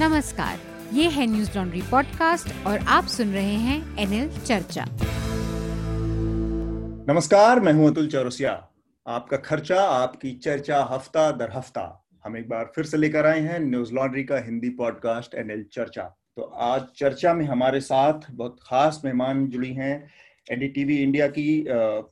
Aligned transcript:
नमस्कार, 0.00 0.58
ये 0.92 1.08
है 1.08 1.26
न्यूज़ 1.26 1.56
लॉन्ड्री 1.56 1.80
पॉडकास्ट 1.90 2.66
और 2.66 2.78
आप 2.88 3.06
सुन 3.06 3.32
रहे 3.32 3.54
हैं 3.54 3.98
एनएल 3.98 4.28
चर्चा। 4.38 4.84
नमस्कार, 7.08 7.60
मैं 7.60 7.72
हूँ 7.72 7.90
अतुल 7.90 8.08
चौरसिया। 8.08 8.52
आपका 9.06 9.36
खर्चा, 9.36 9.80
आपकी 9.80 10.30
चर्चा, 10.34 10.82
हफ़्ता 10.90 11.30
दर 11.30 11.50
हफ़्ता। 11.56 11.84
हम 12.24 12.36
एक 12.36 12.48
बार 12.48 12.72
फिर 12.76 12.84
से 12.84 12.96
लेकर 12.96 13.26
आए 13.26 13.40
हैं 13.40 13.58
न्यूज़ 13.60 13.92
लॉन्ड्री 13.94 14.24
का 14.24 14.38
हिंदी 14.44 14.70
पॉडकास्ट 14.70 15.34
एनएल 15.34 15.64
चर्चा। 15.72 16.02
तो 16.36 16.42
आज 16.42 16.82
चर्चा 16.96 17.34
में 17.34 17.44
हमारे 17.46 17.80
साथ 17.80 18.30
बहुत 18.30 18.56
खास 18.62 19.00
मेहमान 19.04 19.46
जुड़ी 19.48 19.72
हैं 19.74 19.94
एनडीटीवी 20.50 20.96
इंडिया 20.96 21.26
की 21.28 21.64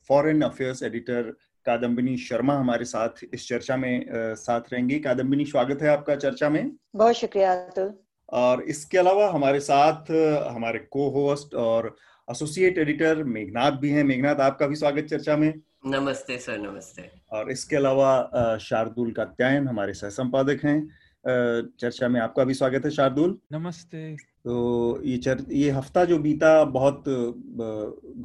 foreign 0.09 0.43
affairs 0.43 0.83
editor 0.83 1.33
Kadambini 1.67 2.17
Sharma 2.19 2.55
हमारे 2.55 2.85
साथ 2.85 3.25
इस 3.35 3.49
चर्चा 3.49 3.77
में 3.77 4.05
साथ 4.37 4.73
रहेंगी। 4.73 4.99
कादम्बिनी 5.01 5.45
स्वागत 5.45 5.83
है 5.83 5.89
आपका 5.89 6.15
चर्चा 6.17 6.49
में। 6.51 6.71
बहुत 6.97 7.15
शुक्रिया 7.17 7.53
अतुल 7.55 7.93
और 8.33 8.63
इसके 8.65 8.99
अलावा 8.99 9.31
हमारे 9.31 9.61
साथ 9.61 10.11
हमारे 10.51 10.79
को 10.91 11.09
होस्ट 11.11 11.55
और 11.57 11.95
एसोसिएट 12.29 12.79
एडिटर 12.79 13.23
मेघनाथ 13.27 13.79
भी 13.81 13.91
हैं। 13.91 14.05
मेघनाथ 14.05 14.41
आपका 14.41 14.67
भी 14.67 14.77
स्वागत 14.77 15.07
चर्चा 15.11 15.37
में। 15.37 15.53
नमस्ते 15.87 16.39
सर 16.39 16.59
नमस्ते। 16.61 17.11
और 17.33 17.51
इसके 17.51 17.77
अलावा 17.77 18.57
शार्दुल 18.61 19.13
कात्यायन 19.13 19.69
हमारे 19.69 19.95
सह 19.95 20.09
संपादक 20.11 20.65
हैं 20.65 20.81
चर्चा 21.25 22.09
में 22.09 22.21
आपका 22.21 22.45
भी 22.45 22.55
स्वागत 22.55 22.85
है 22.85 22.91
शार्दुल। 22.91 23.39
नमस्ते। 23.53 24.15
तो 24.17 25.01
ये 25.05 25.17
चर 25.19 25.45
ये 25.51 25.71
हफ़्ता 25.71 26.05
जो 26.05 26.19
बीता 26.19 26.63
बहुत 26.67 27.05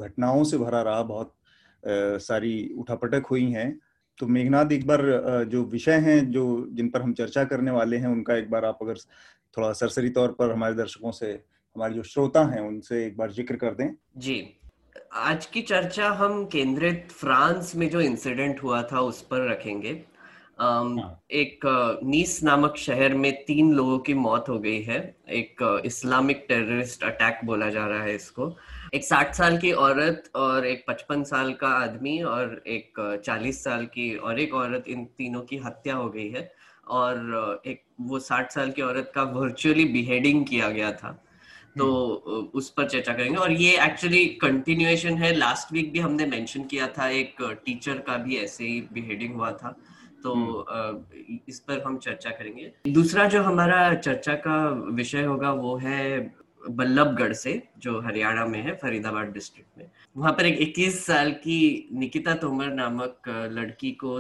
घटनाओं 0.04 0.44
से 0.44 0.58
भरा 0.58 0.82
रहा 0.82 1.02
बहुत 1.04 1.34
सारी 1.88 2.54
उठापटक 2.78 3.26
हुई 3.32 3.50
हैं। 3.52 3.70
तो 4.18 4.28
मेघनाथ 4.28 4.72
एक 4.72 4.86
बार 4.88 5.02
जो 5.50 5.64
विषय 5.64 5.98
हैं 6.00 6.20
जो 6.32 6.46
जिन 6.72 6.90
पर 6.90 7.02
हम 7.02 7.14
चर्चा 7.14 7.44
करने 7.44 7.72
वाले 7.72 7.98
हैं 7.98 8.08
उनका 8.08 8.36
एक 8.38 8.50
बार 8.52 8.66
आप 8.66 8.80
अगर 8.82 8.98
थोड़ा 9.58 9.72
सरसरी 9.74 10.10
तौर 10.10 10.32
पर 10.40 10.52
हमारे 10.52 10.76
दर्शकों 10.76 11.12
से 11.12 11.32
हमारे 11.32 11.94
जो 11.94 12.04
श्रोता 12.04 12.44
हैं 12.46 12.62
उनसे 12.62 13.06
एक 13.06 13.18
बार 13.18 13.32
ज़िक्र 13.32 13.56
कर 13.56 13.74
दें। 13.74 13.90
जी। 14.18 14.38
आज 15.14 15.46
की 15.46 15.62
चर्चा 15.62 16.10
हम 16.14 16.44
केंद्रित 16.46 17.12
फ्रांस 17.12 17.76
में 17.76 17.90
जो 17.90 18.02
इंसिडेंट 18.02 18.64
हुआ 18.64 18.82
था 18.84 19.00
उस 19.02 19.22
पर 19.22 19.50
रखेंगे। 19.50 19.92
हाँ। 20.60 21.22
एक 21.32 21.66
नीस 22.04 22.40
नामक 22.44 22.76
शहर 22.78 23.14
में 23.14 23.32
तीन 23.46 23.74
लोगों 23.74 23.98
की 24.00 24.14
मौत 24.14 24.46
हो 24.50 24.58
गई 24.60 24.82
है। 24.82 25.00
एक 25.30 25.82
इस्लामिक 25.86 26.46
टेररिस्ट 26.50 27.04
अटैक 27.04 27.40
बोला 27.46 27.70
जा 27.70 27.86
रहा 27.88 28.04
है 28.04 28.16
इसको। 28.16 28.48
एक 28.96 29.04
साठ 29.04 29.36
साल 29.36 29.58
की 29.58 29.72
औरत 29.72 30.32
और 30.36 30.66
एक 30.66 30.86
पचपन 30.88 31.24
साल 31.24 31.54
का 31.54 31.68
आदमी 31.68 32.22
और 32.22 32.64
एक 32.68 33.22
चालीस 33.26 33.64
साल 33.64 33.86
की 33.86 34.16
और 34.16 34.40
एक 34.40 34.54
औरत 34.54 34.84
इन 34.88 35.06
तीनों 35.06 35.42
की 35.42 35.58
हत्या 35.58 35.96
हो 35.96 36.10
गई 36.10 36.30
है। 36.30 36.54
और 36.88 37.62
एक 37.66 37.84
वो 38.02 38.20
साठ 38.20 38.52
साल 38.52 38.72
की 38.72 38.82
औरत 38.82 39.12
का 39.16 39.24
वर्चुअली 39.24 39.86
बिहेडिंग 39.86 40.46
किया 40.46 40.70
गया 40.70 40.92
था। 40.92 41.26
तो 41.78 42.16
हम्म। 42.28 42.46
उस 42.46 42.70
पर 42.70 42.88
चर्चा 42.88 43.14
करेंगे। 43.14 43.38
और 43.38 43.52
ये 43.52 43.86
एक्चुअली 43.86 44.26
कंटिन्यूएशन 44.26 45.18
है। 45.18 45.36
लास्ट 45.36 45.74
वीक 45.74 45.92
भी 45.92 46.00
हमने 46.00 46.26
मेंशन 46.26 46.64
किया 46.64 46.88
था 46.88 47.10
एक 47.10 47.36
टीचर 47.66 47.98
का 47.98 48.18
भी 48.18 48.38
ऐसे 48.38 48.64
ही 48.64 48.88
बिहेडिंग 48.94 49.36
हुआ 49.36 49.52
था। 49.52 49.78
तो 50.24 50.34
हम्म। 50.70 51.38
इस 51.50 51.60
पर 51.60 51.82
हम 51.82 51.98
चर्चा 51.98 52.30
करेंगे। 52.30 52.72
दूसरा 52.88 53.26
जो 53.26 53.44
हमारा 53.44 53.94
चर्चा 53.94 54.34
का 54.34 54.70
विषय 54.92 55.24
होगा 55.24 55.52
वो 55.52 55.78
है 55.78 56.36
बल्लभगढ़ 56.70 57.34
से, 57.34 57.62
जो 57.78 58.00
हरियाणा 58.02 58.46
में 58.46 58.62
है, 58.62 58.76
फरीदाबाद 58.76 59.32
डिस्ट्रिक्ट 59.34 59.78
में। 59.78 59.90
वहाँ 60.18 60.32
पर 60.34 60.46
एक 60.46 60.60
21 60.62 61.06
साल 61.06 61.32
की 61.34 61.90
निकिता 61.94 62.34
तोमर 62.36 62.74
नामक 62.74 63.30
लड़की 63.52 63.92
को 63.94 64.20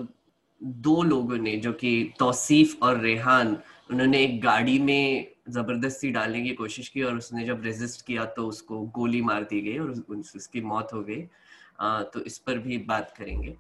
दो 0.62 1.02
लोगों 1.04 1.38
ने, 1.38 1.56
जो 1.58 1.74
कि 1.74 2.14
तौसीफ 2.20 2.84
और 2.84 3.00
रेहान, 3.00 3.58
उन्होंने 3.92 4.24
एक 4.24 4.42
गाड़ी 4.42 4.78
में 4.80 5.28
ज़बरदस्ती 5.50 6.12
डालने 6.12 6.42
की 6.42 6.54
कोशिश 6.54 6.88
की 6.90 7.02
और 7.04 7.18
उसने 7.18 7.46
जब 7.46 7.64
रेजिस्ट 7.64 8.06
किया 8.06 8.26
तो 8.26 8.48
उसको 8.48 8.80
गोली 8.96 9.22
मार 9.22 9.44
दी 9.44 9.62
गई 9.62 9.78
और 9.78 9.90
उसकी 10.10 10.62
मौत 10.62 10.94
हो 10.94 11.02
गई। 11.02 11.22
तो 12.14 12.20
इस 12.22 12.38
पर 12.38 12.58
भी 12.60 12.78
बात 12.88 13.14
करेंगे। 13.18 13.56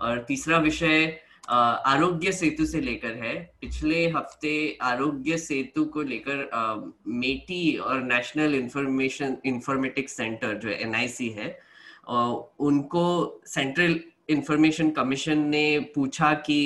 और 0.00 0.24
तीसरा 0.28 0.58
विषय 0.58 1.06
आरोग्य 1.48 2.32
सेतु 2.32 2.64
से 2.66 2.80
लेकर 2.80 3.14
है। 3.16 3.34
पिछले 3.60 4.06
हफ़्ते 4.10 4.78
आरोग्य 4.82 5.36
सेतु 5.38 5.84
को 5.84 6.02
लेकर 6.02 6.94
मेटी 7.08 7.76
और 7.76 8.02
नेशनल 8.02 8.54
इंफॉर्मेशन 8.54 9.36
इंफॉर्मेटिक्स 9.46 10.16
सेंटर 10.16 10.54
जो 10.58 10.68
एन 10.70 10.94
है 11.38 11.48
उनको 12.60 13.04
सेंट्रल 13.46 13.98
इंफॉर्मेशन 14.30 14.90
कमीशन 14.90 15.38
ने 15.48 15.78
पूछा 15.94 16.32
कि 16.46 16.58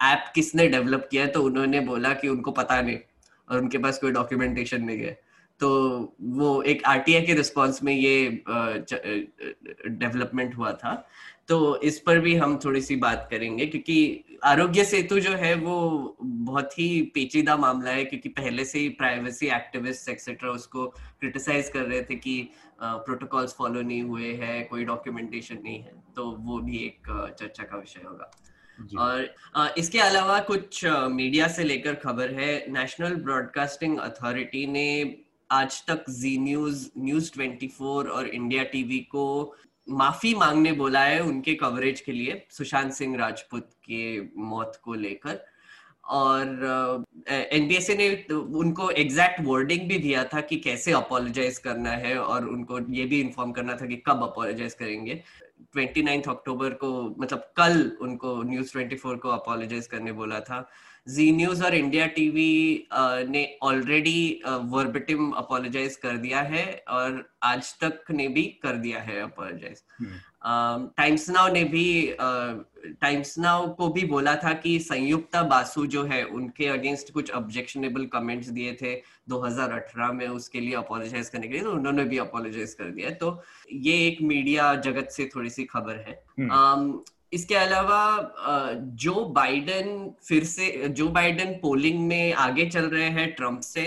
ऐप 0.00 0.32
किसने 0.34 0.66
डेवलप 0.68 1.08
किया 1.10 1.26
तो 1.26 1.42
उन्होंने 1.42 1.80
बोला 1.80 2.12
कि 2.14 2.28
उनको 2.28 2.50
पता 2.52 2.80
नहीं 2.80 2.98
और 3.48 3.58
उनके 3.58 3.78
पास 3.78 3.98
कोई 3.98 4.10
डॉक्यूमेंटेशन 4.12 4.82
नहीं 4.84 4.98
है। 4.98 5.20
तो 5.60 5.68
वो 6.20 6.62
एक 6.62 6.84
आरटीआई 6.86 7.22
के 7.22 7.34
रिस्पांस 7.34 7.82
में 7.82 7.92
ये 7.92 8.28
डेवलपमेंट 9.88 10.56
हुआ 10.56 10.72
था। 10.72 10.94
तो 11.48 11.76
इस 11.76 11.98
पर 11.98 12.18
भी 12.18 12.34
हम 12.34 12.60
थोड़ी 12.64 12.80
सी 12.80 12.96
बात 12.96 13.28
करेंगे 13.30 13.66
क्योंकि 13.66 14.24
आरोग्य 14.44 14.84
सेतु 14.84 15.20
जो 15.20 15.32
है 15.32 15.54
वो 15.54 16.16
बहुत 16.22 16.78
ही 16.78 17.02
पेचीदा 17.14 17.56
मामला 17.56 17.90
है 17.90 18.04
क्योंकि 18.04 18.28
पहले 18.28 18.64
से 18.64 18.78
ही 18.78 18.88
प्राइवेसी 18.88 19.46
एक्टिविस्ट 19.46 20.08
एक्सेट्रा 20.08 20.50
उसको 20.50 20.86
क्रिटिसाइज 20.88 21.68
कर 21.68 21.80
रहे 21.80 22.02
थे 22.02 22.14
कि 22.14 22.48
प्रोटोकॉल्स 22.82 23.54
फॉलो 23.54 23.82
नहीं 23.82 24.02
हुए 24.02 24.32
हैं 24.32 24.68
कोई 24.68 24.84
डॉक्यूमेंटेशन 24.84 25.58
नहीं 25.64 25.82
है 25.82 26.02
तो 26.16 26.30
वो 26.30 26.58
भी 26.58 26.76
एक 26.76 27.34
चर्चा 27.38 27.62
का 27.62 27.76
विषय 27.76 28.00
होगा। 28.06 28.30
और 28.98 29.34
इसके 29.78 29.98
अलावा 29.98 30.38
कुछ 30.40 30.84
मीडिया 30.86 31.48
से 31.48 31.64
लेकर 31.64 31.94
खबर 31.94 32.30
है 32.30 32.72
नेशनल 32.72 33.14
ब्रॉडकास्टिंग 33.14 33.98
अथॉरिटी 33.98 34.66
ने 34.66 35.16
आज 35.50 35.84
तक 35.86 36.04
जी 36.10 36.38
न्यूज़ 36.38 36.90
न्यूज़ 36.98 37.32
24 37.38 37.80
और 38.06 38.26
इंडिया 38.26 38.62
टीवी 38.62 38.98
को 38.98 39.54
माफ़ी 39.86 40.34
मांगने 40.34 40.72
बोला 40.72 41.00
है 41.00 41.20
उनके 41.20 41.54
कवरेज 41.54 42.00
के 42.00 42.12
लिए, 42.12 42.46
सुशांत 42.50 42.92
सिंह 42.92 43.16
राजपूत 43.18 43.70
के 43.84 44.20
मौत 44.40 44.80
को 44.84 44.94
लेकर। 44.94 45.40
और 46.04 47.04
एनबीएसए 47.28 47.94
ने 47.96 48.08
तो 48.28 48.40
उनको 48.60 48.90
एग्जैक्ट 48.90 49.40
वर्डिंग 49.46 49.88
भी 49.88 49.98
दिया 49.98 50.24
था 50.24 50.40
कि 50.40 50.56
कैसे 50.60 50.92
अपोलोजाइज 50.92 51.58
करना 51.58 51.90
है 51.90 52.16
और 52.18 52.48
उनको 52.48 52.78
ये 52.92 53.04
भी 53.06 53.20
इन्फॉर्म 53.20 53.52
करना 53.52 53.76
था 53.76 53.86
कि 53.86 53.96
कब 54.06 54.22
अपोलोजाइज 54.22 54.74
करेंगे। 54.74 55.22
29 55.76 56.28
अक्टूबर 56.28 56.70
को 56.74 56.92
मतलब 57.18 57.52
कल 57.56 57.90
उनको 58.02 58.42
न्यूज़ 58.42 58.72
24 58.72 59.16
को 59.18 59.28
अपोलोजाइज 59.28 59.86
करने 59.86 60.12
बोला 60.12 60.40
था। 60.40 60.68
जी 61.08 61.32
न्यूज़ 61.32 61.64
और 61.64 61.74
इंडिया 61.74 62.06
टीवी 62.06 62.86
ने 63.28 63.58
ऑलरेडी 63.62 64.42
वर्बिटिम 64.46 65.30
अपोलोजाइज 65.30 65.96
कर 65.96 66.16
दिया 66.16 66.40
है 66.40 66.84
और 66.88 67.32
आज 67.42 67.74
तक 67.80 68.10
ने 68.10 68.28
भी 68.28 68.42
कर 68.62 68.76
दिया 68.76 69.00
है 69.00 69.20
अपोलोजाइज 69.20 69.82
टाइम्स 70.96 71.30
नाउ 71.30 71.52
ने 71.52 71.64
भी 71.64 72.16
टाइम्स 73.00 73.38
नाउ 73.38 73.74
को 73.74 73.88
भी 73.88 74.04
बोला 74.04 74.34
था 74.36 74.52
कि 74.52 74.78
संयुक्ता 74.78 75.42
बासु 75.42 75.86
जो 75.86 76.04
है 76.04 76.24
उनके 76.24 76.66
अगेंस्ट 76.66 77.12
कुछ 77.12 77.30
ऑब्जेक्शनेबल 77.30 78.06
कमेंट्स 78.06 78.48
दिए 78.48 78.72
थे 78.72 78.94
2018 79.30 80.12
में 80.12 80.28
उसके 80.28 80.60
लिए 80.60 80.74
अपोलोजाइज 80.74 81.28
करने 81.28 81.48
के 81.48 81.54
लिए 81.54 81.62
तो 81.62 81.72
उन्होंने 81.72 82.04
भी 82.04 82.18
अपोलोजाइज 82.18 82.74
कर 82.74 82.84
दिया 82.84 83.10
तो 83.10 83.42
ये 83.72 84.06
एक 84.06 84.22
मीडिया 84.22 84.74
जगत 84.74 85.08
से 85.10 85.30
थोड़ी 85.36 85.50
सी 85.50 85.64
खबर 85.64 85.96
है। 86.08 86.22
Um, 86.38 87.00
इसके 87.32 87.54
अलावा 87.54 87.98
जो 88.96 89.24
बाइडेन 89.24 90.10
फिर 90.24 90.44
से 90.44 90.88
जो 90.88 91.08
बाइडेन 91.08 91.52
पोलिंग 91.54 92.06
में 92.06 92.32
आगे 92.32 92.66
चल 92.66 92.84
रहे 92.84 93.08
हैं 93.08 93.32
ट्रंप 93.34 93.60
से 93.60 93.86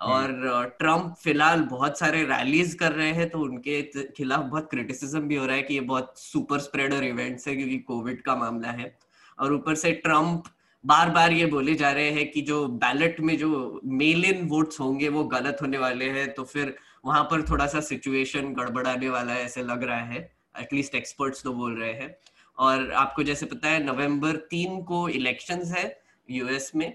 और 0.00 0.64
ट्रंप 0.78 1.14
फ़िलहाल 1.22 1.60
बहुत 1.60 1.98
सारे 1.98 2.22
रैलीज 2.24 2.74
कर 2.74 2.92
रहे 2.92 3.12
हैं 3.12 3.28
तो 3.30 3.38
उनके 3.38 3.82
खिलाफ 4.16 4.40
बहुत 4.40 4.70
क्रिटिसिज्म 4.70 5.20
भी 5.20 5.36
हो 5.36 5.46
रहा 5.46 5.56
है 5.56 5.62
कि 5.62 5.74
ये 5.74 5.80
बहुत 5.80 6.14
सुपर 6.18 6.58
स्प्रेडर 6.58 7.04
इवेंट्स 7.04 7.48
है 7.48 7.56
क्योंकि 7.56 7.78
कोविड 7.78 8.22
का 8.22 8.36
मामला 8.36 8.70
है। 8.70 8.94
और 9.38 9.52
ऊपर 9.52 9.74
से 9.74 9.92
ट्रंप 9.92 10.44
बार 10.84 11.10
बार 11.10 11.32
ये 11.32 11.46
बोले 11.46 11.74
जा 11.74 11.90
रहे 11.90 12.10
हैं 12.10 12.30
कि 12.30 12.40
जो 12.42 12.66
बैलेट 12.68 13.20
में 13.20 13.36
जो 13.38 13.80
मेल 13.84 14.24
इन 14.24 14.46
वोट्स 14.48 14.80
होंगे 14.80 15.08
वो 15.08 15.24
गलत 15.24 15.58
होने 15.62 15.78
वाले 15.78 16.10
हैं 16.10 16.32
तो 16.34 16.44
फिर 16.44 16.74
वहाँ 17.06 17.22
पर 17.24 17.42
थोड़ा 17.42 17.66
सा 17.66 17.80
सिचुएशन 17.80 18.52
गड़बड़ाने 18.54 19.08
वाला 19.08 19.32
है 19.32 19.44
ऐसे 19.44 19.62
लग 19.62 19.82
रहा 19.82 20.04
है। 20.04 20.20
एटलीस्ट 20.60 20.94
एक्सपर्ट्स 20.94 21.42
तो 21.42 21.52
बोल 21.52 21.78
रहे 21.80 21.92
हैं। 21.92 22.16
और 22.58 22.90
आपको 22.96 23.22
जैसे 23.22 23.46
पता 23.46 23.68
है 23.68 23.82
नवंबर 23.84 24.36
तीन 24.50 24.80
को 24.82 25.08
इलेक्शंस 25.10 25.72
है 25.72 25.84
यूएस 26.28 26.70
में 26.76 26.92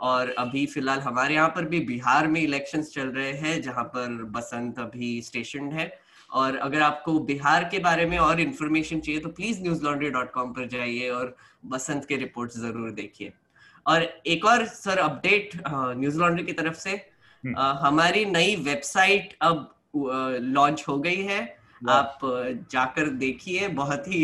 और 0.00 0.30
अभी 0.38 0.64
फ़िलहाल 0.66 1.00
हमारे 1.00 1.34
यहाँ 1.34 1.48
पर 1.48 1.64
भी 1.64 1.80
बिहार 1.86 2.26
में 2.28 2.40
इलेक्शंस 2.40 2.92
चल 2.94 3.08
रहे 3.10 3.32
हैं 3.38 3.60
जहाँ 3.62 3.84
पर 3.94 4.22
बसंत 4.34 4.78
अभी 4.78 5.20
स्टेशन 5.22 5.72
है। 5.72 5.90
और 6.30 6.56
अगर 6.58 6.80
आपको 6.82 7.18
बिहार 7.26 7.64
के 7.64 7.78
बारे 7.78 8.04
में 8.06 8.16
और 8.18 8.40
इन्फॉर्मेशन 8.40 9.00
चाहिए 9.00 9.20
तो 9.20 9.28
please 9.30 9.62
news 9.62 9.82
laundry 9.84 10.10
dot 10.10 10.32
com 10.32 10.52
पर 10.52 10.66
जाइए 10.68 11.08
और 11.10 11.34
बसंत 11.66 12.04
के 12.04 12.16
रिपोर्ट 12.16 12.50
ज़रूर 12.54 12.90
देखिए। 12.92 13.32
और 13.86 14.02
एक 14.26 14.44
और 14.44 14.64
सर 14.66 14.98
अपडेट 14.98 15.56
न्यूज़ 15.68 16.18
लॉन्ड्री 16.18 16.44
की 16.44 16.52
तरफ़ 16.52 16.76
से 16.78 16.90
हम्म। 16.90 17.54
हमारी 17.80 18.24
नई 18.26 18.54
वेबसाइट 18.64 19.36
अब 19.42 19.74
लॉन्च 19.96 20.84
हो 20.88 20.98
गई 20.98 21.22
है। 21.24 21.40
आप 21.88 22.18
जाकर 22.72 23.08
देखिए 23.18 23.68
बहुत 23.74 24.08
ही 24.08 24.22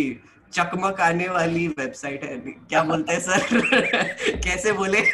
चकमक 0.54 1.00
आने 1.00 1.28
वाली 1.28 1.68
वेबसाइट 1.68 2.24
है 2.24 2.38
क्या 2.38 2.82
बोलते 2.90 3.12
हैं 3.12 3.20
सर? 3.20 3.60
कैसे 4.44 4.72
बोले? 4.72 5.00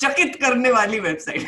चकित 0.00 0.36
करने 0.36 0.70
वाली 0.70 1.00
वेबसाइट 1.00 1.46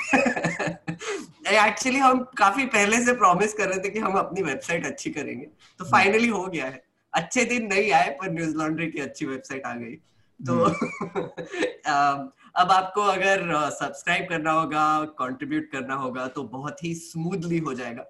एक्चुअली 1.48 1.98
हम 1.98 2.18
काफ़ी 2.38 2.66
पहले 2.66 3.04
से 3.04 3.12
प्रॉमिस 3.12 3.52
कर 3.52 3.68
रहे 3.68 3.78
थे 3.78 3.88
कि 3.88 3.98
हम 3.98 4.12
अपनी 4.12 4.42
वेबसाइट 4.42 4.86
अच्छी 4.86 5.10
करेंगे। 5.10 5.46
तो 5.78 5.84
फाइनली 5.84 6.28
हो 6.28 6.46
गया 6.46 6.64
है। 6.64 6.84
अच्छे 7.12 7.44
दिन 7.44 7.66
नहीं 7.66 7.92
आए 7.92 8.10
पर 8.10 8.30
न्यूज़ 8.30 8.56
लॉन्ड्री 8.56 8.86
की 8.86 9.00
अच्छी 9.00 9.26
वेबसाइट 9.26 9.66
आ 9.66 9.74
गई। 9.74 9.94
तो 10.40 10.64
हम्म। 10.64 12.30
अब 12.56 12.70
आपको 12.70 13.00
अगर 13.00 13.70
सब्सक्राइब 13.70 14.26
करना 14.28 14.52
होगा 14.52 15.04
कंट्रीब्यूट 15.04 15.70
करना 15.72 15.94
होगा 15.94 16.26
तो 16.26 16.42
बहुत 16.42 16.84
ही 16.84 16.94
स्मूथली 16.94 17.58
हो 17.58 17.74
जाएगा। 17.74 18.04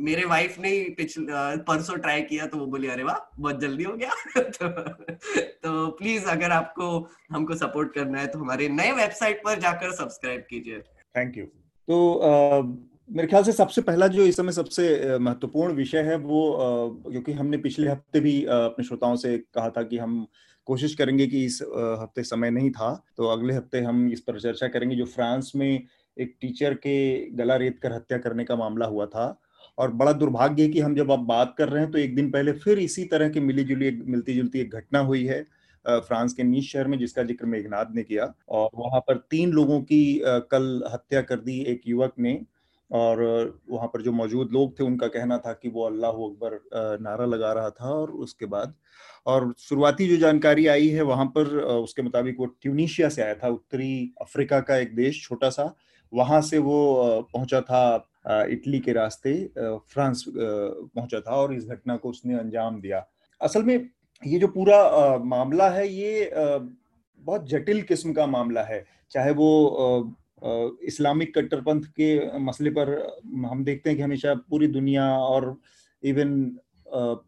मेरे 0.00 0.24
वाइफ 0.24 0.58
ने 0.58 0.94
पिछले 0.96 1.24
परसों 1.56 1.96
ट्राई 1.96 2.22
किया 2.22 2.46
तो 2.46 2.58
वो 2.58 2.66
बोली 2.66 2.88
अरे 2.88 3.02
वाह 3.02 3.40
बहुत 3.40 3.60
जल्दी 3.60 3.84
हो 3.84 3.96
गया। 3.96 4.10
तो, 4.42 4.68
तो 5.62 5.86
प्लीज़ 5.90 6.24
अगर 6.24 6.50
आपको 6.50 7.08
हमको 7.30 7.54
सपोर्ट 7.54 7.94
करना 7.94 8.20
है 8.20 8.26
तो 8.26 8.38
हमारे 8.38 8.68
नए 8.68 8.92
वेबसाइट 8.92 9.42
पर 9.44 9.58
जाकर 9.58 9.92
सब्सक्राइब 9.92 10.40
कीजिए। 10.40 10.78
थैंक 11.16 11.38
यू 11.38 11.44
तो 11.88 12.78
मेरे 13.12 13.28
ख्याल 13.28 13.42
से 13.42 13.52
सबसे 13.52 13.82
पहला 13.82 14.06
जो 14.06 14.22
इस 14.22 14.36
समय 14.36 14.52
सबसे 14.52 15.18
महत्वपूर्ण 15.18 15.72
विषय 15.72 15.98
है 15.98 16.16
वो 16.16 16.40
क्योंकि 17.10 17.32
हमने 17.32 17.56
पिछले 17.56 17.88
हफ़्ते 17.88 18.20
भी 18.20 18.44
अपने 18.44 18.84
श्रोताओं 18.84 19.16
से 19.16 19.38
कहा 19.38 19.70
था 19.70 19.82
कि 19.82 19.98
हम 19.98 20.26
कोशिश 20.64 20.94
करेंगे 20.94 21.26
कि 21.26 21.44
इस 21.44 21.62
हफ़्ते 22.00 22.22
समय 22.22 22.50
नहीं 22.50 22.70
था 22.70 23.04
तो 23.16 23.28
अगले 23.28 23.54
हफ़्ते 23.54 23.80
हम 23.80 24.12
इस 24.12 24.20
पर 24.20 24.40
चर्चा 24.40 24.68
करेंगे 24.68 24.96
जो 24.96 25.04
फ्रांस 25.04 25.52
में 25.56 25.86
एक 26.18 26.34
टीचर 26.40 26.74
के 26.74 26.96
गला 27.30 27.56
रेत 27.56 27.78
कर 27.78 27.92
हत्या 27.92 28.18
करने 28.18 28.44
का 28.44 28.56
मामला 28.56 28.86
हुआ 28.86 29.06
था 29.06 29.40
और 29.78 29.92
बड़ा 29.92 30.12
दुर्भाग्य 30.12 30.62
है 30.62 30.68
कि 30.68 30.80
हम 30.80 30.94
जब 30.94 31.12
आप 31.12 31.18
बात 31.18 31.54
कर 31.58 31.68
रहे 31.68 31.82
हैं 31.82 31.90
तो 31.92 31.98
एक 31.98 32.14
दिन 32.16 32.30
पहले 32.30 32.52
फिर 32.52 32.78
इसी 32.78 33.04
तरह 33.04 33.28
की 33.28 33.40
मिली 33.40 33.64
जुली 33.64 33.90
मिलती 34.06 34.34
जुलती 34.34 34.60
एक 34.60 34.74
घटना 34.74 34.98
हुई 34.98 35.24
है 35.24 35.42
फ्रांस 35.84 36.32
के 36.32 36.42
नीच 36.42 36.64
शहर 36.64 36.86
में 36.86 36.98
जिसका 36.98 37.22
ज़िक्र 37.22 37.46
मेघनाथ 37.46 37.94
ने 37.94 38.02
किया 38.02 38.32
और 38.48 38.70
वहाँ 38.74 39.00
पर 39.00 39.16
तीन 39.30 39.52
लोगों 39.52 39.80
की 39.82 40.20
कल 40.24 40.82
हत्या 40.92 41.22
कर 41.22 41.40
दी 41.40 41.60
एक 41.62 41.82
युवक 41.86 42.12
ने 42.18 42.40
और 42.90 43.22
वहाँ 43.70 43.88
पर 43.88 44.02
जो 44.02 44.12
मौजूद 44.12 44.52
लोग 44.52 44.78
थे 44.80 44.84
उनका 44.84 45.06
कहना 45.06 45.38
था 45.38 45.52
कि 45.52 45.68
वो 45.68 45.86
अल्लाह 45.86 46.10
अकबर 46.10 46.98
नारा 47.00 47.24
लगा 47.24 47.52
रहा 47.52 47.70
था 47.70 47.90
और 47.90 48.10
उसके 48.10 48.46
बाद 48.46 48.74
और 49.26 49.52
शुरुआती 49.58 50.08
जो 50.08 50.16
जानकारी 50.16 50.66
आई 50.66 50.88
है 50.88 51.02
वहाँ 51.02 51.26
पर 51.26 51.56
उसके 51.60 52.02
मुताबिक 52.02 52.36
वो 52.38 52.46
ट्यूनिशिया 52.46 53.08
से 53.08 53.22
आया 53.22 53.34
था, 53.34 53.48
उत्तरी 53.48 54.12
अफ्रीका 54.20 54.60
का 54.60 54.76
एक 54.76 54.94
देश 54.94 55.22
छोटा 55.22 55.50
सा 55.50 55.74
वहाँ 56.12 56.40
से 56.42 56.58
वो 56.58 57.28
पहुँचा 57.32 57.60
था 57.60 58.44
इटली 58.50 58.78
के 58.80 58.92
रास्ते 58.92 59.32
फ्रांस 59.56 60.24
पहुँचा 60.28 61.20
था 61.20 61.36
और 61.36 61.54
इस 61.54 61.66
घटना 61.66 61.96
को 61.96 62.10
उसने 62.10 62.38
अंजाम 62.38 62.80
दिया। 62.80 63.06
असल 63.40 63.62
में 63.62 63.88
ये 64.22 64.38
जो 64.38 64.48
पूरा 64.48 65.18
मामला 65.24 65.68
है 65.70 65.88
ये 65.88 66.30
बहुत 66.34 67.48
जटिल 67.48 67.82
किस्म 67.82 68.12
का 68.12 68.26
मामला 68.26 68.62
है। 68.62 68.84
चाहे 69.10 69.30
वो 69.32 70.16
इस्लामिक 70.86 71.34
कट्टरपंथ 71.34 71.82
के 71.96 72.38
मसले 72.38 72.70
पर 72.70 72.90
हम 73.46 73.62
देखते 73.64 73.90
हैं 73.90 73.96
कि 73.96 74.02
हमेशा 74.02 74.34
पूरी 74.50 74.66
दुनिया 74.68 75.08
और 75.18 75.56
इवन 76.02 76.58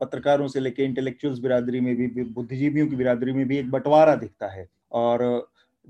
पत्रकारों 0.01 0.47
से 0.49 0.61
लेके 0.61 0.85
इंटेलेक्चुअल्स 0.85 1.39
बिरादरी 1.39 1.81
में 1.81 1.95
भी 1.97 2.23
बुद्धिजीवियों 2.25 2.87
की 2.89 2.97
बिरादरी 2.97 3.33
में 3.33 3.47
भी 3.49 3.59
एक 3.59 3.71
बंटवारा 3.71 4.15
दिखता 4.17 4.49
है। 4.49 4.69
और 4.93 5.25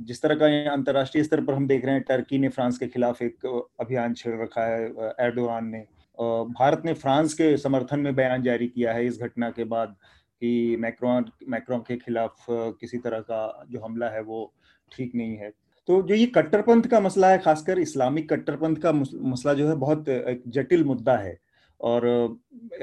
जिस 0.00 0.22
तरह 0.22 0.34
का 0.34 0.46
अंतर्राष्ट्रीय 0.72 1.24
स्तर 1.24 1.40
पर 1.44 1.54
हम 1.54 1.66
देख 1.66 1.84
रहे 1.84 1.94
हैं, 1.94 2.02
टर्की 2.08 2.38
ने 2.38 2.48
फ्रांस 2.48 2.78
के 2.78 2.86
खिलाफ 2.88 3.22
एक 3.22 3.46
अभियान 3.80 4.14
छेड़ 4.14 4.40
रखा 4.42 4.64
है 4.66 4.84
एर्डोगान 5.20 5.66
ने। 5.66 5.84
भारत 6.18 6.82
ने 6.84 6.92
फ्रांस 6.94 7.34
के 7.34 7.56
समर्थन 7.56 8.00
में 8.00 8.14
बयान 8.14 8.42
जारी 8.42 8.68
किया 8.68 8.92
है 8.92 9.06
इस 9.06 9.18
घटना 9.20 9.50
के 9.50 9.64
बाद 9.64 9.96
कि 10.42 10.76
मैक्रोन 10.80 11.24
मैक्रोन 11.48 11.80
के 11.80 11.96
खिलाफ 11.96 12.46
किसी 12.50 12.98
तरह 12.98 13.20
का 13.20 13.66
जो 13.70 13.80
हमला 13.80 14.08
है 14.08 14.22
वो 14.22 14.52
ठीक 14.92 15.14
नहीं 15.14 15.36
है। 15.36 15.52
तो 15.88 16.02
जो 16.02 16.14
ये 16.14 16.26
कट्टरपंथ 16.26 16.82
का 16.82 17.00
मसला 17.00 17.28
है, 17.30 17.38
खासकर 17.38 17.78
इस्लामिक 17.78 18.28
कट्टरपंथ 18.32 18.76
का 18.76 18.92
मसला 18.92 19.54
जो 19.54 19.68
है, 19.68 19.74
बहुत 19.76 20.08
एक 20.08 20.42
जटिल 20.48 20.84
मुद्दा 20.84 21.16
है। 21.16 21.38
और 21.80 22.06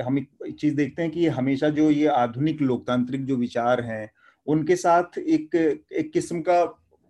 हम 0.02 0.18
एक 0.18 0.56
चीज़ 0.60 0.76
देखते 0.76 1.02
हैं 1.02 1.12
कि 1.12 1.28
हमेशा 1.30 1.70
जो 1.70 1.90
ये 1.92 2.08
आधुनिक 2.08 2.62
लोकतांत्रिक 2.62 3.26
जो 3.26 3.36
विचार 3.36 3.82
हैं, 3.82 4.10
उनके 4.48 4.76
साथ 4.76 5.18
एक 5.18 5.56
एक 5.56 6.12
किस्म 6.14 6.42
का 6.42 6.64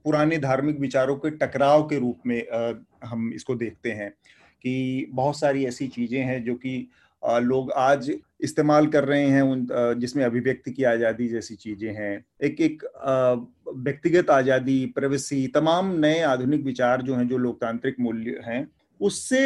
पुराने 0.07 0.37
धार्मिक 0.39 0.79
विचारों 0.79 1.15
के 1.15 1.29
टकराव 1.37 1.83
के 1.87 1.99
रूप 1.99 2.27
में 2.27 2.39
हम 3.05 3.31
इसको 3.35 3.55
देखते 3.55 3.91
हैं 3.93 4.09
कि 4.63 5.07
बहुत 5.13 5.39
सारी 5.39 5.65
ऐसी 5.65 5.87
चीज़ें 5.87 6.21
हैं 6.21 6.43
जो 6.43 6.55
कि 6.55 6.75
लोग 7.23 7.71
आज 7.77 8.11
इस्तेमाल 8.43 8.87
कर 8.87 9.03
रहे 9.03 9.25
हैं 9.25 9.41
उन 9.43 9.65
जिसमें 9.99 10.23
अभिव्यक्ति 10.23 10.71
की 10.71 10.83
आज़ादी 10.83 11.27
जैसी 11.27 11.55
चीज़ें 11.55 11.93
हैं। 11.93 12.25
एक 12.43 12.61
एक 12.61 12.83
व्यक्तिगत 13.77 14.29
आज़ादी 14.29 14.85
प्रवेशी 14.95 15.45
तमाम 15.55 15.91
नए 15.99 16.19
आधुनिक 16.23 16.63
विचार 16.65 17.01
जो 17.01 17.15
हैं, 17.15 17.27
जो 17.27 17.37
लोकतांत्रिक 17.37 17.99
मूल्य 17.99 18.41
हैं, 18.45 18.67
उससे 18.99 19.41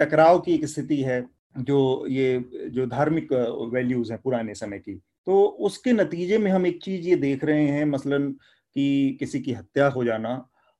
टकराव 0.00 0.38
की 0.38 0.54
एक 0.54 0.66
स्थिति 0.66 1.00
है 1.02 1.24
जो 1.58 2.06
ये, 2.08 2.44
जो 2.68 2.86
धार्मिक 2.86 3.32
वैल्यूज़ 3.74 4.12
हैं 4.12 4.20
पुराने 4.24 4.54
समय 4.54 4.78
की। 4.78 4.94
तो 5.26 5.44
उसके 5.66 5.92
नतीजे 5.92 6.38
में 6.38 6.50
हम 6.50 6.66
एक 6.66 6.82
चीज़ 6.82 7.08
ये 7.08 7.16
देख 7.18 7.44
रहे 7.44 7.66
हैं, 7.66 7.84
मसलन 7.86 8.34
कि 8.76 9.16
किसी 9.20 9.40
की 9.40 9.52
हत्या 9.52 9.88
हो 9.88 10.04
जाना 10.04 10.34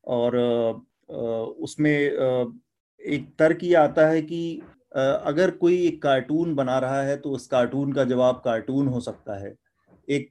और 0.07 0.37
उसमें 1.61 1.91
एक 1.91 3.27
तर्क 3.39 3.59
ये 3.63 3.75
आता 3.75 4.07
है 4.09 4.23
कि 4.23 4.63
अगर 4.97 5.51
कोई 5.51 5.77
एक 5.87 6.03
कार्टून 6.03 6.55
बना 6.55 6.79
रहा 6.79 7.03
है 7.03 7.17
तो 7.17 7.31
उस 7.31 7.47
कार्टून 7.47 7.93
का 7.93 8.05
जवाब 8.05 8.41
कार्टून 8.45 8.89
हो 8.89 9.01
सकता 9.01 9.39
है। 9.45 9.55
एक 10.09 10.31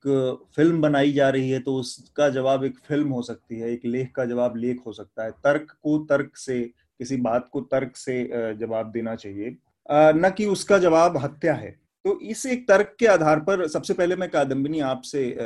फ़िल्म 0.56 0.82
बनाई 0.82 1.12
जा 1.14 1.30
रही 1.30 1.50
है 1.50 1.60
तो 1.60 1.76
उसका 1.76 2.30
जवाब 2.30 2.64
एक 2.64 2.78
फ़िल्म 2.80 3.10
हो 3.10 3.22
सकती 3.22 3.60
है, 3.60 3.72
एक 3.72 3.86
लेख 3.86 4.12
का 4.16 4.26
जवाब 4.26 4.56
लेख 4.58 4.82
हो 4.86 4.94
सकता 4.94 5.24
है। 5.24 5.32
तर्क 5.32 5.72
को 5.84 5.98
तर्क 6.10 6.38
से, 6.38 6.62
किसी 7.00 7.18
बात 7.18 7.48
को 7.52 7.62
तर्क 7.62 7.96
से 7.96 8.24
जवाब 8.60 8.92
देना 8.92 9.16
चाहिए। 9.16 9.56
न 9.92 10.34
कि 10.38 10.46
उसका 10.46 10.78
जवाब 10.78 11.18
हत्या 11.18 11.54
है। 11.54 11.76
तो 12.06 12.20
इस 12.20 12.46
एक 12.46 12.68
तर्क 12.68 12.96
के 13.00 13.06
आधार 13.06 13.40
पर 13.40 13.68
सबसे 13.68 13.94
पहले 13.94 14.16
मैं 14.16 14.30
कादम्बिनी 14.30 14.80
आपसे 14.80 15.38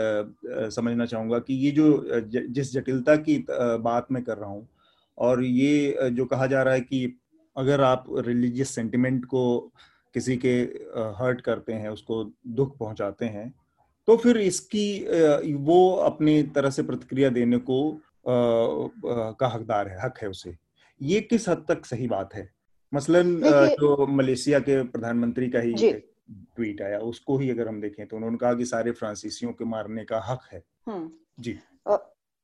समझना 0.45 1.05
चाहूँगा 1.05 1.39
कि 1.39 1.53
ये 1.53 1.71
जो 1.71 2.05
जिस 2.27 2.73
जटिलता 2.73 3.15
की 3.15 3.45
बात 3.51 4.07
मैं 4.11 4.23
कर 4.23 4.37
रहा 4.37 4.49
हूँ 4.49 4.67
और 5.17 5.43
ये 5.43 5.97
जो 6.11 6.25
कहा 6.25 6.47
जा 6.47 6.63
रहा 6.63 6.73
है 6.73 6.81
कि 6.81 7.19
अगर 7.57 7.81
आप 7.81 8.05
रिलीजियस 8.17 8.69
सेंटिमेंट 8.69 9.25
को 9.25 9.59
किसी 10.13 10.37
के 10.37 10.61
हर्ट 11.19 11.41
करते 11.41 11.73
हैं 11.73 11.89
उसको 11.89 12.31
दुख 12.47 12.77
पहुंचाते 12.77 13.25
हैं 13.25 13.53
तो 14.07 14.17
फिर 14.17 14.37
इसकी 14.37 15.05
वो 15.53 15.93
अपनी 15.95 16.43
तरह 16.43 16.69
से 16.69 16.83
प्रतिक्रिया 16.83 17.29
देने 17.29 17.57
को 17.57 18.01
का 19.39 19.47
हकदार 19.47 19.87
है 19.87 20.05
हक 20.05 20.17
है 20.21 20.29
उसे। 20.29 20.55
ये 21.01 21.19
किस 21.21 21.49
हद 21.49 21.65
तक 21.69 21.85
सही 21.85 22.07
बात 22.07 22.33
है? 22.33 22.49
मसलन 22.93 23.41
जो 23.45 24.07
मलेशिया 24.07 24.59
के 24.59 24.83
प्रधानमंत्री 24.83 25.49
का 25.49 25.59
ही 25.59 25.73
ट्वीट 26.29 26.81
आया 26.81 26.99
उसको 27.05 27.37
ही 27.37 27.49
अगर 27.49 27.67
हम 27.67 27.81
देखें 27.81 28.05
तो 28.07 28.15
उन्होंने 28.15 28.37
कहा 28.37 28.53
कि 28.53 28.65
सारे 28.65 28.91
फ्रांसीसियों 28.91 29.51
के 29.53 29.65
मारने 29.65 30.05
का 30.05 30.19
हक 30.27 30.47
है 30.51 30.63
हम्म। 30.87 31.11
जी 31.39 31.57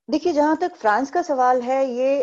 देखिए 0.09 0.33
जहाँ 0.33 0.55
तक 0.57 0.75
फ्रांस 0.75 1.11
का 1.11 1.21
सवाल 1.21 1.61
है 1.61 1.85
ये 1.87 2.21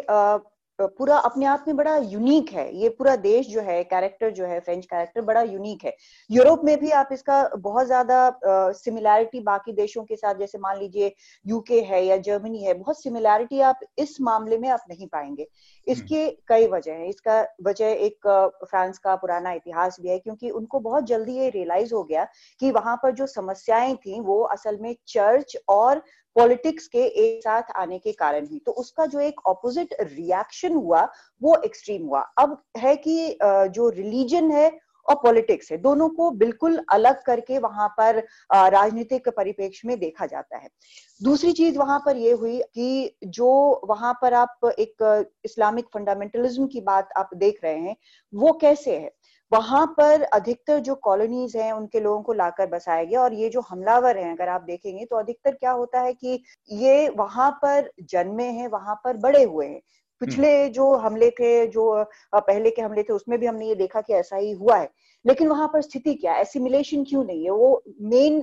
पूरा 0.81 1.17
अपने 1.19 1.47
आप 1.47 1.65
में 1.69 1.77
बड़ा 1.77 1.97
यूनिक 1.97 2.51
है। 2.53 2.69
ये 2.77 2.89
पूरा 2.89 3.15
देश 3.17 3.49
जो 3.49 3.61
है 3.61 3.83
कैरेक्टर 3.85 4.31
जो 4.31 4.45
है 4.47 4.59
फ्रेंच 4.61 4.85
कैरेक्टर 4.87 5.21
बड़ा 5.23 5.43
यूनिक 5.43 5.85
है। 5.85 5.95
यूरोप 6.31 6.61
में 6.65 6.77
भी 6.81 6.91
आप 6.91 7.09
इसका 7.13 7.43
बहुत 7.59 7.87
ज़्यादा 7.87 8.73
सिमिलैरिटी 8.75 9.41
बाकी 9.41 9.73
देशों 9.73 10.05
के 10.05 10.17
साथ 10.17 10.35
जैसे 10.35 10.59
मान 10.59 10.79
लीजिए 10.79 11.13
यूके 11.45 11.81
है 11.83 12.05
या 12.05 12.17
जर्मनी 12.19 12.63
है 12.65 12.75
बहुत 12.75 13.03
सिमिलैरिटी 13.03 13.61
आप 13.63 13.81
इस 13.99 14.17
मामले 14.21 14.59
में 14.59 14.69
आप 14.69 14.85
नहीं 14.91 15.07
पाएँगे। 15.07 15.47
इसके 15.87 16.23
हम्म। 16.23 16.37
कई 16.49 16.67
वजह 16.67 16.93
है। 16.93 17.09
इसका 17.09 17.41
वजह 17.63 17.87
एक 17.87 18.29
फ्रांस 18.71 18.99
का 18.99 19.17
पुराना 19.17 19.53
इतिहास 19.53 19.97
भी 20.01 20.09
है 20.09 20.19
क्योंकि 20.19 20.51
उनको 20.51 20.81
बहुत 20.81 21.05
जल्दी 21.05 21.37
ये 21.39 21.49
रियलाइज़ 21.51 21.95
हो 21.95 22.03
गया 22.05 22.27
कि 22.61 22.71
वहाँ 22.71 22.97
पर 23.03 23.13
जो 23.13 23.27
समस्याएँ 23.27 23.95
थी 23.97 24.21
वो 24.21 24.41
असल 24.51 24.79
में 24.81 24.95
चर्च 25.09 25.57
और 25.69 26.03
पॉलिटिक्स 26.37 26.87
के 26.89 27.05
एक 27.19 27.43
साथ 27.43 27.71
आने 27.77 27.99
के 27.99 28.13
कारण 28.13 28.47
ही। 28.47 28.59
तो 28.67 28.73
उसका 28.73 29.07
जो 29.07 29.21
एक 29.21 29.41
ऑपोजिट 29.47 29.95
रिएक्शन 30.03 30.75
हुआ, 30.75 31.09
वो 31.43 31.57
एक्सट्रीम 31.65 32.07
हुआ। 32.07 32.21
अब 32.39 32.63
है 32.79 32.97
कि 32.99 33.39
जो 33.43 33.89
रिलीजन 33.89 34.51
है 34.51 34.71
और 35.07 35.15
पॉलिटिक्स 35.15 35.71
है, 35.73 35.77
दोनों 35.79 36.09
को 36.09 36.31
बिल्कुल 36.31 36.79
अलग 36.93 37.23
करके 37.25 37.59
वहाँ 37.59 37.89
पर 37.99 38.19
राजनीतिक 38.51 39.29
परिप्रेक्ष्य 39.29 39.89
में 39.89 39.99
देखा 40.01 40.27
जाता 40.27 40.57
है। 40.57 40.69
दूसरी 41.21 41.53
चीज़ 41.53 41.79
वहाँ 41.79 41.99
पर 42.07 42.17
ये 42.17 42.33
हुई 42.33 42.61
कि 42.75 43.17
जो 43.25 43.49
वहाँ 43.85 44.13
पर 44.23 44.35
आप 44.35 44.71
एक 44.79 45.27
इस्लामिक 45.45 45.87
फंडामेंटलिज्म 45.95 46.67
की 46.67 46.81
बात 46.81 47.09
आप 47.17 47.31
देख 47.35 47.61
रहे 47.65 47.79
हैं, 47.79 47.97
वो 48.33 48.53
कैसे 48.53 48.97
है? 48.97 49.11
वहाँ 49.53 49.87
पर 49.97 50.23
अधिकतर 50.25 50.79
जो 50.81 50.95
कॉलोनीज 50.97 51.57
हैं, 51.57 51.73
उनके 51.73 52.01
लोगों 52.01 52.23
को 52.23 52.33
लाकर 52.33 52.67
बसाया 52.67 53.05
गया 53.05 53.21
और 53.23 53.35
ये 53.35 53.49
जो 53.49 53.61
हमलावर 53.61 54.19
हैं, 54.19 54.33
अगर 54.33 54.49
आप 54.49 54.63
देखेंगे 54.63 55.05
तो 55.05 55.17
अधिकतर 55.17 55.55
क्या 55.55 55.71
होता 55.73 56.01
है 56.01 56.13
कि 56.15 56.43
ये 56.73 57.09
वहाँ 57.09 57.51
पर 57.63 57.91
जन्मे 58.03 58.45
हैं, 58.51 58.69
वहाँ 58.69 58.95
पर 59.05 59.17
बड़े 59.19 59.43
हुए 59.45 59.67
हैं। 59.67 59.81
पिछले 60.21 60.69
जो 60.71 60.93
हमले 60.97 61.31
थे 61.31 61.67
जो 61.67 61.93
पहले 62.35 62.71
के 62.71 62.83
हमले 62.83 63.03
थे 63.03 63.13
उसमें 63.13 63.39
भी 63.41 63.47
हमने 63.47 63.69
ये 63.69 63.75
देखा 63.75 64.01
कि 64.01 64.13
ऐसा 64.15 64.37
ही 64.37 64.51
हुआ 64.53 64.77
है। 64.77 64.91
लेकिन 65.25 65.49
वहाँ 65.49 65.67
पर 65.73 65.83
स्थिति 65.83 66.15
क्या? 66.15 66.33
है 66.33 66.41
एसिमिलेशन 66.41 67.03
क्यों 67.05 67.23
नहीं 67.25 67.45
है? 67.45 67.51
वो 67.51 67.83
मेन 68.03 68.43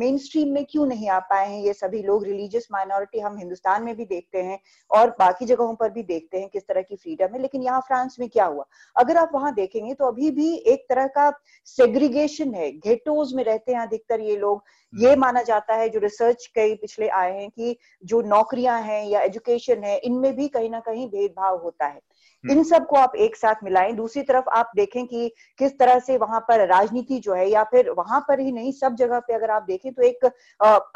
मेन 0.00 0.18
स्ट्रीम 0.18 0.52
में 0.54 0.64
क्यों 0.70 0.86
नहीं 0.86 1.08
आ 1.08 1.18
पाए 1.20 1.48
हैं? 1.48 1.60
ये 1.62 1.72
सभी 1.72 2.02
लोग 2.02 2.24
रिलीजियस 2.24 2.68
माइनॉरिटी 2.72 3.20
हम 3.20 3.36
हिंदुस्तान 3.38 3.84
में 3.84 3.94
भी 3.96 4.04
देखते 4.04 4.42
हैं 4.42 4.58
और 4.90 5.10
बाकी 5.18 5.46
जगहों 5.46 5.74
पर 5.74 5.90
भी 5.90 6.02
देखते 6.02 6.38
हैं 6.38 6.48
किस 6.48 6.66
तरह 6.68 6.82
की 6.82 6.96
फ्रीडम 6.96 7.34
है। 7.34 7.40
लेकिन 7.42 7.62
यहाँ 7.62 7.80
फ्रांस 7.80 8.16
में 8.20 8.28
क्या 8.28 8.44
हुआ? 8.44 8.66
अगर 8.96 9.16
आप 9.16 9.30
वहाँ 9.34 9.54
देखेंगे 9.54 9.94
तो 9.94 10.04
अभी 10.04 10.30
भी 10.30 10.54
एक 10.66 10.86
तरह 10.88 11.06
का 11.08 11.30
सेग्रीगेशन 11.68 12.54
है। 12.54 12.70
घेटोज 12.72 13.34
में 13.34 13.44
रहते 13.44 13.72
हैं 13.72 13.80
अधिकतर 13.80 14.20
ये 14.20 14.36
लोग। 14.36 14.62
ये 14.94 15.08
हम्म। 15.08 15.20
माना 15.20 15.42
जाता 15.42 15.74
है 15.74 15.88
जो 15.88 16.00
रिसर्च 16.00 16.46
कई 16.54 16.74
पिछले 16.74 17.08
आए 17.08 17.32
हैं 17.32 17.48
कि 17.50 17.76
जो 18.04 18.20
नौकरियाँ 18.22 18.80
हैं 18.82 19.04
या 19.04 19.20
एजुकेशन 19.20 19.84
है 19.84 19.96
इनमें 19.98 20.34
भी 20.36 20.48
कहीं 20.48 20.70
ना 20.70 20.80
कहीं 20.80 21.06
भेदभाव 21.08 21.58
होता 21.58 21.86
है 21.86 22.00
इन 22.44 22.50
हम्म। 22.50 22.62
सबको 22.62 22.96
आप 22.96 23.16
एक 23.16 23.36
साथ 23.36 23.54
मिलाएँ 23.64 23.92
दूसरी 23.92 24.22
तरफ़ 24.22 24.48
आप 24.48 24.70
देखें 24.76 25.06
कि 25.06 25.28
किस 25.58 25.78
तरह 25.78 25.98
से 25.98 26.16
वहाँ 26.16 26.40
पर 26.40 26.66
राजनीति 26.66 27.18
जो 27.18 27.34
है 27.34 27.48
या 27.50 27.64
फिर 27.64 27.90
वहाँ 27.90 28.20
पर 28.28 28.40
ही 28.40 28.52
नहीं 28.52 28.72
सब 28.72 28.94
जगह 28.94 29.20
पे 29.20 29.34
अगर 29.34 29.50
आप 29.50 29.62
देखें 29.62 29.92
तो 29.92 30.02
एक 30.02 30.24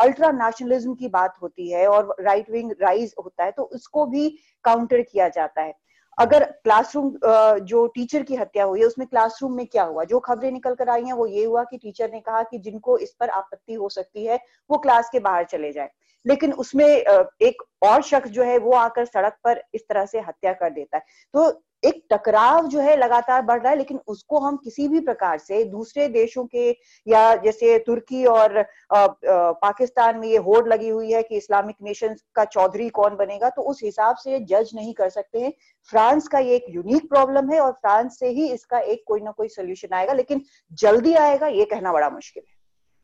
अल्ट्रा 0.00 0.30
नेशनलिज्म 0.30 0.94
की 0.94 1.08
बात 1.08 1.34
होती 1.42 1.70
है 1.70 1.86
और 1.86 2.14
राइट 2.20 2.50
विंग 2.50 2.72
राइज 2.80 3.14
होता 3.24 3.44
है 3.44 3.50
तो 3.50 3.62
उसको 3.62 4.06
भी 4.06 4.28
काउंटर 4.64 5.02
किया 5.02 5.28
जाता 5.28 5.62
है 5.62 5.74
अगर 6.18 6.44
क्लासरूम 6.44 7.12
जो 7.61 7.87
टीचर 7.87 8.23
की 8.23 8.35
हत्या 8.35 8.64
हुई 8.64 8.80
है, 8.80 8.87
उसमें 8.87 9.06
क्लासरूम 9.09 9.52
में 9.52 9.66
क्या 9.66 9.85
हुआ? 9.85 10.04
जो 10.04 10.18
खबरें 10.18 10.50
निकल 10.52 10.75
कर 10.75 10.88
आई 10.88 11.04
हैं, 11.04 11.12
वो 11.12 11.26
ये 11.26 11.44
हुआ 11.44 11.64
कि 11.64 11.78
टीचर 11.78 12.11
ने 12.12 12.21
कहा 12.21 12.42
कि 12.42 12.59
जिनको 12.59 12.99
इस 12.99 13.14
पर 13.21 13.30
आपत्ति 13.30 13.75
हो 13.75 13.88
सकती 13.88 14.25
है, 14.26 14.38
वो 14.71 14.78
क्लास 14.78 15.09
के 15.12 15.21
बाहर 15.21 15.44
चले 15.44 15.73
जाए। 15.73 15.90
लेकिन 16.26 16.52
उसमें 16.52 16.87
एक 16.87 17.62
और 17.83 18.02
शख्स 18.02 18.30
जो 18.30 18.42
है, 18.42 18.59
वो 18.59 18.73
आकर 18.73 19.04
सड़क 19.04 19.37
पर 19.44 19.62
इस 19.75 19.88
तरह 19.88 20.06
से 20.06 20.21
हत्या 20.21 20.52
कर 20.52 20.71
देता 20.71 20.97
है। 20.97 21.02
तो 21.35 21.50
एक 21.84 22.02
टकराव 22.10 22.66
जो 22.68 22.80
है 22.80 22.96
लगातार 22.96 23.42
बढ़ 23.42 23.60
रहा 23.60 23.70
है 23.70 23.78
लेकिन 23.78 23.98
उसको 24.06 24.38
हम 24.38 24.56
किसी 24.56 24.86
भी 24.88 25.00
प्रकार 25.00 25.38
से 25.38 25.62
दूसरे 25.66 26.08
देशों 26.08 26.44
के 26.46 26.68
या 27.06 27.34
जैसे 27.36 27.78
तुर्की 27.78 28.24
और 28.26 28.62
पाकिस्तान 28.92 30.18
में 30.18 30.28
ये 30.28 30.36
होड़ 30.38 30.66
लगी 30.68 30.88
हुई 30.88 31.12
है 31.12 31.22
कि 31.22 31.36
इस्लामिक 31.36 31.76
नेशन 31.82 32.16
का 32.34 32.44
चौधरी 32.46 32.88
कौन 32.90 33.16
बनेगा 33.16 33.48
तो 33.50 33.62
उस 33.62 33.82
हिसाब 33.84 34.16
से 34.16 34.40
जज 34.42 34.70
नहीं 34.74 34.94
कर 34.94 35.08
सकते 35.10 35.40
हैं। 35.40 35.52
फ्रांस 35.90 36.28
का 36.28 36.38
ये 36.38 36.56
एक 36.56 36.66
यूनिक 36.70 37.08
प्रॉब्लम 37.08 37.50
है 37.50 37.60
और 37.60 37.72
फ्रांस 37.72 38.18
से 38.18 38.28
ही 38.30 38.48
इसका 38.48 38.78
एक 38.78 39.04
कोई 39.06 39.20
ना 39.20 39.30
कोई 39.30 39.48
सोल्यूशन 39.50 39.94
आएगा 39.94 40.12
लेकिन 40.12 40.42
जल्दी 40.78 41.14
आएगा 41.16 41.46
ये 41.48 41.64
कहना 41.64 41.92
बड़ा 41.92 42.10
मुश्किल 42.10 42.42
है। 42.48 42.54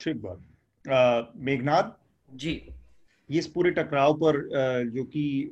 ठीक 0.00 0.22
बात। 0.22 1.32
मेघनाथ 1.36 1.92
जी। 2.28 2.52
ये 3.30 3.38
इस 3.38 3.46
पूरे 3.46 3.70
टकराव 3.70 4.14
पर 4.14 4.36
जो 4.86 5.04
कि 5.06 5.50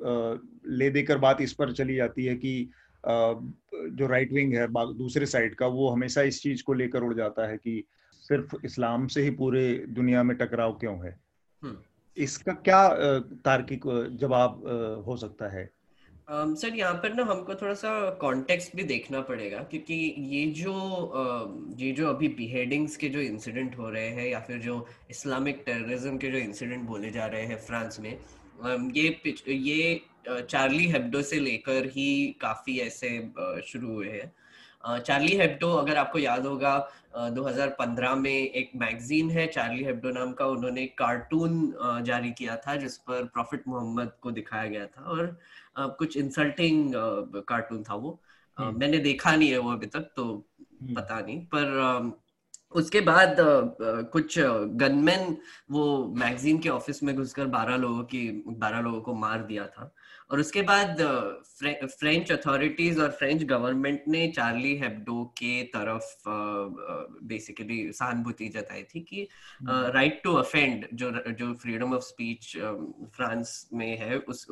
ले 0.69 0.89
देकर 0.91 1.19
बात 1.19 1.41
इस 1.41 1.53
पर 1.53 1.73
चली 1.73 1.97
जाती 1.97 2.25
है 2.25 2.35
कि 2.37 2.71
जो 3.05 4.07
राइट 4.07 4.33
विंग 4.33 4.55
है 4.55 4.67
दूसरे 4.95 5.27
साइड 5.27 5.55
का 5.55 5.67
वो 5.69 5.89
हमेशा 5.89 6.23
इस 6.23 6.43
चीज़ 6.43 6.63
को 6.63 6.75
लेकर 6.75 7.03
उड़ 7.03 7.15
जाता 7.15 7.49
है 7.49 7.57
कि 7.57 7.83
सिर्फ़ 8.25 8.55
इस्लाम 8.65 9.07
से 9.07 9.23
ही 9.23 9.31
पूरे 9.33 9.73
दुनिया 9.91 10.23
में 10.23 10.37
टकराव 10.37 10.73
क्यों 10.73 10.97
है 11.05 11.19
हम्म। 11.63 11.77
इसका 12.17 12.53
क्या 12.63 12.89
तार्किक 13.45 13.85
जवाब 14.21 14.63
हो 15.07 15.17
सकता 15.17 15.49
है 15.49 15.65
um, 15.65 16.55
सर 16.57 16.75
यहाँ 16.75 16.95
पर 16.95 17.15
ना 17.15 17.25
हमको 17.25 17.55
थोड़ा 17.55 17.75
सा 17.75 17.91
कॉन्टेक्स्ट 18.21 18.77
भी 18.77 18.85
देखना 18.85 19.21
पड़ेगा 19.21 19.59
क्योंकि 19.71 19.95
ये 20.29 20.45
जो 20.53 20.75
ये 21.79 21.93
जो 21.93 22.09
अभी 22.09 22.29
बिहेडिंग्स 22.37 22.97
के 22.97 23.09
जो 23.09 23.21
इंसिडेंट 23.21 23.79
हो 23.79 23.91
रहे 23.91 24.09
हैं 24.11 24.27
या 24.27 24.41
फिर 24.41 24.59
जो 24.59 24.85
इस्लामिक 25.11 25.63
टेररिज्म 25.67 26.17
के 26.19 26.31
जो 26.31 26.39
इंसिडेंट 26.39 26.85
बोले 26.87 27.11
जा 27.11 27.27
रहे 27.27 27.45
हैं 27.45 27.57
फ्रांस 27.61 28.01
में 28.01 28.17
um, 28.17 28.91
ये 28.97 29.35
ये 29.49 30.01
चार्ली 30.29 30.87
हेब्डो 30.89 31.23
से 31.23 31.39
लेकर 31.41 31.87
ही 31.89 32.11
काफ़ी 32.41 32.79
ऐसे 32.81 33.11
शुरू 33.63 33.89
हुए 33.89 34.09
हैं 34.09 34.33
चार्ली 35.01 35.37
हेब्डो 35.37 35.71
अगर 35.75 35.97
आपको 35.97 36.19
याद 36.19 36.47
होगा 36.47 36.75
2015 37.33 38.15
में 38.17 38.31
एक 38.31 38.71
मैगजीन 38.77 39.31
है 39.31 39.47
चार्ली 39.49 39.85
हेब्डो 39.85 40.11
नाम 40.11 40.33
का 40.33 40.47
उन्होंने 40.47 40.87
कार्टून 40.99 41.73
जारी 42.05 42.31
किया 42.33 42.57
था 42.59 42.77
जिस 42.77 42.97
पर 43.01 43.25
प्रॉफिट 43.33 43.67
मोहम्मद 43.69 44.13
को 44.23 44.31
दिखाया 44.31 44.67
गया 44.67 44.87
था 44.87 45.03
और 45.07 45.37
कुछ 45.99 46.17
इंसल्टिंग 46.17 46.93
कार्टून 47.49 47.83
था 47.83 47.95
वो 47.97 48.19
हम्म। 48.59 48.79
मैंने 48.79 48.99
देखा 49.01 49.35
नहीं 49.37 49.51
है 49.51 49.59
वो 49.59 49.73
अभी 49.73 49.87
तक 49.89 50.11
तो 50.17 50.25
हम्म। 50.83 50.95
पता 50.95 51.21
नहीं 51.21 51.41
पर 51.47 52.17
उसके 52.73 53.01
बाद 53.01 53.37
कुछ 54.13 54.39
गनमैन 54.39 55.37
वो 55.71 55.85
मैगजीन 56.17 56.59
के 56.59 56.69
ऑफ़िस 56.69 57.03
में 57.03 57.15
घुसकर 57.17 57.47
बारह 57.49 57.77
लोगों 57.77 58.03
की 58.05 58.29
बारह 58.49 58.81
लोगों 58.81 59.01
को 59.01 59.15
मार 59.17 59.43
दिया 59.43 59.67
था 59.67 59.93
और 60.31 60.41
उसके 60.41 60.63
बाद 60.63 60.97
फ्रेंच 61.61 62.33
अथॉरिटीज 62.33 62.99
और 62.99 63.11
फ्रेंच 63.11 63.45
गवर्नमेंट 63.45 64.03
ने 64.09 64.27
चार्ली 64.29 64.77
हेब्डो 64.77 65.25
के 65.25 65.63
तरफ़ 65.63 66.29
बेसिकली 67.25 67.93
सहानुभूति 67.93 68.49
जताई 68.49 68.83
थी 68.83 69.01
कि 69.01 69.29
राइट 69.69 70.21
टू 70.25 70.35
अफेंड 70.35 70.87
जो 70.95 71.11
जो 71.11 71.55
फ्रीडम 71.55 71.95
ऑफ़ 71.95 72.03
स्पीच 72.03 72.57
फ्रांस 73.17 73.69
में 73.75 73.99
है 73.99 74.19
उस 74.19 74.47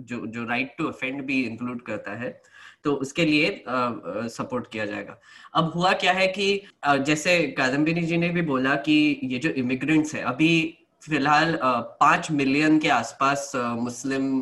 जो 0.00 0.26
जो 0.26 0.44
राइट 0.44 0.74
टू 0.78 0.86
अफेंड 0.86 1.22
भी 1.22 1.42
इंक्लूड 1.42 1.82
करता 1.82 2.12
है 2.12 2.42
तो 2.84 2.94
उसके 2.94 3.24
लिए 3.24 3.64
सपोर्ट 3.68 4.70
किया 4.72 4.86
जाएगा। 4.86 5.20
अब 5.54 5.72
हुआ 5.74 5.92
क्या 5.92 6.12
है 6.12 6.26
कि 6.28 6.62
जैसे 6.86 7.42
कादम्बिनी 7.48 8.02
जी 8.02 8.16
ने 8.16 8.28
भी 8.28 8.42
बोला 8.42 8.74
कि 8.74 9.20
ये 9.24 9.38
जो 9.38 9.50
इमिग्रेंट्स 9.50 10.14
है 10.14 10.22
अभी 10.22 10.77
फ़िलहाल 11.02 11.58
पाँच 11.62 12.30
मिलियन 12.30 12.78
के 12.78 12.88
आसपास 12.90 13.52
मुस्लिम 13.56 14.38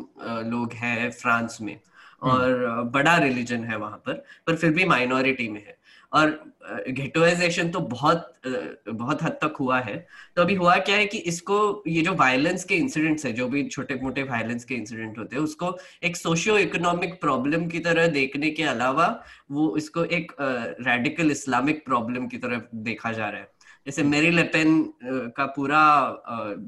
लोग 0.51 0.73
हैं 0.75 1.11
फ्रांस 1.13 1.59
में 1.61 1.75
हम्म। 2.23 2.33
और 2.33 2.83
बड़ा 2.93 3.17
रिलीजन 3.19 3.65
है 3.65 3.77
वहाँ 3.79 4.03
पर 4.07 4.25
पर 4.47 4.57
फिर 4.57 4.71
भी 4.73 4.85
माइनॉरिटी 4.85 5.49
में 5.49 5.61
है। 5.61 5.77
और 6.13 6.31
घेटोइजेशन 6.89 7.71
तो 7.71 7.81
बहुत 7.81 8.33
बहुत 8.89 9.23
हद 9.23 9.33
तक 9.43 9.57
हुआ 9.61 9.79
है। 9.81 9.97
तो 10.37 10.43
अभी 10.43 10.55
हुआ 10.55 10.77
क्या 10.79 10.97
है 10.97 11.07
कि 11.07 11.19
इसको 11.31 11.59
ये 11.89 12.03
जो 12.03 12.15
वायलेंस 12.15 12.65
के 12.65 12.75
इंसिडेंट्स 12.75 13.27
है 13.27 13.33
जो 13.33 13.49
भी 13.49 13.65
छोटे 13.69 13.95
मोटे 14.03 14.23
वायलेंस 14.23 14.65
के 14.65 14.75
इंसिडेंट 14.75 15.19
होते 15.19 15.37
हैं 15.37 15.43
उसको 15.43 15.77
एक 16.05 16.17
सोशियो 16.17 16.57
इकोनॉमिक 16.59 17.21
प्रॉब्लम 17.21 17.67
की 17.69 17.79
तरह 17.81 18.07
देखने 18.09 18.51
के 18.51 18.63
अलावा 18.65 19.09
वो 19.51 19.77
इसको 19.77 20.05
एक 20.05 20.33
रेडिकल 20.41 21.31
इस्लामिक 21.31 21.85
प्रॉब्लम 21.85 22.27
की 22.27 22.39
तरह 22.39 22.63
देखा 22.75 23.13
जा 23.13 23.29
रहा 23.29 23.41
है। 23.41 23.55
जैसे 23.87 24.03
मेरी 24.03 24.31
लेपेन 24.31 24.83
का 25.37 25.45
पूरा 25.57 25.81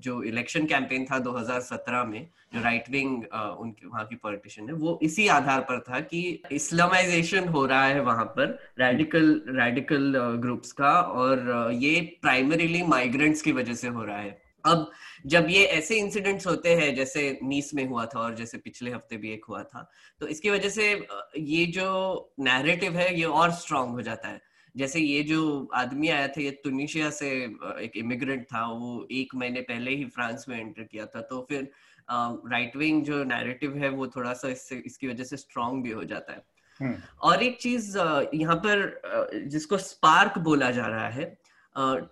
जो 0.02 0.22
इलेक्शन 0.24 0.66
कैंपेन 0.66 1.04
था 1.04 1.18
2017 1.20 2.04
में, 2.06 2.26
जो 2.54 2.60
राइट 2.62 2.90
विंग 2.90 3.22
उनके, 3.60 3.86
वहाँ 3.86 4.04
की 4.06 4.16
पॉलिटिशियन 4.16 4.68
है, 4.68 4.74
वो 4.74 4.98
इसी 5.02 5.26
आधार 5.28 5.60
पर 5.60 5.80
था 5.88 6.00
कि 6.02 6.20
इस्लामाइजेशन 6.52 7.48
हो 7.48 7.64
रहा 7.66 7.84
है 7.84 8.00
वहाँ 8.02 8.24
पर 8.36 8.58
रेडिकल 8.80 9.40
रेडिकल 9.50 10.12
ग्रुप्स 10.42 10.72
का, 10.72 10.92
और 10.92 11.72
ये 11.74 12.00
प्राइमरीली 12.22 12.82
माइग्रेंट्स 12.84 13.42
की 13.42 13.52
वजह 13.52 13.74
से 13.74 13.88
हो 13.88 14.04
रहा 14.04 14.18
है। 14.18 14.40
अब 14.64 14.90
जब 15.26 15.46
ये 15.50 15.64
ऐसे 15.66 15.96
इंसिडेंट्स 15.96 16.46
होते 16.46 16.74
हैं, 16.74 16.94
जैसे 16.94 17.38
नीस 17.42 17.72
में 17.74 17.86
हुआ 17.86 18.04
था 18.06 18.20
और 18.20 18.34
जैसे 18.34 18.58
पिछले 18.58 18.90
हफ़्ते 18.90 19.16
भी 19.16 19.32
एक 19.32 19.44
हुआ 19.48 19.62
था 19.64 19.90
तो 20.20 20.26
इसकी 20.28 20.50
वजह 20.50 20.68
से 20.68 20.92
ये 21.38 21.64
जो 21.68 22.34
नैरेटिव 22.40 22.96
है, 22.96 23.14
ये 23.18 23.24
और 23.24 23.50
स्ट्रांग 23.52 23.90
हो 23.90 24.02
जाता 24.02 24.28
है। 24.28 24.40
जैसे 24.78 25.00
ये 25.00 25.22
जो 25.24 25.68
आदमी 25.74 26.08
आया 26.08 26.26
था 26.28 26.40
ये 26.40 26.50
तुनिशिया 26.64 27.10
से 27.12 27.30
एक 27.80 27.96
इमिग्रेंट 27.96 28.44
था 28.44 28.66
वो 28.68 29.06
एक 29.12 29.34
महीने 29.34 29.60
पहले 29.64 29.90
ही 29.92 30.04
फ्रांस 30.10 30.44
में 30.48 30.58
एंटर 30.58 30.82
किया 30.82 31.06
था 31.06 31.20
तो 31.22 31.40
फिर 31.48 31.70
राइट 32.08 32.76
विंग 32.76 33.02
जो 33.04 33.22
नैरेटिव 33.26 33.76
है 33.76 33.88
वो 33.90 34.06
थोड़ा 34.06 34.32
सा 34.34 34.48
इससे 34.48 34.82
इसकी 34.86 35.08
वजह 35.08 35.24
से 35.24 35.36
स्ट्रांग 35.36 35.82
भी 35.82 35.90
हो 35.90 36.04
जाता 36.04 36.32
है 36.32 36.42
हम्म। 36.80 36.96
और 37.20 37.42
एक 37.42 37.58
चीज़ 37.60 37.96
यहाँ 37.98 38.56
पर 38.56 39.46
जिसको 39.46 39.78
स्पार्क 39.78 40.38
बोला 40.40 40.70
जा 40.70 40.86
रहा 40.86 41.08
है 41.08 41.26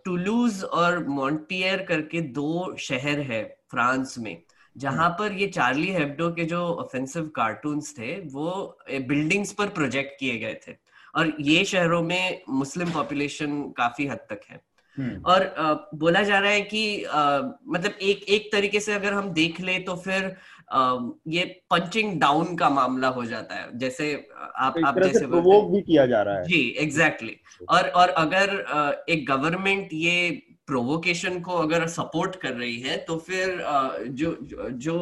टूलूज 0.05 0.63
और 0.65 1.07
मॉन्टियर 1.11 1.83
करके 1.83 2.21
दो 2.33 2.75
शहर 2.81 3.21
है 3.31 3.43
फ्रांस 3.71 4.19
में 4.19 4.37
जहाँ 4.77 5.05
हम्म। 5.05 5.17
पर 5.19 5.33
ये 5.33 5.47
चार्ली 5.49 5.91
हेब्डो 5.91 6.31
के 6.31 6.45
जो 6.45 6.63
ऑफेंसिव 6.77 7.29
कार्टून्स 7.37 7.93
थे 7.99 8.15
वो 8.31 8.51
बिल्डिंग्स 8.91 9.53
पर 9.53 9.69
प्रोजेक्ट 9.71 10.19
किए 10.21 10.39
गए 10.39 10.61
थे 10.67 10.73
और 11.17 11.33
ये 11.41 11.65
शहरों 11.65 12.03
में 12.03 12.43
मुस्लिम 12.49 12.91
पॉपुलेशन 12.91 13.63
काफ़ी 13.77 14.07
हद 14.07 14.19
तक 14.31 14.41
है। 14.51 14.61
हम्म। 14.99 15.23
और 15.27 15.43
आ, 15.59 15.73
बोला 15.95 16.23
जा 16.23 16.39
रहा 16.39 16.51
है 16.51 16.61
कि 16.61 17.05
आ, 17.05 17.39
मतलब 17.69 17.99
एक 18.03 18.23
एक 18.29 18.53
तरीके 18.53 18.81
से 18.81 18.93
अगर 18.93 19.13
हम 19.13 19.31
देख 19.31 19.61
ले 19.61 19.79
तो 19.79 19.95
फिर 19.97 20.37
आ, 20.73 20.99
ये 21.29 21.45
पंचिंग 21.71 22.21
डाउन 22.21 22.57
का 22.57 22.71
मामला 22.71 23.09
हो 23.09 23.25
जाता 23.25 23.55
है। 23.55 23.79
जैसे 23.79 24.15
आप 24.57 24.75
आप 24.85 24.99
जैसे 24.99 25.27
भी 25.27 25.83
किया 25.83 26.07
जा 26.07 26.23
रहा 26.23 26.37
है। 26.37 26.45
जी 26.45 26.61
एग्जैक्टली 26.79 27.29
exactly. 27.29 27.69
और 27.69 27.89
और 27.89 28.09
अगर 28.09 29.05
एक 29.09 29.27
गवर्नमेंट 29.29 29.89
ये 29.93 30.43
प्रोवोकेशन 30.67 31.41
को 31.41 31.53
अगर 31.53 31.87
सपोर्ट 31.87 32.37
कर 32.37 32.53
रही 32.53 32.81
है 32.81 32.97
तो 32.97 33.17
फिर 33.17 33.63
जो 34.09 34.37
जो 34.73 34.97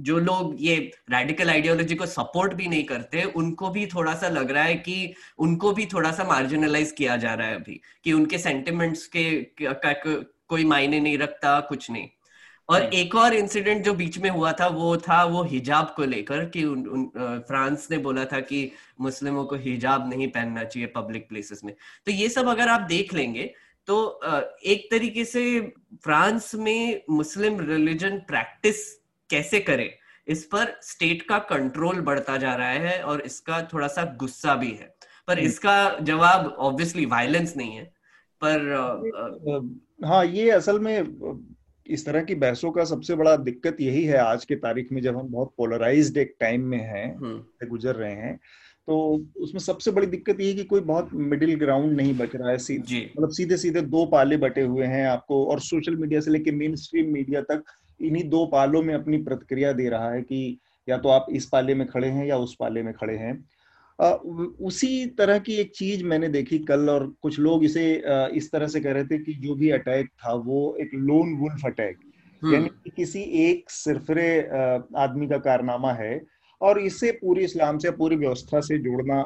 जो 0.00 0.18
लोग 0.18 0.56
ये 0.60 0.76
रेडिकल 1.10 1.50
आइडियोलॉजी 1.50 1.94
को 1.94 2.06
सपोर्ट 2.06 2.54
भी 2.54 2.66
नहीं 2.66 2.84
करते 2.84 3.22
उनको 3.36 3.70
भी 3.70 3.86
थोड़ा 3.86 4.14
सा 4.14 4.28
लग 4.28 4.50
रहा 4.50 4.64
है 4.64 4.74
कि 4.74 5.14
उनको 5.38 5.72
भी 5.72 5.86
थोड़ा 5.86 6.12
सा 6.12 6.24
मार्जिनलाइज 6.24 6.92
किया 6.92 7.16
जा 7.16 7.34
रहा 7.34 7.46
है 7.46 7.54
अभी 7.54 7.80
कि 8.04 8.12
उनके 8.12 8.38
सेंटिमेंट्स 8.38 9.06
के 9.06 9.40
का, 9.62 9.92
कोई 10.48 10.64
मायने 10.64 11.00
नहीं 11.00 11.18
रखता 11.18 11.60
कुछ 11.60 11.90
नहीं। 11.90 12.08
और 12.68 12.82
एक 12.82 13.14
और 13.14 13.34
इंसिडेंट 13.34 13.84
जो 13.84 13.92
बीच 13.94 14.18
में 14.18 14.30
हुआ 14.30 14.52
था 14.52 14.66
वो 14.66 14.96
था 14.96 15.22
वो 15.24 15.42
हिजाब 15.42 15.92
को 15.96 16.04
लेकर 16.04 16.44
कि 16.44 16.64
उन, 16.64 16.86
उन, 16.86 17.10
फ्रांस 17.48 17.88
ने 17.90 17.98
बोला 17.98 18.24
था 18.24 18.40
कि 18.40 18.70
मुस्लिमों 19.00 19.44
को 19.44 19.56
हिजाब 19.56 20.08
नहीं 20.10 20.28
पहनना 20.28 20.64
चाहिए 20.64 20.88
पब्लिक 20.96 21.28
प्लेसेस 21.28 21.60
में। 21.64 21.74
तो 22.06 22.12
ये 22.12 22.28
सब 22.28 22.48
अगर 22.48 22.68
आप 22.68 22.80
देख 22.80 23.14
लेंगे 23.14 23.52
तो 23.88 24.20
एक 24.66 24.88
तरीके 24.90 25.24
से 25.24 25.60
फ्रांस 26.04 26.54
में 26.54 27.02
मुस्लिम 27.10 27.60
रिलीजन 27.60 28.18
प्रैक्टिस 28.28 28.84
कैसे 29.30 29.60
करे 29.60 29.90
इस 30.28 30.44
पर 30.44 30.76
स्टेट 30.82 31.22
का 31.22 31.38
कंट्रोल 31.50 32.00
बढ़ता 32.00 32.36
जा 32.36 32.54
रहा 32.54 32.70
है 32.86 33.00
और 33.02 33.20
इसका 33.20 33.60
थोड़ा 33.72 33.88
सा 33.88 34.04
गुस्सा 34.18 34.54
भी 34.54 34.70
है 34.70 34.94
पर। 35.28 35.38
इसका 35.38 35.98
जवाब 36.02 36.46
ऑब्वियसली 36.58 37.06
वायलेंस 37.06 37.56
नहीं 37.56 37.76
है 37.76 37.84
पर 38.42 38.66
हाँ 40.04 40.24
ये 40.26 40.50
असल 40.50 40.78
में 40.78 41.46
इस 41.86 42.04
तरह 42.06 42.22
की 42.22 42.34
बहसों 42.34 42.70
का 42.72 42.84
सबसे 42.84 43.14
बड़ा 43.14 43.36
दिक्कत 43.36 43.76
यही 43.80 44.04
है 44.04 44.16
आज 44.18 44.44
के 44.44 44.56
तारीख 44.56 44.92
में 44.92 45.00
जब 45.02 45.16
हम 45.16 45.28
बहुत 45.28 45.52
पोलराइज्ड 45.56 46.16
एक 46.16 46.34
टाइम 46.40 46.64
में 46.64 46.78
हैं। 46.78 47.68
गुजर 47.68 47.94
रहे 47.94 48.14
हैं 48.14 48.38
तो 48.88 48.96
उसमें 49.36 49.60
सबसे 49.60 49.90
बड़ी 49.90 50.06
दिक्कत 50.06 50.40
ये 50.40 50.48
है 50.48 50.54
कि 50.54 50.64
कोई 50.64 50.80
बहुत 50.80 51.10
मिडिल 51.14 51.54
ग्राउंड 51.54 51.96
नहीं 51.96 52.16
बच 52.18 52.36
रहा 52.36 52.50
है 52.50 52.58
सीधे। 52.58 53.00
मतलब 53.18 53.30
सीधे 53.30 53.56
सीधे 53.56 53.80
दो 53.80 54.04
पाले 54.06 54.36
बटे 54.36 54.62
हुए 54.62 54.86
हैं 54.86 55.04
आपको 55.06 55.44
और 55.46 55.60
सोशल 55.60 55.96
मीडिया 55.96 56.20
से 56.20 56.30
लेकर 56.30 56.54
मेन 56.54 56.76
स्ट्रीम 56.76 57.12
मीडिया 57.12 57.40
तक 57.40 57.64
इन्हीं 58.00 58.28
दो 58.28 58.44
पालों 58.46 58.82
में 58.82 58.94
अपनी 58.94 59.18
प्रतिक्रिया 59.18 59.72
दे 59.72 59.88
रहा 59.88 60.10
है 60.12 60.22
कि 60.22 60.58
या 60.88 60.98
तो 60.98 61.08
आप 61.08 61.26
इस 61.32 61.46
पाले 61.46 61.74
में 61.74 61.86
खड़े 61.86 62.08
हैं 62.08 62.26
या 62.26 62.36
उस 62.36 62.56
पाले 62.60 62.82
में 62.82 62.92
खड़े 62.94 63.16
हैं। 63.16 63.34
उसी 64.60 65.06
तरह 65.06 65.38
की 65.38 65.54
एक 65.54 65.72
चीज़ 65.76 66.04
मैंने 66.04 66.28
देखी 66.28 66.58
कल 66.58 66.88
और 66.90 67.06
कुछ 67.22 67.38
लोग 67.38 67.64
इसे 67.64 67.84
इस 68.32 68.50
तरह 68.52 68.66
से 68.66 68.80
कह 68.80 68.92
रहे 68.92 69.04
थे 69.04 69.18
कि 69.18 69.32
जो 69.34 69.54
भी 69.54 69.70
अटैक 69.70 70.06
था 70.06 70.32
वो 70.32 70.76
एक 70.80 70.90
लोन 70.94 71.36
वुल्फ 71.36 71.66
अटैक 71.66 71.98
यानी 72.44 72.68
कि 72.68 72.90
किसी 72.96 73.20
एक 73.20 73.70
सिरफरे 73.70 74.40
आदमी 74.96 75.28
का 75.28 75.38
कारनामा 75.38 75.92
है 75.92 76.37
और 76.60 76.78
इससे 76.80 77.10
पूरी 77.12 77.44
इस्लाम 77.44 77.78
से 77.78 77.90
पूरी 77.90 78.16
व्यवस्था 78.16 78.60
से 78.60 78.78
जोड़ना 78.78 79.22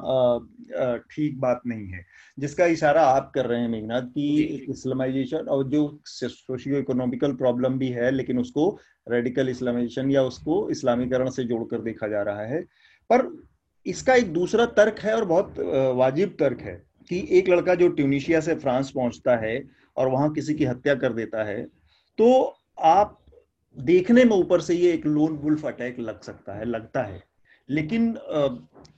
ठीक 1.10 1.38
बात 1.40 1.60
नहीं 1.66 1.86
है। 1.88 2.04
जिसका 2.38 2.66
इशारा 2.66 3.02
आप 3.02 3.30
कर 3.34 3.46
रहे 3.46 3.60
हैं 3.60 3.68
मेघनाथ 3.68 4.02
की 4.08 4.42
इस्लामाइजेशन 4.70 5.48
और 5.48 5.68
जो 5.68 6.00
सोशियो 6.06 6.78
इकोनॉमिकल 6.78 7.32
प्रॉब्लम 7.34 7.78
भी 7.78 7.88
है 7.88 8.10
लेकिन 8.10 8.38
उसको 8.38 8.68
रेडिकल 9.06 9.48
इस्लामाइजेशन 9.48 10.10
या 10.10 10.22
उसको 10.22 10.68
इस्लामीकरण 10.70 11.30
से 11.30 11.44
जोड़कर 11.44 11.80
देखा 11.80 12.08
जा 12.08 12.22
रहा 12.22 12.42
है। 12.44 12.60
पर 13.10 13.30
इसका 13.86 14.14
एक 14.14 14.32
दूसरा 14.32 14.66
तर्क 14.74 14.98
है 14.98 15.14
और 15.16 15.24
बहुत 15.24 15.54
वाजिब 15.96 16.36
तर्क 16.40 16.60
है 16.60 16.74
कि 17.10 17.26
एक 17.38 17.48
लड़का 17.48 17.74
जो 17.74 17.88
ट्यूनिशिया 17.88 18.40
से 18.40 18.54
फ्रांस 18.54 18.90
पहुँचता 18.90 19.36
है 19.36 19.62
और 19.96 20.08
वहाँ 20.08 20.30
किसी 20.32 20.54
की 20.54 20.64
हत्या 20.64 20.94
कर 20.94 21.12
देता 21.12 21.44
है 21.44 21.62
तो 22.18 22.28
आप 22.80 23.18
देखने 23.78 24.24
में 24.24 24.36
ऊपर 24.36 24.60
से 24.60 24.74
ये 24.74 24.92
एक 24.92 25.06
लोन 25.06 25.32
वुल्फ 25.32 25.66
अटैक 25.66 25.98
लग 26.00 26.20
सकता 26.20 26.54
है 26.54 26.64
लगता 26.64 27.02
है। 27.02 27.22
लेकिन 27.70 28.16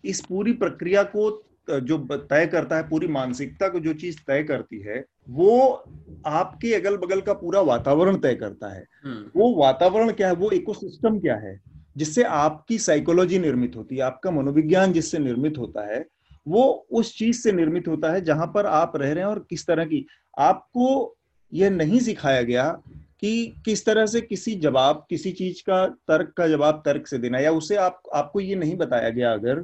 इस 0.04 0.20
पूरी 0.20 0.52
प्रक्रिया 0.52 1.02
को 1.02 1.42
जो 1.70 1.98
तय 2.30 2.46
करता 2.46 2.76
है 2.76 2.88
पूरी 2.88 3.06
मानसिकता 3.06 3.68
को 3.68 3.80
जो 3.80 3.92
चीज़ 3.94 4.18
तय 4.26 4.42
करती 4.42 4.80
है 4.80 5.04
वो 5.30 5.84
आपके 6.26 6.74
अगल 6.74 6.96
बगल 6.96 7.20
का 7.20 7.32
पूरा 7.32 7.60
वातावरण 7.60 8.16
तय 8.16 8.34
करता 8.34 8.74
है। 8.74 8.84
हम्म। 9.04 9.40
वो 9.40 9.54
वातावरण 9.54 10.12
क्या 10.12 10.28
है? 10.28 10.34
वो 10.34 10.50
इकोसिस्टम 10.50 11.18
क्या 11.18 11.36
है? 11.36 11.60
जिससे 11.96 12.22
आपकी 12.22 12.78
साइकोलॉजी 12.78 13.38
निर्मित 13.38 13.76
होती 13.76 13.96
है 13.96 14.02
आपका 14.02 14.30
मनोविज्ञान 14.30 14.92
जिससे 14.92 15.18
निर्मित 15.18 15.58
होता 15.58 15.94
है 15.94 16.06
वो 16.48 16.86
उस 16.90 17.16
चीज़ 17.18 17.40
से 17.40 17.52
निर्मित 17.52 17.88
होता 17.88 18.12
है 18.12 18.20
जहाँ 18.20 18.46
पर 18.46 18.66
आप 18.66 18.96
रह 18.96 19.12
रहे 19.12 19.24
हैं 19.24 19.30
और 19.30 19.46
किस 19.50 19.66
तरह 19.66 19.84
की 19.84 20.06
आपको 20.38 21.16
यह 21.52 21.70
नहीं 21.70 22.00
सिखाया 22.00 22.42
गया 22.42 22.82
कि 23.24 23.62
किस 23.64 23.84
तरह 23.86 24.06
से 24.06 24.20
किसी 24.20 24.54
जवाब, 24.54 25.06
किसी 25.10 25.30
चीज़ 25.32 25.60
का 25.60 25.86
तर्क 25.86 26.32
का 26.36 26.48
जवाब 26.48 26.82
तर्क 26.86 27.06
से 27.06 27.18
देना 27.18 27.38
या 27.38 27.50
उसे 27.52 27.76
आप, 27.76 28.02
आपको 28.14 28.40
ये 28.40 28.54
नहीं 28.54 28.76
बताया 28.76 29.10
गया 29.10 29.32
अगर 29.32 29.60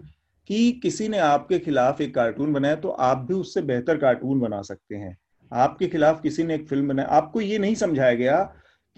कि 0.51 0.71
किसी 0.73 1.09
ने 1.09 1.19
आपके 1.19 1.59
खिलाफ 1.59 2.01
एक 2.01 2.15
कार्टून 2.15 2.53
बनाया 2.53 2.77
तो 2.77 2.89
आप 2.89 3.19
भी 3.19 3.35
उससे 3.35 3.63
बेहतर 3.63 3.97
कार्टून 3.97 4.41
बना 4.41 4.63
सकते 4.63 4.97
हैं। 4.97 5.17
आपके 5.53 5.87
खिलाफ 5.87 6.23
किसी 6.23 6.45
ने 6.45 6.55
एक 6.55 6.67
फ़िल्म 6.69 6.89
बनाया 6.89 7.09
आपको 7.09 7.41
ये 7.41 7.59
नहीं 7.59 7.75
समझाया 7.75 8.15
गया 8.15 8.43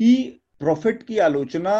कि 0.00 0.40
प्रॉफिट 0.60 1.02
की 1.02 1.18
आलोचना 1.18 1.74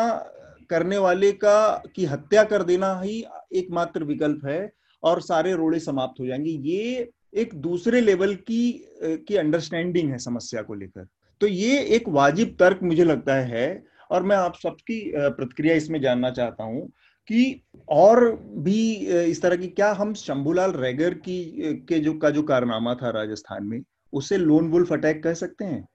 करने 0.70 0.98
वाले 0.98 1.32
का, 1.32 1.82
की 1.96 2.04
हत्या 2.04 2.44
कर 2.44 2.62
देना 2.62 3.00
ही 3.00 3.24
एकमात्र 3.54 4.04
विकल्प 4.04 4.46
है, 4.46 4.72
और 5.02 5.20
सारे 5.20 5.54
रोड़े 5.54 5.80
समाप्त 5.80 6.20
हो 6.20 6.26
जाएँगे। 6.26 6.50
ये 6.50 7.10
एक 7.36 7.54
दूसरे 7.54 8.00
लेवल 8.00 8.34
की 8.34 8.86
की 9.02 9.36
अंडरस्टैंडिंग 9.36 10.10
है 10.10 10.18
समस्या 10.18 10.62
को 10.62 10.74
लेकर। 10.74 11.06
तो 11.42 11.46
ये 11.46 11.78
एक 11.96 12.08
वाजिब 12.08 12.54
तर्क 12.58 12.82
मुझे 12.82 13.04
लगता 13.04 13.34
है 13.34 13.84
और 14.10 14.22
मैं 14.22 14.36
आप 14.36 14.56
सबकी 14.56 15.12
प्रतिक्रिया 15.16 15.74
इसमें 15.74 16.00
जानना 16.00 16.30
चाहता 16.30 16.64
हूँ 16.64 16.86
कि 17.28 17.62
और 17.88 18.20
भी 18.58 18.92
इस 19.30 19.42
तरह 19.42 19.56
की 19.56 19.68
क्या 19.68 19.92
हम 19.92 20.14
शंभूलाल 20.14 20.72
रेगर 20.72 21.14
की 21.14 21.38
के 21.88 21.98
जो, 21.98 22.14
का 22.14 22.30
जो 22.30 22.42
कारनामा 22.42 22.94
था 22.94 23.10
राजस्थान 23.10 23.64
में, 23.64 23.82
उसे 24.12 24.36
लोन 24.36 24.70
वुल्फ 24.70 24.92
अटैक 24.92 25.22
कह 25.22 25.34
सकते 25.34 25.64
हैं? 25.64 25.88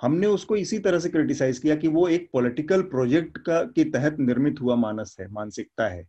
हमने 0.00 0.26
उसको 0.26 0.56
इसी 0.56 0.78
तरह 0.78 0.98
से 0.98 1.08
क्रिटिसाइज 1.08 1.58
किया 1.58 1.76
कि 1.76 1.88
वो 1.88 2.08
एक 2.08 2.28
पॉलिटिकल 2.32 2.82
प्रोजेक्ट 2.82 3.38
का, 3.38 3.62
के 3.62 3.84
तहत 3.84 4.16
निर्मित 4.20 4.60
हुआ 4.60 4.76
मानस 4.76 5.16
है, 5.20 5.28
मानसिकता 5.32 5.88
है, 5.88 6.06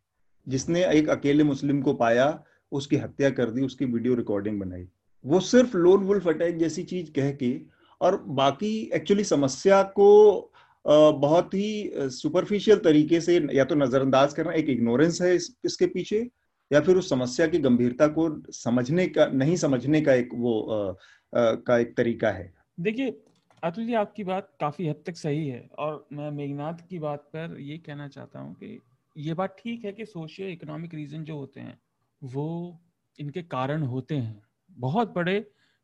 जिसने 0.47 0.86
एक 0.86 1.10
अकेले 1.10 1.43
मुस्लिम 1.43 1.82
को 1.82 1.93
पाया, 1.93 2.43
उसकी 2.71 2.97
हत्या 2.97 3.30
कर 3.30 3.52
दी, 3.52 3.62
उसकी 3.62 3.86
वीडियो 3.86 4.15
रिकॉर्डिंग 4.15 4.60
बनाई। 4.60 4.88
वो 5.25 5.39
सिर्फ़ 5.39 5.78
लोन 5.78 6.04
वुल्फ 6.04 6.28
अटैक 6.28 6.58
जैसी 6.58 6.84
चीज़ 6.84 7.12
कह 7.12 7.32
के 7.32 7.78
और 8.01 8.17
बाकी 8.23 8.71
एक्चुअली 8.93 9.23
समस्या 9.23 9.81
को 9.83 10.51
बहुत 10.85 11.53
ही 11.53 11.91
सुपरफिशियल 11.95 12.77
तरीके 12.77 13.21
से 13.21 13.39
या 13.53 13.63
तो 13.63 13.75
नजरअंदाज 13.75 14.33
करना 14.33 14.51
एक 14.51 14.69
इग्नोरेंस 14.69 15.21
है 15.21 15.35
इस, 15.35 15.55
इसके 15.65 15.85
पीछे 15.85 16.29
या 16.71 16.81
फिर 16.81 16.97
उस 16.97 17.09
समस्या 17.09 17.47
की 17.47 17.59
गंभीरता 17.59 18.07
को 18.07 18.51
समझने 18.51 19.07
का 19.07 19.25
नहीं 19.25 19.55
समझने 19.55 20.01
का 20.01 20.13
एक 20.13 20.29
वो 20.33 20.62
आ, 20.62 20.89
आ, 20.89 21.55
का 21.55 21.77
एक 21.77 21.95
तरीका 21.97 22.31
है। 22.31 22.53
देखिए 22.79 23.21
अतुल 23.63 23.85
जी 23.85 23.93
आपकी 23.93 24.23
बात 24.23 24.51
काफ़ी 24.59 24.88
हद 24.88 25.03
तक 25.05 25.17
सही 25.17 25.47
है 25.47 25.69
और 25.79 26.07
मैं 26.13 26.31
मेघनाथ 26.31 26.88
की 26.89 26.99
बात 26.99 27.19
पर 27.19 27.57
ये 27.59 27.77
कहना 27.77 28.07
चाहता 28.07 28.39
हूँ 28.39 28.53
कि 28.53 28.79
ये 29.17 29.33
बात 29.33 29.55
ठीक 29.59 29.85
है 29.85 29.91
कि 29.91 30.05
सोशियो 30.05 30.47
इकोनॉमिक 30.47 30.93
रीजन 30.93 31.23
जो 31.23 31.38
होते 31.38 31.59
हैं 31.59 31.77
वो 32.23 32.79
इनके 33.19 33.41
कारण 33.41 33.83
होते 33.83 34.15
हैं। 34.15 34.41
बहुत 34.71 35.13
बड़े 35.13 35.39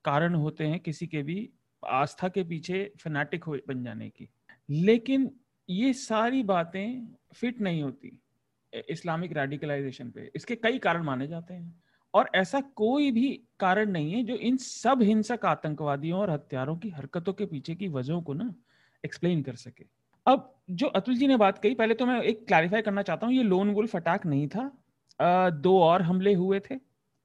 कारण 0.06 0.36
होते 0.36 0.64
हैं 0.64 0.80
किसी 0.80 1.08
के 1.08 1.24
भी 1.24 1.50
आस्था 1.92 2.28
के 2.30 2.44
पीछे 2.44 2.92
फनाटिक 3.04 3.44
हो 3.44 3.58
बन 3.68 3.84
जाने 3.84 4.10
की। 4.10 4.30
लेकिन 4.70 5.30
ये 5.70 5.94
सारी 5.94 6.44
बातें 6.44 7.08
फिट 7.36 7.62
नहीं 7.62 7.82
होती 7.84 8.20
इस्लामिक 8.90 9.38
रेडिकलाइजेशन 9.38 10.10
पे। 10.12 10.32
इसके 10.36 10.56
कई 10.56 10.78
कारण 10.78 11.04
माने 11.04 11.28
जाते 11.28 11.54
हैं। 11.54 11.82
और 12.14 12.30
ऐसा 12.36 12.60
कोई 12.76 13.12
भी 13.12 13.30
कारण 13.60 13.92
नहीं 13.92 14.12
है 14.14 14.24
जो 14.24 14.36
इन 14.36 14.58
सब 14.58 15.02
हिंसक 15.02 15.46
आतंकवादियों 15.46 16.20
और 16.20 16.30
हत्यारों 16.30 16.76
की 16.78 16.90
हरकतों 16.90 17.34
के 17.34 17.46
पीछे 17.46 17.76
की 17.76 17.88
वजहों 17.88 18.22
को 18.22 18.34
ना 18.34 18.54
एक्सप्लेन 19.04 19.42
कर 19.44 19.56
सके। 19.56 19.86
अब 20.26 20.52
जो 20.72 20.88
अतुल 20.88 21.16
जी 21.16 21.28
ने 21.28 21.38
बात 21.38 21.58
कही 21.58 21.76
पहले 21.76 21.94
तो 21.94 22.06
मैं 22.06 22.22
एक 22.22 22.46
क्लैरिफाई 22.48 22.82
करना 22.82 23.02
चाहता 23.02 23.28
हूँ 23.28 23.34
ये 23.34 23.44
लोन 23.44 23.72
वुल्फ 23.72 23.96
अटैक 23.96 24.26
नहीं 24.26 24.48
था। 24.48 24.72
आ, 25.20 25.50
दो 25.50 25.80
और 25.80 26.02
हमले 26.02 26.34
हुए 26.34 26.60
थे। 26.60 26.80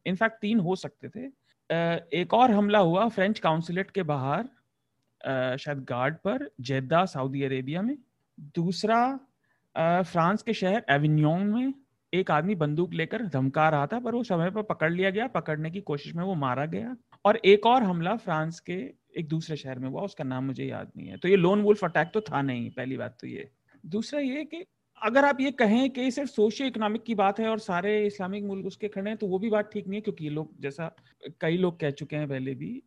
इनफैक्ट 0.07 0.40
तीन 0.40 0.59
हो 0.61 0.77
सकते 0.77 1.09
थे। 1.09 1.29
एक 1.70 2.35
और 2.35 2.50
हमला 2.50 2.78
हुआ 2.78 3.09
फ्रेंच 3.09 3.38
काउंसिलेट 3.38 3.90
के 3.90 4.02
बाहर 4.02 4.48
शायद 5.59 5.85
गार्ड 5.85 6.14
पर, 6.16 6.48
जेद्दा 6.61 7.04
सऊदी 7.06 7.42
अरेबिया 7.42 7.83
में। 7.83 7.96
दूसरा 8.54 9.18
फ्रांस 10.02 10.42
के 10.42 10.52
शहर 10.54 10.85
एविन्योन 10.90 11.46
में 11.46 11.72
एक 12.12 12.30
आदमी 12.30 12.54
बंदूक 12.54 12.94
लेकर 12.94 13.24
धमका 13.24 13.68
रहा 13.68 13.87
था, 13.87 13.98
पर 14.00 14.14
वो 14.14 14.22
समय 14.24 14.50
पर 14.50 14.62
पकड़ 14.62 14.92
लिया 14.92 15.11
गया। 15.11 15.26
पकड़ने 15.28 15.70
की 15.70 15.80
कोशिश 15.80 16.14
में 16.14 16.24
वो 16.24 16.35
मारा 16.35 16.66
गया। 16.66 16.96
और 17.24 17.37
एक 17.37 17.66
और 17.66 17.83
हमला 17.83 18.16
फ्रांस 18.16 18.61
के 18.61 18.78
एक 19.18 19.28
दूसरे 19.28 19.56
शहर 19.56 19.78
में 19.78 19.88
हुआ, 19.88 20.02
उसका 20.02 20.24
नाम 20.24 20.44
मुझे 20.44 20.64
याद 20.64 20.90
नहीं 20.96 21.09
है। 21.09 21.16
तो 21.16 21.28
ये 21.28 21.37
लोन 21.37 21.62
वुल्फ 21.62 21.85
अटैक 21.85 22.11
तो 22.14 22.20
था 22.20 22.42
नहीं, 22.42 22.70
पहली 22.70 22.96
बात 22.96 23.16
तो 23.20 23.26
ये। 23.26 23.50
दूसरा 23.87 24.20
ये 24.20 24.44
कि 24.44 24.64
अगर 25.02 25.24
आप 25.24 25.40
ये 25.40 25.50
कहें 25.50 25.90
कि 25.90 26.10
सिर्फ़ 26.10 26.30
सोशियो 26.30 26.68
इकोनॉमिक 26.68 27.02
की 27.02 27.14
बात 27.14 27.40
है 27.40 27.48
और 27.48 27.58
सारे 27.58 28.06
इस्लामिक 28.06 28.44
मुल्क 28.44 28.66
उसके 28.66 28.88
खड़े 28.88 29.10
हैं 29.10 29.18
तो 29.18 29.26
वो 29.26 29.38
भी 29.38 29.50
बात 29.50 29.70
ठीक 29.72 29.86
नहीं 29.88 29.96
है, 29.96 30.00
क्योंकि 30.00 30.24
ये 30.24 30.30
लोग, 30.30 30.60
जैसा 30.60 30.94
कई 31.40 31.56
लोग 31.56 31.80
कह 31.80 31.90
चुके 31.90 32.16
हैं 32.16 32.28
पहले 32.28 32.54
भी, 32.54 32.82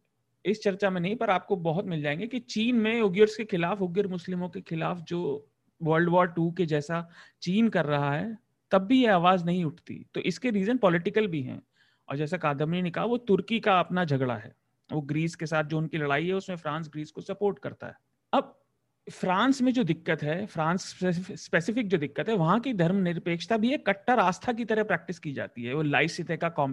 इस 0.46 0.64
चर्चा 0.64 0.90
में 0.90 1.02
नहीं, 1.02 1.16
पर 1.16 1.30
आपको 1.30 1.56
बहुत 1.56 1.86
मिल 1.86 2.02
जाएँगे 2.02 2.28
कि 2.28 2.40
चीन 2.40 2.76
में 2.76 3.02
उगियर्स 3.02 3.36
के 3.36 3.44
खिलाफ, 3.44 3.82
उग्र 3.82 4.08
मुस्लिमों 4.08 4.50
के 4.50 4.62
खिलाफ 4.62 5.02
जो 5.02 5.50
वर्ल्ड 5.82 6.10
वॉर 6.10 6.28
टू 6.28 6.52
के 6.52 6.66
जैसा 6.66 7.10
चीन 7.42 7.70
कर 7.70 7.86
रहा 7.86 8.14
है, 8.16 8.38
तब 8.72 8.82
भी 8.82 9.02
ये 9.02 9.08
आवाज़ 9.08 9.46
नहीं 9.46 9.64
उठती। 9.66 10.06
तो 10.14 10.20
इसके 10.20 10.50
रीजन 10.52 10.78
पॉलिटिकल 10.78 11.28
भी 11.28 11.42
हैं। 11.42 11.62
और 12.10 12.18
जैसा 12.18 12.38
कादमनी 12.38 12.82
ने 12.82 12.92
कहा, 12.92 13.06
वो 13.06 13.18
तुर्की 13.18 13.60
का 13.60 13.80
अपना 13.80 14.06
झगड़ा 14.06 14.36
है। 14.38 14.56
वो 14.92 15.02
ग्रीस 15.02 15.36
के 15.36 15.46
साथ 15.46 15.64
जो 15.64 15.78
उनकी 15.78 15.98
लड़ाई 15.98 16.28
है, 16.28 16.34
उसमें 16.34 16.56
फ्रांस 16.58 16.90
ग्रीस 16.90 17.12
को 17.12 17.22
सपोर्ट 17.22 17.60
करता 17.60 17.88
है। 17.88 17.94
अब 18.34 18.63
फ्रांस 19.12 19.62
में 19.62 19.74
जो 19.74 19.84
दिक्कत 19.84 20.24
है, 20.24 20.46
फ्रांस 20.46 21.00
स्पेसिफिक 21.44 21.88
जो 21.88 21.98
दिक्कत 21.98 22.30
है, 22.30 22.36
वहाँ 22.36 22.60
की 22.60 22.74
धर्म 22.74 22.96
निरपेक्षता 22.96 23.58
भी 23.58 23.74
एक 23.74 23.90
कट्टर 23.90 24.20
आस्था 24.20 24.54
की 24.54 24.66
तरह 24.66 24.84
प्रैक्टिस 24.84 25.20
की 25.20 25.34
जाती 25.34 25.64
है। 25.64 25.74
वो 25.74 25.82
लाइसिते 25.82 26.38
का 26.38 26.68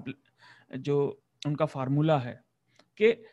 जो 0.77 1.23
उनका 1.47 1.67
फार्मूला 1.67 2.19
है 2.19 2.41
कि 3.03 3.25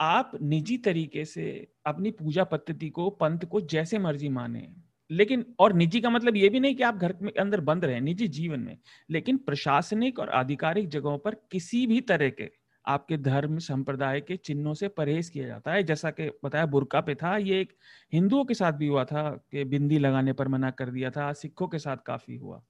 आप 0.00 0.32
निजी 0.42 0.78
तरीके 0.78 1.24
से 1.24 1.72
अपनी 1.86 2.10
पूजा 2.10 2.44
पद्धति 2.44 2.88
को, 2.88 3.10
पंथ 3.10 3.38
को 3.38 3.60
जैसे 3.60 3.98
मर्ज़ी 3.98 4.28
माने। 4.28 4.68
लेकिन, 5.10 5.54
और 5.58 5.72
निजी 5.72 6.00
का 6.00 6.10
मतलब 6.10 6.36
ये 6.36 6.48
भी 6.48 6.60
नहीं 6.60 6.74
कि 6.74 6.82
आप 6.82 6.96
घर 6.96 7.14
में, 7.22 7.32
अंदर 7.40 7.60
बंद 7.60 7.84
रहे, 7.84 8.00
निजी 8.00 8.28
जीवन 8.28 8.60
में। 8.60 8.78
लेकिन 9.10 9.36
प्रशासनिक 9.36 10.18
और 10.18 10.30
आधिकारिक 10.30 10.88
जगहों 10.88 11.18
पर 11.18 11.34
किसी 11.34 11.86
भी 11.86 12.00
तरह 12.00 12.30
के 12.30 12.50
आपके 12.90 13.16
धर्म, 13.18 13.58
संप्रदाय 13.58 14.20
के 14.20 14.36
चिन्हों 14.38 14.74
से 14.74 14.88
परहेज 14.90 15.28
किया 15.28 15.46
जाता 15.46 15.72
है। 15.72 15.82
जैसा 15.82 16.10
कि 16.10 16.28
बताया, 16.44 16.66
बुरका 16.66 17.00
पे 17.00 17.14
था, 17.14 17.36
ये 17.36 17.60
एक 17.60 17.72
हिंदुओं 18.12 18.44
के 18.44 18.54
साथ 18.54 18.72
भी 18.72 18.86
हुआ 18.86 19.04
था 19.04 19.30
कि 19.52 19.64
बिंदी 19.66 19.98
लगाने 19.98 20.32
पर 20.32 20.48
मना 20.48 20.70
कर 20.72 20.90
दिया 20.90 21.10
था, 21.10 21.32
सिखों 21.34 21.68
के 21.68 21.78
साथ 21.78 21.96
काफ़ी 22.06 22.36
हुआ। 22.36 22.62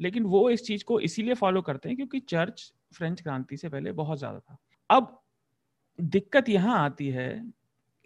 लेकिन 0.00 0.24
वो 0.24 0.48
इस 0.50 0.64
चीज़ 0.64 0.84
को 0.84 1.00
इसीलिए 1.00 1.34
फॉलो 1.34 1.62
करते 1.62 1.88
हैं 1.88 1.96
क्योंकि 1.96 2.20
चर्च 2.20 2.72
फ्रेंच 2.94 3.20
क्रांति 3.20 3.56
से 3.56 3.68
पहले 3.68 3.92
बहुत 3.92 4.18
ज़्यादा 4.18 4.38
था। 4.40 4.58
अब 4.90 5.20
दिक्कत 5.98 6.48
यहाँ 6.48 6.78
आती 6.84 7.08
है 7.10 7.28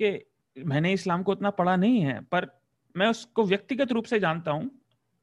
कि 0.01 0.19
मैंने 0.57 0.93
इस्लाम 0.93 1.23
को 1.23 1.33
उतना 1.33 1.51
पढ़ा 1.51 1.77
नहीं 1.77 2.01
है, 2.01 2.21
पर 2.23 2.47
मैं 2.95 3.07
उसको 3.09 3.45
व्यक्तिगत 3.45 3.93
रूप 3.93 4.05
से 4.05 4.21
जानता 4.21 4.51
हूँ, 4.51 4.71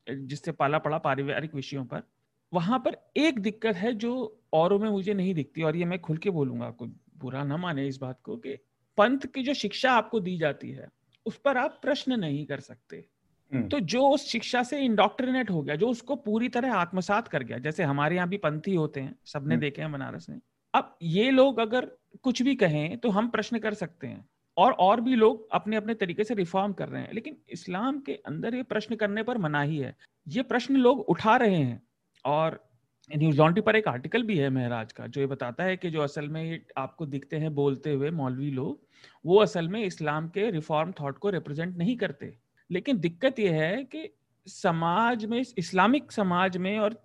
जिससे 0.07 0.51
पाला 0.51 0.77
पड़ा 0.79 0.97
पारिवारिक 0.97 1.55
विषयों 1.55 1.85
पर। 1.85 2.03
वहाँ 2.53 2.79
पर 2.79 2.97
एक 3.17 3.39
दिक्कत 3.39 3.75
है 3.75 3.93
जो 3.93 4.41
औरों 4.53 4.79
में 4.79 4.89
मुझे 4.89 5.13
नहीं 5.13 5.33
दिखती 5.33 5.63
और 5.63 5.75
ये 5.75 5.85
मैं 5.85 5.99
खुल 5.99 6.17
के 6.17 6.29
बोलूँगा 6.29 6.65
आपको 6.65 6.85
बुरा 7.17 7.43
ना 7.43 7.57
माने 7.57 7.87
इस 7.87 7.97
बात 7.97 8.19
को 8.23 8.37
कि 8.37 8.53
पंथ 8.97 9.19
की 9.19 9.43
जो 9.43 9.53
शिक्षा 9.53 9.91
आपको 9.91 10.19
दी 10.19 10.37
जाती 10.37 10.71
है 10.71 10.87
उस 11.25 11.37
पर 11.37 11.57
आप 11.57 11.79
प्रश्न 11.81 12.19
नहीं 12.19 12.45
कर 12.45 12.59
सकते। 12.59 13.05
हम्म। 13.53 13.67
तो 13.67 13.79
जो 13.79 14.09
उस 14.09 14.27
शिक्षा 14.27 14.63
से 14.63 14.79
इंडोक्ट्रिनेट 14.79 15.51
हो 15.51 15.61
गया 15.61 15.75
जो 15.75 15.87
उसको 15.89 16.15
पूरी 16.15 16.49
तरह 16.49 16.73
आत्मसात 16.73 17.27
कर 17.27 17.43
गया 17.43 17.57
जैसे 17.57 17.83
हमारे 17.83 18.15
यहाँ 18.15 18.29
भी 18.29 18.37
पंथी 18.37 18.75
होते 18.75 18.99
हैं 18.99 19.15
सबने 19.25 19.53
हम्म। 19.55 19.61
देखे 19.61 19.81
हैं 19.81 19.91
बनारस 19.91 20.29
में। 20.29 20.39
अब 20.73 20.97
ये 21.01 21.31
लोग 21.31 21.59
अगर 21.59 21.85
कुछ 22.23 22.41
भी 22.41 22.55
कहें 22.55 22.97
तो 22.97 23.09
हम 23.09 23.29
प्रश्न 23.29 23.59
कर 23.59 23.73
सकते 23.73 24.07
हैं 24.07 24.25
और 24.57 24.71
और 24.71 25.01
भी 25.01 25.15
लोग 25.15 25.47
अपने 25.51 25.75
अपने 25.75 25.93
तरीके 25.93 26.23
से 26.23 26.33
रिफॉर्म 26.33 26.73
कर 26.73 26.89
रहे 26.89 27.01
हैं। 27.01 27.13
लेकिन 27.13 27.37
इस्लाम 27.49 27.99
के 27.99 28.13
अंदर 28.13 28.55
ये 28.55 28.63
प्रश्न 28.63 28.95
करने 28.95 29.23
पर 29.23 29.37
मनाही 29.37 29.77
है। 29.77 29.95
ये 30.27 30.41
प्रश्न 30.41 30.75
लोग 30.75 30.99
उठा 30.99 31.35
रहे 31.37 31.55
हैं। 31.55 31.81
और 32.25 32.69
न्यूज़ 33.15 33.37
लॉन्ड्री 33.37 33.61
पर 33.61 33.75
एक 33.75 33.87
आर्टिकल 33.87 34.23
भी 34.23 34.37
है 34.37 34.49
महराज 34.49 34.93
का, 34.93 35.07
जो 35.07 35.21
ये 35.21 35.27
बताता 35.27 35.63
है 35.63 35.77
कि 35.77 35.89
जो 35.89 36.01
असल 36.01 36.29
में 36.29 36.65
आपको 36.77 37.05
दिखते 37.05 37.37
हैं 37.37 37.55
बोलते 37.55 37.93
हुए 37.93 38.09
मौलवी 38.09 38.51
लोग, 38.51 38.87
वो 39.25 39.37
असल 39.37 39.67
में 39.67 39.83
इस्लाम 39.83 40.29
के 40.29 40.51
रिफॉर्म 40.51 40.91
थॉट 40.91 41.17
को 41.17 41.29
रिप्रेजेंट 41.29 41.77
नहीं 41.77 41.97
करते। 41.97 42.37
लेकिन 42.71 42.99
दिक्कत 42.99 43.39
यह 43.39 43.53
है 43.53 43.83
कि 43.83 44.13
समाज 44.47 45.25
में, 45.25 45.43
इस्लामिक 45.57 46.11
समाज 46.11 46.57
में 46.57 46.79
और 46.79 47.01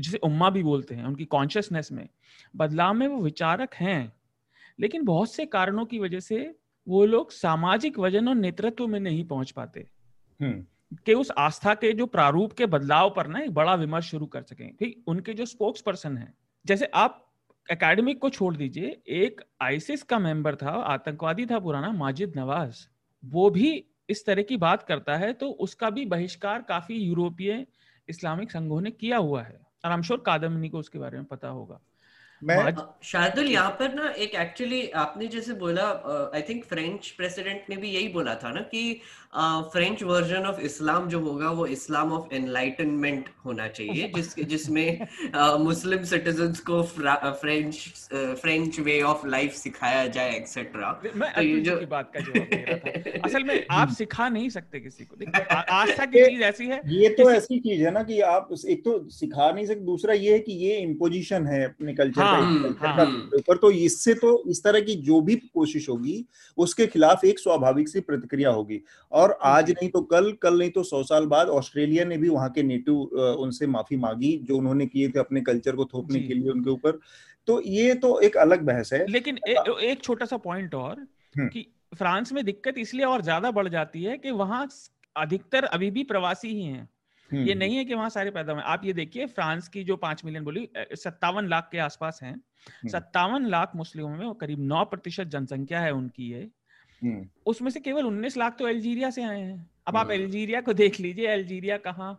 जिसे 0.00 0.18
उम्मा 0.18 0.50
भी 0.50 0.62
बोलते 0.62 0.94
हैं, 0.94 1.04
उनकी 1.04 1.24
कॉन्शियसनेस 1.24 1.92
में 1.92 2.08
बदलाव 2.56 2.94
में 2.94 3.06
वो 3.06 3.22
विचारक 3.22 3.74
हैं। 3.74 4.12
लेकिन 4.80 5.04
बहुत 5.04 5.32
से 5.32 5.46
कारणों 5.46 5.86
की 5.86 5.98
वजह 5.98 6.20
से 6.20 6.56
वो 6.88 7.06
लोग 7.06 7.30
सामाजिक 7.30 7.98
वज़न 7.98 8.28
और 8.28 8.34
नेतृत्व 8.34 8.86
में 8.86 9.00
नहीं 9.00 9.24
पहुँच 9.24 9.50
पाते। 9.50 9.86
हम्म। 10.40 10.66
कि 11.06 11.14
उस 11.14 11.30
आस्था 11.38 11.74
के 11.74 11.92
जो 11.92 12.06
प्रारूप 12.06 12.52
के 12.52 12.66
बदलाव 12.66 13.12
पर 13.16 13.26
ना 13.26 13.38
एक 13.40 13.54
बड़ा 13.54 13.74
विमर्श 13.74 14.10
शुरू 14.10 14.26
कर 14.26 14.42
सकें। 14.42 14.68
ठीक 14.76 15.04
उनके 15.08 15.34
जो 15.34 15.46
स्पोक्स 15.46 15.80
पर्सन 15.80 16.16
है 16.18 16.32
जैसे 16.64 16.90
आप 16.94 17.20
एकेडमिक 17.68 18.20
को 18.20 18.30
छोड़ 18.30 18.54
दीजिए 18.56 19.00
एक 19.16 19.40
आईसिस 19.62 20.02
का 20.02 20.18
मेंबर 20.18 20.56
था 20.56 20.70
आतंकवादी 20.70 21.46
था 21.46 21.58
पुराना 21.58 21.92
माजिद 21.92 22.32
नवाज़। 22.36 22.86
वो 23.22 23.48
भी 23.50 23.72
इस 24.10 24.24
तरह 24.26 24.42
की 24.42 24.56
बात 24.58 24.82
करता 24.82 25.16
है 25.16 25.32
तो 25.32 25.50
उसका 25.60 25.90
भी 25.90 26.04
बहिष्कार 26.06 26.62
काफ़ी 26.68 26.96
यूरोपीय 26.96 27.66
इस्लामिक 28.08 28.50
संघों 28.50 28.80
ने 28.80 28.90
किया 28.90 29.18
हुआ 29.18 29.42
है। 29.42 29.58
और 29.84 29.90
आई 29.90 29.96
एम 29.96 30.02
श्योर 30.02 30.22
कादमनी 30.26 30.68
को 30.68 30.78
उसके 30.78 30.98
बारे 30.98 31.18
में 31.18 31.26
पता 31.26 31.48
होगा। 31.48 31.80
मैं 32.42 32.74
शार्दुल 33.02 33.46
यहाँ 33.46 33.70
पर 33.70 33.94
ना 33.94 34.08
एक 34.10 34.34
एक्चुअली 34.34 34.88
आपने 35.02 35.26
जैसे 35.26 35.52
बोला 35.54 35.84
आई 36.34 36.42
थिंक 36.42 36.64
फ्रेंच 36.64 37.08
प्रेसिडेंट 37.10 37.70
ने 37.70 37.76
भी 37.76 37.90
यही 37.90 38.08
बोला 38.08 38.34
था 38.34 38.50
ना 38.50 38.60
कि 38.60 39.00
फ्रेंच 39.34 40.02
वर्जन 40.02 40.46
ऑफ़ 40.46 40.60
इस्लाम 40.60 41.08
जो 41.08 41.20
होगा 41.20 41.50
वो 41.50 41.66
इस्लाम 41.66 42.12
ऑफ़ 42.12 42.34
एनलाइटनमेंट 42.34 43.28
होना 43.46 43.68
चाहिए 43.68 44.08
जिस 44.08 44.34
जिसमें 44.38 45.06
मुस्लिम 45.58 46.02
सिटीजन 46.02 46.52
को 46.70 46.82
French 46.82 47.76
French 48.12 48.80
way 48.80 49.00
of 49.02 49.26
life 49.26 49.52
सिखाया 49.52 50.06
जाए 50.06 50.36
एक्सेट्रा 50.36 50.92
तो 51.04 51.42
ये 51.42 51.60
जो 51.60 51.76
की 51.76 51.86
बात 51.86 52.10
का 52.14 52.20
जवाब 52.20 52.46
था। 52.46 53.20
असल 53.24 53.44
में 53.44 53.66
आप 53.70 53.88
सिखा 53.98 54.28
नहीं 54.28 54.48
सकते 54.48 54.80
किसी 54.80 55.04
को। 55.04 55.16
आस्था 55.54 56.04
की 56.04 56.24
चीज़ 56.24 56.42
ऐसी 56.42 56.66
है 56.66 56.80
ये 56.86 57.08
तो 57.08 57.30
ऐसी 57.30 57.58
चीज़ 57.60 57.82
है 57.82 57.90
ना 57.90 58.02
कि 58.02 58.20
आप 58.20 58.48
एक 58.68 58.84
तो 58.84 59.08
सिखा 59.10 59.50
नहीं 59.52 59.66
सकते 59.66 59.80
दूसरा 59.80 60.14
ये 60.14 60.32
है 60.32 60.38
कि 60.38 60.52
ये 60.52 60.76
इम्पोजिशन 60.76 61.46
है 61.46 61.64
अपने 61.64 61.94
कल्चर 61.94 62.22
हाँ, 62.22 62.72
का 62.72 62.88
हाँ, 62.88 63.06
ऊपर 63.34 63.56
तो 63.56 63.70
इससे 63.70 64.14
तो 64.14 64.50
इस 64.50 64.62
तरह 64.64 64.80
की 64.80 64.94
जो 64.94 65.20
भी 65.20 65.34
कोशिश 65.34 65.88
होगी 65.88 66.24
उसके 66.58 66.86
खिलाफ 66.86 67.24
एक 67.24 67.38
स्वाभाविक 67.38 67.88
सी 67.88 68.00
प्रतिक्रिया 68.00 68.50
होगी। 68.50 68.80
और 69.12 69.23
और 69.24 69.38
आज 69.42 69.70
नहीं 69.70 69.88
तो 69.90 70.00
कल 70.02 70.32
कल 70.42 70.58
नहीं 70.58 70.70
तो 70.70 70.82
सौ 70.82 71.02
साल 71.02 71.26
बाद 71.26 71.48
ऑस्ट्रेलिया 71.48 72.04
ने 72.04 72.16
भी 72.16 72.28
वहाँ 72.28 72.50
के 72.50 72.62
नेटिव 72.62 72.94
उनसे 73.40 73.66
माफ़ी 73.66 73.96
मांगी 73.96 74.36
जो 74.44 74.56
उन्होंने 74.58 74.86
किए 74.86 75.08
थे 75.08 75.18
अपने 75.18 75.40
कल्चर 75.40 75.76
को 75.76 75.84
थोपने 75.84 76.20
के 76.20 76.34
लिए 76.34 76.50
उनके 76.50 76.70
ऊपर 76.70 76.98
तो 77.48 77.60
ये 77.60 77.94
तो 77.94 78.18
एक 78.20 78.36
अलग 78.36 78.62
बहस 78.62 78.92
है 78.92 79.06
लेकिन 79.06 79.38
ए, 79.48 79.56
एक 79.82 80.02
छोटा 80.02 80.26
सा 80.26 80.36
पॉइंट 80.36 80.74
और। 80.74 81.06
कि 81.38 81.66
फ्रांस 81.96 82.32
में 82.32 82.44
दिक्कत 82.44 82.78
इसलिए 82.78 83.04
और 83.04 83.22
ज़्यादा 83.22 83.50
बढ़ 83.50 83.68
जाती 83.68 84.02
है 84.02 84.18
कि 84.18 84.30
वहाँ 84.30 84.68
अधिकतर 85.16 85.64
अभी 85.64 85.90
भी 85.90 86.04
प्रवासी 86.04 86.48
ही 86.48 86.62
हैं 86.62 86.88
ये। 87.30 87.54
नहीं 87.54 87.76
है 87.76 87.84
कि 87.84 87.94
वहाँ 87.94 88.08
सारे 88.10 88.30
पैदा 88.30 88.52
हुए 88.52 88.62
आप 88.62 88.84
ये 88.84 88.92
देखिए 88.92 89.26
फ्रांस 89.26 89.68
की 89.68 89.84
जो 89.84 89.96
पाँच 89.96 90.24
मिलियन 90.24 90.44
बोली 90.44 90.68
सत्तावन 90.76 91.48
लाख 91.48 91.68
के 91.72 91.78
आसपास 91.78 92.20
हैं। 92.22 92.34
सत्तावन 92.88 93.46
लाख 93.46 93.72
मुस्लिमों 93.76 94.08
में 94.08 94.34
करीब 94.34 94.60
नौ 94.60 94.84
प्रतिशत 94.84 95.26
जनसंख्या 95.26 95.80
है 95.80 95.90
उनकी 95.92 96.30
हम्म। 96.32 96.50
उसमें 97.46 97.70
से 97.70 97.80
केवल 97.80 98.04
उन्नीस 98.04 98.36
लाख 98.36 98.56
तो 98.58 98.66
अल्जीरिया 98.66 99.10
से 99.10 99.22
आए 99.22 99.40
हैं। 99.40 99.70
अब 99.86 99.96
आप 99.96 100.10
अल्जीरिया 100.10 100.58
हम्म। 100.58 100.66
को 100.66 100.72
देख 100.72 101.00
लीजिए 101.00 101.26
अल्जीरिया 101.26 101.76
कहाँ 101.78 102.12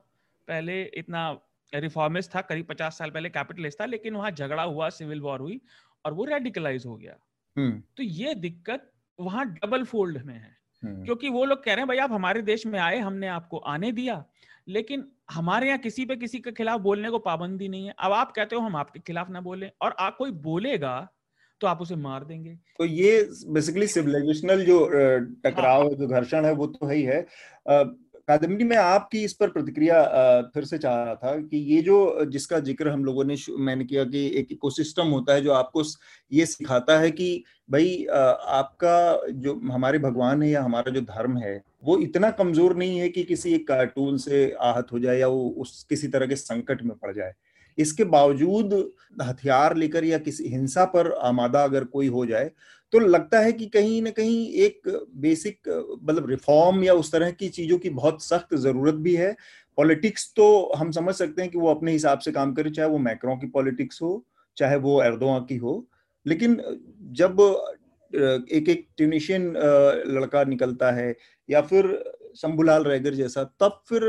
पहले 0.47 0.81
इतना 0.95 1.29
रिफॉर्मिस्ट 1.73 2.35
था 2.35 2.41
करीब 2.41 2.65
पचास 2.65 2.97
साल 2.97 3.09
पहले 3.09 3.29
कैपिटलिस्ट 3.29 3.81
था 3.81 3.85
लेकिन 3.85 4.15
वहाँ 4.15 4.31
झगड़ा 4.31 4.63
हुआ 4.63 4.89
सिविल 4.89 5.21
वॉर 5.21 5.39
हुई 5.39 5.59
और 6.05 6.13
वो 6.13 6.25
रेडिकलाइज 6.25 6.85
हो 6.85 6.95
गया। 6.97 7.15
हम्म। 7.55 7.81
तो 7.97 8.03
ये 8.03 8.35
दिक्कत 8.35 8.91
वहाँ 9.19 9.45
डबल 9.45 9.83
फोल्ड 9.83 10.21
में 10.25 10.33
है। 10.33 10.53
क्योंकि 10.83 11.29
वो 11.29 11.43
लोग 11.45 11.63
कह 11.63 11.73
रहे 11.73 11.81
हैं 11.81 11.88
भाई 11.88 11.97
आप 11.97 12.11
हमारे 12.11 12.41
देश 12.41 12.65
में 12.65 12.79
आए 12.79 12.97
हमने 12.99 13.27
आपको 13.27 13.57
आने 13.57 13.91
दिया 13.91 14.23
लेकिन 14.67 15.07
हमारे 15.31 15.67
यहाँ 15.67 15.79
किसी 15.79 16.05
पे 16.05 16.15
किसी 16.15 16.39
के 16.39 16.51
खिलाफ 16.51 16.81
बोलने 16.81 17.09
को 17.09 17.19
पाबंदी 17.19 17.67
नहीं 17.67 17.85
है। 17.85 17.93
अब 17.99 18.11
आप 18.11 18.31
कहते 18.31 18.55
हो 18.55 18.61
हम 18.61 18.75
आपके 18.75 18.99
खिलाफ 18.99 19.29
ना 19.29 19.41
बोले 19.41 19.69
और 19.81 19.95
आप 19.99 20.15
कोई 20.17 20.31
बोलेगा 20.43 20.95
तो 21.62 21.68
आप 21.68 21.82
उसे 21.82 21.96
मार 21.98 22.24
देंगे 22.26 22.56
तो 22.80 22.86
ये 22.86 23.22
बेसिकली 23.50 23.88
सिविलाइजेशनल 23.88 24.63
जो 24.65 24.80
टकराव 25.44 25.82
हाँ। 25.82 25.89
जो 25.91 26.08
घर्षण 26.08 26.46
है, 26.46 26.52
वो 26.54 26.68
तो 26.68 26.88
है 26.88 26.96
ही 26.96 27.04
है 27.04 27.26
कादम्बरी, 28.28 28.63
में 28.63 28.76
आपकी 28.78 29.24
इस 29.24 29.34
पर 29.34 29.50
प्रतिक्रिया 29.50 30.02
फिर 30.54 30.63
से 30.65 30.78
चाह 30.78 30.96
रहा 30.96 31.15
था 31.15 31.36
कि 31.39 31.58
ये 31.74 31.82
जो, 31.82 32.26
जिसका 32.26 32.60
ज़िक्र 32.60 32.89
हम 32.89 33.04
लोगों 33.06 33.24
ने 33.26 33.36
मैंने 33.60 33.86
किया 33.86 34.04
कि 34.06 34.26
एक 34.39 34.52
इकोसिस्टम 34.52 35.08
होता 35.10 35.34
है 35.34 35.41
जो 35.41 35.52
आपको 35.54 35.84
ये 36.32 36.46
सिखाता 36.46 36.98
है 37.00 37.12
कि 37.12 37.44
भाई 37.72 38.06
आपका 38.10 38.96
जो 39.34 39.54
हमारे 39.72 40.00
भगवान 40.00 40.44
है 40.44 40.50
या 40.50 40.63
हमारा 40.63 40.91
जो 40.91 41.02
धर्म 41.04 41.38
है, 41.38 41.62
वो 41.84 41.98
इतना 42.00 42.32
कमज़ोर 42.34 42.76
नहीं 42.76 43.00
है 43.00 43.10
कि 43.10 43.24
किसी 43.24 43.54
एक 43.56 43.68
कार्टून 43.68 44.18
से 44.18 44.50
आहत 44.62 44.91
हो 44.91 45.00
जाए 45.00 45.18
या 45.20 45.28
वो 45.28 45.48
उस 45.60 45.84
किसी 45.89 46.08
तरह 46.08 46.28
के 46.28 46.36
संकट 46.36 46.82
में 46.84 46.96
पड़ 46.98 47.13
जाए 47.13 47.34
इसके 47.77 48.03
बावजूद 48.03 48.73
हथियार 49.21 49.75
लेकर 49.77 50.03
या 50.03 50.17
किसी 50.17 50.47
हिंसा 50.49 50.85
पर 50.85 51.11
आमादा 51.23 51.63
अगर 51.63 51.83
कोई 51.83 52.07
हो 52.07 52.25
जाए 52.25 52.51
तो 52.93 52.99
लगता 52.99 53.39
है 53.39 53.51
कि 53.53 53.65
कहीं 53.65 54.01
ना 54.01 54.09
कहीं 54.09 54.47
एक 54.63 54.81
बेसिक 55.17 55.69
मतलब 56.03 56.29
रिफॉर्म 56.29 56.83
या 56.83 56.93
उस 56.93 57.11
तरह 57.11 57.31
की 57.31 57.49
चीज़ों 57.49 57.77
की 57.77 57.89
बहुत 57.91 58.23
सख्त 58.23 58.55
ज़रूरत 58.55 58.95
भी 58.95 59.15
है। 59.15 59.35
पॉलिटिक्स 59.77 60.31
तो 60.35 60.45
हम 60.77 60.91
समझ 60.91 61.15
सकते 61.15 61.41
हैं 61.41 61.51
कि 61.51 61.57
वो 61.57 61.69
अपने 61.69 61.91
हिसाब 61.91 62.19
से 62.19 62.31
काम 62.31 62.53
करे, 62.53 62.69
चाहे 62.69 62.89
वो 62.89 62.97
मैक्रो 62.97 63.35
की 63.35 63.47
पॉलिटिक्स 63.47 64.01
हो, 64.01 64.25
चाहे 64.57 64.75
वो 64.77 65.01
एर्दोआ 65.03 65.39
की 65.39 65.57
हो। 65.57 65.85
लेकिन 66.25 66.61
जब 67.13 67.41
एक 68.13 68.69
एक 68.69 68.88
ट्यूनिशियन 68.97 69.51
लड़का 70.09 70.43
निकलता 70.43 70.91
है 70.91 71.15
या 71.49 71.61
फिर 71.61 71.88
शंभुलाल 72.38 72.83
रैगर 72.83 73.13
जैसा, 73.13 73.43
तब 73.43 73.81
फिर 73.89 74.01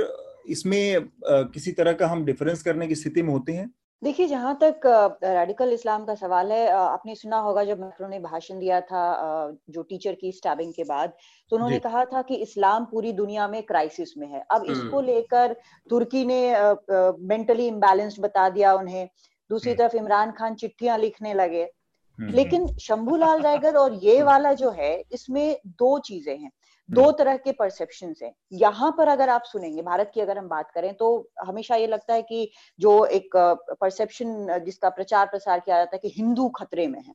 इसमें 0.49 1.09
किसी 1.25 1.73
तरह 1.73 1.93
का 1.93 2.07
हम 2.07 2.25
डिफरेंस 2.25 2.63
करने 2.63 2.87
की 2.87 2.95
स्थिति 2.95 3.23
में 3.23 3.33
होते 3.33 3.53
हैं? 3.53 3.71
देखिए 4.03 4.27
जहाँ 4.29 4.57
तक 4.63 4.81
रेडिकल 5.25 5.73
इस्लाम 5.73 6.05
का 6.05 6.15
सवाल 6.15 6.53
है 6.53 6.69
आपने 6.71 7.15
सुना 7.15 7.39
होगा 7.39 7.63
जब 7.65 7.81
मैक्रो 7.81 8.09
ने 8.09 8.19
भाषण 8.21 8.59
दिया 8.59 8.81
था 8.81 9.05
जो 9.71 9.83
टीचर 9.83 10.15
की 10.15 10.33
स्टैबिंग 10.33 10.73
के 10.73 10.85
बाद 10.85 11.13
तो 11.53 11.57
उन्होंने 11.57 11.79
कहा 11.79 12.05
था 12.05 12.23
कि 12.23 12.35
इस्लाम 12.37 12.85
पूरी 12.85 13.13
दुनिया 13.13 13.47
में 13.49 13.63
क्राइसिस 13.63 14.17
में 14.19 14.27
है। 14.29 14.45
अब 14.51 14.65
इसको 14.65 14.97
हम्म। 14.97 15.07
लेकर 15.07 15.57
तुर्की 15.91 16.25
ने 16.25 16.41
मेंटली 17.27 17.67
इम्बैलेंस्ड 17.67 18.21
बता 18.23 18.49
दिया 18.49 18.75
उन्हें। 18.75 19.09
दूसरी 19.51 19.71
हम्म। 19.71 19.79
तरफ़ 19.79 19.97
इमरान 19.97 20.31
खान 20.33 20.55
चिट्ठियाँ 20.55 20.99
लिखने 20.99 21.35
लगे। 21.35 21.63
हम्म, 21.63 22.31
लेकिन 22.33 22.67
शंभूलाल 22.81 23.41
रायगर 23.43 23.77
और 23.77 23.95
ये 24.03 24.23
वाला 24.23 24.53
जो 24.55 24.71
है 24.71 24.95
इसमें 25.13 25.57
दो 25.69 25.99
चीज़ें 26.01 26.37
हैं। 26.37 26.51
दो 26.89 27.03
हम्म। 27.03 27.13
तरह 27.13 27.37
के 27.37 27.53
परसेप्शन 27.53 28.15
है 28.23 28.33
यहाँ 28.53 28.91
पर 28.99 29.09
अगर 29.09 29.29
आप 29.29 29.43
सुनेंगे 29.43 29.83
भारत 29.83 30.11
की 30.15 30.21
अगर 30.21 30.39
हम 30.39 30.49
बात 30.49 30.71
करें 30.71 30.95
तो 30.95 31.09
हमेशा 31.45 31.77
ये 31.77 31.87
लगता 31.87 32.15
है 32.15 32.23
कि 32.23 32.51
जो 32.79 33.05
एक 33.05 33.37
परसेप्शन 33.81 34.59
जिसका 34.65 34.89
प्रचार 34.91 35.27
प्रसार 35.27 35.61
किया 35.61 35.77
जाता 35.77 35.97
है 35.97 35.99
कि 35.99 36.13
हिंदू 36.17 36.49
खतरे 36.49 36.87
में 36.87 37.01
है 37.01 37.15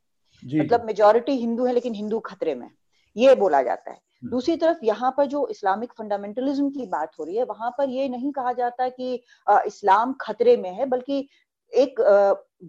मतलब 0.59 0.85
मेजोरिटी 0.85 1.35
हिंदू 1.37 1.65
है 1.65 1.73
लेकिन 1.73 1.93
हिंदू 1.93 2.19
खतरे 2.19 2.55
में 2.55 2.65
है 2.67 2.73
ये 3.15 3.35
बोला 3.35 3.61
जाता 3.63 3.91
है 3.91 3.97
हम्म। 3.97 4.29
दूसरी 4.29 4.55
तरफ़ 4.55 4.85
यहाँ 4.85 5.13
पर 5.17 5.25
जो 5.25 5.47
इस्लामिक 5.47 5.93
फंडामेंटलिज्म 5.93 6.69
की 6.69 6.85
बात 6.85 7.19
हो 7.19 7.23
रही 7.23 7.37
है 7.37 7.43
वहाँ 7.43 7.71
पर 7.77 7.89
ये 7.89 8.07
नहीं 8.09 8.31
कहा 8.31 8.53
जाता 8.53 8.89
कि 8.89 9.13
इस्लाम 9.47 10.13
खतरे 10.21 10.57
में 10.57 10.71
है 10.71 10.85
बल्कि 10.85 11.27
एक 11.73 12.01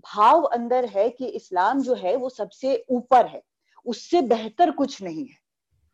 भाव 0.06 0.42
अंदर 0.42 0.84
है 0.84 1.08
कि 1.10 1.26
इस्लाम 1.26 1.82
जो 1.82 1.94
है 1.94 2.16
वो 2.16 2.28
सबसे 2.28 2.84
ऊपर 2.90 3.26
है 3.26 3.42
उससे 3.86 4.20
बेहतर 4.22 4.70
कुछ 4.70 5.02
नहीं 5.02 5.26
है। 5.26 5.41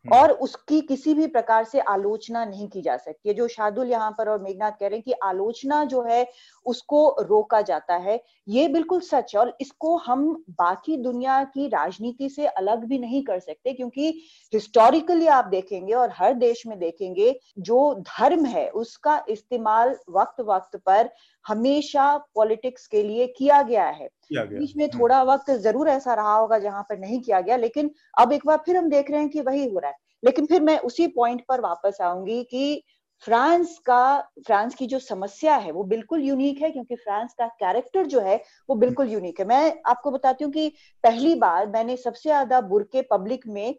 और 0.05 0.31
उसकी 0.31 0.79
किसी 0.81 1.13
भी 1.13 1.27
प्रकार 1.27 1.63
से 1.63 1.79
आलोचना 1.79 2.43
नहीं 2.45 2.67
की 2.67 2.81
जा 2.81 2.95
सकती। 2.97 3.29
है 3.29 3.35
जो 3.35 3.47
शार्दुल 3.47 3.89
यहाँ 3.89 4.11
पर 4.11 4.29
और 4.29 4.41
मेघनाथ 4.41 4.71
कह 4.71 4.87
रहे 4.87 4.95
हैं 4.95 5.03
कि 5.03 5.11
आलोचना 5.23 5.83
जो 5.85 6.03
है, 6.03 6.25
उसको 6.65 7.09
रोका 7.21 7.61
जाता 7.61 7.95
है, 7.95 8.19
ये 8.47 8.67
बिल्कुल 8.67 8.99
सच 8.99 9.35
है। 9.35 9.39
और 9.41 9.55
इसको 9.61 9.95
हम 9.97 10.25
बाकी 10.51 10.97
दुनिया 10.97 11.43
की 11.43 11.67
राजनीति 11.67 12.29
से 12.29 12.45
अलग 12.47 12.85
भी 12.85 12.99
नहीं 12.99 13.23
कर 13.23 13.39
सकते, 13.39 13.73
क्योंकि 13.73 14.09
हिस्टोरिकली 14.53 15.27
आप 15.27 15.45
देखेंगे 15.45 15.93
और 15.93 16.13
हर 16.13 16.33
देश 16.35 16.63
में 16.67 16.77
देखेंगे, 16.79 17.39
जो 17.59 17.93
धर्म 17.99 18.45
है, 18.45 18.69
उसका 18.69 19.23
इस्तेमाल 19.29 19.95
वक्त 20.09 20.41
वक्त 20.41 20.77
पर 20.77 21.09
हमेशा 21.49 22.15
पॉलिटिक्स 22.35 22.87
के 22.87 23.03
लिए 23.03 23.27
किया 23.27 23.61
गया 23.61 23.85
है 23.85 24.09
बीच 24.33 24.75
में 24.77 24.85
हम्म। 24.85 24.99
थोड़ा 24.99 25.21
वक्त 25.23 25.51
ज़रूर 25.51 25.89
ऐसा 25.89 26.13
रहा 26.13 26.35
होगा 26.35 26.59
जहाँ 26.59 26.83
पर 26.83 26.99
नहीं 26.99 27.19
किया 27.21 27.41
गया 27.41 27.57
लेकिन 27.57 27.91
अब 28.17 28.31
एक 28.31 28.45
बार 28.45 28.57
फिर 28.65 28.77
हम 28.77 28.89
देख 28.89 29.11
रहे 29.11 29.19
हैं 29.19 29.29
कि 29.29 29.41
वही 29.41 29.65
हो 29.65 29.79
रहा 29.79 29.91
है 29.91 29.97
लेकिन 30.23 30.45
फिर 30.45 30.61
मैं 30.61 30.77
उसी 30.79 31.07
पॉइंट 31.07 31.43
पर 31.49 31.61
वापस 31.61 31.97
आऊँगी 32.01 32.43
कि 32.43 32.83
फ्रांस 33.23 33.77
का 33.85 34.19
फ्रांस 34.47 34.75
की 34.75 34.85
जो 34.87 34.99
समस्या 34.99 35.55
है 35.55 35.71
वो 35.71 35.83
बिल्कुल 35.83 36.21
यूनिक 36.21 36.61
है 36.61 36.69
क्योंकि 36.71 36.95
फ्रांस 36.95 37.33
का 37.33 37.47
कैरेक्टर 37.47 38.05
जो 38.05 38.19
है 38.19 38.35
वो 38.69 38.75
बिल्कुल 38.75 39.09
यूनिक 39.09 39.39
है 39.39 39.45
मैं 39.45 39.81
आपको 39.85 40.11
बताती 40.11 40.43
हूँ 40.43 40.51
कि 40.53 40.71
पहली 41.03 41.35
बार 41.35 41.67
मैंने 41.67 41.97
सबसे 41.97 42.29
ज़्यादा 42.29 42.61
बुरके 42.61 43.01
पब्लिक 43.01 43.47
में 43.47 43.75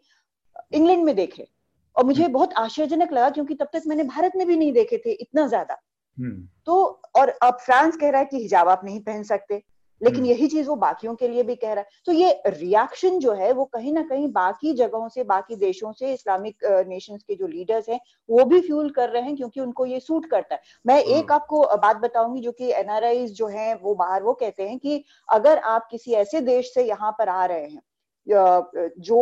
इंग्लैंड 0.73 1.03
में 1.03 1.15
देखे 1.15 1.47
और 1.95 2.03
मुझे 2.03 2.23
हम्म। 2.23 2.33
बहुत 2.33 2.53
आश्चर्यजनक 2.53 3.13
लगा 3.13 3.29
क्योंकि 3.29 3.55
तब 3.55 3.69
तक 3.73 3.83
मैंने 3.87 4.03
भारत 4.05 4.31
में 4.35 4.45
भी 4.47 4.57
नहीं 4.57 4.73
देखे 4.73 4.97
थे 4.97 5.11
इतना 5.11 5.47
ज़्यादा 5.47 5.73
हम्म। 5.73 5.90
तो 6.65 6.83
और 7.15 7.29
अब 7.43 7.57
फ्रांस 7.61 7.95
कह 7.97 8.09
रहा 8.09 8.19
है 8.19 8.25
कि 8.25 8.37
हिजाब 8.37 8.69
आप 8.69 8.81
नहीं 8.85 8.99
पहन 9.01 9.23
सकते 9.23 9.61
लेकिन 10.01 10.19
हम्म। 10.19 10.29
यही 10.29 10.47
चीज़ 10.47 10.67
वो 10.67 10.75
बाकियों 10.75 11.13
के 11.15 11.27
लिए 11.27 11.43
भी 11.43 11.55
कह 11.55 11.73
रहा 11.73 11.79
है 11.79 12.01
तो 12.05 12.11
ये 12.11 12.31
रिएक्शन 12.47 13.19
जो 13.19 13.33
है 13.33 13.51
वो 13.53 13.65
कहीं 13.65 13.93
ना 13.93 14.01
कहीं 14.03 14.27
बाकी 14.31 14.73
जगहों 14.73 15.09
से 15.09 15.23
बाकी 15.23 15.55
देशों 15.55 15.91
से 15.91 16.13
इस्लामिक 16.13 16.65
नेशंस 16.87 17.23
के 17.23 17.35
जो 17.35 17.47
लीडर्स 17.47 17.89
हैं 17.89 17.99
वो 18.29 18.45
भी 18.45 18.61
फ्यूल 18.61 18.89
कर 18.89 19.09
रहे 19.09 19.21
हैं 19.21 19.35
क्योंकि 19.35 19.59
उनको 19.59 19.85
ये 19.85 19.99
सूट 19.99 20.25
करता 20.25 20.55
है 20.55 20.61
मैं 20.85 20.99
एक 20.99 21.13
हम्म। 21.13 21.33
आपको 21.33 21.61
बात 21.77 21.97
बताऊँगी 21.97 22.41
जो 22.41 22.51
कि 22.51 22.71
एनआरआई 22.73 23.27
जो 23.33 23.47
हैं 23.49 23.73
वो 23.81 23.95
बाहर 23.95 24.23
वो 24.23 24.33
कहते 24.33 24.69
हैं 24.69 24.77
कि 24.79 25.03
अगर 25.29 25.57
आप 25.67 25.87
किसी 25.91 26.13
ऐसे 26.15 26.41
देश 26.41 26.73
से 26.73 26.83
यहाँ 26.83 27.11
पर 27.11 27.29
आ 27.29 27.45
रहे 27.45 27.67
हैं 27.67 27.81
जो 28.29 29.17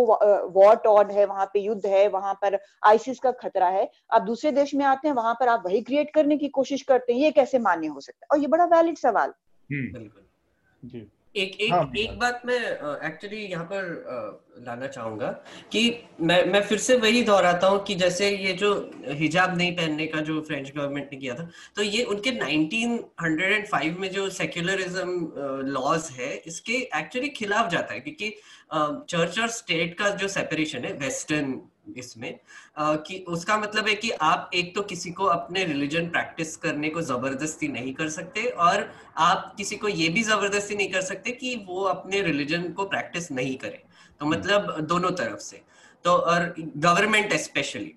वॉर 0.50 0.76
टॉर्न 0.76 1.12
है 1.12 1.26
वहाँ 1.26 1.46
पे 1.54 1.60
युद्ध 1.60 1.86
है 1.86 2.08
वहाँ 2.08 2.34
पर 2.34 2.60
आईसिस 2.86 3.20
का 3.20 3.32
खतरा 3.32 3.68
है 3.68 3.90
आप 4.14 4.22
दूसरे 4.22 4.52
देश 4.52 4.74
में 4.76 4.86
आते 4.86 5.08
हैं 5.08 5.16
वहाँ 5.16 5.34
पर 5.34 5.48
आप 5.48 5.64
वही 5.66 5.82
क्रिएट 5.82 6.14
करने 6.14 6.38
की 6.38 6.48
कोशिश 6.48 6.82
करते 6.82 7.14
हैं 7.14 7.20
ये 7.20 7.32
कैसे 7.32 7.60
मान्य 7.60 7.88
हो 7.88 8.00
सकता 8.00 8.26
है? 8.26 8.28
और 8.32 8.42
ये 8.42 8.48
बड़ा 8.48 8.66
वैलिड 8.66 8.98
सवाल 8.98 9.34
बिल्कुल। 9.72 10.02
बिल्कुल 10.02 11.10
एक 11.36 11.56
एक 11.62 11.72
हाँ, 11.72 11.92
एक 11.98 12.18
बात 12.20 12.42
मैं 12.46 12.60
एक्चुअली 13.08 13.38
uh, 13.38 13.52
यहाँ 13.52 13.66
पर 13.66 14.64
लाना 14.66 14.88
चाहूँगा 14.88 15.28
कि 15.72 15.82
मैं 16.22 16.44
मैं 16.46 16.62
फिर 16.62 16.78
से 16.78 16.96
वही 16.98 17.22
दोहराता 17.24 17.68
हूँ 17.68 17.84
कि 17.84 17.96
जैसे 17.96 18.30
ये 18.30 18.54
जो 18.54 18.72
हिजाब 19.10 19.58
नहीं 19.58 19.76
पहनने 19.76 20.08
का 20.08 20.22
जो 20.22 20.40
फ्रेंच 20.42 20.72
गवर्नमेंट 20.72 21.10
ने 21.14 21.20
किया 21.20 21.36
था 21.36 21.50
तो 21.76 21.84
ये 21.84 22.04
उनके 22.06 22.32
1905 22.32 24.00
में 24.00 24.10
जो 24.12 24.30
सेक्युलरिज्म 24.32 25.64
लॉज 25.68 26.10
है 26.20 26.36
इसके 26.38 26.78
एक्चुअली 27.00 27.30
खिलाफ 27.32 27.72
जाता 27.72 27.94
है 27.94 28.00
क्योंकि 28.00 28.34
चर्च 28.74 29.40
और 29.40 29.48
स्टेट 29.52 29.98
का 30.00 30.10
जो 30.16 30.28
सेपरेशन 30.30 30.86
है 30.86 30.94
वेस्टर्न 30.98 31.60
इसमें 31.98 32.40
कि 32.80 33.26
उसका 33.28 33.58
मतलब 33.58 33.88
है 33.88 33.96
कि 33.96 34.10
आप 34.12 34.50
एक 34.54 34.76
तो 34.76 34.82
किसी 34.82 35.12
को 35.12 35.26
अपने 35.26 35.64
रिलीजन 35.64 36.10
प्रैक्टिस 36.10 36.58
करने 36.58 36.90
को 36.90 37.02
ज़बरदस्ती 37.02 37.68
नहीं 37.68 37.94
कर 37.94 38.10
सकते 38.10 38.44
और 38.44 38.92
आप 39.18 39.54
किसी 39.58 39.76
को 39.76 39.88
ये 39.88 40.10
भी 40.10 40.24
ज़बरदस्ती 40.24 40.76
नहीं 40.76 40.92
कर 40.92 41.02
सकते 41.02 41.32
कि 41.32 41.56
वो 41.68 41.84
अपने 41.84 42.22
रिलीजन 42.22 42.72
को 42.72 42.86
प्रैक्टिस 42.86 43.32
नहीं 43.32 43.58
करे। 43.58 43.84
तो 44.20 44.26
हम्म। 44.26 44.38
मतलब 44.38 44.80
दोनों 44.82 45.12
तरफ़ 45.12 45.40
से। 45.40 45.62
तो 46.04 46.12
और 46.12 46.54
गवर्नमेंट 46.58 47.34
स्पेशली 47.34 47.94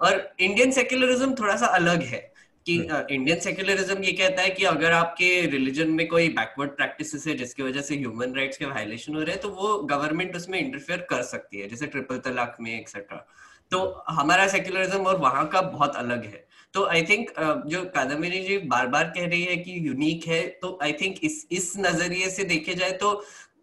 और 0.00 0.34
इंडियन 0.40 0.70
सेक्युलरिज्म 0.72 1.34
थोड़ा 1.34 1.56
सा 1.56 1.66
अलग 1.66 2.02
है। 2.02 2.33
कि 2.66 2.74
इंडियन 3.14 3.40
सेक्युलरिज्म 3.40 4.04
ये 4.04 4.12
कहता 4.12 4.42
है 4.42 4.50
कि 4.50 4.64
अगर 4.64 4.92
आपके 4.92 5.28
रिलीजन 5.50 5.90
में 5.90 6.06
कोई 6.08 6.28
बैकवर्ड 6.36 6.70
प्रैक्टिस 6.76 7.26
है 7.26 7.34
जिसकी 7.36 7.62
वजह 7.62 7.80
से 7.80 7.96
ह्यूमन 7.96 8.34
राइट्स 8.36 8.56
के 8.56 8.64
वायलेशन 8.66 9.14
हो 9.14 9.22
रहे 9.22 9.32
हैं 9.32 9.40
तो 9.42 9.48
वो 9.50 9.78
गवर्नमेंट 9.90 10.36
उसमें 10.36 10.58
इंटरफेयर 10.58 11.06
कर 11.10 11.22
सकती 11.22 11.60
है 11.60 11.68
जैसे 11.68 11.86
ट्रिपल 11.86 12.18
तलाक 12.24 12.56
में 12.60 12.78
एक्सेट्रा 12.78 13.26
तो 13.72 13.78
हमारा 14.10 14.46
सेक्युलरिज्म 14.48 15.06
और 15.06 15.18
वहाँ 15.18 15.46
का 15.48 15.60
बहुत 15.60 15.96
अलग 15.96 16.24
है. 16.24 16.46
तो 16.74 16.84
आई 16.86 17.02
थिंक 17.02 17.30
जो 17.66 17.82
कादम्बरी 17.94 18.40
जी 18.44 18.58
बार 18.68 18.86
बार 18.88 19.04
कह 19.16 19.26
रही 19.26 19.44
है 19.44 19.56
कि 19.56 19.76
यूनिक 19.86 20.26
है 20.26 20.40
तो 20.62 20.78
आई 20.82 20.92
थिंक 21.00 21.18
इस 21.24 21.46
इस 21.52 21.72
नज़रिए 21.78 22.30
से 22.30 22.44
देखे 22.44 22.74
जाए 22.74 22.92
तो 23.02 23.12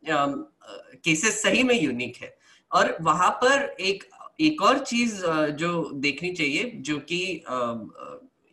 केसेस 0.10 1.42
सही 1.42 1.64
में 1.64 1.76
यूनिक 1.82 2.18
है. 2.22 2.34
और 2.72 2.96
वहाँ 3.02 3.30
पर 3.44 3.76
एक 3.82 4.04
एक 4.42 4.62
और 4.62 4.80
चीज़ 4.86 5.22
जो 5.60 5.90
देखनी 6.02 6.32
चाहिए 6.34 6.72
जो 6.82 6.98
कि 7.12 7.22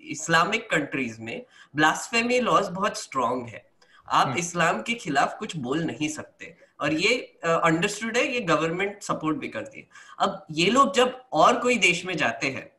इस्लामिक 0.01 0.71
कंट्रीज़ 0.71 1.21
में 1.21 1.47
ब्लास्फेमी 1.77 2.41
लॉज 2.41 2.69
बहुत 2.69 2.99
स्ट्रॉन्ग 2.99 3.49
है। 3.49 3.71
आप 4.09 4.27
हम्म। 4.27 4.39
इस्लाम 4.39 4.83
के 4.83 4.95
खिलाफ 4.95 5.39
कुछ 5.39 5.57
बोल 5.57 5.85
नहीं 5.85 6.09
सकते। 6.09 6.57
और 6.81 6.93
ये 6.93 7.15
अंडरस्टूड 7.45 8.13
uh, 8.13 8.19
है 8.19 8.35
ये 8.35 8.41
गवर्नमेंट 8.41 9.03
सपोर्ट 9.03 9.37
भी 9.37 9.49
करती 9.49 9.81
है। 9.81 9.89
अब 10.19 10.47
ये 10.51 10.71
लोग 10.71 10.95
जब 10.95 11.23
और 11.33 11.59
कोई 11.59 11.77
देश 11.77 12.05
में 12.05 12.17
जाते 12.17 12.47
हैं 12.47 12.73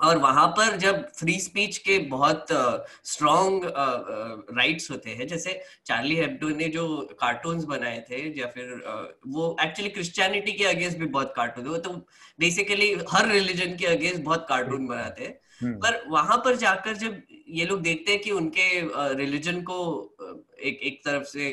और 0.00 0.18
वहाँ 0.18 0.46
पर 0.48 0.76
जब 0.76 1.12
फ्री 1.12 1.40
स्पीच 1.40 1.78
के 1.78 1.98
बहुत 1.98 2.46
स्ट्रॉन्ग 3.04 3.64
uh, 3.64 4.56
राइट्स 4.58 4.84
uh, 4.84 4.90
होते 4.90 5.10
हैं 5.10 5.26
जैसे 5.26 5.62
चार्ली 5.86 6.16
हेब्डो 6.16 6.48
ने 6.48 6.68
जो 6.68 7.16
कार्टून्स 7.20 7.64
बनाए 7.64 8.06
थे 8.10 8.40
या 8.40 8.46
फिर 8.46 8.64
uh, 8.64 9.28
वो 9.28 9.56
एक्चुअली 9.60 9.90
क्रिश्चियनिटी 9.90 10.52
के 10.52 10.64
अगेंस्ट 10.64 10.98
भी 10.98 11.06
बहुत 11.06 11.32
कार्टून 11.36 11.78
तो 11.78 11.90
बेसिकली 12.40 12.98
हर 13.10 13.28
रिलीजन 13.28 13.76
के 13.76 13.86
अगेंस्ट 13.86 14.22
बहुत 14.22 14.46
कार्टून 14.48 14.86
बनाते 14.86 15.24
हैं। 15.24 15.30
हम्म। 15.30 15.41
पर 15.64 16.04
वहाँ 16.08 16.36
पर 16.36 16.56
जाकर 16.56 16.96
जब 16.96 17.22
ये 17.48 17.66
लोग 17.66 17.82
देखते 17.82 18.12
हैं 18.12 18.20
कि 18.20 18.30
उनके 18.30 18.66
रिलीजन 19.14 19.62
को 19.62 19.78
एक 20.62 20.80
एक 20.82 21.00
तरफ़ 21.04 21.24
से 21.24 21.50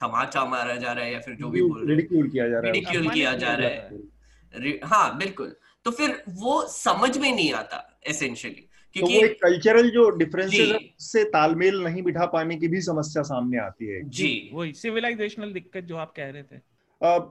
तमाचा 0.00 0.44
मारा 0.44 0.76
जा 0.76 0.92
रहा 0.92 1.04
है 1.04 1.12
या 1.12 1.20
फिर 1.20 1.34
जो 1.34 1.48
भी 1.48 1.62
बोल 1.62 1.88
रिडिक्यूल 1.88 2.28
किया 2.28 2.48
जा 2.48 2.58
रहा 2.58 2.66
है। 2.66 2.72
रिडिक्यूल 2.72 3.08
किया 3.08 3.32
जा 3.32 3.54
रहा 3.54 3.68
है। 3.68 4.78
हाँ। 4.84 5.18
बिल्कुल। 5.18 5.56
तो 5.84 5.90
फिर 5.90 6.22
वो 6.28 6.66
समझ 6.68 7.18
में 7.18 7.32
नहीं 7.34 7.52
आता 7.52 8.00
एसेंशियली 8.06 8.68
क्योंकि 8.96 9.14
तो 9.14 9.20
वो 9.20 9.26
एक 9.26 9.42
कल्चरल 9.42 9.90
जो 9.90 10.10
डिफरेंसेस 10.10 10.78
से 10.98 11.24
तालमेल 11.24 11.78
नहीं 11.78 12.02
बिठा 12.02 12.26
पाने 12.26 12.56
की 12.56 12.68
भी 12.68 12.80
समस्या 12.80 13.22
सामने 13.22 13.58
आती 13.58 13.86
है। 13.86 14.08
जी। 14.08 14.50
वही 14.52 14.72
सिविलाइजेशनल 14.72 15.52
दिक्कत 15.52 15.84
जो 15.84 15.96
आप 15.96 16.12
कह 16.16 16.30
रहे 16.30 16.42
थे। 16.42 16.71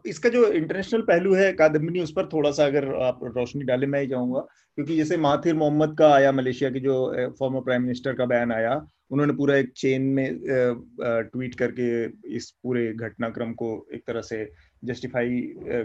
इसका 0.08 0.30
जो 0.30 0.46
इंटरनेशनल 0.46 1.02
पहलू 1.02 1.34
है 1.34 1.52
कादम्बनी, 1.54 2.00
उस 2.02 2.12
पर 2.12 2.26
थोड़ा 2.34 2.52
सा 2.52 2.66
अगर 2.66 2.94
आप 3.04 3.20
रोशनी 3.38 3.64
डाले, 3.64 3.88
मैं 3.88 4.02
ही 4.02 4.08
जाऊँगा। 4.08 4.40
क्योंकि 4.78 4.96
जैसे 4.98 5.18
माथिर 5.18 5.56
मोहम्मद 5.56 5.96
का 6.00 6.14
आया, 6.14 6.32
मलेशिया 6.32 6.70
के 6.70 6.80
जो 6.80 6.96
फॉर्मर 7.40 7.62
प्राइम 7.62 7.82
मिनिस्टर 7.82 8.14
का 8.14 8.26
बयान 8.26 8.52
आया, 8.52 8.76
उन्होंने 9.12 9.34
पूरा 9.34 9.56
एक 9.56 9.72
चेन 9.78 10.02
में 10.10 10.40
ट्वीट 11.00 11.56
करके 11.56 12.04
इस 12.36 12.50
पूरे 12.64 12.92
घटनाक्रम 12.94 13.52
को 13.54 13.70
एक 13.94 14.04
तरह 14.08 14.22
से 14.22 14.44
जस्टिफाई 14.84 15.42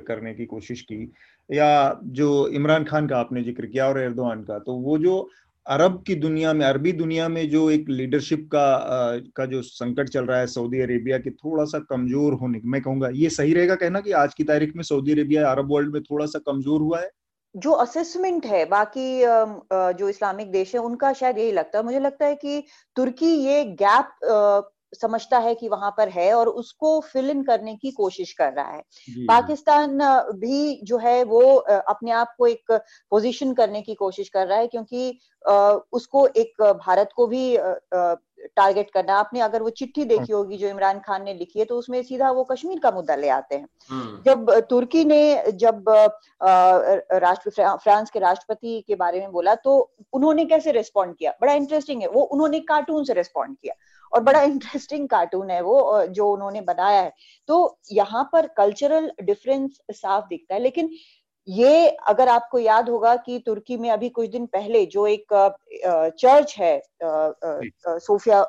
करने 0.06 0.34
की 0.34 0.44
कोशिश 0.46 0.82
की। 0.82 1.02
या 1.50 2.00
जो 2.04 2.48
इमरान 2.50 2.84
खान 2.84 3.06
का 3.06 3.18
आपने 3.18 3.42
ज़िक्र 3.42 3.66
किया 3.66 3.88
और 3.88 4.00
एर्दोआन 4.00 4.42
का 4.42 4.58
तो 4.58 4.74
वो 4.80 4.98
जो 4.98 5.18
अरब 5.66 6.02
की 6.06 6.14
दुनिया 6.14 6.52
में 6.52 6.64
अरबी 6.66 6.92
दुनिया 6.92 7.28
में 7.28 7.48
जो 7.50 7.70
एक 7.70 7.88
लीडरशिप 7.88 8.48
का 8.52 8.64
आ, 8.74 9.16
का 9.36 9.46
जो 9.46 9.62
संकट 9.62 10.08
चल 10.08 10.24
रहा 10.24 10.38
है 10.38 10.46
सऊदी 10.46 10.80
अरेबिया 10.80 11.18
के 11.18 11.30
थोड़ा 11.30 11.64
सा 11.64 11.78
कमज़ोर 11.90 12.34
होने 12.34 12.60
मैं 12.64 12.80
कहूँगा 12.82 13.08
ये 13.14 13.30
सही 13.30 13.54
रहेगा 13.54 13.74
कहना 13.74 14.00
कि 14.00 14.12
आज 14.12 14.34
की 14.34 14.44
तारीख 14.44 14.76
में 14.76 14.82
सऊदी 14.82 15.12
अरेबिया 15.12 15.50
अरब 15.50 15.72
वर्ल्ड 15.72 15.92
में 15.92 16.02
थोड़ा 16.02 16.26
सा 16.26 16.38
कमज़ोर 16.46 16.80
हुआ 16.80 17.00
है? 17.00 17.10
जो 17.54 17.70
असेसमेंट 17.72 18.46
है 18.46 18.64
बाकी 18.64 19.20
जो 19.98 20.08
इस्लामिक 20.08 20.50
देश 20.52 20.74
है 20.74 20.80
उनका 20.80 21.12
शायद 21.12 21.38
यही 21.38 21.52
लगता 21.52 21.78
है। 21.78 21.84
मुझे 21.84 22.00
लगता 22.00 22.26
है 22.26 22.34
कि 22.34 22.62
तुर्की 22.96 23.26
ये 23.26 23.64
गैप 23.82 24.08
समझता 25.00 25.38
है 25.38 25.54
कि 25.54 25.68
वहाँ 25.68 25.90
पर 25.90 26.08
है 26.08 26.32
और 26.34 26.48
उसको 26.48 27.00
फिल 27.00 27.30
इन 27.30 27.42
करने 27.42 27.76
की 27.76 27.90
कोशिश 27.90 28.32
कर 28.32 28.52
रहा 28.52 28.70
है। 28.70 28.82
पाकिस्तान 29.28 29.98
भी 30.32 30.80
जो 30.84 30.98
है 30.98 31.24
वो 31.24 31.40
अपने 31.54 32.10
आप 32.10 32.34
को 32.38 32.46
एक 32.46 32.72
पोजीशन 33.10 33.52
करने 33.54 33.82
की 33.82 33.94
कोशिश 33.94 34.28
कर 34.28 34.46
रहा 34.46 34.58
है 34.58 34.66
क्योंकि 34.66 35.18
उसको 35.92 36.26
एक 36.26 36.62
भारत 36.86 37.10
को 37.16 37.26
भी 37.26 37.56
टारगेट 38.56 38.90
करना। 38.90 39.14
आपने 39.14 39.40
अगर 39.40 39.62
वो 39.62 39.70
चिट्ठी 39.70 40.00
हाँ। 40.00 40.08
देखी 40.08 40.32
होगी 40.32 40.56
जो 40.56 40.68
इमरान 40.68 40.98
खान 40.98 41.24
ने 41.24 41.34
लिखी 41.34 41.58
है 41.58 41.64
तो 41.64 41.78
उसमें 41.78 42.02
सीधा 42.02 42.30
वो 42.30 42.44
कश्मीर 42.44 42.78
का 42.78 42.90
मुद्दा 42.90 43.16
ले 43.16 43.28
आते 43.28 43.54
हैं। 43.54 43.68
हम्म। 43.90 44.22
जब 44.22 44.50
तुर्की 44.70 45.04
ने 45.04 45.50
जब 45.54 45.84
राष्ट्र 46.42 47.50
फ्रांस 47.76 48.10
के 48.10 48.18
राष्ट्रपति 48.18 48.84
के 48.88 48.94
बारे 48.94 49.20
में 49.20 49.32
बोला 49.32 49.54
तो 49.54 49.78
उन्होंने 50.12 50.44
कैसे 50.44 50.72
रिस्पॉन्ड 50.72 51.16
किया? 51.16 51.32
बड़ा 51.40 51.52
इंटरेस्टिंग 51.52 52.02
है। 52.02 52.08
वो 52.08 52.22
उन्होंने 52.22 52.60
कार्टून 52.62 53.04
से 53.04 53.12
रिस्पॉन्ड 53.14 53.56
किया। 53.58 53.74
और 54.12 54.22
बड़ा 54.22 54.40
इंटरेस्टिंग 54.42 55.08
कार्टून 55.08 55.50
है 55.50 55.60
वो 55.62 56.06
जो 56.06 56.30
उन्होंने 56.32 56.60
बनाया 56.60 57.00
है। 57.00 57.12
तो 57.48 57.78
यहाँ 57.92 58.28
पर 58.32 58.46
कल्चरल 58.56 59.10
डिफरेंस 59.22 59.78
साफ़ 59.92 60.24
दिखता 60.28 60.54
है 60.54 60.60
लेकिन 60.60 60.90
ये 61.48 61.88
अगर 62.08 62.28
आपको 62.28 62.58
याद 62.58 62.88
होगा 62.88 63.14
कि 63.16 63.38
तुर्की 63.38 63.76
में 63.76 63.90
अभी 63.90 64.08
कुछ 64.08 64.30
दिन 64.30 64.46
पहले 64.46 64.84
जो 64.86 65.06
एक 65.06 65.34
चर्च 66.18 66.54
है 66.58 66.80
सोफिया 67.02 68.42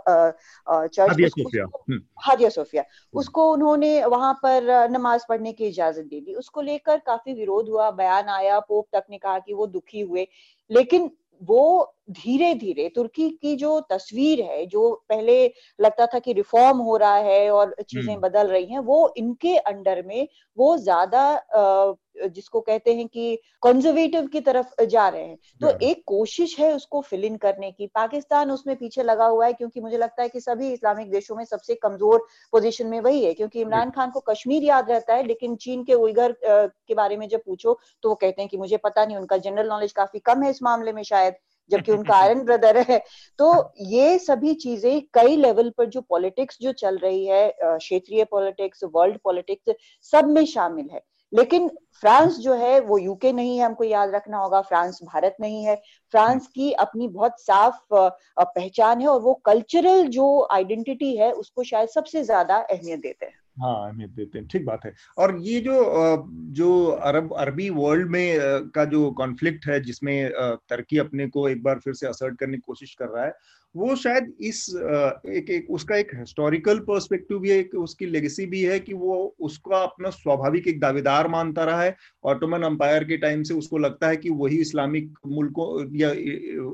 चर्च 0.67 1.09
हादिया 1.09 1.27
सोफिया 1.29 1.65
हम्म। 1.65 2.49
सोफिया 2.49 2.81
हम्म। 2.81 3.19
उसको 3.19 3.51
उन्होंने 3.51 4.03
वहाँ 4.05 4.33
पर 4.43 4.87
नमाज़ 4.91 5.25
पढ़ने 5.29 5.53
की 5.53 5.67
इजाज़त 5.67 6.05
दे 6.05 6.21
दी 6.21 6.33
उसको 6.33 6.61
लेकर 6.61 6.97
काफ़ी 6.97 7.33
विरोध 7.33 7.69
हुआ 7.69 7.91
बयान 7.91 8.29
आया 8.29 8.59
पोप 8.59 8.87
तक 8.93 9.03
ने 9.09 9.17
कहा 9.17 9.39
कि 9.39 9.53
वो 9.53 9.67
दुखी 9.67 10.01
हुए 10.01 10.27
लेकिन 10.69 11.09
वो 11.41 11.93
धीरे 12.11 12.53
धीरे 12.55 12.87
तुर्की 12.89 13.29
की 13.31 13.55
जो 13.55 13.79
तस्वीर 13.79 14.41
है 14.41 14.65
जो 14.65 14.91
पहले 15.09 15.53
लगता 15.79 16.05
था 16.05 16.19
कि 16.19 16.33
रिफॉर्म 16.33 16.77
हो 16.77 16.95
रहा 16.97 17.15
है 17.15 17.49
और 17.51 17.75
चीज़ें 17.81 18.13
हम्म। 18.13 18.21
बदल 18.21 18.47
रही 18.47 18.65
हैं 18.65 18.79
वो 18.79 19.13
इनके 19.17 19.55
अंडर 19.57 20.01
में 20.05 20.27
वो 20.57 20.77
ज़्यादा 20.77 21.23
जिसको 22.25 22.59
कहते 22.61 22.93
हैं 22.93 23.07
कि 23.07 23.35
कंजर्वेटिव 23.63 24.27
की 24.27 24.39
तरफ़ 24.41 24.83
जा 24.83 25.07
रहे 25.09 25.23
हैं। 25.23 25.37
तो 25.61 25.69
एक 25.81 26.03
कोशिश 26.05 26.57
है 26.59 26.73
उसको 26.75 27.01
फिल 27.01 27.25
इन 27.25 27.37
करने 27.37 27.71
की। 27.71 27.87
पाकिस्तान 27.87 28.51
उसमें 28.51 28.75
पीछे 28.75 29.03
लगा 29.03 29.25
हुआ 29.25 29.45
है 29.45 29.53
क्योंकि 29.53 29.81
मुझे 29.81 29.97
लगता 29.97 30.21
है 30.21 30.29
कि 30.29 30.39
सभी 30.39 30.71
इस्लामिक 30.73 31.11
देशों 31.11 31.35
में 31.35 31.43
सबसे 31.45 31.75
कमज़ोर 31.75 32.27
पोजीशन 32.51 32.87
में 32.87 32.99
वही 33.01 33.23
है 33.25 33.33
क्योंकि 33.33 33.61
इमरान 33.61 33.91
खान 33.91 34.11
को 34.11 34.19
कश्मीर 34.19 34.63
याद 34.63 34.91
रहता 34.91 35.13
है 35.13 35.23
लेकिन 35.23 35.55
चीन 35.55 35.83
के 35.83 35.93
उइगर 35.93 36.35
के 36.43 36.93
बारे 36.93 37.17
में 37.17 37.27
जब 37.29 37.43
पूछो 37.45 37.79
तो 38.03 38.09
वो 38.09 38.15
कहते 38.15 38.41
हैं 38.41 38.49
कि 38.49 38.57
मुझे 38.57 38.77
पता 38.77 39.05
नहीं 39.05 39.17
उनका 39.17 39.37
जनरल 39.37 39.67
नॉलेज 39.67 39.91
काफ़ी 39.91 40.19
कम 40.19 40.43
है 40.43 40.49
इस 40.49 40.63
मामले 40.63 40.93
में 40.93 41.03
शायद 41.03 41.35
जबकि 41.71 41.91
उनका 41.91 42.15
आयरन 42.17 42.43
ब्रदर 42.43 42.77
है। 42.89 42.99
तो 43.39 43.73
ये 43.81 44.17
सभी 44.19 44.53
चीज़ें 44.53 45.01
कई 45.13 45.35
लेवल 45.35 45.69
पर 45.69 45.85
जो 45.85 46.01
पॉलिटिक्स 46.01 46.57
जो 46.61 46.71
चल 46.73 46.97
रही 46.97 47.25
है 47.25 47.53
क्षेत्रीय 47.63 48.23
पॉलिटिक्स 48.23 48.83
वर्ल्ड 48.83 49.17
पॉलिटिक्स 49.17 49.75
सब 50.13 50.29
में 50.29 50.45
शामिल 50.45 50.89
है। 50.93 51.01
लेकिन 51.33 51.67
फ्रांस 52.01 52.37
जो 52.37 52.53
है, 52.53 52.79
वो 52.79 52.97
यूके 52.97 53.31
नहीं 53.31 53.57
है, 53.57 53.65
हमको 53.65 53.83
याद 53.83 54.13
रखना 54.15 54.37
होगा, 54.37 54.61
फ्रांस 54.61 54.99
भारत 55.03 55.35
नहीं 55.41 55.63
है। 55.63 55.75
फ्रांस 56.13 56.47
की 56.47 56.71
अपनी 56.71 57.07
बहुत 57.07 57.41
साफ़ 57.41 57.79
पहचान 58.39 59.01
है 59.01 59.07
और 59.07 59.21
वो 59.21 59.33
कल्चरल 59.45 60.07
जो 60.09 60.47
आइडेंटिटी 60.51 61.15
है, 61.17 61.31
उसको 61.31 61.63
शायद 61.63 61.89
सबसे 61.89 62.23
ज़्यादा 62.23 62.57
अहमियत 62.57 62.99
देते 62.99 63.25
हैं। 63.25 63.39
हाँ 63.57 63.75
अहमियत 63.87 64.09
देते 64.11 64.37
हैं 64.39 64.47
ठीक 64.47 64.65
बात 64.65 64.85
है। 64.85 64.93
और 65.17 65.35
ये 65.41 65.59
जो 65.61 65.73
जो 66.53 66.85
अरब, 66.85 67.33
अरबी 67.37 67.69
वर्ल्ड 67.69 68.09
में 68.11 68.69
का 68.75 68.83
जो 68.85 69.09
कॉन्फ्लिक्ट 69.11 69.65
है, 69.67 69.79
जिसमें 69.83 70.29
तुर्की 70.69 70.97
अपने 70.97 71.27
को 71.27 71.47
एक 71.49 71.63
बार 71.63 71.79
फिर 71.79 71.93
से 71.93 72.07
असर्ट 72.07 72.37
करने 72.39 72.57
की 72.57 72.61
कोशिश 72.67 72.93
कर 72.99 73.07
रहा 73.07 73.25
है, 73.25 73.33
वो 73.75 73.95
शायद 73.95 74.31
इस 74.41 74.65
एक 75.29 75.49
एक 75.49 75.71
उसका 75.71 75.95
एक 75.95 76.11
हिस्टोरिकल 76.15 76.79
पर्सपेक्टिव 76.81 77.39
भी 77.39 77.49
है, 77.49 77.57
एक 77.57 77.75
उसकी 77.75 78.05
लेगेसी 78.05 78.45
भी 78.45 78.61
है 78.63 78.79
कि 78.79 78.93
वो 78.93 79.15
उसका 79.39 79.77
अपना 79.77 80.09
स्वाभाविक 80.11 80.67
एक 80.67 80.79
दावेदार 80.79 81.27
मानता 81.27 81.63
रहा 81.63 81.81
है। 81.81 81.95
ऑटोमन 82.25 82.63
अंपायर 82.63 83.03
के 83.03 83.17
टाइम 83.17 83.43
से 83.43 83.53
उसको 83.53 83.77
लगता 83.77 84.07
है 84.07 84.17
कि 84.17 84.29
वही 84.29 84.57
इस्लामिक 84.61 85.17
मुल्कों, 85.27 85.97
या 85.97 86.11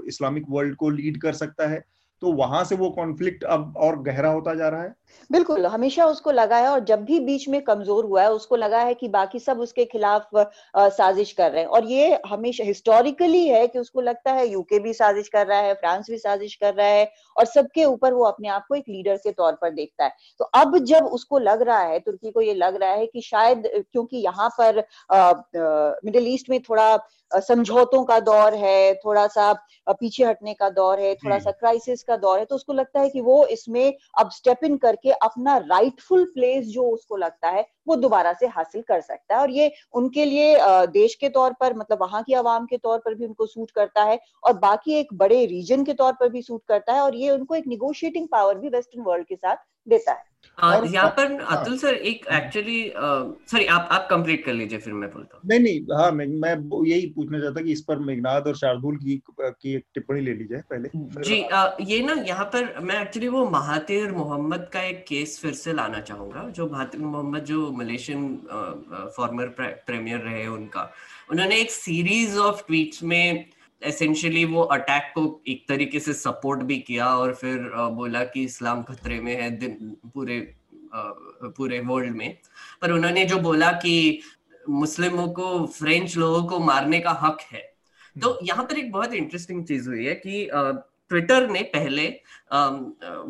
इस्लामिक 0.08 0.46
वर्ल्ड 0.50 0.76
को 0.76 0.90
लीड 0.90 1.22
कर 1.22 1.34
सकता 1.36 1.68
है। 1.68 1.84
तो 2.24 2.32
वहाँ 2.34 2.64
से 2.64 2.76
वो 2.76 2.90
कॉन्फ्लिक्ट 2.90 3.44
अब 3.44 3.74
और 3.78 4.02
गहरा 4.02 4.30
होता 4.30 4.54
जा 4.56 4.68
रहा 4.70 4.82
है? 4.82 4.94
बिल्कुल, 5.30 5.66
हमेशा 5.66 6.06
उसको 6.06 6.32
लगा 6.32 6.58
है 6.58 6.68
और 6.68 6.80
जब 6.86 7.04
भी 7.06 7.20
बीच 7.20 7.48
में 7.50 7.62
कमज़ोर 7.64 8.06
हुआ 8.06 8.22
है, 8.22 8.32
उसको 8.32 8.56
लगा 8.56 8.80
है 8.80 8.94
कि 8.94 9.08
बाकी 9.08 9.40
सब 9.40 9.60
उसके 9.60 9.86
खिलाफ 9.86 10.30
साजिश 10.76 11.32
कर 11.32 11.52
रहे 11.52 11.62
हैं। 11.62 11.68
और 11.68 11.86
ये 11.86 12.20
हमेशा 12.28 12.64
हिस्टोरिकली 12.64 13.46
है 13.48 13.68
कि 13.68 13.80
उसको 13.80 14.02
लगता 14.02 14.32
है 14.32 14.48
यूके 14.48 14.80
भी 14.80 14.94
साजिश 14.94 15.28
कर 15.30 15.48
रहा 15.48 15.60
है 15.60 15.74
फ्रांस 15.74 16.10
भी 16.10 16.18
साजिश 16.18 16.56
कर 16.56 16.74
रहा 16.74 16.88
है 16.88 17.12
और 17.38 17.46
सबके 17.46 17.86
ऊपर 17.86 18.14
वो 18.14 18.24
अपने 18.26 18.48
आप 18.50 18.66
को 18.70 18.76
एक 18.76 18.86
लीडर 18.90 19.18
के 19.18 19.32
तौर 19.34 19.58
पर 19.62 19.72
देखता 19.72 20.06
है। 20.06 20.12
तो 20.40 20.46
अब 20.46 20.78
जब 20.78 21.06
उसको 21.10 21.40
लग 21.40 21.62
रहा 21.62 21.80
है, 21.80 22.00
तुर्की 22.00 22.32
को 22.32 22.42
ये 22.42 22.54
लग 22.54 22.76
रहा 22.76 22.92
है 22.92 23.06
कि 23.08 23.22
शायद, 23.22 23.68
क्योंकि 23.92 24.18
यहाँ 24.20 24.50
पर 24.60 24.84
मिडिल 26.06 26.28
ईस्ट 26.28 26.50
में 26.50 26.62
थोड़ा 26.62 26.96
समझौतों 27.34 28.04
का 28.06 28.20
दौर 28.22 28.54
है 28.56 28.94
थोड़ा 28.96 29.26
सा 29.28 29.52
पीछे 29.90 30.24
हटने 30.24 30.54
का 30.54 30.70
दौर 30.72 31.00
है 31.00 31.14
थोड़ा 31.16 31.38
सा 31.40 31.52
क्राइसिस 31.52 32.04
का 32.04 32.18
दौर 32.18 32.40
है 32.40 32.46
तो 32.46 32.56
उसको 32.56 32.74
लगता 32.74 33.00
है 33.00 33.10
कि 33.10 33.22
वो 33.22 33.46
इसमें 33.48 33.94
अब 34.20 34.32
स्टेप 34.32 34.64
इन 34.64 34.78
करके 34.78 35.12
अपना 35.12 35.58
राइटफुल 35.60 36.24
प्लेस 36.34 36.66
जो 36.68 36.84
उसको 36.90 37.18
लगता 37.18 37.50
है 37.50 37.66
वो 37.88 37.96
दोबारा 37.96 38.34
से 38.34 38.48
हासिल 38.48 38.82
कर 38.82 39.02
सकता 39.02 39.36
है। 39.36 39.42
और 39.42 39.50
ये 39.50 39.72
उनके 39.94 40.26
लिए 40.26 40.56
देश 40.90 41.16
के 41.16 41.30
तौर 41.30 41.54
पर 41.54 41.74
मतलब 41.74 42.02
वहाँ 42.02 42.24
की 42.24 42.34
आवाम 42.34 42.66
के 42.66 42.78
तौर 42.78 43.00
पर 43.00 43.16
भी 43.16 43.26
उनको 43.26 43.46
सूट 43.46 43.72
करता 43.72 44.04
है 44.04 44.20
और 44.44 44.54
बाकी 44.60 44.94
एक 44.96 45.14
बड़े 45.14 45.46
रीजन 45.46 45.84
के 45.84 45.94
तौर 45.94 46.14
पर 46.14 46.30
भी 46.30 46.42
सूट 46.42 46.62
करता 46.68 46.94
है 46.94 47.02
और 47.02 47.16
ये 47.16 47.30
उनको 47.30 47.56
एक 47.56 47.68
निगोशिएटिंग 47.68 48.28
पावर 48.28 48.58
भी 48.58 48.70
वेस्टर्न 48.70 49.04
वर्ल्ड 49.04 49.28
के 49.28 49.36
साथ 49.36 49.56
देता 49.88 50.12
है। 50.12 50.33
यहाँ 50.58 51.10
पर 51.18 51.32
हाँ। 51.42 51.58
अतुल 51.58 51.78
सर 51.78 51.94
एक 51.94 52.26
एक्चुअली 52.34 52.82
सॉरी 53.52 53.66
आप 53.76 53.88
आप 53.92 54.08
कंप्लीट 54.10 54.44
कर 54.46 54.54
लीजिए 54.54 54.80
फिर 54.80 54.94
मैं 54.94 55.10
बोलता 55.12 55.38
हूँ। 55.38 55.50
नहीं 55.50 55.60
नहीं 55.60 55.98
हाँ 55.98 56.12
मैं 56.12 56.26
मैं 56.42 56.54
यही 56.88 57.06
पूछना 57.16 57.40
चाहता 57.40 57.62
कि 57.62 57.72
इस 57.72 57.82
पर 57.88 58.00
मेघनाथ 58.10 58.48
और 58.48 58.56
शार्दुल 58.58 58.98
की 58.98 59.22
की 59.40 59.74
एक 59.76 59.86
टिप्पणी 59.94 60.22
ले 60.22 60.34
ली 60.34 60.46
जाए 60.46 60.62
पहले 60.70 60.90
जी 61.24 61.42
आ, 61.44 61.70
ये 61.82 62.02
ना 62.04 62.14
यहाँ 62.28 62.46
पर 62.56 62.80
मैं 62.82 63.02
एक्चुअली 63.02 63.28
वो 63.28 63.46
महातिर 63.50 64.12
मोहम्मद 64.12 64.70
का 64.74 64.82
एक 64.84 65.04
केस 65.08 65.40
फिर 65.42 65.54
से 65.54 65.74
लाना 65.74 66.00
चाहूँगा 66.02 66.48
जो 66.56 66.70
महातिर 66.70 67.02
मोहम्मद 67.02 67.46
जो 67.46 67.72
मलेशियन 67.78 68.28
फॉर्मर 69.18 69.54
प्रीमियर 69.60 70.20
रहे 70.20 70.46
उनका। 70.48 70.92
उन्होंने 71.32 71.60
एक 71.62 71.72
सीरीज़ 71.72 72.38
ऑफ़ 72.40 72.62
ट्वीट्स 72.68 73.04
में 73.04 73.46
एसेंशियली 73.84 74.46
वो 74.46 74.62
अटैक 74.62 75.12
को 75.16 75.42
एक 75.48 75.66
तरीके 75.70 76.00
से 76.00 76.14
सपोर्ट 76.14 76.62
भी 76.62 76.78
किया 76.80 77.08
और 77.18 77.34
फिर 77.36 77.70
बोला 77.76 78.24
कि 78.24 78.44
इस्लाम 78.44 78.84
खतरे 78.84 79.20
में 79.20 79.36
है 79.42 79.50
दिन 79.50 79.98
पूरे 80.14 80.56
पूरे 81.58 81.80
वर्ल्ड 81.80 82.16
में। 82.16 82.38
पर 82.82 82.92
उन्होंने 82.92 83.26
जो 83.26 83.38
बोला 83.40 83.72
कि 83.72 84.20
मुस्लिमों 84.70 85.28
को 85.28 85.66
फ्रेंच 85.68 86.18
लोगों 86.18 86.44
को 86.48 86.60
मारने 86.60 87.00
का 87.00 87.12
हक 87.12 87.42
है। 87.52 87.74
तो 88.22 88.30
हम्म। 88.30 88.48
यहाँ 88.48 88.64
पर 88.64 88.78
एक 88.80 88.92
बहुत 88.92 89.14
इंटरेस्टिंग 89.14 89.66
चीज़ 89.66 89.90
हुई 89.90 90.06
है 90.06 90.16
कि 90.16 90.50
ट्विटर 91.10 91.50
ने 91.50 91.62
पहले 91.62 92.08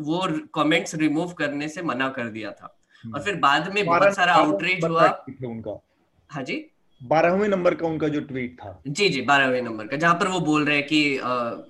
वो 0.00 0.38
कमेंट्स 0.54 0.94
रिमूव 0.94 1.32
करने 1.32 1.68
से 1.68 1.82
मना 1.82 2.08
कर 2.08 2.28
दिया 2.28 2.50
था। 2.50 2.66
और 2.66 3.10
हम्म। 3.10 3.18
फिर 3.18 3.36
बाद 3.36 3.72
में 3.74 3.84
बहुत 3.86 4.14
सारा 4.14 4.34
आउटरीच 4.34 4.84
हुआ। 4.84 5.08
उनका। 5.44 5.82
हाँ 6.30 6.42
जी? 6.42 6.70
बारहवें 7.00 7.48
नंबर 7.48 7.74
का 7.74 7.86
उनका 7.86 8.08
जो 8.08 8.20
ट्वीट 8.20 8.56
था। 8.60 8.82
जी 8.88 9.08
जी 9.08 9.20
बारहवें 9.22 9.60
नंबर 9.62 9.86
का 9.86 9.96
जहाँ 9.96 10.14
पर 10.14 10.28
वो 10.28 10.40
बोल 10.40 10.64
रहे 10.64 10.76
हैं 10.76 10.86
कि 10.86 11.20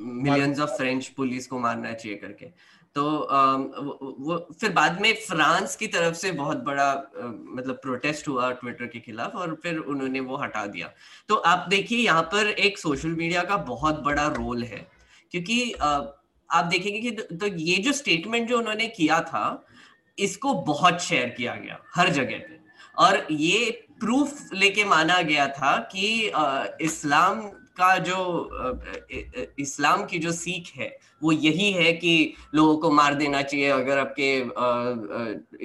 मिलियंस 0.00 0.60
ऑफ़ 0.60 0.70
फ्रेंच 0.70 1.08
पुलिस 1.08 1.46
को 1.46 1.58
मारना 1.58 1.92
चाहिए 1.92 2.18
करके। 2.18 2.46
तो 2.96 3.18
आ, 3.18 3.54
वो, 3.54 4.16
वो 4.20 4.36
फिर 4.60 4.72
बाद 4.72 5.00
में 5.00 5.12
फ्रांस 5.20 5.74
की 5.76 5.86
तरफ़ 5.86 6.14
से 6.14 6.30
बहुत 6.32 6.62
बड़ा 6.64 6.84
आ, 6.84 7.26
मतलब 7.26 7.78
प्रोटेस्ट 7.82 8.28
हुआ 8.28 8.50
ट्विटर 8.52 8.86
के 8.86 9.00
खिलाफ 9.00 9.34
और 9.34 9.54
फिर 9.62 9.78
उन्होंने 9.78 10.20
वो 10.20 10.36
हटा 10.36 10.66
दिया। 10.66 10.92
तो 11.28 11.34
आप 11.34 11.66
देखिए 11.70 11.98
यहाँ 11.98 12.22
पर 12.22 12.48
एक 12.48 12.78
सोशल 12.78 13.08
मीडिया 13.08 13.42
का 13.42 13.56
बहुत 13.56 14.02
बड़ा 14.02 14.26
रोल 14.36 14.62
है 14.64 14.86
क्योंकि 15.32 15.72
आ, 15.72 16.00
आप 16.50 16.64
देखेंगे 16.64 16.98
कि 17.00 17.10
तो, 17.10 17.36
तो 17.36 17.46
ये 17.46 17.76
जो 17.76 17.92
स्टेटमेंट 17.92 18.48
जो 18.48 18.58
उन्होंने 18.58 18.86
किया 18.88 19.20
था 19.22 19.64
इसको 20.18 20.54
बहुत 20.64 21.00
शेयर 21.02 21.28
किया 21.28 21.54
गया 21.54 21.78
हर 21.94 22.08
जगह 22.10 22.38
पे। 22.38 22.58
और 22.98 23.26
ये 23.30 23.86
प्रूफ 24.04 24.52
लेके 24.54 24.84
माना 24.84 25.20
गया 25.22 25.46
था 25.50 25.76
कि 25.92 26.08
इस्लाम 26.84 27.40
का 27.76 27.96
जो 27.98 28.18
इस्लाम 29.60 30.04
की 30.06 30.18
जो 30.18 30.32
सीख 30.32 30.70
है, 30.76 30.88
वो 31.22 31.32
यही 31.32 31.70
है 31.72 31.92
कि 31.92 32.34
लोगों 32.54 32.76
को 32.78 32.90
मार 32.90 33.14
देना 33.14 33.40
चाहिए 33.42 33.70
अगर 33.70 33.98
आपके 33.98 34.28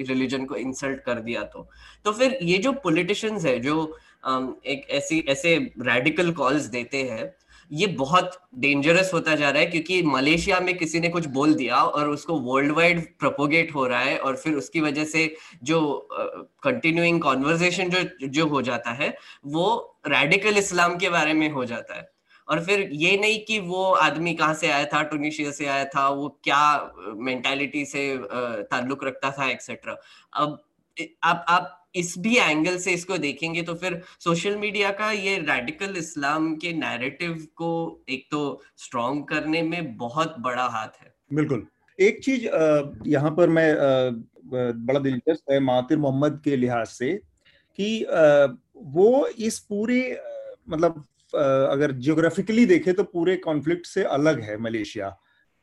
रिलीजन 0.04 0.44
को 0.44 0.56
इंसल्ट 0.56 1.00
कर 1.00 1.20
दिया 1.20 1.42
तो। 1.44 1.68
तो 2.04 2.12
फिर 2.12 2.38
ये 2.42 2.58
जो 2.58 2.72
पॉलिटिशियंस 2.84 3.44
है, 3.44 3.58
जो 3.60 3.98
एक 4.66 4.86
ऐसी, 4.90 5.18
ऐसे 5.28 5.56
रेडिकल 5.80 6.32
कॉल्स 6.32 6.64
देते 6.68 7.02
हैं 7.04 7.24
ये 7.72 7.86
बहुत 7.86 8.48
डेंजरस 8.54 9.10
होता 9.14 9.34
जा 9.34 9.50
रहा 9.50 9.60
है 9.60 9.66
क्योंकि 9.66 10.02
मलेशिया 10.02 10.60
में 10.60 10.78
किसी 10.78 11.00
ने 11.00 11.08
कुछ 11.08 11.26
बोल 11.26 11.54
दिया 11.54 11.76
और 11.76 12.08
उसको 12.08 12.34
वर्ल्ड 12.34 12.72
वाइड 12.72 13.18
प्रोपोगेट 13.18 13.74
हो 13.74 13.86
रहा 13.86 14.00
है 14.00 14.18
और 14.18 14.36
फिर 14.36 14.54
उसकी 14.54 14.80
वजह 14.80 15.04
से 15.04 15.36
जो 15.62 16.08
कंटिन्यूइंग 16.62 17.16
uh, 17.16 17.22
कॉन्वर्जेशन 17.22 17.90
जो 17.90 18.28
जो 18.28 18.46
हो 18.46 18.62
जाता 18.62 18.90
है 18.90 19.16
वो 19.46 19.98
रेडिकल 20.06 20.56
इस्लाम 20.56 20.96
के 20.96 21.08
बारे 21.08 21.32
में 21.32 21.50
हो 21.50 21.64
जाता 21.64 21.94
है। 21.94 22.12
और 22.48 22.64
फिर 22.64 22.88
ये 22.92 23.18
नहीं 23.18 23.44
कि 23.44 23.58
वो 23.58 23.92
आदमी 23.92 24.34
कहाँ 24.34 24.54
से 24.54 24.70
आया 24.70 24.84
था 24.84 25.02
टूनिशिया 25.02 25.50
से 25.50 25.66
आया 25.66 25.84
था 25.84 26.08
वो 26.08 26.40
क्या 26.44 26.94
मेंटालिटी 27.16 27.84
से 27.84 28.18
ताल्लुक 28.62 29.04
रखता 29.04 29.30
था 29.30 29.50
एक्सेट्रा 29.50 29.96
अब 30.34 30.62
आप 31.22 31.44
आप 31.48 31.76
इस 31.94 32.14
भी 32.18 32.36
एंगल 32.36 32.76
से 32.78 32.92
इसको 32.92 33.18
देखेंगे 33.18 33.62
तो 33.62 33.74
फिर 33.74 34.00
सोशल 34.20 34.56
मीडिया 34.56 34.90
का 34.90 35.10
ये 35.12 35.36
रेडिकल 35.38 35.96
इस्लाम 35.96 36.54
के 36.56 36.72
नैरेटिव 36.72 37.46
को 37.56 37.70
एक 38.08 38.26
तो 38.30 38.40
स्ट्रॉन्ग 38.76 39.24
करने 39.24 39.62
में 39.62 39.96
बहुत 39.96 40.34
बड़ा 40.38 40.66
हाथ 40.66 41.00
है। 41.02 41.12
बिल्कुल। 41.32 41.66
एक 41.98 42.22
चीज़ 42.24 42.46
यहाँ 43.08 43.30
पर 43.30 43.48
मैं 43.48 43.74
बड़ा 44.86 45.00
दिलचस्प 45.00 45.50
है 45.50 45.58
मातिर 45.60 45.98
मोहम्मद 45.98 46.40
के 46.44 46.56
लिहाज 46.56 46.86
से 46.86 47.12
कि 47.78 48.04
वो 48.94 49.26
इस 49.26 49.58
पूरे 49.58 50.00
मतलब 50.68 51.04
अगर 51.34 51.92
जियोग्राफिकली 51.92 52.66
देखे 52.66 52.92
तो 52.92 53.04
पूरे 53.04 53.36
कॉन्फ्लिक्ट 53.36 53.86
से 53.86 54.04
अलग 54.04 54.40
है 54.40 54.56
मलेशिया। 54.58 55.16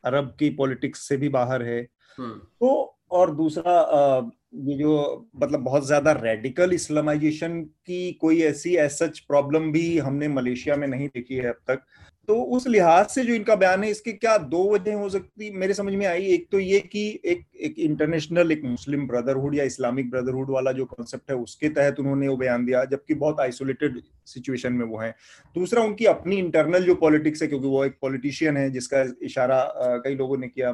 अरब 0.04 0.36
की 0.40 0.50
पॉलिटिक्स 0.50 1.08
से 1.08 1.18
भी 1.18 1.30
बाहर 1.30 1.64
है। 1.64 1.80
हम्म। 2.18 2.38
तो 2.60 2.97
और 3.12 3.36
दूसरा 3.36 4.32
ये 4.58 4.78
जो 4.78 5.30
मतलब 5.36 5.60
बहुत 5.60 5.86
ज़्यादा 5.88 6.12
रेडिकल 6.14 6.74
इस्लामाइजेशन 6.74 7.62
की 7.62 8.12
कोई 8.22 8.42
ऐसी 8.44 8.76
सच 8.90 9.20
प्रॉब्लम 9.20 9.72
भी 9.72 9.98
हमने 9.98 10.28
मलेशिया 10.28 10.76
में 10.76 10.88
नहीं 10.88 11.08
देखी 11.08 11.36
है 11.36 11.50
अब 11.50 11.60
तक। 11.68 11.82
तो 12.30 12.36
उस 12.56 12.68
लिहाज 12.68 13.06
से 13.08 13.24
जो 13.24 13.34
इनका 13.34 13.56
बयान 13.56 13.84
है, 13.84 13.90
इसके 13.90 14.12
क्या 14.12 14.38
दो 14.38 14.64
वजह 14.72 14.96
हो 14.96 15.10
सकती, 15.10 15.50
मेरे 15.52 15.74
समझ 15.74 15.94
में 15.94 16.06
आई। 16.06 16.26
एक 16.26 16.48
तो 16.52 16.60
ये 16.60 16.80
कि 16.82 17.08
एक 17.26 17.46
एक 17.58 17.80
इंटरनेशनल 17.80 18.52
एक 18.52 18.64
मुस्लिम 18.64 19.06
ब्रदरहुड 19.08 19.56
या 19.56 19.64
इस्लामिक 19.64 20.10
ब्रदरहुड 20.12 20.50
वाला 20.52 20.72
जो 20.72 20.86
कॉन्सेप्ट 20.86 21.32
है, 21.32 21.38
उसके 21.38 21.70
तहत 21.70 22.00
उन्होंने 22.00 22.28
वो 22.28 22.38
बयान 22.38 22.66
दिया, 22.66 22.84
जबकि 22.86 23.14
बहुत 23.16 23.40
आइसोलेटेड 23.40 24.02
सिचुएशन 24.26 24.74
में 24.74 24.86
वो 24.86 24.98
है। 25.00 25.16
दूसरा, 25.56 25.84
उनकी 25.84 26.06
अपनी 26.06 26.38
इंटरनल 26.38 26.86
जो 26.86 26.96
पॉलिटिक्स 26.98 27.42
है, 27.42 27.48
क्योंकि 27.48 27.68
वो 27.68 27.86
एक 27.86 27.98
पॉलिटिशियन 28.02 28.58
है, 28.58 28.70
जिसका 28.72 29.06
इशारा 29.24 29.64
कई 29.78 30.16
लोगों 30.16 30.38
ने 30.38 30.48
किया। 30.48 30.72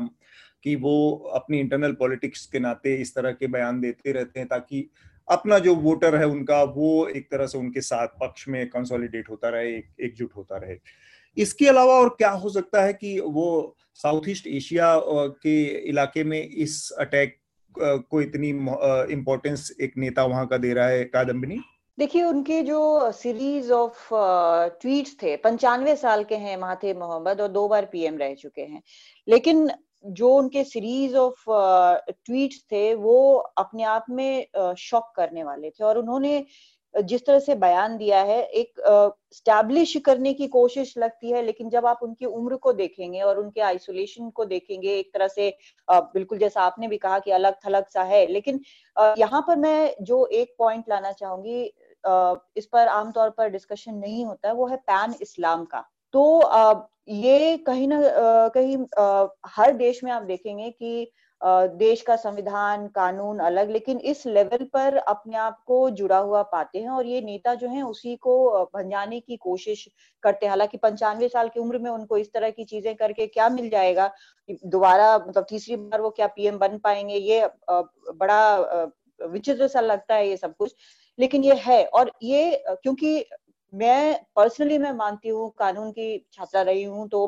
कि 0.63 0.75
वो 0.75 1.13
अपनी 1.33 1.59
इंटरनल 1.59 1.91
पॉलिटिक्स 1.91 2.45
के 2.45 2.59
नाते 2.59 2.95
इस 2.95 3.15
तरह 3.15 3.31
के 3.31 3.47
बयान 3.47 3.81
देते 3.81 4.11
रहते 4.11 4.39
हैं 4.39 4.47
ताकि 4.49 4.89
अपना 5.27 5.59
जो 5.59 5.75
वोटर 5.75 6.15
है 6.15 6.25
उनका, 6.27 6.63
वो 6.63 7.07
एक 7.07 7.27
तरह 7.31 7.47
से 7.47 7.57
उनके 7.57 7.81
साथ 7.81 8.07
पक्ष 8.21 8.47
में 8.47 8.67
कंसोलिडेट 8.69 9.29
होता 9.29 9.49
रहे 9.49 9.71
एकजुट 10.01 10.35
होता 10.37 10.57
रहे। 10.57 10.77
इसके 11.37 11.67
अलावा 11.67 11.93
और 11.93 12.09
क्या 12.09 12.29
हो 12.29 12.49
सकता 12.49 12.81
है 12.83 12.93
कि 12.93 13.19
वो 13.19 13.75
साउथ 13.95 14.29
ईस्ट 14.29 14.47
एशिया 14.47 14.95
के 15.43 15.63
इलाके 15.89 16.23
में 16.23 16.41
इस 16.41 16.91
अटैक 16.99 17.37
को 17.75 18.21
इतनी 18.21 18.49
इम्पोर्टेंस 19.13 19.71
एक 19.81 19.93
नेता 19.97 20.23
वहाँ 20.25 20.45
का 20.47 20.57
दे 20.57 20.73
रहा 20.73 20.87
है 20.87 21.03
कादम्बिनी 21.05 21.59
देखिए, 21.97 22.23
उनके 22.23 22.61
जो 22.61 23.11
सीरीज़ 23.11 23.71
ऑफ़ 23.71 24.07
ट्वीट्स 24.81 25.15
थे, 25.23 25.35
पंचानवे 25.37 25.95
साल 25.95 26.23
के 26.23 26.35
हैं 26.35 26.55
महाथे 26.57 26.93
मोहम्मद 26.93 27.41
और 27.41 27.47
दो 27.47 27.67
बार 27.67 27.85
पीएम 27.85 28.17
रह 28.17 28.33
चुके 28.33 28.61
हैं। 28.61 28.81
लेकिन 29.27 29.69
जो 30.05 30.33
उनके 30.35 30.63
सीरीज़ 30.63 31.15
ऑफ़ 31.17 31.43
ट्वीट्स 32.09 32.63
थे, 32.71 32.93
वो 32.95 33.35
अपने 33.35 33.83
आप 33.85 34.05
में 34.09 34.75
शॉक 34.79 35.11
करने 35.15 35.43
वाले 35.43 35.69
थे। 35.69 35.83
और 35.83 35.97
उन्होंने 35.97 36.45
जिस 36.93 37.25
तरह 37.25 37.39
से 37.39 37.53
बयान 37.55 37.97
दिया 37.97 38.21
है, 38.21 38.41
एक 38.43 38.73
स्टैब्लिश 39.33 39.95
करने 40.05 40.33
की 40.33 40.47
कोशिश 40.47 40.93
लगती 40.97 41.31
है, 41.31 41.41
लेकिन 41.41 41.69
जब 41.69 41.85
आप 41.85 41.99
उनकी 42.03 42.25
उम्र 42.25 42.55
को 42.55 42.73
देखेंगे 42.73 43.21
और 43.21 43.39
उनके 43.39 43.61
आइसोलेशन 43.61 44.29
को 44.29 44.45
देखेंगे, 44.45 44.89
एक 44.89 45.09
तरह 45.13 45.27
से 45.27 45.49
बिल्कुल 45.87 46.37
जैसा 46.37 46.61
आपने 46.61 46.87
भी 46.87 46.97
कहा 46.97 47.19
कि 47.19 47.31
अलग 47.31 47.55
थलग 47.65 47.87
सा 47.89 48.03
है, 48.03 48.25
लेकिन 48.27 48.59
यहाँ 49.17 49.41
पर 49.47 49.55
मैं 49.57 49.95
जो 50.01 50.25
एक 50.25 50.53
पॉइंट 50.59 50.89
लाना 50.89 51.11
चाहूँगी 51.13 51.63
इस 52.57 52.65
पर 52.65 52.87
आमतौर 52.89 53.29
पर 53.29 53.49
डिस्कशन 53.49 53.95
नहीं 53.95 54.25
होता 54.25 54.47
है 54.47 54.53
वो 54.53 54.67
है 54.67 54.77
पैन 54.77 55.15
इस्लाम 55.21 55.65
का। 55.65 55.83
तो 56.13 56.89
ये 57.09 57.57
कहीं 57.57 57.87
ना 57.87 57.99
कहीं 58.55 58.77
हर 59.47 59.71
देश 59.73 60.03
में 60.03 60.11
आप 60.11 60.23
देखेंगे 60.23 60.69
कि 60.71 61.11
देश 61.41 62.01
का 62.01 62.15
संविधान, 62.15 62.87
कानून 62.87 63.39
अलग, 63.39 63.69
लेकिन 63.71 63.97
इस 64.01 64.25
लेवल 64.27 64.63
पर 64.73 64.97
अपने 64.97 65.37
आप 65.37 65.57
को 65.67 65.89
जुड़ा 65.91 66.17
हुआ 66.17 66.41
पाते 66.51 66.79
हैं 66.79 66.89
और 66.89 67.05
ये 67.05 67.21
नेता 67.21 67.55
जो 67.55 67.69
हैं 67.69 67.83
उसी 67.83 68.15
को 68.17 68.63
भंजाने 68.75 69.19
की 69.19 69.37
कोशिश 69.37 69.87
करते 70.23 70.45
हैं। 70.45 70.49
हालाँकि 70.51 70.77
पंचानवे 70.77 71.27
साल 71.29 71.49
की 71.49 71.59
उम्र 71.59 71.77
में 71.79 71.89
उनको 71.91 72.17
इस 72.17 72.31
तरह 72.33 72.49
की 72.49 72.63
चीज़ें 72.65 72.95
करके 72.95 73.27
क्या 73.27 73.49
मिल 73.49 73.69
जाएगा? 73.69 74.09
दोबारा 74.49 75.17
मतलब 75.19 75.45
तीसरी 75.49 75.75
बार 75.75 76.01
वो 76.01 76.09
क्या 76.09 76.27
पीएम 76.27 76.57
बन 76.59 76.77
पाएँगे? 76.77 77.15
ये 77.15 77.49
बड़ा 77.69 78.57
विचित्र 79.19 79.67
सा 79.67 79.81
लगता 79.81 80.15
है 80.15 80.27
ये 80.29 80.37
सब 80.37 80.55
कुछ। 80.55 80.75
लेकिन 81.19 81.43
ये 81.43 81.55
है 81.61 81.83
और 81.85 82.11
ये, 82.23 82.63
क्योंकि 82.73 83.19
मैं 83.73 84.19
पर्सनली 84.35 84.77
मैं 84.77 84.91
मानती 84.91 85.29
हूँ 85.29 85.49
कानून 85.59 85.91
की 85.91 86.17
छात्रा 86.33 86.61
रही 86.61 86.83
हूँ 86.83 87.07
तो 87.09 87.27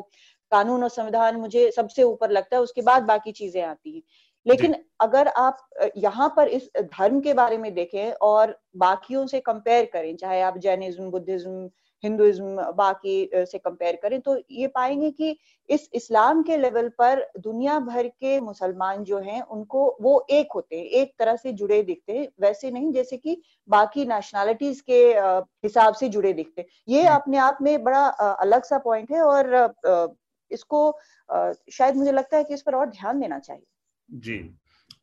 कानून 0.52 0.82
और 0.82 0.88
संविधान 0.88 1.36
मुझे 1.36 1.70
सबसे 1.70 2.02
ऊपर 2.02 2.30
लगता 2.30 2.56
है 2.56 2.62
उसके 2.62 2.82
बाद 2.82 3.02
बाकी 3.02 3.32
चीज़ें 3.32 3.62
आती 3.62 3.94
हैं। 3.94 4.02
लेकिन 4.46 4.74
अगर 5.00 5.28
आप 5.28 5.68
यहाँ 5.96 6.28
पर 6.36 6.48
इस 6.48 6.70
धर्म 6.76 7.20
के 7.20 7.32
बारे 7.34 7.56
में 7.58 7.72
देखें 7.74 8.12
और 8.12 8.58
बाकियों 8.76 9.26
से 9.26 9.40
कंपेयर 9.40 9.84
करें 9.84 10.16
चाहे 10.16 10.40
आप 10.40 10.58
जैनिज्म 10.58 11.10
बुद्धिज्म 11.10 11.68
हिंदुइज्म 12.04 12.72
बाकी 12.72 13.30
से 13.34 13.58
कंपेयर 13.58 13.96
करें 13.96 14.20
तो 14.20 14.36
ये 14.50 14.66
पाएँगे 14.66 15.10
कि 15.10 15.36
इस 15.68 15.88
इस्लाम 15.94 16.42
के 16.42 16.56
लेवल 16.56 16.88
पर 16.88 17.24
दुनिया 17.38 17.78
भर 17.80 18.08
के 18.08 18.40
मुसलमान 18.40 19.04
जो 19.04 19.18
हैं 19.18 19.42
उनको 19.42 19.96
वो 20.00 20.26
एक 20.30 20.52
होते 20.54 20.76
हैं 20.76 20.84
एक 20.84 21.14
तरह 21.18 21.36
से 21.36 21.52
जुड़े 21.52 21.82
दिखते 21.82 22.12
हैं 22.12 22.28
वैसे 22.40 22.70
नहीं 22.70 22.92
जैसे 22.92 23.16
कि 23.16 23.40
बाकी 23.68 24.04
नेशनैलिटीज 24.04 24.80
के 24.90 25.02
हिसाब 25.64 25.94
से 25.94 26.08
जुड़े 26.08 26.32
दिखते 26.32 26.60
हैं। 26.60 26.68
ये 26.88 27.02
हम्म। 27.02 27.14
अपने 27.14 27.38
आप 27.38 27.58
में 27.62 27.84
बड़ा 27.84 28.06
अलग 28.06 28.64
सा 28.64 28.78
पॉइंट 28.78 29.12
है 29.12 29.22
और 29.22 30.14
इसको 30.50 30.98
शायद 31.72 31.96
मुझे 31.96 32.12
लगता 32.12 32.36
है 32.36 32.44
कि 32.44 32.54
इस 32.54 32.62
पर 32.62 32.74
और 32.74 32.90
ध्यान 32.90 33.20
देना 33.20 33.38
चाहिए। 33.38 33.66
जी 34.08 34.38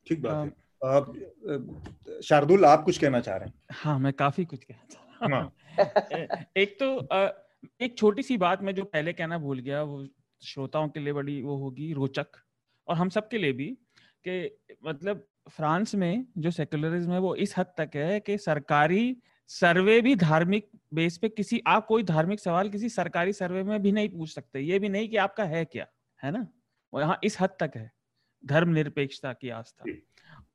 ठीक 0.08 0.22
बात 0.22 0.46
है। 0.46 2.22
शार्दुल 2.24 2.66
आप 2.66 2.84
कुछ 2.84 2.98
कहना 2.98 3.20
चाह 3.20 3.36
रहे 3.36 3.48
हैं? 3.48 3.54
हाँ 3.72 4.00
मैं 4.00 4.14
काफ़ी 4.14 4.46
कुछ 4.46 4.64
कहना 4.64 4.78
चाह 4.78 4.94
रहा 4.94 4.98
हूँ 4.98 4.98
हाँ। 4.98 5.03
एक 6.58 6.78
तो 6.80 6.90
एक 7.82 7.98
छोटी 7.98 8.24
सी 8.24 8.38
बात 8.38 8.62
मैं 8.64 8.76
जो 8.76 8.84
पहले 8.84 9.14
कहना 9.14 9.38
भूल 9.38 9.60
गया 9.60 9.84
वो 9.84 10.08
श्रोताओं 10.42 10.90
के 10.90 11.00
लिए 11.00 11.14
बड़ी 11.14 11.42
वो 11.42 11.58
होगी 11.58 11.94
रोचक। 11.94 12.28
और 12.88 12.96
हम 12.96 13.10
सब 13.10 13.28
के 13.30 13.38
लिए 13.38 13.54
भी 13.54 13.68
कि 14.28 14.60
मतलब 14.86 15.28
फ्रांस 15.50 15.96
में 15.96 16.26
जो 16.38 16.52
सेकुलरिज्म 16.52 17.12
है 17.12 17.20
वो 17.20 17.36
इस 17.36 17.58
हद 17.58 17.66
तक 17.78 17.92
है 17.96 18.20
कि 18.20 18.38
सरकारी 18.38 19.18
सर्वे 19.48 20.02
भी 20.02 20.16
धार्मिक 20.16 20.70
बेस 20.94 21.18
पे 21.18 21.30
किसी 21.30 21.62
आप 21.68 21.86
कोई 21.86 22.04
धार्मिक 22.04 22.40
सवाल 22.40 22.70
किसी 22.70 22.90
सरकारी 22.90 23.34
सर्वे 23.34 23.64
में 23.64 23.82
भी 23.82 23.92
नहीं 23.92 24.10
पूछ 24.10 24.34
सकते। 24.34 24.60
ये 24.60 24.80
भी 24.80 24.90
नहीं 24.90 25.10
कि 25.10 25.18
आपका 25.18 25.44
है 25.44 25.66
क्या 25.66 25.88
है 26.24 26.32
ना? 26.32 26.48
वो 26.94 27.02
यहाँ 27.02 27.20
इस 27.24 27.42
हद 27.42 27.50
तक 27.60 27.72
है 27.76 27.92
धर्म 28.46 28.70
निरपेक्षता 28.70 29.34
की 29.34 29.50
आस्था। 29.50 29.86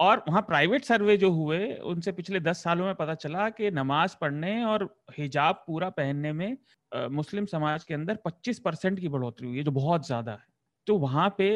और 0.01 0.23
वहाँ 0.29 0.41
प्राइवेट 0.43 0.85
सर्वे 0.85 1.17
जो 1.17 1.31
हुए 1.31 1.59
उनसे 1.85 2.13
पिछले 2.13 2.41
दस 2.41 2.63
सालों 2.63 2.85
में 2.87 2.95
पता 2.95 3.15
चला 3.15 3.49
कि 3.51 3.71
नमाज़ 3.71 4.17
पढ़ने 4.21 4.63
और 4.65 4.85
हिजाब 5.19 5.63
पूरा 5.67 5.89
पहनने 5.91 6.33
में 6.33 6.57
आ, 6.93 7.09
मुस्लिम 7.09 7.47
समाज 7.47 7.85
के 7.85 7.95
अंदर 7.95 8.19
25 8.27 8.59
परसेंट 8.59 9.01
की 9.01 9.09
बढ़ोतरी 9.09 9.47
हुई 9.49 9.57
है 9.59 9.65
जो 9.65 9.71
बहुत 9.71 10.07
ज़्यादा 10.07 10.33
है। 10.33 10.47
तो 10.87 10.97
वहाँ 10.99 11.29
पे 11.39 11.49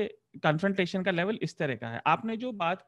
कन्फ्रंटेशन 0.45 1.03
का 1.03 1.11
लेवल 1.11 1.39
इस 1.43 1.57
तरह 1.59 1.77
का 1.77 1.89
है। 1.89 2.01
आपने 2.07 2.37
जो 2.37 2.53
बात 2.55 2.87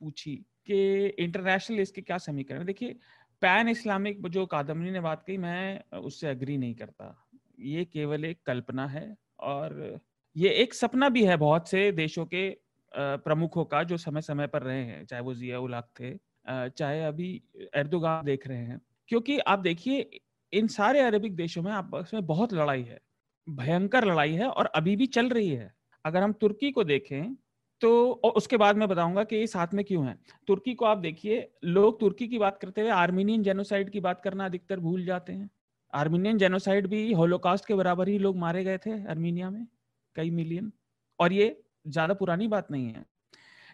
पूछी 0.00 0.34
कि 0.66 1.06
इंटरनेशनल 1.18 1.80
इसके 1.80 2.02
क्या 2.02 2.18
समीकरण 2.18 2.64
देखिए 2.64 2.96
पैन 3.42 3.68
इस्लामिक 3.68 4.26
जो 4.28 4.46
कादमनी 4.46 4.90
ने 4.90 5.00
बात 5.00 5.22
कही 5.26 5.38
मैं 5.38 5.98
उससे 5.98 6.28
अग्री 6.28 6.56
नहीं 6.58 6.74
करता। 6.74 7.14
ये 7.60 7.84
केवल 7.84 8.24
एक 8.24 8.40
कल्पना 8.46 8.86
है 8.86 9.06
और 9.40 10.00
ये 10.36 10.50
एक 10.62 10.74
सपना 10.74 11.08
भी 11.08 11.24
है 11.24 11.36
बहुत 11.36 11.68
से 11.68 11.90
देशों 11.92 12.24
के 12.26 12.48
प्रमुखों 12.94 13.64
का 13.64 13.82
जो 13.84 13.96
समय 13.98 14.20
समय 14.22 14.46
पर 14.46 14.62
रहे 14.62 14.82
हैं, 14.82 15.04
चाहे 15.06 15.22
वो 15.22 15.34
जिया 15.34 15.58
उलाक 15.60 15.88
थे 16.00 16.16
चाहे 16.70 17.02
अभी 17.04 17.30
एर्दोगान 17.76 18.24
देख 18.24 18.46
रहे 18.48 18.58
हैं। 18.58 18.80
क्योंकि 19.08 19.38
आप 19.38 19.58
देखिए, 19.60 20.20
इन 20.52 20.66
सारे 20.68 21.00
अरबिक 21.00 21.36
देशों 21.36 21.62
में 21.62 21.72
आपस 21.72 22.10
में 22.14 22.26
बहुत 22.26 22.52
लड़ाई 22.54 22.82
है, 22.82 23.00
भयंकर 23.46 24.04
लड़ाई 24.04 24.34
है 24.34 24.48
और 24.48 24.66
अभी 24.66 24.96
भी 24.96 25.06
चल 25.08 25.28
रही 25.30 25.48
है। 25.48 25.72
अगर 26.04 26.22
हम 26.22 26.32
तुर्की 26.34 26.70
को 26.72 26.84
देखें 26.84 27.34
तो 27.80 27.90
उसके 28.36 28.56
बाद 28.56 28.76
मैं 28.76 28.88
बताऊँगा 28.88 29.22
कि 29.24 29.36
ये 29.36 29.46
साथ 29.46 29.72
में 29.74 29.84
क्यों 29.84 30.06
है। 30.06 30.16
तुर्की 30.48 30.74
को 30.74 30.84
आप 30.84 30.98
देखिए, 30.98 31.48
लोग 31.64 31.98
तुर्की 32.00 32.28
की 32.28 32.38
बात 32.38 32.58
करते 32.58 32.80
हुए 32.80 32.90
आर्मीनियन 32.92 33.42
जेनोसाइड 33.42 33.90
की 33.90 34.00
बात 34.00 34.20
करना 34.20 34.44
अधिकतर 34.44 34.80
भूल 34.80 35.04
जाते 35.06 35.32
हैं। 35.32 35.50
आर्मीनियन 35.92 36.38
जेनोसाइड 36.38 36.86
भी 36.86 37.12
होलोकास्ट 37.12 37.66
के 37.66 37.74
बराबर 37.74 38.08
ही 38.08 38.18
लोग 38.18 38.36
मारे 38.36 38.64
गए 38.64 38.78
थे 38.78 38.92
आर्मीनिया 39.06 39.50
में, 39.50 39.66
कई 40.16 40.30
मिलियन। 40.30 40.72
और 41.18 41.32
ये 41.32 41.63
ज़्यादा 41.84 42.14
पुरानी 42.14 42.48
बात 42.48 42.70
नहीं 42.70 42.86
है। 42.86 43.04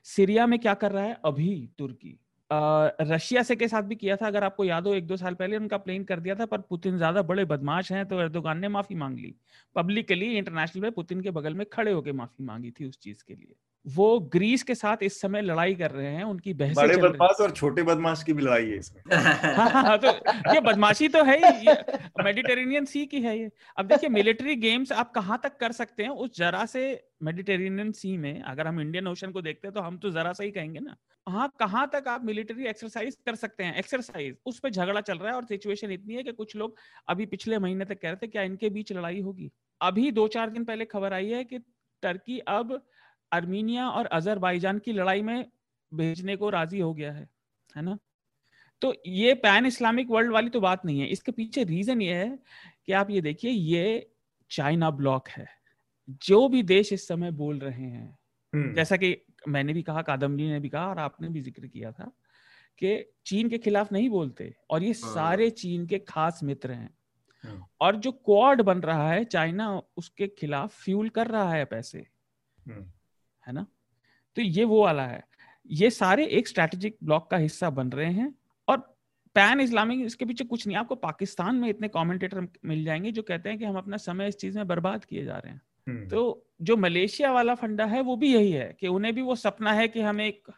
सीरिया 0.07 0.47
में 0.47 0.59
क्या 0.61 0.75
कर 0.77 0.93
रहा 0.93 1.05
है? 1.05 1.17
अभी 1.25 1.69
तुर्की। 1.79 2.19
रशिया 2.51 3.43
से 3.43 3.57
के 3.57 3.69
साथ 3.69 3.83
भी 3.85 3.97
किया 3.97 4.17
था, 4.17 4.27
अगर 4.27 4.45
आपको 4.45 4.65
याद 4.65 4.87
हो, 4.87 4.95
एक 4.95 5.07
दो 5.07 5.17
साल 5.17 5.35
पहले 5.35 5.57
उनका 5.57 5.77
प्लेन 5.79 6.05
कर 6.05 6.21
दिया 6.21 6.35
था, 6.35 6.47
पर 6.47 6.61
पुतिन 6.63 6.97
ज़्यादा 6.97 7.23
बड़े 7.25 7.45
बदमाश 7.47 7.93
हैं 7.93 8.07
तो 8.09 8.21
एर्दोगान 8.23 8.59
ने 8.59 8.69
माफ़ी 8.71 8.95
मांग 8.97 9.19
ली। 9.19 9.35
पब्लिकली 9.77 10.37
इंटरनेशनल 10.39 10.83
में 10.83 10.93
पुतिन 10.93 11.21
के 11.21 11.31
बगल 11.33 11.55
में 11.55 11.67
खड़े 11.73 11.93
होकर 11.93 12.13
माफ़ी 12.15 12.45
मांगी 12.45 12.71
थी 12.71 12.89
उस 12.89 12.99
चीज़ 13.01 13.25
के 13.25 13.35
लिए। 13.35 13.55
वो 13.87 14.19
ग्रीस 14.33 14.63
के 14.63 14.75
साथ 14.75 14.97
इस 15.03 15.21
समय 15.21 15.43
लड़ाई 15.43 15.75
कर 15.75 15.91
रहे 15.91 16.07
हैं 16.07 16.25
उनकी 16.25 16.53
बहस 16.55 16.77
बड़े 16.77 16.97
बदमाश 16.97 17.41
और 17.41 17.51
छोटे 17.51 17.83
बदमाश 17.83 18.23
की 18.23 18.33
भी 18.33 18.43
लड़ाई 18.43 18.67
है 18.67 18.79
इसमें। 18.79 19.03
हाँ, 19.13 19.71
हाँ, 19.71 19.83
हाँ, 19.83 19.99
तो 19.99 20.09
ये 20.55 20.61
बदमाशी 20.61 21.09
तो 21.09 21.25
है 21.25 21.37
ही 21.37 21.69
मेडिटेरेनियन 22.25 22.85
सी 22.85 23.05
की 23.07 23.21
है 23.21 23.39
ये। 23.39 23.51
अब 23.79 23.87
देखिए 23.87 24.11
मिलिट्री 24.11 24.57
गेम्स 24.57 24.93
आप 24.93 25.13
कहाँ 25.13 25.41
तक 25.43 25.57
कर 25.57 25.73
सकते 25.73 26.03
हैं? 26.03 26.11
उस 26.11 26.37
जरा 26.37 26.65
से 26.67 26.83
मेडिटेरेनियन 27.23 27.93
सी 27.93 28.17
में 28.17 28.43
अगर 28.43 28.67
हम 28.67 28.81
इंडियन 28.81 29.07
ओशन 29.07 29.31
को 29.31 29.43
देखते 29.43 29.69
हैं 29.69 29.75
तो 29.75 29.81
हम 29.81 29.99
तो 29.99 30.11
जरा 30.11 30.33
सा 30.33 30.45
ही 30.45 30.51
कहेंगे 30.51 30.81
ना। 30.81 30.97
हाँ 31.27 31.51
कहाँ 31.61 31.89
तक 31.93 32.09
आप 32.09 32.25
मिलिट्री 32.25 32.67
एक्सरसाइज 32.67 33.17
कर 33.27 33.35
सकते 33.35 33.65
हैं? 33.65 33.75
एक्सरसाइज 33.75 34.37
उस 34.47 34.59
पर 34.59 34.71
झगड़ा 34.71 35.01
चल 35.01 35.19
रहा 35.19 35.31
है 35.31 35.37
और 35.37 35.45
सिचुएशन 35.45 35.91
इतनी 35.91 36.15
है 36.15 36.23
कि 36.23 36.33
कुछ 36.33 36.57
लोग 36.57 36.77
अभी 37.09 37.27
पिछले 37.27 37.59
महीने 37.59 37.85
तक 37.85 38.01
कह 38.03 38.09
रहे 38.09 38.17
थे 38.17 38.27
क्या 38.27 38.43
इनके 38.43 38.71
बीच 38.71 38.93
लड़ाई 38.93 39.21
होगी? 39.21 39.51
अभी 39.81 40.11
दो 40.13 40.29
चार 40.29 40.51
दिन 40.51 40.65
पहले 40.65 40.85
खबर 40.85 41.13
आई 41.13 41.29
है 41.29 41.45
कि 41.45 41.59
टर्की 42.03 42.39
अब 42.39 42.81
अर्मीनिया 43.33 43.89
और 43.91 44.07
अजरबैजान 44.13 44.79
की 44.79 44.93
लड़ाई 44.93 45.23
में 45.23 45.45
भेजने 45.93 46.37
को 46.37 46.51
राज़ी 46.51 46.79
हो 46.79 46.93
गया 46.95 47.13
है 47.13 47.29
है 47.71 47.83
ना 47.83 47.99
तो 48.83 48.95
ये 49.09 49.35
पैन 49.37 49.67
इस्लामिक 49.67 50.11
वर्ल्ड 50.11 50.33
वाली 50.33 50.51
तो 50.51 50.61
बात 50.61 50.85
नहीं 50.85 51.01
है 51.01 51.07
इसके 51.09 51.33
पीछे 51.33 51.65
रीजन 51.65 52.03
ये 52.03 52.15
है 52.15 52.39
कि 52.87 52.93
आप 52.93 53.11
ये 53.11 53.21
देखिए 53.21 53.51
ये 53.51 54.11
चाइना 54.51 54.91
ब्लॉक 54.93 55.29
है 55.29 55.49
जो 56.23 56.47
भी 56.49 56.63
देश 56.63 56.93
इस 56.93 57.07
समय 57.09 57.31
बोल 57.33 57.59
रहे 57.59 57.83
हैं 57.83 58.07
हम्म। 58.53 58.75
जैसा 58.75 58.97
कि 58.97 59.17
मैंने 59.49 59.73
भी 59.73 59.83
कहा 59.83 60.03
कादम्बरी 60.03 60.49
ने 60.49 60.61
भी 60.61 60.69
कहा 60.69 60.87
और 60.87 60.99
आपने 60.99 61.29
भी 61.29 61.41
ज़िक्र 61.41 61.67
किया 61.67 61.93
था 61.93 62.13
कि 62.79 62.97
चीन 63.27 63.49
के 63.49 63.59
खिलाफ 63.59 63.93
नहीं 63.93 64.09
बोलते 64.11 64.55
और 64.71 64.83
ये 64.83 64.93
हाँ। 64.95 65.15
सारे 65.15 65.51
चीन 65.53 65.87
के 65.87 65.99
खास 65.99 66.41
मित्र 66.43 66.73
हैं 66.73 66.91
हम्म। 67.45 67.65
और 67.81 67.97
जो 67.97 68.13
क्वाड 68.13 68.61
बन 68.63 68.81
रहा 68.81 69.11
है 69.11 69.25
चाइना 69.27 69.71
उसके 69.97 70.27
खिलाफ 70.31 70.75
फ्यूल 70.75 71.09
कर 71.09 71.27
रहा 71.27 71.53
है 71.53 71.65
पैसे 71.65 72.07
हम्म। 72.59 72.85
है 73.51 73.55
ना? 73.55 73.67
तो 74.37 74.43
ये 74.43 74.65
वो 74.65 74.85
वाला 74.85 75.07
है। 75.07 75.25
ये 75.71 75.91
सारे 75.91 76.27
एक 76.27 76.49
स्ट्रेटेजिक 76.49 76.97
ब्लॉक 77.05 77.31
का 77.31 77.37
हिस्सा 77.37 77.71
बन 77.71 77.89
रहे 77.89 78.13
हैं 78.13 78.35
और 78.69 78.77
पैन 79.35 79.61
इस्लामिक 79.61 80.07
इसके 80.07 80.25
पीछे 80.25 80.45
कुछ 80.45 80.67
नहीं 80.67 80.77
आपको 80.77 80.95
पाकिस्तान 80.95 81.57
में 81.57 81.69
इतने 81.69 81.89
कमेंटेटर 81.89 82.49
मिल 82.65 82.85
जाएँगे 82.85 83.13
जो 83.13 83.23
कहते 83.23 83.49
हैं 83.49 83.59
कि 83.59 83.65
हम 83.65 83.77
अपना 83.77 83.97
समय 83.97 84.29
इस 84.29 84.37
चीज़ 84.37 84.59
में 84.59 84.67
बर्बाद 84.69 85.05
किए 85.05 85.25
जा 85.25 85.39
रहे 85.39 85.53
हैं। 85.53 85.63
हम्म। 85.89 86.09
तो 86.09 86.47
जो 86.63 86.77
मलेशिया 86.77 87.33
वाला 87.33 87.55
फंडा 87.55 87.85
है 87.85 88.01
वो 88.01 88.17
भी 88.17 88.35
यही 88.35 88.53
है 88.53 88.77
कि 88.81 88.89
उन्हें 88.89 89.15
भी 89.15 89.23
वो 89.23 89.37
सपना 89.37 89.73
है 89.73 89.89
कि 89.89 90.01
हम 90.01 90.21
एक 90.21 90.49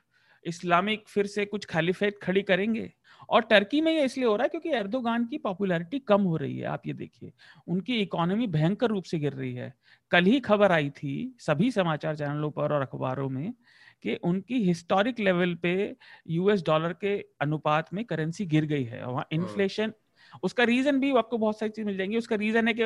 इस्लामिक 0.47 1.05
फिर 1.09 1.27
से 1.27 1.45
कुछ 1.45 1.65
खालिफेट 1.65 2.19
खड़ी 2.23 2.43
करेंगे। 2.43 2.93
और 3.29 3.43
टर्की 3.43 3.81
में 3.81 3.93
ये 3.93 4.05
इसलिए 4.05 4.27
हो 4.27 4.37
रहा 4.37 4.43
है 4.43 4.49
क्योंकि 4.49 4.71
एर्दोगान 4.71 5.25
की 5.25 5.39
पॉपुलैरिटी 5.39 5.99
कम 5.99 6.23
हो 6.23 6.37
रही 6.37 6.59
है 6.59 6.67
आप 6.67 6.83
ये 6.87 6.93
देखिए। 6.93 7.33
उनकी 7.67 8.01
इकोनॉमी 8.01 8.47
भयंकर 8.47 8.87
रूप 8.87 9.05
से 9.05 9.19
गिर 9.19 9.33
रही 9.33 9.55
है। 9.55 9.75
कल 10.13 10.25
ही 10.25 10.41
खबर 10.41 10.73
आई 10.73 10.91
थी 10.91 11.15
सभी 11.41 11.71
समाचार 11.71 12.17
चैनलों 12.17 12.51
पर 12.51 12.73
और 12.73 12.83
अखबारों 12.83 13.29
में 13.29 13.53
कि 14.03 14.15
उनकी 14.25 14.63
हिस्टोरिक 14.65 15.21
लेवल 15.21 15.55
पे 15.55 15.75
यूएस 16.29 16.63
डॉलर 16.67 16.93
के 16.93 17.17
अनुपात 17.41 17.93
में 17.95 18.05
करेंसी 18.05 18.47
गिर 18.47 18.65
गई 18.67 18.85
है। 18.85 19.07
वहाँ 19.07 19.27
इन्फ्लेशन 19.33 19.93
उसका 20.43 20.65
रीजन 20.65 21.01
भी 21.01 21.13
आपको 21.17 21.39
बहुत 21.39 21.59
सारी 21.59 21.71
चीज़ 21.71 21.87
मिल 21.87 21.97
जाएँगी। 21.97 22.17
उसका 22.19 22.37
रीजन 22.37 22.69
है 22.69 22.75
कि 22.75 22.85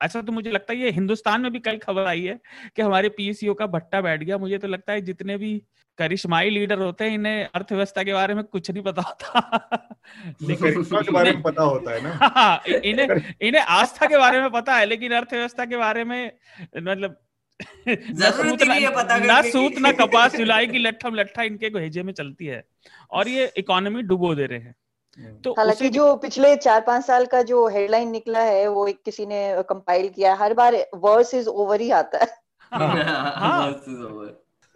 ऐसा 0.00 0.20
तो 0.22 0.32
मुझे 0.32 0.50
लगता 0.50 0.72
है 0.72 0.78
ये 0.80 0.90
हिंदुस्तान 0.90 1.40
में 1.40 1.52
भी 1.52 1.58
कल 1.58 1.78
खबर 1.78 2.06
आई 2.06 2.22
है 2.22 2.38
कि 2.76 2.82
हमारे 2.82 3.08
पीएसयू 3.08 3.54
का 3.54 3.66
भट्टा 3.66 4.00
बैठ 4.00 4.22
गया 4.22 4.38
मुझे 4.38 4.58
तो 4.58 4.68
लगता 4.68 4.92
है 4.92 5.00
जितने 5.00 5.36
भी 5.36 5.62
करिश्माई 5.98 6.50
लीडर 6.50 6.78
होते 6.78 7.04
हैं 7.04 7.14
इन्हें 7.14 7.44
अर्थव्यवस्था 7.54 8.02
के 8.02 8.12
बारे 8.12 8.34
में 8.34 8.44
कुछ 8.44 8.70
नहीं 8.70 8.82
पता 8.82 9.02
होता 9.02 9.88
लेकिन 10.42 10.82
के 10.84 11.10
बारे 11.10 11.30
में 11.32 11.42
पता 11.42 11.62
होता 11.62 11.94
है 11.94 12.02
ना 12.02 12.10
हाँ, 12.36 12.62
इन्हें 12.84 13.34
इन्हें 13.42 13.62
आस्था 13.62 14.06
के 14.06 14.18
बारे 14.18 14.40
में 14.40 14.50
पता 14.50 14.76
है 14.76 14.86
लेकिन 14.86 15.12
अर्थव्यवस्था 15.12 15.64
के 15.64 15.76
बारे 15.76 16.04
में 16.04 16.32
मतलब 16.76 17.16
न 17.88 18.30
सूत 18.30 18.62
ना- 18.62 18.68
नहीं 18.68 18.88
पता 18.88 19.16
ना 19.18 19.26
करने 19.26 19.42
की। 19.42 19.50
सूत 19.50 19.78
ना 19.78 19.92
कपास 19.92 20.36
जुलाई 20.36 20.66
की 20.66 20.78
लट्ठम 20.78 21.14
लट्ठा 21.14 21.42
इनके 21.42 21.70
भेजे 21.70 22.02
में 22.02 22.12
चलती 22.12 22.46
है 22.46 22.64
और 23.10 23.28
ये 23.28 23.52
इकोनॉमी 23.56 24.02
डुबो 24.02 24.34
दे 24.34 24.46
रहे 24.46 24.58
हैं। 24.58 24.74
तो 25.20 25.52
हालाँकि 25.52 25.88
जो 25.88 26.16
पिछले 26.16 26.56
चार 26.56 26.80
पाँच 26.80 27.04
साल 27.04 27.26
का 27.26 27.42
जो 27.42 27.68
हेडलाइन 27.68 28.10
निकला 28.10 28.40
है 28.40 28.68
वो 28.68 28.86
एक 28.86 29.02
किसी 29.04 29.26
ने 29.26 29.62
कंपाइल 29.68 30.08
किया 30.08 30.34
हर 30.34 30.54
बार 30.54 30.74
वर्स 30.94 31.34
इज़ 31.34 31.48
ओवर 31.48 31.80
ही 31.80 31.90
आता 31.90 32.18
है। 32.18 32.26
हाँ। 32.72 33.82
Versus 33.88 34.28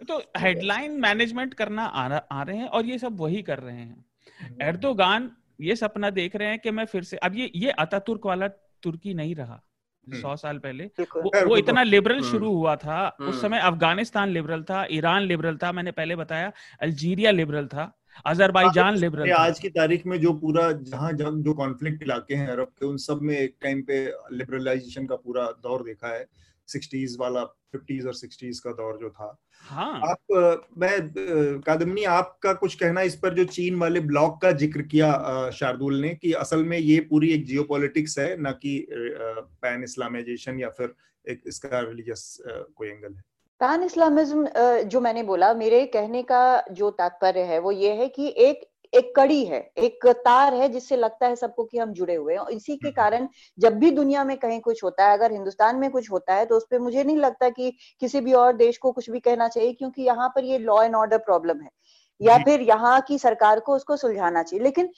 तो 0.07 0.21
हेडलाइन 0.37 0.91
मैनेजमेंट 0.91 1.53
करना 1.53 1.85
आ, 1.85 2.07
रहा- 2.07 2.25
आ 2.31 2.43
रहे 2.43 2.57
हैं 2.57 2.67
और 2.67 2.85
ये 2.85 2.97
सब 2.97 3.19
वही 3.19 3.41
कर 3.41 3.59
रहे 3.59 3.77
हैं। 3.77 4.05
एर्दोगान 4.61 5.31
ये 5.61 5.75
सपना 5.75 6.09
देख 6.09 6.35
रहे 6.35 6.47
हैं 6.47 6.59
कि 6.59 6.71
मैं 6.71 6.85
फिर 6.85 7.03
से 7.03 7.17
अब 7.17 7.35
ये 7.35 7.51
ये 7.55 7.71
अतातुर्क 7.71 8.25
वाला 8.25 8.47
तुर्की 8.83 9.13
नहीं 9.13 9.35
रहा 9.35 9.63
हम्म। 10.07 10.21
सौ 10.21 10.35
साल 10.35 10.57
पहले। 10.57 10.83
वो, 10.99 11.47
वो 11.47 11.57
इतना 11.57 11.83
लिबरल 11.83 12.19
हम्म। 12.19 12.31
शुरू 12.31 12.53
हुआ 12.53 12.75
था 12.75 13.17
हम्म। 13.19 13.29
उस 13.29 13.41
समय 13.41 13.59
अफ़गानिस्तान 13.59 14.29
लिबरल 14.29 14.63
था 14.63 14.87
ईरान 14.91 15.21
लिबरल 15.21 15.57
था 15.57 15.71
मैंने 15.71 15.91
पहले 15.91 16.15
बताया 16.15 16.51
अल्जीरिया 16.81 17.31
लिबरल 17.31 17.67
था। 17.67 18.00
अजरबैजान 18.25 18.95
लिबरल 18.97 19.31
आज 19.33 19.59
की 19.59 19.69
तारीख 19.71 20.05
में 20.05 20.19
जो 20.21 20.33
पूरा 20.33 20.71
जहाँ 20.71 21.11
जहाँ 21.13 21.31
जो 21.41 21.53
कॉन्फ्लिक्ट 21.53 22.03
इलाके 22.03 22.35
हैं 22.35 22.47
अरब 22.47 22.67
के 22.79 22.85
उन 22.85 22.97
सब 22.99 23.21
में 23.21 23.37
एक 23.37 23.55
टाइम 23.61 23.81
पे 23.81 24.05
लिबरलाइजेशन 24.33 25.05
का 25.05 25.15
पूरा 25.17 25.45
दौर 25.63 25.83
देखा 25.83 26.07
है। 26.07 26.25
सिक्सटीज 26.67 27.15
वाला 27.19 27.43
फिफ्टीज 27.43 28.05
और 28.07 28.13
सिक्सटीज 28.13 28.59
का 28.59 28.71
दौर 28.71 28.97
जो 28.97 29.09
था। 29.09 29.37
हाँ। 29.65 30.01
आप 30.01 30.67
मैं 30.77 31.61
कादमनी 31.61 32.03
आपका 32.03 32.53
कुछ 32.53 32.75
कहना 32.75 33.01
इस 33.01 33.15
पर 33.15 33.33
जो 33.33 33.45
चीन 33.45 33.75
वाले 33.75 33.99
ब्लॉक 34.01 34.41
का 34.41 34.51
ज़िक्र 34.51 34.81
किया 34.83 35.49
शार्दुल 35.53 35.99
ने 36.01 36.13
कि 36.15 36.31
असल 36.33 36.63
में 36.63 36.77
ये 36.77 36.99
पूरी 37.09 37.29
एक 37.29 37.45
जियोपॉलिटिक्स 37.45 38.17
है 38.19 38.35
ना 38.41 38.51
कि 38.51 38.77
पैन 38.91 39.83
इस्लामाइजेशन 39.83 40.59
या 40.59 40.69
फिर 40.69 40.93
एक 41.25 41.41
इसका 41.47 41.79
रिलीजियस 41.79 42.37
कोई 42.47 42.87
एंगल 42.87 43.13
है। 43.13 43.23
पैन 43.61 43.83
इस्लामिज्म 43.83 44.47
जो 44.89 44.99
मैंने 45.01 45.23
बोला 45.23 45.53
मेरे 45.53 45.85
कहने 45.85 46.21
का 46.23 46.41
जो 46.71 46.89
तात्पर्य 46.91 47.41
है 47.43 47.59
वो 47.59 47.71
ये 47.71 47.91
है 47.95 48.07
कि 48.07 48.33
एक 48.37 48.63
एक 48.93 49.11
कड़ी 49.15 49.43
है 49.45 49.59
एक 49.77 50.05
तार 50.25 50.53
है 50.53 50.69
जिससे 50.69 50.95
लगता 50.97 51.27
है 51.27 51.35
सबको 51.35 51.63
कि 51.63 51.77
हम 51.77 51.91
जुड़े 51.93 52.15
हुए 52.15 52.33
हैं। 52.33 52.39
और 52.39 52.51
इसी 52.51 52.75
के 52.75 52.87
हम्म। 52.87 52.95
कारण 52.95 53.27
जब 53.57 53.77
भी 53.79 53.91
दुनिया 53.91 54.23
में 54.23 54.35
कहीं 54.37 54.59
कुछ 54.59 54.83
होता 54.83 55.07
है 55.07 55.17
अगर 55.17 55.31
हिंदुस्तान 55.31 55.75
में 55.75 55.89
कुछ 55.91 56.11
होता 56.11 56.33
है 56.33 56.45
तो 56.45 56.57
उस 56.57 56.65
पर 56.71 56.79
मुझे 56.79 57.03
नहीं 57.03 57.17
लगता 57.17 57.49
कि 57.49 57.71
किसी 58.01 58.21
भी 58.21 58.33
और 58.33 58.55
देश 58.55 58.77
को 58.77 58.91
कुछ 58.91 59.09
भी 59.09 59.19
कहना 59.19 59.47
चाहिए 59.47 59.73
क्योंकि 59.73 60.03
यहाँ 60.03 60.29
पर 60.35 60.43
ये 60.43 60.57
लॉ 60.59 60.81
एंड 60.83 60.95
ऑर्डर 60.95 61.17
प्रॉब्लम 61.19 61.61
है। 61.61 61.69
या 62.21 62.37
फिर 62.37 62.61
यहाँ 62.61 62.99
की 63.01 63.17
सरकार 63.19 63.59
को 63.59 63.75
उसको 63.75 63.95
सुलझाना 63.97 64.43
चाहिए। 64.43 64.63
लेकिन 64.63 64.89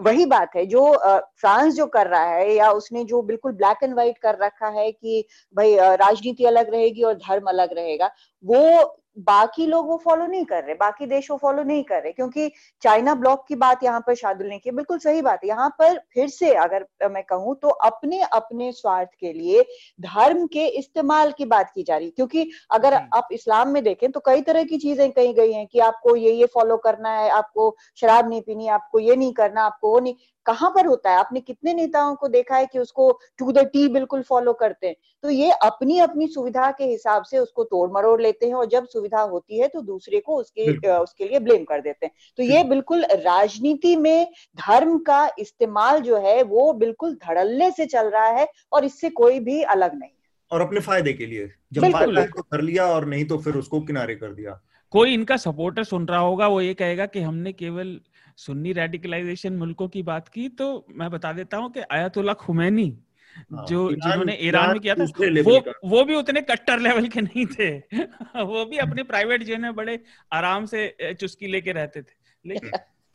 वही 0.00 0.24
बात 0.26 0.56
है, 0.56 0.64
जो 0.66 0.92
फ्रांस 1.40 1.74
जो 1.74 1.86
कर 1.88 2.06
रहा 2.06 2.24
है 2.26 2.54
या 2.54 2.70
उसने 2.72 3.04
जो 3.04 3.20
बिल्कुल 3.22 3.52
ब्लैक 3.52 3.82
एंड 3.82 3.94
व्हाइट 3.94 4.18
कर 4.18 4.38
रखा 4.38 4.68
है 4.70 4.90
कि 4.92 5.24
भाई 5.56 5.76
राजनीति 5.76 6.44
अलग 6.44 6.70
रहेगी 6.70 7.02
और 7.02 7.14
धर्म 7.18 7.48
अलग 7.48 7.74
रहेगा, 7.74 8.10
वो 8.44 8.96
बाकी 9.16 9.66
लोग 9.66 9.86
वो 9.88 9.96
फॉलो 10.04 10.26
नहीं 10.26 10.44
कर 10.44 10.62
रहे 10.64 10.74
बाकी 10.74 11.06
देश 11.06 11.30
वो 11.30 11.36
फॉलो 11.36 11.62
नहीं 11.62 11.82
कर 11.84 12.02
रहे 12.02 12.12
क्योंकि 12.12 12.50
चाइना 12.82 13.14
ब्लॉक 13.14 13.44
की 13.48 13.54
बात 13.56 13.82
यहाँ 13.84 14.00
पर 14.00 14.14
शार्दुल 14.14 14.46
ने 14.46 14.58
की 14.58 14.70
बिल्कुल 14.70 14.98
सही 14.98 15.22
बात 15.22 15.40
है। 15.44 15.48
यहाँ 15.48 15.68
पर 15.78 15.98
फिर 16.14 16.28
से 16.28 16.52
अगर 16.56 16.86
मैं 17.10 17.22
कहूँ 17.24 17.54
तो 17.62 17.68
अपने 17.68 18.20
अपने 18.22 18.70
स्वार्थ 18.72 19.08
के 19.20 19.32
लिए 19.32 19.62
धर्म 20.00 20.46
के 20.46 20.66
इस्तेमाल 20.68 21.32
की 21.32 21.44
बात 21.46 21.70
की 21.74 21.82
जा 21.82 21.96
रही 21.96 22.10
क्योंकि 22.10 22.50
अगर 22.70 22.94
हम्म। 22.94 23.08
आप 23.14 23.28
इस्लाम 23.32 23.68
में 23.68 23.82
देखें 23.84 24.10
तो 24.12 24.20
कई 24.26 24.40
तरह 24.42 24.64
की 24.64 24.78
चीज़ें 24.78 25.10
कही 25.12 25.32
गई 25.34 25.52
हैं 25.52 25.66
कि 25.66 25.78
आपको 25.80 26.16
ये 26.16 26.32
ये 26.32 26.46
फॉलो 26.54 26.76
करना 26.78 27.10
है 27.10 27.30
आपको 27.32 27.74
शराब 27.96 28.28
नहीं 28.28 28.42
पीनी 28.42 28.68
आपको 28.70 28.98
ये 29.00 29.16
नहीं 29.16 29.32
करना 29.32 29.62
आपको 29.62 29.92
वो 29.92 30.00
नहीं। 30.00 30.14
कहाँ 30.46 30.70
पर 30.70 30.86
होता 30.86 31.10
है? 31.10 31.16
आपने 31.18 31.40
कितने 31.40 31.72
नेताओं 31.74 32.14
को 32.14 32.28
देखा 32.28 32.56
है 32.56 32.66
कि 32.66 32.78
उसको 32.78 33.10
टू 33.38 33.52
द 33.52 33.64
टी 33.72 33.86
बिल्कुल 33.88 34.22
फॉलो 34.22 34.52
करते 34.52 34.86
हैं? 34.86 34.94
तो 35.24 35.30
ये 35.30 35.50
अपनी 35.52 35.98
अपनी 36.00 36.26
सुविधा 36.28 36.70
के 36.70 36.84
हिसाब 36.84 37.24
से 37.24 37.38
उसको 37.38 37.64
तोड़ 37.64 37.90
मरोड़ 37.92 38.20
लेते 38.22 38.46
हैं 38.46 38.54
और 38.54 38.66
जब 38.66 38.86
सुविधा 38.86 39.09
होती 39.18 39.58
है 39.58 39.68
तो 39.68 39.80
दूसरे 39.82 40.20
को 40.20 40.36
उसके 40.36 40.88
उसके 40.88 41.28
लिए 41.28 41.38
ब्लेम 41.38 41.64
कर 41.64 41.80
देते 41.80 42.06
हैं। 42.06 42.12
तो 42.36 42.42
ये 42.42 42.64
बिल्कुल। 42.64 43.04
राजनीति 43.04 43.96
में 43.96 44.32
धर्म 44.56 44.98
का 44.98 45.30
इस्तेमाल 45.38 46.00
जो 46.00 46.16
है 46.16 46.42
वो 46.42 46.72
बिल्कुल 46.72 47.14
धड़ल्ले 47.14 47.70
से 47.70 47.86
चल 47.86 48.06
रहा 48.06 48.28
है 48.28 48.48
और 48.72 48.84
इससे 48.84 49.10
कोई 49.10 49.40
भी 49.40 49.62
अलग 49.62 49.98
नहीं 49.98 50.10
और 50.50 50.60
अपने 50.60 50.80
फ़ायदे 50.80 51.12
के 51.12 51.26
लिए। 51.26 51.50
जब 51.72 51.90
फ़ायदा 51.92 52.24
तो 52.26 52.42
कर 52.42 52.60
लिया 52.60 52.86
और 52.86 53.04
नहीं 53.04 53.24
तो 53.24 53.38
फिर 53.38 53.54
उसको 53.54 53.80
किनारे 53.80 54.14
कर 54.14 54.32
दिया। 54.32 54.60
कोई 54.90 55.14
इनका 55.14 55.36
सपोर्टर 55.36 55.84
सुन 55.84 56.06
रहा 56.06 56.18
होगा 56.18 56.46
वो 56.48 56.60
ये 56.60 56.74
कहेगा 56.74 57.06
कि 57.06 57.20
हमने 57.20 57.52
केवल 57.52 58.00
सुन्नी 58.36 58.72
रेडिकलाइजेशन 58.72 59.52
मुल्कों 59.52 59.88
की 59.88 60.02
बात 60.02 60.28
की 60.28 60.48
तो 60.48 60.86
मैं 60.90 61.10
बता 61.10 61.32
देता 61.32 61.56
हूँ 61.56 61.72
कि 61.72 61.80
आयतुल्ला 61.80 62.32
खुमैनी 62.32 62.86
हाँ, 62.88 63.09
जो 63.52 63.92
जिन्होंने 63.92 64.38
ईरान 64.40 64.70
में 64.70 64.80
किया 64.80 64.94
था 64.94 65.04
वो 65.42 65.72
वो 65.84 66.04
भी 66.04 66.14
उतने 66.14 66.40
कट्टर 66.40 66.78
लेवल 66.78 67.08
के 67.08 67.20
नहीं 67.20 67.46
थे। 67.46 67.78
वो 68.42 68.64
भी 68.64 68.76
अपने 68.76 69.02
प्राइवेट 69.02 69.42
जेल 69.42 69.58
में 69.58 69.74
बड़े 69.74 70.00
आराम 70.32 70.66
से 70.66 70.96
चुस्की 71.02 71.46
लेके 71.46 71.72
रहते 71.72 72.02
थे। 72.02 72.20
लेकिन 72.46 72.70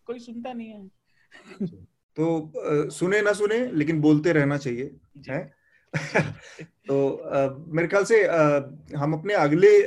कोई 0.05 0.19
सुनता 0.19 0.53
नहीं 0.53 0.69
है। 0.69 0.87
तो 2.15 2.53
सुने 2.89 3.21
ना 3.21 3.33
सुने 3.33 3.71
लेकिन 3.71 4.01
बोलते 4.01 4.33
रहना 4.33 4.57
चाहिए। 4.57 4.95
है? 5.29 5.54
तो 6.87 7.09
अ, 7.09 7.65
मेरे 7.67 7.87
ख्याल 7.87 8.03
से 8.03 8.23
अ, 8.23 8.69
हम 8.95 9.13
अपने 9.13 9.33
अगले 9.33 9.79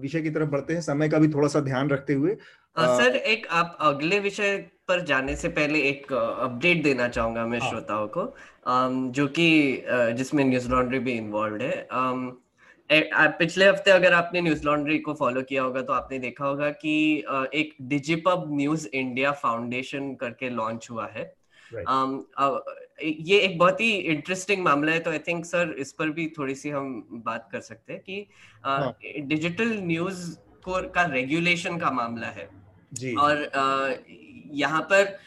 विषय 0.00 0.20
की 0.20 0.30
तरफ़ 0.30 0.48
बढ़ते 0.48 0.74
हैं। 0.74 0.80
समय 0.80 1.08
का 1.08 1.18
भी 1.18 1.28
थोड़ा 1.28 1.48
सा 1.48 1.60
ध्यान 1.60 1.90
रखते 1.90 2.12
हुए। 2.12 2.36
अ, 2.76 2.82
अ, 2.82 2.98
सर 2.98 3.16
एक 3.16 3.46
आप 3.46 3.78
अगले 3.80 4.18
विषय 4.20 4.66
पर 4.88 5.00
जाने 5.00 5.36
से 5.36 5.48
पहले 5.48 5.78
एक 5.78 6.12
अपडेट 6.12 6.82
देना 6.82 7.08
चाहूँगा 7.08 7.46
मैं 7.46 7.58
हाँ। 7.58 7.70
श्रोताओं 7.70 8.08
को। 8.08 8.36
जो 9.10 9.26
कि 9.26 9.82
जिसमें 9.88 10.44
न्यूज़ 10.44 10.68
लॉन्ड्री 10.68 10.98
भी 10.98 11.12
इन्वॉल्व 11.12 11.62
है। 11.62 11.88
आ- 13.12 13.26
पिछले 13.26 13.68
हफ़्ते 13.68 13.90
अगर 13.90 14.12
आपने 14.12 14.40
न्यूज़ 14.40 14.64
लॉन्ड्री 14.64 14.98
को 14.98 15.14
फॉलो 15.14 15.42
किया 15.42 15.62
होगा 15.62 15.82
तो 15.82 15.92
आपने 15.92 16.18
देखा 16.18 16.46
होगा 16.46 16.70
कि 16.70 17.24
एक 17.54 17.74
डिजिपब 17.82 18.44
न्यूज़ 18.48 18.88
इंडिया 18.88 19.32
फाउंडेशन 19.32 20.14
करके 20.14 20.50
लॉन्च 20.50 20.88
हुआ 20.90 21.06
है। 21.06 21.34
Right. 21.74 21.88
ये 22.98 23.38
एक 23.38 23.58
बहुत 23.58 23.80
ही 23.80 23.90
इंटरेस्टिंग 23.90 24.62
मामला 24.64 24.92
है 24.92 25.00
तो 25.00 25.10
आई 25.10 25.18
थिंक 25.18 25.44
सर 25.44 25.74
इस 25.78 25.92
पर 25.92 26.10
भी 26.10 26.26
थोड़ी 26.38 26.54
सी 26.54 26.70
हम 26.70 27.22
बात 27.26 27.48
कर 27.52 27.60
सकते 27.60 27.92
हैं 27.92 28.02
कि 28.02 28.26
हाँ। 28.64 28.96
डिजिटल 29.20 29.72
न्यूज़ 29.82 30.36
को 30.64 30.82
का 30.90 31.02
रेगुलेशन 31.04 31.78
का 31.78 31.90
मामला 31.90 32.26
है। 32.28 32.48
जी। 32.92 33.14
और 33.14 33.42
अ, 33.42 33.94
यहाँ 34.54 34.80
पर 34.92 35.18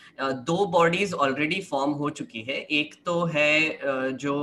दो 0.45 0.65
बॉडीज 0.65 1.13
ऑलरेडी 1.13 1.59
फॉर्म 1.61 1.91
हो 1.91 2.09
चुकी 2.09 2.41
है। 2.41 2.55
एक 2.55 2.93
तो 3.05 3.23
है 3.25 3.79
जो 4.13 4.35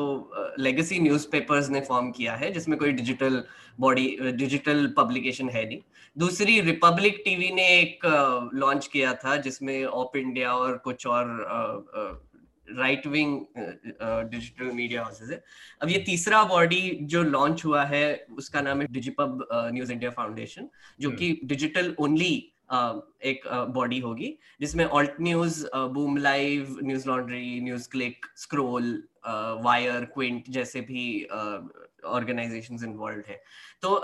लेगेसी 0.59 0.99
न्यूज़पेपर्स 0.99 1.71
ने 1.71 1.81
फॉर्म 1.81 2.11
किया 2.11 2.35
है 2.35 2.51
जिसमें 2.53 2.79
कोई 2.79 2.93
डिजिटल 2.93 3.43
बॉडी 3.81 4.07
डिजिटल 4.23 4.87
पब्लिकेशन 4.97 5.49
है 5.49 5.65
नहीं। 5.69 5.81
दूसरी 6.17 6.61
रिपब्लिक 6.61 7.23
टीवी 7.25 7.51
ने 7.51 7.67
एक 7.81 8.07
लॉन्च 8.55 8.87
किया 8.87 9.15
था 9.15 9.37
जिसमें 9.37 9.85
ऑप 9.85 10.17
इंडिया 10.17 10.53
और 10.55 10.77
कुछ 10.79 11.07
और 11.07 12.23
right 12.69 13.07
wing 13.07 13.39
digital 14.31 14.71
media 14.73 15.03
houses 15.03 15.31
है 15.31 15.43
अब 15.83 15.89
ये 15.89 15.99
तीसरा 16.07 16.43
बॉडी 16.47 16.81
जो 17.05 17.23
लॉन्च 17.25 17.65
हुआ 17.65 17.85
है 17.87 18.05
उसका 18.37 18.61
नाम 18.61 18.81
है 18.81 18.87
डिजिपब 18.93 19.47
न्यूज़ 19.53 19.93
इंडिया 19.93 20.11
फाउंडेशन 20.13 20.69
जो 21.01 21.09
हम्म। 21.09 21.19
कि 21.19 21.41
डिजिटल 21.45 21.95
ओनली 21.99 22.35
एक 23.25 23.43
बॉडी 23.71 23.99
होगी 24.01 24.37
जिसमें 24.61 24.85
Alt 24.87 25.21
News 25.21 25.65
Boom 25.93 26.17
Live 26.19 26.77
News 26.83 27.09
Laundry 27.09 27.61
News 27.61 27.89
Click 27.89 28.27
Scroll 28.37 28.93
Wire 29.63 30.05
Quint 30.15 30.51
जैसे 30.51 30.81
भी 30.83 31.05
ऑर्गेनाइजेशंस 32.07 32.83
इन्वॉल्व 32.85 33.23
है 33.29 33.43
तो 33.83 34.01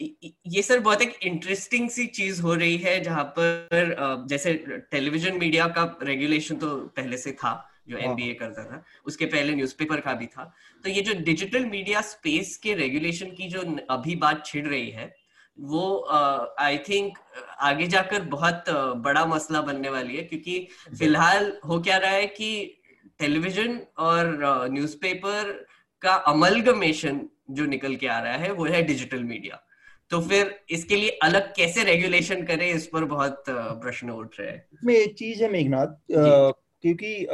ये 0.00 0.62
सर 0.62 0.78
बहुत 0.80 1.02
एक 1.02 1.18
इंटरेस्टिंग 1.22 1.88
सी 1.90 2.06
चीज़ 2.08 2.40
हो 2.42 2.54
रही 2.54 2.76
है 2.78 2.98
जहाँ 3.00 3.24
पर 3.38 3.94
जैसे 4.28 4.54
टेलीविज़न 4.90 5.38
मीडिया 5.38 5.66
का 5.68 5.84
रेगुलेशन 6.02 6.56
तो 6.56 6.76
पहले 6.96 7.16
से 7.16 7.32
था 7.34 7.52
जो 7.88 7.96
एनबीए 7.96 8.26
हाँ। 8.26 8.34
करता 8.34 8.64
था 8.64 8.84
उसके 9.06 9.26
पहले 9.26 9.54
न्यूज़पेपर 9.54 10.00
का 10.00 10.12
भी 10.12 10.26
था। 10.26 10.52
तो 10.84 10.90
ये 10.90 11.02
जो 11.02 11.14
डिजिटल 11.14 11.64
मीडिया 11.64 12.00
स्पेस 12.00 12.56
के 12.56 12.74
रेगुलेशन 12.74 13.30
की 13.30 13.48
जो 13.48 13.62
अभी 13.90 14.16
बात 14.16 14.46
छिड़ 14.46 14.66
रही 14.66 14.90
है 14.90 15.14
वो 15.58 16.06
आई 16.58 16.78
uh, 16.78 16.88
थिंक 16.88 17.18
आगे 17.60 17.86
जाकर 17.86 18.22
बहुत 18.22 18.64
uh, 18.68 18.94
बड़ा 18.96 19.26
मसला 19.26 19.60
बनने 19.60 19.90
वाली 19.90 20.16
है 20.16 20.22
क्योंकि 20.22 20.68
फ़िलहाल 20.98 21.52
हो 21.68 21.80
क्या 21.80 21.96
रहा 21.96 22.10
है 22.10 22.26
कि 22.26 22.80
टेलीविज़न 23.18 23.80
और 23.98 24.38
न्यूज़पेपर 24.70 25.52
uh, 25.52 26.02
का 26.02 26.14
अमलगमेशन 26.14 27.20
जो 27.50 27.66
निकल 27.66 27.96
के 27.96 28.06
आ 28.06 28.18
रहा 28.18 28.32
है 28.32 28.52
वो 28.52 28.64
है 28.64 28.82
डिजिटल 28.82 29.22
मीडिया 29.24 29.62
तो 30.10 30.20
फिर 30.20 30.54
इसके 30.70 30.96
लिए 30.96 31.10
अलग 31.22 31.54
कैसे 31.54 31.84
रेगुलेशन 31.84 32.44
करें 32.44 32.68
इस 32.70 32.86
पर 32.86 33.04
बहुत 33.04 33.44
प्रश्न 33.48 34.10
उठ 34.10 34.40
रहे 34.40 34.50
हैं। 34.50 34.66
इसमें 34.72 34.94
एक 34.94 35.14
चीज़ 35.14 35.42
है 35.42 35.50
मेघनाथ 35.50 36.12
क्योंकि 36.84 37.26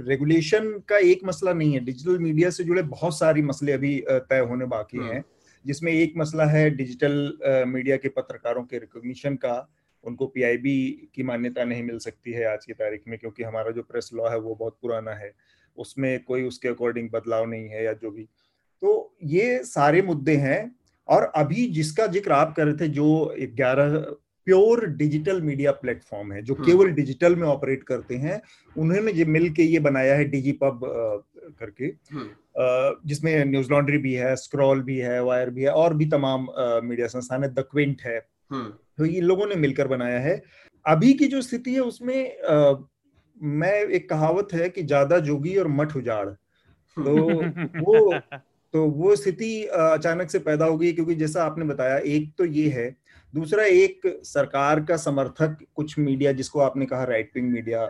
रेगुलेशन 0.00 0.68
का 0.88 0.98
एक 0.98 1.20
मसला 1.24 1.52
नहीं 1.52 1.72
है। 1.74 1.80
डिजिटल 1.84 2.18
मीडिया 2.18 2.50
से 2.50 2.64
जुड़े 2.64 2.82
बहुत 2.82 3.18
सारी 3.18 3.42
मसले 3.42 3.72
अभी 3.72 3.94
तय 4.10 4.38
होने 4.48 4.66
बाकी 4.66 4.98
हाँ। 4.98 5.08
हैं 5.08 5.24
जिसमें 5.64 5.92
एक 5.92 6.14
मसला 6.16 6.44
है 6.46 6.68
डिजिटल 6.70 7.64
मीडिया 7.68 7.96
के 7.96 8.08
पत्रकारों 8.08 8.62
के 8.64 8.78
रिकॉग्निशन 8.78 9.36
का। 9.36 9.56
उनको 10.04 10.26
पीआईबी 10.26 11.10
की 11.14 11.22
मान्यता 11.22 11.64
नहीं 11.64 11.82
मिल 11.82 11.98
सकती 11.98 12.32
है 12.32 12.44
आज 12.44 12.64
की 12.64 12.72
तारीख 12.72 13.02
में 13.08 13.18
क्योंकि 13.18 13.42
हमारा 13.42 13.70
जो 13.70 13.82
प्रेस 13.82 14.10
लॉ 14.14 14.28
है 14.30 14.38
वो 14.38 14.54
बहुत 14.54 14.78
पुराना 14.82 15.12
है। 15.14 15.32
उसमें 15.78 16.22
कोई 16.24 16.42
उसके 16.42 16.68
अकॉर्डिंग 16.68 17.08
बदलाव 17.10 17.46
नहीं 17.46 17.68
है 17.68 17.84
या 17.84 17.92
जो 17.92 18.10
भी। 18.10 18.24
तो 18.82 19.16
ये 19.24 19.62
सारे 19.64 20.02
मुद्दे 20.02 20.36
हैं 20.38 20.74
और 21.08 21.30
अभी 21.36 21.66
जिसका 21.70 22.06
ज़िक्र 22.06 22.32
आप 22.32 22.54
कर 22.56 22.66
रहे 22.66 22.74
थे 22.76 22.88
जो 22.88 23.34
ग्यारह 23.54 23.96
प्योर 24.46 24.84
डिजिटल 24.94 25.40
मीडिया 25.42 25.72
प्लेटफॉर्म 25.72 26.32
है 26.32 26.42
जो 26.42 26.54
हम्म। 26.54 26.66
केवल 26.66 26.90
डिजिटल 26.92 27.36
में 27.36 27.46
ऑपरेट 27.48 27.82
करते 27.82 28.16
हैं 28.16 28.40
उन्होंने 28.76 29.24
मिल 29.24 29.48
के 29.50 29.62
ये 29.62 29.78
बनाया 29.80 30.14
है 30.14 30.24
डिजी 30.30 30.52
पब 30.62 30.80
करके 31.58 31.84
हम्म। 32.12 32.28
जिसमें 33.08 33.44
न्यूज़ 33.44 33.70
लॉन्ड्री 33.70 33.98
भी 33.98 34.12
है 34.14 34.34
स्क्रॉल 34.36 34.82
भी 34.82 34.98
है 34.98 35.22
वायर 35.24 35.50
भी 35.50 35.62
है 35.62 35.70
और 35.74 35.94
भी 35.94 36.06
तमाम 36.08 36.46
मीडिया 36.84 37.06
संस्थान 37.08 37.42
है 37.42 37.52
द 37.54 37.64
क्विंट 37.70 38.02
है 38.02 38.16
हम्म। 38.50 38.68
तो 38.98 39.04
ये 39.04 39.20
लोगों 39.22 39.46
ने 39.46 39.54
मिलकर 39.56 39.88
बनाया 39.88 40.18
है 40.20 40.40
अभी 40.86 41.12
की 41.14 41.26
जो 41.26 41.42
स्थिति 41.42 41.74
है 41.74 41.80
उसमें 41.80 42.42
आ, 42.42 42.74
मैं 43.36 43.74
एक 43.74 44.08
कहावत 44.08 44.48
है 44.52 44.68
कि 44.68 44.82
ज़्यादा 44.82 45.18
जोगी 45.20 45.56
और 45.56 45.68
मठ 45.70 45.96
उजाड़ 45.96 46.28
तो 46.28 47.16
वो 47.80 48.20
तो 48.74 48.84
वो 48.90 49.14
स्थिति 49.16 49.64
अचानक 49.64 50.30
से 50.30 50.38
पैदा 50.38 50.64
हो 50.64 50.76
गई 50.78 50.92
क्योंकि 50.92 51.14
जैसा 51.14 51.44
आपने 51.44 51.64
बताया 51.64 51.96
एक 52.08 52.32
तो 52.38 52.44
ये 52.44 52.68
है 52.70 52.88
दूसरा 53.34 53.64
एक 53.64 54.00
सरकार 54.24 54.80
का 54.80 54.96
समर्थक 54.96 55.56
कुछ 55.74 55.98
मीडिया 55.98 56.32
जिसको 56.32 56.60
आपने 56.60 56.86
कहा 56.86 57.04
राइट 57.04 57.30
विंग 57.36 57.50
मीडिया 57.50 57.84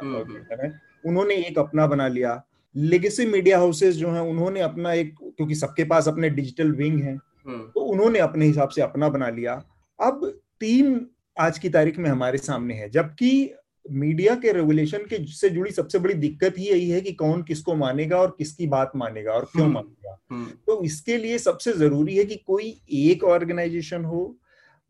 उन्होंने 1.05 1.35
एक 1.37 1.59
अपना 1.59 1.87
बना 1.87 2.09
लिया 2.09 2.43
लेगेसी 2.75 3.27
मीडिया 3.27 3.59
हाउसेस 3.59 3.95
जो 3.95 4.11
हैं 4.11 4.21
उन्होंने 4.21 4.61
अपना 4.61 4.93
एक 4.93 5.15
क्योंकि 5.15 5.55
सबके 5.55 5.85
पास 5.85 6.09
अपने 6.09 6.31
डिजिटल 6.31 6.71
विंग 6.73 7.01
हैं 7.03 7.17
हम्म। 7.47 7.63
तो 7.65 7.81
उन्होंने 7.83 8.19
अपने 8.19 8.47
हिसाब 8.47 8.69
से 8.69 8.83
अपना 8.83 9.09
बना 9.09 9.29
लिया 9.29 9.63
अब 9.99 10.27
तीन 10.61 11.07
आज 11.37 11.59
की 11.59 11.69
तारीख 11.69 11.99
में 11.99 12.09
हमारे 12.11 12.39
सामने 12.39 12.75
है 12.75 12.89
जबकि 12.91 13.33
मीडिया 13.87 14.35
के 14.35 14.53
रेगुलेशन 14.53 15.05
के 15.11 15.25
से 15.27 15.49
जुड़ी 15.51 15.71
सबसे 15.71 15.99
बड़ी 15.99 16.15
दिक्कत 16.15 16.59
ही 16.59 16.69
यही 16.69 16.89
है 16.91 17.01
कि 17.01 17.13
कौन 17.13 17.43
किसको 17.43 17.75
मानेगा 17.75 18.19
और 18.19 18.35
किसकी 18.39 18.67
बात 18.67 18.93
मानेगा 18.97 19.33
और 19.33 19.45
क्यों 19.45 19.65
हम्म। 19.65 19.75
मानेगा 19.75 20.19
हम्म। 20.31 20.47
तो 20.67 20.83
इसके 20.85 21.17
लिए 21.17 21.39
सबसे 21.39 21.73
ज़रूरी 21.73 22.17
है 22.17 22.25
कि 22.25 22.37
कोई 22.47 22.75
एक 23.01 23.25
ऑर्गेनाइजेशन 23.27 24.05
हो 24.05 24.25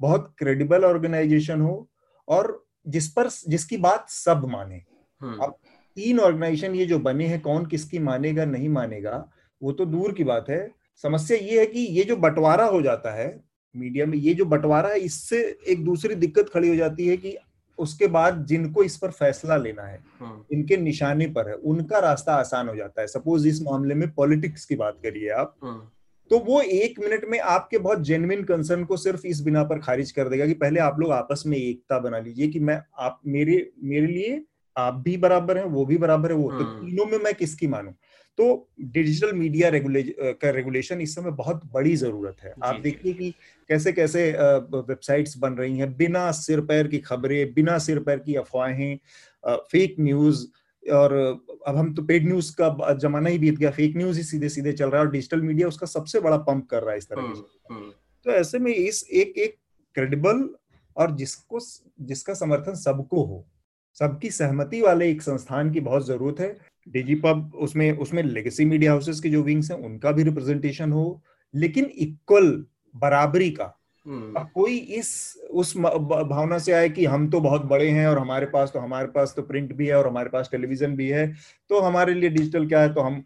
बहुत 0.03 0.35
क्रेडिबल 0.39 0.85
ऑर्गेनाइजेशन 0.85 1.61
हो 1.61 1.75
और 2.29 2.59
जिस 2.89 3.09
पर 3.13 3.29
जिसकी 3.49 3.77
बात 3.79 4.09
सब 4.11 4.45
माने 4.49 4.83
हम्म। 5.21 5.43
अब 5.43 5.57
तीन 5.97 6.21
ऑर्गेनाइजेशन 6.21 6.75
ये 6.75 6.87
जो 6.87 6.99
बने 7.01 7.27
हैं 7.27 7.41
कौन 7.41 7.67
किसकी 7.67 7.99
मानेगा 8.01 8.45
नहीं 8.47 8.69
मानेगा 8.71 9.25
वो 9.63 9.73
तो 9.73 9.85
दूर 9.87 10.13
की 10.13 10.25
बात 10.25 10.51
है 10.51 10.61
समस्या 11.05 11.37
ये 11.39 11.59
है 11.61 11.67
कि 11.67 11.81
ये 11.91 12.05
जो 12.05 12.17
बंटवारा 12.19 12.65
हो 12.67 12.83
जाता 12.83 13.13
है 13.13 13.29
मीडिया 13.75 14.07
में 14.07 14.17
ये 14.19 14.35
जो 14.35 14.45
बंटवारा 14.47 14.89
है 14.89 14.99
इससे 15.01 15.41
एक 15.69 15.85
दूसरी 15.85 16.15
दिक्कत 16.17 16.49
खड़ी 16.49 16.69
हो 16.69 16.75
जाती 16.77 17.07
है 17.07 17.17
कि 17.17 17.37
उसके 17.79 18.07
बाद 18.07 18.45
जिनको 18.47 18.83
इस 18.85 18.97
पर 18.97 19.11
फैसला 19.11 19.57
लेना 19.57 19.83
है 19.83 19.99
हाँ। 20.21 20.47
इनके 20.53 20.77
निशाने 20.77 21.27
पर 21.29 21.49
है 21.49 21.55
उनका 21.67 21.99
रास्ता 21.99 22.35
आसान 22.35 22.69
हो 22.69 22.75
जाता 22.77 23.01
है 23.01 23.07
सपोज़ 23.07 23.47
इस 23.49 23.63
मामले 23.63 23.95
में 23.95 24.11
पॉलिटिक्स 24.13 24.65
की 24.65 24.77
बात 24.77 24.99
करिए 25.03 25.31
आप 25.35 25.55
हाँ। 25.63 25.93
तो 26.33 26.39
वो 26.39 26.61
एक 26.63 27.01
मिनट 27.01 27.25
में 27.29 27.39
आपके 27.39 27.79
बहुत 27.79 28.03
जेन्युइन 28.03 28.45
कंसर्न 28.45 28.85
को 28.85 28.97
सिर्फ़ 28.97 29.27
इस 29.27 29.41
बिना 29.41 29.63
पर 29.65 29.79
खारिज 29.79 30.13
कर 30.13 30.29
देगा 30.29 30.47
कि 30.47 30.55
पहले 30.55 30.81
आप 30.81 31.01
लोग 31.01 31.13
आपस 31.13 31.43
में 31.47 31.57
एकता 31.59 31.99
बना 31.99 32.19
लीजिए 32.19 32.49
कि 32.49 32.61
मैं 32.61 32.83
आप 32.99 33.21
मेरे 33.27 33.73
मेरे 33.83 34.07
लिए 34.07 34.45
आप 34.77 34.95
भी 34.95 35.17
बराबर 35.17 35.59
हैं 35.59 35.65
वो 35.65 35.85
भी 35.87 35.99
बराबर 35.99 36.31
है 36.31 36.37
वो 36.37 36.51
तो 36.51 36.65
हाँ। 36.65 36.73
तीनों 36.75 37.07
में 37.07 37.19
मैं 37.19 37.35
किसकी 37.35 37.67
मानू? 37.67 37.91
तो 38.39 38.69
डिजिटल 38.81 39.33
मीडिया 39.33 39.69
रेगुले 39.69 40.03
का 40.19 40.51
रेगुलेशन 40.51 41.01
इस 41.01 41.15
समय 41.15 41.31
बहुत 41.31 41.71
बड़ी 41.73 41.97
ज़रूरत 41.97 42.37
है। 42.43 42.55
आप 42.65 42.81
देखिए 42.81 43.13
कि 43.13 43.35
कैसे 43.69 43.93
कैसे 43.93 44.31
वेबसाइट्स 44.33 45.37
बन 45.39 45.53
रही 45.53 45.79
हैं 45.79 45.97
बिना 45.97 46.31
सिर 46.31 46.61
पैर 46.61 46.89
की 46.89 46.99
खबरें 46.99 47.55
बिना 47.55 47.79
सिर 47.79 47.99
पैर 47.99 48.19
की 48.19 48.35
अफवाहें 48.35 48.99
फेक 49.47 49.97
न्यूज़ 50.01 50.47
और 50.91 51.13
अब 51.67 51.77
हम 51.77 51.95
तो 51.95 52.03
पेड 52.03 52.27
न्यूज़ 52.27 52.57
का 52.61 52.93
जमाना 52.93 53.31
ही 53.31 53.39
बीत 53.39 53.59
गया 53.59 53.71
फेक 53.71 53.97
न्यूज़ 53.97 54.17
ही 54.17 54.25
सीधे 54.25 54.49
सीधे 54.49 54.73
चल 54.73 54.91
रहा 54.91 55.01
है 55.01 55.07
और 55.07 55.13
डिजिटल 55.13 55.43
मीडिया 55.43 55.69
उसका 55.69 55.87
सबसे 55.87 56.21
बड़ा 56.21 56.37
पंप 56.37 56.69
कर 56.69 56.83
रहा 56.83 56.93
है 56.93 56.99
इस 56.99 57.09
तरह 57.09 57.23
की 57.23 57.29
हम्म, 57.29 57.77
हम्म। 57.77 57.93
तो 58.25 58.31
ऐसे 58.31 58.59
में 58.59 58.75
इस 58.75 59.09
एक 59.13 59.39
एक 59.39 59.57
क्रेडिबल 59.95 60.49
और 60.97 61.11
जिसको 61.11 61.59
जिसका 62.01 62.35
समर्थन 62.35 62.75
सबको 62.75 63.25
हो। 63.25 63.49
सबकी 63.95 64.31
सहमति 64.31 64.81
वाले 64.81 65.11
एक 65.11 65.23
संस्थान 65.23 65.73
की 65.73 65.81
बहुत 65.81 66.07
ज़रूरत 66.07 66.41
है। 66.41 66.59
डिजीपब 66.89 67.53
उसमें 67.55 67.99
उसमें 67.99 68.23
लेगेसी 68.23 68.65
मीडिया 68.65 68.93
हाउसेस 68.93 69.21
के 69.21 69.29
जो 69.29 69.43
विंग्स 69.43 69.71
हैं 69.71 69.79
उनका 69.79 70.13
भी 70.13 70.23
रिप्रेजेंटेशन 70.23 70.93
हो। 70.93 71.23
लेकिन 71.55 71.85
इक्वल 71.85 72.67
बराबरी 72.97 73.51
का 73.51 73.82
हम्म। 74.07 74.43
कोई 74.55 74.77
इस 74.99 75.11
उस 75.51 75.77
भावना 75.77 76.59
से 76.59 76.73
आए 76.73 76.89
कि 76.89 77.05
हम 77.07 77.29
तो 77.31 77.41
बहुत 77.41 77.65
बड़े 77.67 77.89
हैं 77.91 78.07
और 78.07 78.19
हमारे 78.19 78.47
पास 78.47 78.71
तो 78.75 78.79
हमारे 78.81 79.07
पास 79.09 79.33
तो 79.37 79.43
प्रिंट 79.43 79.73
भी 79.77 79.87
है 79.87 79.95
और 79.95 80.07
हमारे 80.07 80.29
पास 80.29 80.49
टेलीविज़न 80.53 80.97
भी 80.97 81.09
है 81.09 81.27
तो 81.71 81.81
हमारे 81.81 82.15
लिए 82.15 82.31
डिजिटल 82.31 82.67
क्या 82.69 82.81
है? 82.81 82.93
तो 82.95 83.01
हम 83.01 83.23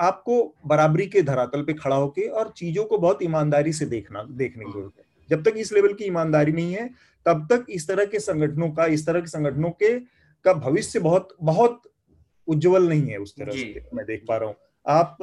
आपको 0.00 0.42
बराबरी 0.66 1.06
के 1.06 1.22
धरातल 1.22 1.62
पे 1.62 1.72
खड़ा 1.74 1.96
होके 1.96 2.26
और 2.30 2.52
चीज़ों 2.56 2.84
को 2.84 2.98
बहुत 2.98 3.22
ईमानदारी 3.22 3.72
से 3.72 3.86
देखना 3.86 4.22
देखने 4.32 4.64
की 4.64 4.70
ज़रूरत 4.70 4.92
है। 4.98 5.04
जब 5.30 5.42
तक 5.42 5.54
इस 5.58 5.72
लेवल 5.72 5.92
की 5.92 6.04
ईमानदारी 6.04 6.52
नहीं 6.52 6.74
है 6.74 6.88
तब 7.26 7.46
तक 7.50 7.66
इस 7.70 7.86
तरह 7.88 8.04
के 8.04 8.18
संगठनों 8.20 8.70
का 8.70 8.86
इस 8.88 9.06
तरह 9.06 9.20
के 9.20 9.28
संगठनों 9.28 9.70
के 9.82 9.98
का 10.44 10.52
भविष्य 10.54 10.98
बहुत 11.00 11.36
बहुत 11.42 11.80
उज्जवल 12.48 12.88
नहीं 12.88 13.08
है 13.10 13.18
उस 13.18 13.34
तरह 13.36 13.52
से 13.52 13.84
मैं 13.94 14.04
देख 14.06 14.24
पा 14.28 14.36
रहा 14.36 14.48
हूँ। 14.48 14.56
आप 14.86 15.16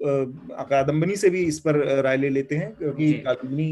कादम्बनी 0.00 1.16
से 1.16 1.30
भी 1.30 1.42
इस 1.44 1.58
पर 1.60 1.76
राय 2.02 2.16
ले 2.16 2.28
लेते 2.28 2.56
हैं 2.56 2.72
क्योंकि 2.74 3.12
कादम्बनी 3.26 3.68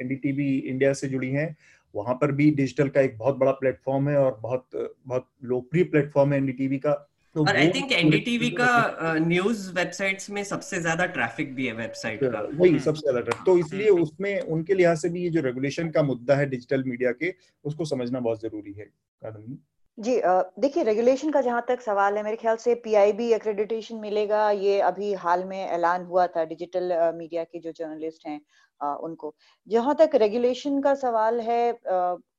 एनडीटीवी 0.00 0.56
इंडिया 0.58 0.92
से 0.92 1.08
जुड़ी 1.08 1.30
हैं। 1.30 1.56
वहाँ 1.94 2.14
पर 2.14 2.32
भी 2.32 2.50
डिजिटल 2.50 2.88
का 2.88 3.00
एक 3.00 3.16
बहुत 3.18 3.36
बड़ा 3.36 3.52
प्लेटफॉर्म 3.52 4.08
है 4.08 4.16
और 4.18 4.38
बहुत 4.42 4.68
बहुत 5.06 5.26
लोकप्रिय 5.44 5.84
प्लेटफॉर्म 5.84 6.32
है 6.32 6.38
एनडीटीवी 6.38 6.78
का। 6.78 6.92
तो 7.36 7.40
और 7.40 7.56
आई 7.56 7.68
थिंक 7.68 7.92
एनडीटीवी 7.92 8.50
का 8.50 9.16
न्यूज़ 9.18 9.70
वेबसाइट्स 9.72 10.30
में 10.30 10.42
सबसे 10.44 10.80
ज़्यादा 10.80 11.06
ट्रैफ़िक 11.08 11.54
भी 11.54 11.66
है 11.66 11.72
वेबसाइट 11.74 12.20
का। 12.22 12.40
वही 12.40 12.70
हम्म। 12.70 12.78
सबसे 12.78 13.00
ज़्यादा 13.00 13.20
ट्रैफ़िक 13.20 13.44
तो 13.46 13.58
इसलिए 13.58 13.90
हम्म। 13.90 14.02
उसमें 14.02 14.40
उनके 14.40 14.74
लिहाज 14.74 14.98
से 14.98 15.08
भी 15.08 15.22
ये 15.22 15.30
जो 15.30 15.40
रेगुलेशन 15.40 15.90
का 15.90 16.02
मुद्दा 16.02 16.36
है 16.36 16.48
डिजिटल 16.50 16.84
मीडिया 16.86 17.12
के 17.12 17.34
उसको 17.64 17.84
समझना 17.84 18.20
बहुत 18.20 18.42
ज़रूरी 18.42 18.72
है 18.72 18.84
कादम्बनी 18.84 19.58
जी 19.98 20.20
देखिए 20.60 20.82
रेगुलेशन 20.82 21.30
का 21.30 21.40
जहाँ 21.40 21.64
तक 21.68 21.80
सवाल 21.80 22.16
है 22.16 22.22
मेरे 22.22 22.36
ख्याल 22.36 22.56
से 22.56 22.74
पीआईबी 22.74 23.32
एक्रेडिटेशन 23.32 23.96
मिलेगा। 23.96 24.50
ये 24.50 24.80
अभी 24.80 25.12
हाल 25.14 25.44
में 25.44 25.58
ऐलान 25.58 26.04
हुआ 26.04 26.26
था 26.26 26.44
डिजिटल 26.44 26.92
मीडिया 27.14 27.44
के 27.44 27.58
जो 27.58 27.72
जर्नलिस्ट 27.72 28.26
हैं 28.26 28.40
उनको। 28.80 29.34
जहाँ 29.68 29.94
तक 29.94 30.14
रेगुलेशन 30.14 30.80
का 30.82 30.94
सवाल 30.94 31.40
है 31.40 31.68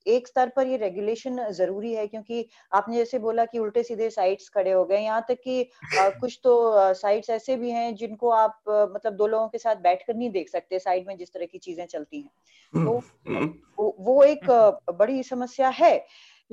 एक 0.08 0.28
स्तर 0.28 0.50
पर 0.56 0.68
ये 0.68 0.78
रेगुलेशन 0.78 1.46
ज़रूरी 1.52 1.94
है 1.94 2.08
क्योंकि 2.08 2.46
आपने 2.74 2.96
जैसे 2.96 3.20
बोला 3.20 3.46
कि 3.46 3.60
उल्टे 3.60 3.84
सीधे 3.84 4.10
साइट्स 4.10 4.50
खड़े 4.50 4.72
हो 4.72 4.84
गए। 4.86 5.00
यहाँ 5.00 5.26
तक 5.30 5.38
कि 5.44 5.64
कुछ 6.26 6.40
तो 6.44 6.94
साइट्स 6.94 7.30
ऐसे 7.30 7.56
भी 7.56 7.72
हैं 7.72 7.96
जिनको 7.96 8.30
आप 8.30 8.60
मतलब 8.68 9.14
दो 9.14 9.28
लोगों 9.28 9.48
के 9.48 9.58
साथ 9.58 9.76
बैठकर 9.76 10.16
नहीं 10.16 10.32
देख 10.32 10.50
सकते 10.50 10.80
साइड 10.80 11.08
में 11.08 11.18
जिस 11.18 11.34
तरह 11.34 11.46
की 11.46 11.58
चीज़ें 11.58 11.86
चलती 11.86 12.22
हैं। 12.22 12.30
तो 12.86 12.98
हम्म, 12.98 13.38
हम्म। 13.38 13.54
वो 13.78 14.24
एक 14.24 14.46
बड़ी 14.94 15.24
समस्या 15.24 15.70
है। 15.70 15.98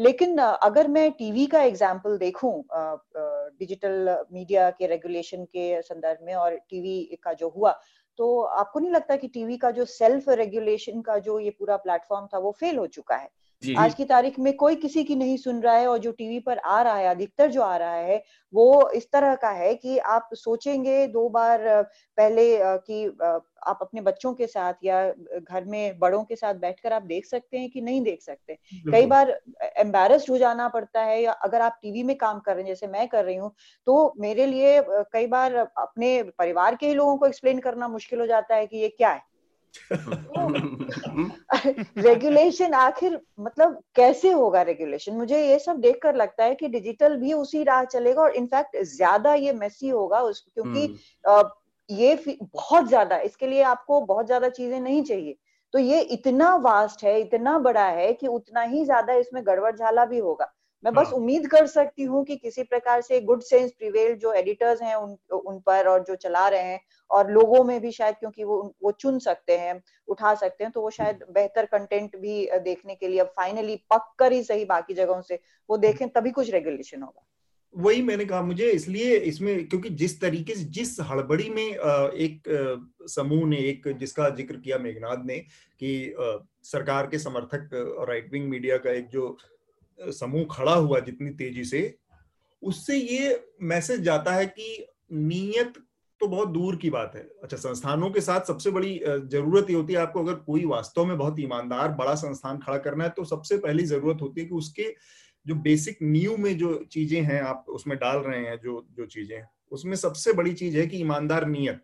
लेकिन 0.01 0.39
अगर 0.39 0.89
मैं 0.89 1.11
टीवी 1.13 1.47
का 1.47 1.63
एग्ज़ाम्पल 1.63 2.17
देखूँ 2.19 2.53
डिजिटल 3.59 4.27
मीडिया 4.33 4.71
के 4.71 4.87
रेगुलेशन 4.87 5.45
के 5.45 5.83
संदर्भ 5.83 6.19
में 6.27 6.35
और 6.35 6.55
टीवी 6.71 7.19
का 7.23 7.33
जो 7.33 7.49
हुआ 7.49 7.73
तो 8.19 8.41
आपको 8.43 8.81
नहीं 8.81 8.91
लगता 8.91 9.17
कि 9.17 9.29
टीवी 9.29 9.57
का 9.57 9.71
जो 9.71 9.85
सेल्फ 9.85 10.29
रेगुलेशन 10.29 11.01
का 11.01 11.19
जो 11.19 11.39
ये 11.41 11.51
पूरा 11.51 11.77
प्लेटफॉर्म 11.77 12.27
था, 12.27 12.39
वो 12.39 12.51
फेल 12.61 12.79
हो 12.79 12.87
चुका 12.87 13.17
है? 13.17 13.29
आज 13.63 13.95
की 13.95 14.05
तारीख 14.05 14.39
में 14.39 14.53
कोई 14.57 14.77
किसी 14.77 15.03
की 15.05 15.15
नहीं 15.15 15.37
सुन 15.37 15.61
रहा 15.63 15.75
है 15.75 15.87
और 15.87 15.99
जो 15.99 16.13
टीवी 16.13 16.39
पर 16.41 16.59
आ 16.59 16.81
रहा 16.83 16.95
है 16.95 17.09
अधिकतर 17.09 17.51
जो 17.51 17.63
आ 17.63 17.77
रहा 17.77 17.95
है 17.95 18.23
वो 18.55 18.91
इस 18.91 19.11
तरह 19.13 19.35
का 19.35 19.51
है 19.51 19.75
कि 19.75 19.99
आप 19.99 20.29
सोचेंगे 20.35 21.07
दो 21.07 21.29
बार 21.29 21.67
पहले 22.19 22.47
कि 22.63 23.05
आप 23.63 23.79
अपने 23.83 24.01
बच्चों 24.01 24.33
के 24.35 24.47
साथ 24.47 24.75
या 24.85 25.03
घर 25.41 25.65
में 25.65 25.99
बड़ों 25.99 26.23
के 26.25 26.37
साथ 26.37 26.55
बैठकर 26.57 26.93
आप 26.93 27.03
देख 27.03 27.27
सकते 27.27 27.59
हैं 27.59 27.71
कि 27.71 27.81
नहीं 27.81 28.03
देख 28.03 28.23
सकते। 28.23 28.59
कई 28.93 29.07
बार 29.07 29.31
एम्बेरस्ड 29.79 30.31
हो 30.31 30.39
जाना 30.39 30.69
पड़ता 30.69 31.03
है 31.03 31.23
या 31.23 31.33
अगर 31.33 31.61
आप 31.61 31.79
टीवी 31.83 32.03
में 32.03 32.17
काम 32.19 32.41
कर 32.41 32.55
रहे 32.55 32.63
हैं 32.63 32.69
जैसे 32.69 32.87
मैं 32.89 33.07
कर 33.09 33.25
रही 33.25 33.37
हूँ 33.37 33.53
तो 33.87 34.15
मेरे 34.21 34.47
लिए 34.47 34.81
कई 35.13 35.27
बार 35.29 35.55
अपने 35.57 36.23
परिवार 36.39 36.77
के 36.77 36.87
ही 36.87 36.95
लोगों 36.95 37.17
को 37.17 37.27
एक्सप्लेन 37.27 37.59
करना 37.61 37.89
मुश्किल 37.89 38.21
हो 38.21 38.27
जाता 38.27 38.55
है 38.55 38.67
कि 38.67 38.77
ये 38.77 38.89
क्या 38.89 39.11
है। 39.11 39.23
रेगुलेशन 41.99 42.75
आखिर 42.75 43.21
मतलब 43.41 43.83
कैसे 43.97 44.31
होगा 44.33 44.63
रेगुलेशन 44.63 45.13
मुझे 45.13 45.47
ये 45.49 45.59
सब 45.59 45.81
देखकर 45.81 46.15
लगता 46.15 46.45
है 46.45 46.55
कि 46.55 46.69
डिजिटल 46.69 47.17
भी 47.17 47.33
उसी 47.33 47.63
राह 47.65 47.85
चलेगा 47.85 48.23
और 48.23 48.35
इनफैक्ट 48.37 48.77
ज़्यादा 48.85 49.35
ये 49.35 49.53
मेसी 49.53 49.89
होगा 49.89 50.21
उस 50.21 50.41
क्योंकि 50.55 50.85
हम्म। 51.27 51.51
ये 51.91 52.37
बहुत 52.41 52.89
ज़्यादा 52.89 53.19
इसके 53.19 53.47
लिए 53.47 53.63
आपको 53.63 54.01
बहुत 54.01 54.27
ज़्यादा 54.27 54.49
चीज़ें 54.49 54.81
नहीं 54.81 55.03
चाहिए। 55.03 55.37
तो 55.75 55.79
ये 55.79 56.01
इतना 56.01 56.55
वास्ट 56.55 57.05
है 57.05 57.21
इतना 57.21 57.59
बड़ा 57.59 57.87
है 57.87 58.13
कि 58.13 58.27
उतना 58.27 58.63
ही 58.63 58.85
ज़्यादा 58.85 59.13
इसमें 59.15 59.47
गड़बड़ 59.47 59.77
झाला 59.77 60.05
भी 60.05 60.19
होगा। 60.19 60.53
मैं 60.85 60.93
बस 60.95 61.07
हाँ। 61.07 61.15
उम्मीद 61.15 61.47
कर 61.47 61.67
सकती 61.67 62.03
हूँ 62.03 62.25
कि 62.25 62.37
किसी 62.37 62.63
प्रकार 62.63 63.01
से 63.01 63.21
गुड 63.21 63.43
सेंस 63.43 63.71
प्रिवेल 63.73 64.15
जो 64.17 64.33
एडिटर्स 64.33 64.83
हैं 64.83 64.95
उन 64.95 65.17
उन 65.33 65.59
पर 65.67 65.89
और 65.89 66.05
जो 66.05 66.15
चला 66.17 66.47
रहे 66.49 66.63
हैं 66.63 66.81
और 67.11 67.31
लोगों 67.31 67.63
में 67.65 67.81
भी 67.81 67.91
शायद 67.93 68.15
क्योंकि 68.15 68.45
वो 68.45 68.61
वो 68.83 68.93
चुन 68.93 69.19
सकते 69.19 69.57
हैं 69.59 69.81
उठा 70.09 70.35
सकते 70.35 70.65
हैं 70.65 70.73
तो 70.73 70.81
वो 70.81 70.91
शायद 70.91 71.25
बेहतर 71.31 71.67
कंटेंट 71.69 72.17
भी 72.17 72.45
देखने 72.61 72.95
के 72.95 73.09
लिए 73.09 73.21
अब 73.21 73.33
फाइनली 73.37 73.77
पक 73.91 74.15
कर 74.19 74.33
ही 74.33 74.43
सही 74.43 74.65
बाकी 74.67 74.95
जगहों 74.95 75.21
से 75.23 75.41
वो 75.69 75.77
देखें 75.79 76.09
तभी 76.09 76.31
कुछ 76.31 76.51
रेगुलेशन 76.51 77.03
होगा 77.03 77.27
वही 77.75 78.01
मैंने 78.03 78.25
कहा 78.25 78.43
मुझे 78.43 78.71
इसलिए 78.71 79.17
इसमें 79.17 79.69
क्योंकि 79.69 79.91
जिस 79.95 80.21
तरीके 80.21 80.55
से 80.55 80.65
जिस 80.71 80.97
हड़बड़ी 81.01 81.49
में 81.51 81.65
एक 81.65 82.49
समूह 83.09 83.47
ने 83.49 83.57
एक 83.65 83.89
जिसका 83.99 84.29
ज़िक्र 84.31 84.57
किया 84.57 84.79
मेघनाथ 84.79 85.25
ने 85.27 85.39
कि 85.81 85.93
सरकार 86.65 87.07
के 87.07 87.19
समर्थक 87.19 87.69
राइट 88.09 88.33
विंग 88.33 88.49
मीडिया 88.49 88.77
का 88.79 88.91
एक 88.91 89.09
जो 89.09 89.37
समूह 90.01 90.45
खड़ा 90.51 90.75
हुआ 90.75 90.99
जितनी 91.01 91.31
तेज़ी 91.33 91.65
से, 91.65 91.95
उससे 92.63 92.97
ये 92.97 93.41
मैसेज 93.63 94.01
जाता 94.03 94.33
है 94.33 94.47
कि 94.49 94.87
नीयत 95.13 95.73
तो 96.21 96.27
बहुत 96.29 96.49
दूर 96.49 96.77
की 96.77 96.91
बात 96.91 97.13
है। 97.17 97.23
अच्छा 97.43 97.57
संस्थानों 97.57 98.11
के 98.11 98.21
साथ 98.21 98.47
सबसे 98.47 98.71
बड़ी 98.71 98.99
ज़रूरत 99.05 99.71
ये 99.71 99.77
होती 99.77 99.93
है 99.93 99.99
आपको 99.99 100.23
अगर 100.25 100.35
कोई 100.37 100.65
वास्तव 100.67 101.05
में 101.05 101.17
बहुत 101.19 101.41
ईमानदार, 101.41 101.89
बड़ा 101.91 102.15
संस्थान 102.17 102.59
खड़ा 102.59 102.77
करना 102.79 103.05
है 103.05 103.11
तो 103.11 103.25
सबसे 103.27 103.59
पहली 103.59 103.85
ज़रूरत 103.87 104.23
होती 104.23 104.41
है 104.41 104.47
कि 104.47 104.55
उसके 104.55 104.95
जो 105.47 105.55
बेसिक 105.57 105.99
न्यू 106.03 106.37
में 106.37 106.57
जो 106.59 106.75
चीज़ें 106.93 107.21
हैं 107.23 107.41
आप 107.43 107.65
उसमें 107.69 107.97
डाल 107.99 108.19
रहे 108.19 108.41
हैं, 108.41 108.59
जो 108.59 108.87
जो 108.97 109.07
चीज़ें 109.07 109.43
उसमें 109.73 109.97
सबसे 109.97 110.33
बड़ी 110.33 110.53
चीज़ 110.55 110.77
है 110.79 110.87
कि 110.87 110.97
ईमानदार 110.99 111.47
नीयत। 111.49 111.83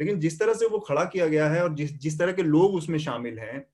लेकिन 0.00 0.18
जिस 0.20 0.38
तरह 0.40 0.54
से 0.54 0.66
वो 0.66 0.78
खड़ा 0.78 1.04
किया 1.04 1.26
गया 1.26 1.48
है 1.48 1.62
और 1.62 1.74
जिस 1.74 1.92
जिस 2.00 2.18
तरह 2.18 2.32
के 2.32 2.42
लोग 2.42 2.74
उसमें 2.74 2.98
शामिल 2.98 3.38
हैं 3.38 3.64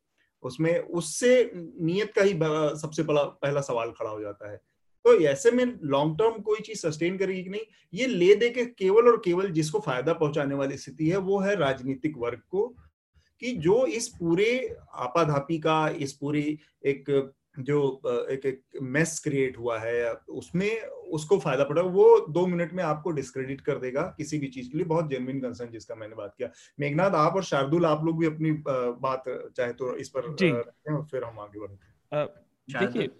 उसमें 0.42 0.78
उससे 0.78 1.50
नियत 1.54 2.12
का 2.12 2.22
ही 2.22 2.38
सबसे 2.80 3.02
बड़ा, 3.02 3.22
पहला 3.22 3.60
सवाल 3.60 3.90
खड़ा 3.90 4.10
हो 4.10 4.20
जाता 4.20 4.50
है। 4.50 4.56
तो 5.04 5.20
ऐसे 5.20 5.50
में 5.50 5.64
लॉन्ग 5.82 6.18
टर्म 6.18 6.40
कोई 6.42 6.60
चीज़ 6.60 6.78
सस्टेन 6.78 7.18
करेगी 7.18 7.42
कि 7.42 7.50
नहीं? 7.50 7.60
ये 7.94 8.06
ले 8.06 8.34
दे 8.34 8.50
के 8.50 8.64
केवल 8.64 9.08
और 9.08 9.22
केवल 9.24 9.50
जिसको 9.50 9.80
फ़ायदा 9.80 10.12
पहुँचाने 10.12 10.54
वाली 10.54 10.76
स्थिति 10.76 11.08
है, 11.08 11.16
वो 11.16 11.38
है 11.40 11.56
राजनीतिक 11.56 12.14
वर्ग 12.16 12.40
को, 12.50 12.74
कि 13.40 13.52
जो 13.52 13.86
इस 13.86 14.08
पूरे 14.08 14.76
आपाधापी 14.94 15.58
का, 15.58 15.88
इस 15.88 16.12
पूरी 16.12 16.58
एक 16.86 17.32
जो 17.58 17.78
एक 18.30 18.46
एक 18.46 18.62
मेस 18.82 19.18
क्रिएट 19.24 19.58
हुआ 19.58 19.78
है 19.78 20.12
उसमें 20.12 20.82
उसको 21.12 21.38
फ़ायदा 21.38 21.64
पड़ा 21.64 21.82
वो 21.82 22.04
दो 22.30 22.46
मिनट 22.46 22.72
में 22.72 22.82
आपको 22.84 23.10
डिस्क्रेडिट 23.12 23.60
कर 23.60 23.78
देगा 23.78 24.02
किसी 24.18 24.38
भी 24.38 24.46
चीज़ 24.48 24.70
के 24.70 24.78
लिए 24.78 24.86
बहुत 24.86 25.08
जेनविन 25.10 25.40
कंसर्न 25.40 25.70
जिसका 25.70 25.94
मैंने 25.94 26.14
बात 26.16 26.34
किया। 26.38 26.48
मेघनाथ 26.80 27.14
आप 27.16 27.34
और 27.36 27.44
शार्दुल 27.44 27.86
आप 27.86 28.04
लोग 28.04 28.18
भी 28.20 28.26
अपनी 28.26 28.52
बात 29.00 29.24
चाहे 29.56 29.72
तो 29.72 29.96
इस 29.96 30.12
पर 30.16 30.30
फिर 31.10 31.24
हम 31.24 31.40
आगे 31.40 31.60
बढ़ते 31.60 32.24
देखिए 32.76 33.10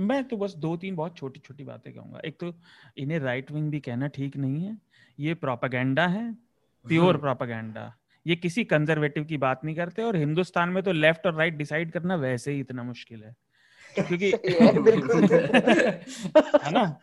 मैं 0.00 0.22
तो 0.24 0.36
बस 0.36 0.54
दो 0.58 0.76
तीन 0.76 0.96
बहुत 0.96 1.16
छोटी 1.16 1.40
छोटी 1.40 1.64
बातें 1.64 1.92
कहूँगा। 1.92 2.20
एक 2.24 2.38
तो 2.40 2.52
इन्हें 2.96 3.18
राइट 3.20 3.50
विंग 3.52 3.70
भी 3.70 3.80
कहना 3.80 4.06
ठीक 4.08 4.36
नहीं 4.36 4.64
है। 4.64 4.76
ये 5.18 5.34
प्रोपागेंडा 5.36 6.06
है 6.08 6.32
प्योर 6.84 7.16
प्रोपागेंडा 7.16 7.80
हम्म। 7.80 7.92
ये 8.26 8.36
किसी 8.36 8.64
कंजर्वेटिव 8.64 9.24
की 9.24 9.36
बात 9.38 9.64
नहीं 9.64 9.76
करते 9.76 10.02
और 10.02 10.16
हिंदुस्तान 10.16 10.68
में 10.68 10.82
तो 10.82 10.92
लेफ़्ट 10.92 11.26
और 11.26 11.34
राइट 11.34 11.56
डिसाइड 11.56 11.90
करना 11.92 12.16
वैसे 12.16 12.52
ही 12.52 12.60
इतना 12.60 12.82
मुश्किल 12.82 13.24
है। 13.24 13.34
क्योंकि 13.98 14.30
है 16.64 16.72
ना? 16.72 17.00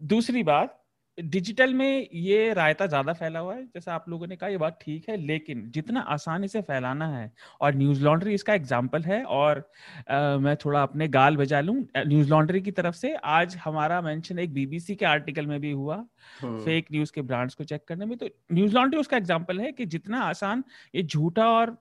दूसरी 0.00 0.42
बात 0.42 0.82
डिजिटल 1.18 1.74
में 1.74 2.08
ये 2.12 2.52
रायता 2.52 2.86
ज़्यादा 2.86 3.12
फैला 3.12 3.38
हुआ 3.38 3.54
है 3.54 3.64
जैसा 3.64 3.94
आप 3.94 4.08
लोगों 4.08 4.26
ने 4.26 4.36
कहा 4.36 4.48
ये 4.48 4.56
बात 4.56 4.78
ठीक 4.82 5.08
है 5.08 5.16
लेकिन 5.16 5.70
जितना 5.70 6.00
आसानी 6.00 6.48
से 6.48 6.60
फैलाना 6.60 7.08
है 7.08 7.32
और 7.60 7.74
न्यूज़ 7.74 8.04
लॉन्ड्री 8.04 8.34
इसका 8.34 8.54
एग्ज़ाम्पल 8.54 9.02
है 9.02 9.24
और 9.24 9.70
आ, 10.10 10.36
मैं 10.36 10.56
थोड़ा 10.56 10.82
अपने 10.82 11.08
गाल 11.08 11.36
बजा 11.36 11.60
लूँ 11.60 11.86
न्यूज़ 11.98 12.30
लॉन्ड्री 12.30 12.60
की 12.60 12.70
तरफ़ 12.70 12.94
से 12.94 13.14
आज 13.24 13.56
हमारा 13.56 14.00
मेंशन 14.00 14.38
एक 14.38 14.54
बीबीसी 14.54 14.94
के 14.94 15.06
आर्टिकल 15.06 15.46
में 15.46 15.60
भी 15.60 15.70
हुआ 15.70 16.06
फेक 16.42 16.86
न्यूज़ 16.92 17.12
के 17.12 17.22
ब्रांड्स 17.22 17.54
को 17.54 17.64
चेक 17.64 17.84
करने 17.88 18.06
में। 18.06 18.18
तो 18.18 18.28
न्यूज़ 18.52 18.74
लॉन्ड्री 18.74 19.00
उसका 19.00 19.16
एग्ज़ाम्पल 19.16 19.60
है 19.60 19.72
कि 19.72 19.86
जितना 19.86 20.20
आसान 20.20 20.64
ये 20.94 21.02
झूठा 21.02 21.50
और 21.50 21.78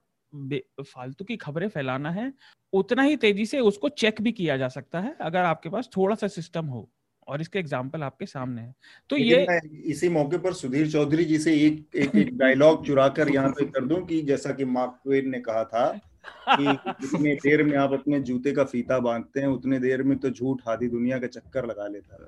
फालतू 0.83 1.25
की 1.25 1.37
खबरें 1.37 1.67
फैलाना 1.69 2.11
है 2.11 2.31
उतना 2.73 3.03
ही 3.03 3.15
तेज़ी 3.15 3.45
से 3.45 3.59
उसको 3.59 3.89
चेक 3.89 4.21
भी 4.21 4.31
किया 4.31 4.57
जा 4.57 4.67
सकता 4.67 4.99
है 4.99 5.15
अगर 5.21 5.39
आपके 5.39 5.69
पास 5.69 5.89
थोड़ा 5.97 6.15
सा 6.15 6.27
सिस्टम 6.27 6.65
हो 6.65 6.89
और 7.27 7.41
इसके 7.41 7.59
एग्ज़ाम्पल 7.59 8.03
आपके 8.03 8.25
सामने 8.25 8.61
है। 8.61 8.73
तो 9.09 9.17
ये 9.17 9.45
इसी 9.85 10.09
मौके 10.09 10.37
पर 10.37 10.53
सुधीर 10.53 10.91
चौधरी 10.91 11.25
जी 11.25 11.37
से 11.37 11.53
एक 11.55 11.95
एक, 11.95 12.15
एक 12.15 12.37
डायलॉग 12.37 12.85
चुरा 12.85 13.07
कर 13.09 13.29
यहाँ 13.29 13.49
पे 13.49 13.65
कर 13.65 13.85
दूँ 13.85 14.05
कि 14.05 14.21
जैसा 14.21 14.51
कि 14.51 14.65
मार्क 14.65 14.99
ट्वेन 15.03 15.29
ने 15.29 15.39
कहा 15.39 15.63
था 15.63 15.87
कि 16.49 16.91
जितने 17.01 17.33
देर 17.35 17.63
में 17.63 17.77
आप 17.77 17.93
अपने 17.93 18.19
जूते 18.19 18.51
का 18.51 18.63
फीता 18.63 18.99
बांधते 18.99 19.39
हैं 19.39 19.47
उतने 19.47 19.79
देर 19.79 20.03
में 20.03 20.17
तो 20.17 20.29
झूठ 20.29 20.61
आधी 20.67 20.87
दुनिया 20.87 21.17
का 21.19 21.27
चक्कर 21.27 21.65
लगा 21.65 21.87
लेता 21.87 22.25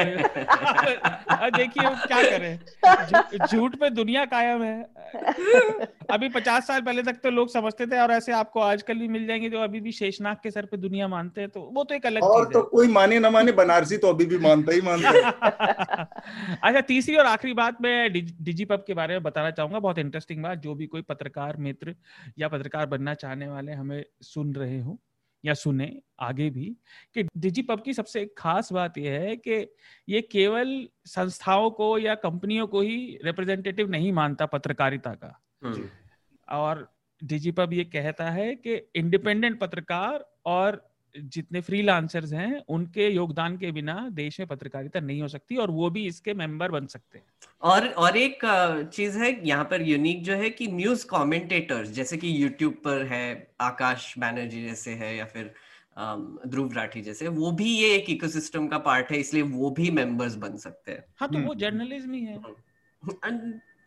है। 0.00 1.50
देखिए 1.50 1.88
क्या 2.06 2.22
करें? 2.30 2.58
झूठ 3.46 3.76
पे 3.76 3.90
दुनिया 3.90 4.24
कायम 4.24 4.62
है। 4.62 4.82
अभी 6.10 6.28
पचास 6.28 6.66
साल 6.66 6.80
पहले 6.80 7.02
तक 7.02 7.20
तो 7.22 7.30
लोग 7.30 7.52
समझते 7.52 7.86
थे 7.86 7.98
और 7.98 8.10
ऐसे 8.10 8.32
आपको 8.32 8.60
आजकल 8.60 8.98
भी 8.98 9.08
मिल 9.08 9.26
जाएँगे 9.26 9.48
जो 9.50 9.58
अभी 9.58 9.80
भी 9.80 9.92
शेषनाग 9.92 10.36
के 10.42 10.50
सर 10.50 10.66
पे 10.66 10.76
दुनिया 10.76 11.08
मानते 11.08 11.40
हैं 11.40 11.50
तो 11.50 11.60
वो 11.74 11.84
तो 11.84 11.94
एक 11.94 12.06
अलग 12.06 12.22
और 12.22 12.44
तो 12.44 12.62
कोई 12.62 12.88
माने 12.88 13.18
ना 13.18 13.30
माने 13.30 13.52
बनारसी 13.52 13.96
तो 13.96 14.08
अभी 14.08 14.24
भी 14.24 14.38
मानता 14.38 14.72
ही 14.72 14.80
मानता 14.80 15.10
है। 15.10 15.22
अच्छा 16.62 16.80
तीसरी 16.80 17.16
और 17.16 17.26
आखिरी 17.26 17.52
बात 17.52 17.82
मैं 17.82 18.12
डिजी 18.12 18.64
पब 18.64 18.84
के 18.86 18.94
बारे 18.94 19.14
में 19.14 19.22
बताना 19.22 19.50
चाहूँगा 19.50 19.78
बहुत 19.78 19.98
इंटरेस्टिंग 19.98 20.42
बात 20.42 20.58
जो 20.58 20.74
भी 20.74 20.86
कोई 20.86 21.02
पत्रकार 21.02 21.56
मित्र 21.56 21.94
या 22.38 22.48
पत्रकार 22.48 22.86
बनना 22.86 23.14
चाह 23.14 23.33
आने 23.34 23.48
वाले 23.48 23.72
हमें 23.72 24.04
सुन 24.22 24.54
रहे 24.54 24.78
हो 24.78 24.98
या 25.44 25.54
सुने 25.54 26.02
आगे 26.20 26.50
भी 26.50 26.76
कि 27.14 27.22
डिजी 27.22 27.62
पब 27.62 27.82
की 27.82 27.94
सबसे 27.94 28.34
खास 28.38 28.72
बात 28.72 28.98
यह 28.98 29.20
है 29.20 29.36
कि 29.36 29.54
ये 30.08 30.20
केवल 30.22 30.88
संस्थाओं 31.04 31.70
को 31.70 31.98
या 31.98 32.14
कंपनियों 32.14 32.66
को 32.66 32.80
ही 32.80 33.18
रिप्रेजेंटेटिव 33.24 33.90
नहीं 33.90 34.12
मानता 34.12 34.46
पत्रकारिता 34.46 35.14
का। 35.14 35.40
और 36.48 36.94
डिजी 37.24 37.50
पब 37.50 37.72
ये 37.72 37.84
कहता 37.84 38.30
है 38.30 38.54
कि 38.54 38.74
इंडिपेंडेंट 38.74 39.60
पत्रकार 39.60 40.26
और 40.46 40.93
जितने 41.16 41.60
फ्रीलांसर्स 41.60 42.32
हैं 42.32 42.62
उनके 42.68 43.08
योगदान 43.08 43.56
के 43.56 43.72
बिना 43.72 44.08
देश 44.12 44.40
में 44.40 44.48
पत्रकारिता 44.48 45.00
नहीं 45.00 45.20
हो 45.22 45.28
सकती 45.28 45.56
और 45.56 45.70
वो 45.70 45.90
भी 45.90 46.06
इसके 46.06 46.34
मेंबर 46.34 46.70
बन 46.70 46.86
सकते 46.86 47.18
हैं। 47.18 47.24
और 47.62 47.88
और 47.88 48.16
एक 48.16 48.40
चीज़ 48.94 49.18
है 49.18 49.30
यहाँ 49.48 49.64
पर 49.64 49.82
यूनिक 49.82 50.22
जो 50.24 50.34
है 50.34 50.50
कि 50.50 50.66
न्यूज़ 50.66 51.06
कमेंटेटर्स 51.06 51.90
जैसे 51.90 52.16
कि 52.16 52.42
यूट्यूब 52.42 52.72
पर 52.74 53.02
है 53.02 53.52
आकाश 53.60 54.14
बैनर्जी 54.18 54.64
जैसे 54.64 54.94
है 54.94 55.16
या 55.16 55.24
फिर 55.24 55.52
ध्रुव 56.46 56.72
राठी 56.72 57.00
जैसे 57.02 57.28
वो 57.28 57.50
भी 57.52 57.64
ये 57.64 57.94
एक 57.96 58.10
इकोसिस्टम 58.10 58.66
का 58.68 58.78
पार्ट 58.78 59.10
है 59.10 59.18
इसलिए 59.18 59.42
वो 59.42 59.70
भी 59.70 59.90
मेंबर्स 59.90 60.34
बन 60.34 60.56
सकते 60.56 60.92
हैं। 60.92 61.04
हाँ 61.16 61.28
तो 61.28 61.38
वो 61.38 61.54
जर्नलिज्म 61.54 62.12
ही 62.12 62.24
है। 62.24 62.38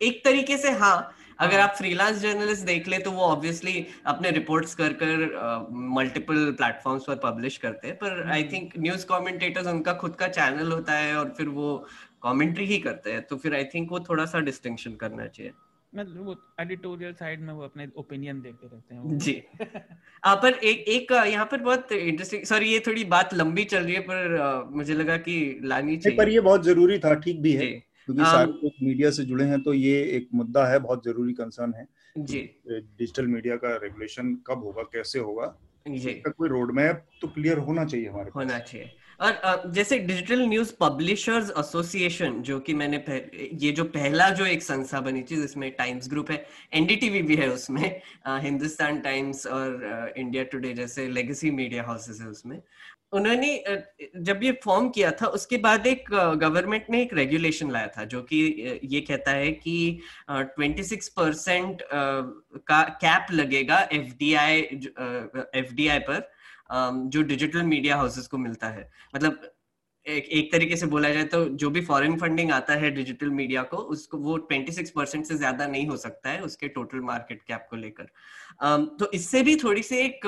एक 0.00 0.24
तरीके 0.24 0.56
से 0.58 0.70
हाँ 0.70 1.14
अगर 1.38 1.60
आप 1.60 1.74
फ्रीलांस 1.78 2.18
जर्नलिस्ट 2.18 2.66
देख 2.66 2.88
ले 2.88 2.98
तो 2.98 3.10
वो 3.10 3.22
ऑब्वियसली 3.22 3.86
अपने 4.06 4.30
रिपोर्ट्स 4.30 4.74
कर 4.74 4.92
कर 4.92 5.68
मल्टीपल 5.70 6.50
प्लेटफॉर्म्स 6.52 7.04
पर 7.04 7.14
पब्लिश 7.14 7.56
करते 7.56 7.88
हैं 7.88 7.96
पर 7.96 8.30
आई 8.30 8.44
थिंक 8.44 8.72
न्यूज़ 8.78 9.06
कमेंटेटर्स 9.06 9.66
उनका 9.66 9.92
खुद 9.92 10.14
का 10.14 10.28
चैनल 10.28 10.72
होता 10.72 10.92
है 10.92 11.16
और 11.16 11.34
फिर 11.38 11.48
वो 11.48 11.86
कमेंट्री 12.22 12.66
ही 12.66 12.78
करते 12.78 13.12
हैं 13.12 13.22
तो 13.22 13.36
फिर 13.36 13.54
आई 13.54 13.64
थिंक 13.64 13.90
वो 13.92 14.00
थोड़ा 14.00 14.24
सा 14.24 14.40
डिस्टिंक्शन 14.40 14.94
करना 14.94 15.26
चाहिए। 15.26 15.52
मतलब 15.92 16.26
वो 16.26 16.36
एडिटोरियल 16.60 17.12
साइड 17.12 17.40
में 17.40 17.52
वो 17.52 17.62
अपने 17.62 17.88
ओपिनियन 17.96 18.40
देते 18.40 18.66
रहते 18.66 18.94
हैं 18.94 19.18
जी। 19.18 19.42
आ, 20.24 20.34
पर 20.42 20.52
एक 20.52 20.88
एक 20.88 21.12
यहाँ 21.12 21.44
पर 21.46 21.60
बहुत 21.60 21.92
इंटरेस्टिंग 21.92 22.44
सॉरी 22.44 22.72
ये 22.72 22.80
थोड़ी 22.86 23.04
बात 23.04 23.34
लंबी 23.34 23.64
चल 23.64 23.84
रही 23.84 23.94
है 23.94 24.00
पर 24.00 24.36
आ, 24.40 24.62
मुझे 24.62 24.94
लगा 24.94 25.16
कि 25.16 25.60
लानी 25.64 25.96
चाहिए 25.96 26.18
पर 26.18 26.28
ये 26.28 26.40
बहुत 26.40 26.64
ज़रूरी 26.64 26.98
था 26.98 27.14
ठीक 27.14 27.40
भी 27.42 27.52
है। 27.52 27.87
क्योंकि 28.08 28.24
सारे 28.24 28.50
लोग 28.52 28.72
मीडिया 28.82 29.10
से 29.10 29.24
जुड़े 29.24 29.44
हैं 29.44 29.60
तो 29.62 29.72
ये 29.74 29.96
एक 30.16 30.28
मुद्दा 30.34 30.64
है 30.66 30.78
बहुत 30.80 31.04
ज़रूरी 31.04 31.32
कंसर्न 31.34 31.74
है 31.76 31.86
जी। 32.16 32.38
डिजिटल 32.68 33.26
मीडिया 33.26 33.56
का 33.56 33.74
रेगुलेशन 33.82 34.34
कब 34.46 34.62
होगा 34.64 34.82
कैसे 34.92 35.18
होगा। 35.18 35.56
जी। 35.86 36.12
कोई 36.28 36.48
रोड 36.48 36.72
मैप 36.74 37.04
तो 37.20 37.28
क्लियर 37.28 37.58
होना 37.58 37.84
चाहिए 37.84 38.08
हमारे 38.08 38.30
होना 38.34 38.58
चाहिए। 38.60 38.90
और 39.20 39.62
जैसे 39.72 39.98
डिजिटल 39.98 40.40
न्यूज़ 40.48 40.72
पब्लिशर्स 40.80 41.50
एसोसिएशन 41.58 42.40
जो 42.42 42.58
कि 42.60 42.74
मैंने 42.74 42.98
पह, 42.98 43.20
ये 43.62 43.72
जो 43.72 43.84
पहला 43.86 44.28
जो 44.30 44.46
एक 44.46 44.62
संस्था 44.62 45.00
बनी 45.00 45.22
थी 45.22 45.36
जिसमें 45.36 45.70
टाइम्स 45.78 46.08
ग्रुप 46.10 46.30
है 46.30 46.44
एनडीटीवी 46.74 47.22
भी 47.22 47.36
है 47.36 47.48
उसमें 47.52 48.00
हिंदुस्तान 48.28 49.00
टाइम्स 49.00 49.46
और 49.46 50.12
इंडिया 50.16 50.44
टुडे 50.52 50.72
जैसे 50.74 51.08
लेगेसी 51.08 51.50
मीडिया 51.50 51.84
हाउसेस 51.84 52.20
है 52.20 52.28
उसमें। 52.28 52.60
उन्होंने 53.12 53.50
जब 54.18 54.40
ये 54.42 54.52
फॉर्म 54.64 54.88
किया 54.88 55.10
था 55.10 55.26
उसके 55.26 55.56
बाद 55.56 55.86
एक 55.86 56.10
गवर्नमेंट 56.38 56.86
ने 56.90 57.02
एक 57.02 57.14
रेगुलेशन 57.14 57.70
लाया 57.70 57.86
था 57.88 58.04
जो 58.04 58.22
कि 58.22 58.38
ये 58.84 59.00
कहता 59.00 59.30
है 59.30 59.50
कि 59.52 60.00
26 60.30 61.08
परसेंट 61.08 61.82
का 61.92 62.82
कैप 63.02 63.32
लगेगा 63.32 63.80
एफडीआई 63.92 64.60
एफडीआई 64.60 65.98
पर 65.98 66.30
जो 66.72 67.22
डिजिटल 67.22 67.62
मीडिया 67.64 67.96
हाउसेस 67.96 68.26
को 68.26 68.38
मिलता 68.38 68.68
है। 68.68 68.90
मतलब 69.14 69.40
एक, 70.06 70.24
एक 70.24 70.52
तरीके 70.52 70.76
से 70.76 70.86
बोला 70.86 71.08
जाए 71.10 71.24
तो 71.24 71.44
जो 71.44 71.70
भी 71.70 71.80
फॉरेन 71.80 72.16
फंडिंग 72.18 72.50
आता 72.52 72.74
है 72.74 72.90
डिजिटल 72.90 73.30
मीडिया 73.30 73.62
को 73.62 73.76
उसको 73.76 74.18
वो 74.18 74.36
26 74.52 74.90
परसेंट 74.90 75.24
से 75.26 75.34
ज़्यादा 75.34 75.66
नहीं 75.66 75.86
हो 75.86 75.96
सकता 75.96 76.30
है 76.30 76.40
उसके 76.42 76.68
टोटल 76.68 77.00
मार्केट 77.02 77.42
कैप 77.42 77.66
को 77.70 77.76
लेकर। 77.76 78.04
तो 78.98 79.10
इससे 79.14 79.42
भी 79.42 79.56
थोड़ी 79.56 79.82
सी 79.82 79.96
एक 79.96 80.20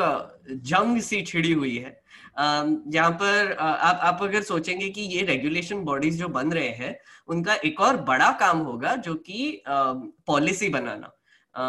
जंग 0.50 1.00
सी 1.00 1.22
छिड़ी 1.22 1.52
हुई 1.52 1.76
है। 1.76 1.99
जहाँ 2.36 3.10
पर 3.12 3.52
आप 3.52 4.00
आप 4.04 4.22
अगर 4.22 4.42
सोचेंगे 4.42 4.88
कि 4.88 5.00
ये 5.14 5.22
रेगुलेशन 5.22 5.84
बॉडीज 5.84 6.18
जो 6.18 6.28
बन 6.28 6.52
रहे 6.52 6.68
हैं, 6.68 6.96
उनका 7.28 7.54
एक 7.64 7.80
और 7.80 7.96
बड़ा 8.02 8.30
काम 8.40 8.58
होगा 8.58 8.94
जो 8.96 9.14
कि 9.14 9.62
पॉलिसी 9.68 10.68
बनाना। 10.68 11.12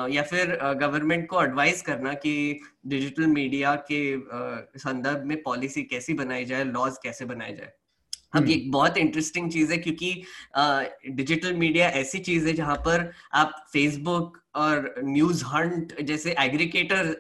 या 0.07 0.21
फिर 0.23 0.55
गवर्नमेंट 0.79 1.27
को 1.29 1.43
एडवाइस 1.43 1.81
करना 1.81 2.13
कि 2.13 2.59
डिजिटल 2.87 3.27
मीडिया 3.27 3.75
के 3.91 4.01
संदर्भ 4.79 5.25
में 5.25 5.41
पॉलिसी 5.43 5.83
कैसी 5.83 6.13
बनाई 6.13 6.45
जाए 6.45 6.63
लॉज 6.63 6.97
कैसे 7.03 7.25
बनाए 7.25 7.55
जाए। 7.55 7.73
अब 8.33 8.47
ये 8.47 8.55
हम्म। 8.55 8.71
बहुत 8.71 8.97
इंटरेस्टिंग 8.97 9.49
चीज़ 9.51 9.71
है 9.71 9.77
क्योंकि 9.77 10.13
डिजिटल 11.11 11.53
मीडिया 11.55 11.87
ऐसी 12.01 12.19
चीज़ 12.21 12.47
है 12.47 12.53
जहाँ 12.53 12.75
पर 12.85 13.11
आप 13.35 13.55
फेसबुक 13.73 14.37
और 14.55 14.93
न्यूज़ 15.03 15.43
हंट 15.45 15.93
जैसे 16.03 16.35
एग्रीगेटर 16.39 17.13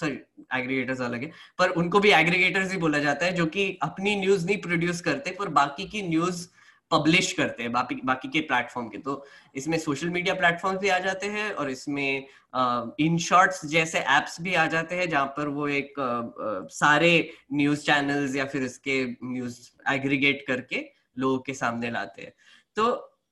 सॉरी 0.00 0.12
एग्रीगेटर्स 0.54 1.00
अलग 1.00 1.22
है 1.22 1.30
पर 1.58 1.70
उनको 1.78 2.00
भी 2.00 2.10
एग्रीगेटर्स 2.12 2.70
ही 2.72 2.78
बोला 2.78 2.98
जाता 2.98 3.26
है 3.26 3.32
जो 3.32 3.46
कि 3.48 3.66
अपनी 3.82 4.14
न्यूज़ 4.16 4.46
नहीं 4.46 4.60
प्रोड्यूस 4.62 5.00
करते 5.00 5.30
पर 5.38 5.48
बाकी 5.54 5.84
की 5.86 6.02
न्यूज़ 6.08 6.46
पब्लिश 6.90 7.32
करते 7.32 7.62
हैं 7.62 7.72
बाकी 7.72 7.94
बाकी 8.04 8.28
के 8.28 8.40
प्लेटफॉर्म 8.40 8.88
के। 8.88 8.98
तो 8.98 9.24
इसमें 9.54 9.78
सोशल 9.78 10.10
मीडिया 10.10 10.34
प्लेटफॉर्म 10.34 10.78
भी 10.78 10.88
आ 10.88 10.98
जाते 10.98 11.26
हैं 11.26 11.50
और 11.52 11.70
इसमें 11.70 12.26
इन 13.00 13.18
शॉर्ट्स 13.18 13.64
जैसे 13.66 13.98
एप्स 14.10 14.40
भी 14.42 14.54
आ 14.54 14.66
जाते 14.66 14.96
हैं 14.96 15.08
जहाँ 15.08 15.26
पर 15.36 15.48
वो 15.48 15.68
एक 15.68 15.98
आ, 16.00 16.66
सारे 16.68 17.30
न्यूज़ 17.52 17.82
चैनल्स 17.82 18.36
या 18.36 18.44
फिर 18.44 18.62
इसके 18.62 19.04
न्यूज़ 19.24 19.60
एग्रीगेट 19.92 20.44
करके 20.46 20.84
लोगों 21.18 21.38
के 21.38 21.54
सामने 21.54 21.90
लाते 21.90 22.22
हैं। 22.22 22.32
तो 22.76 22.84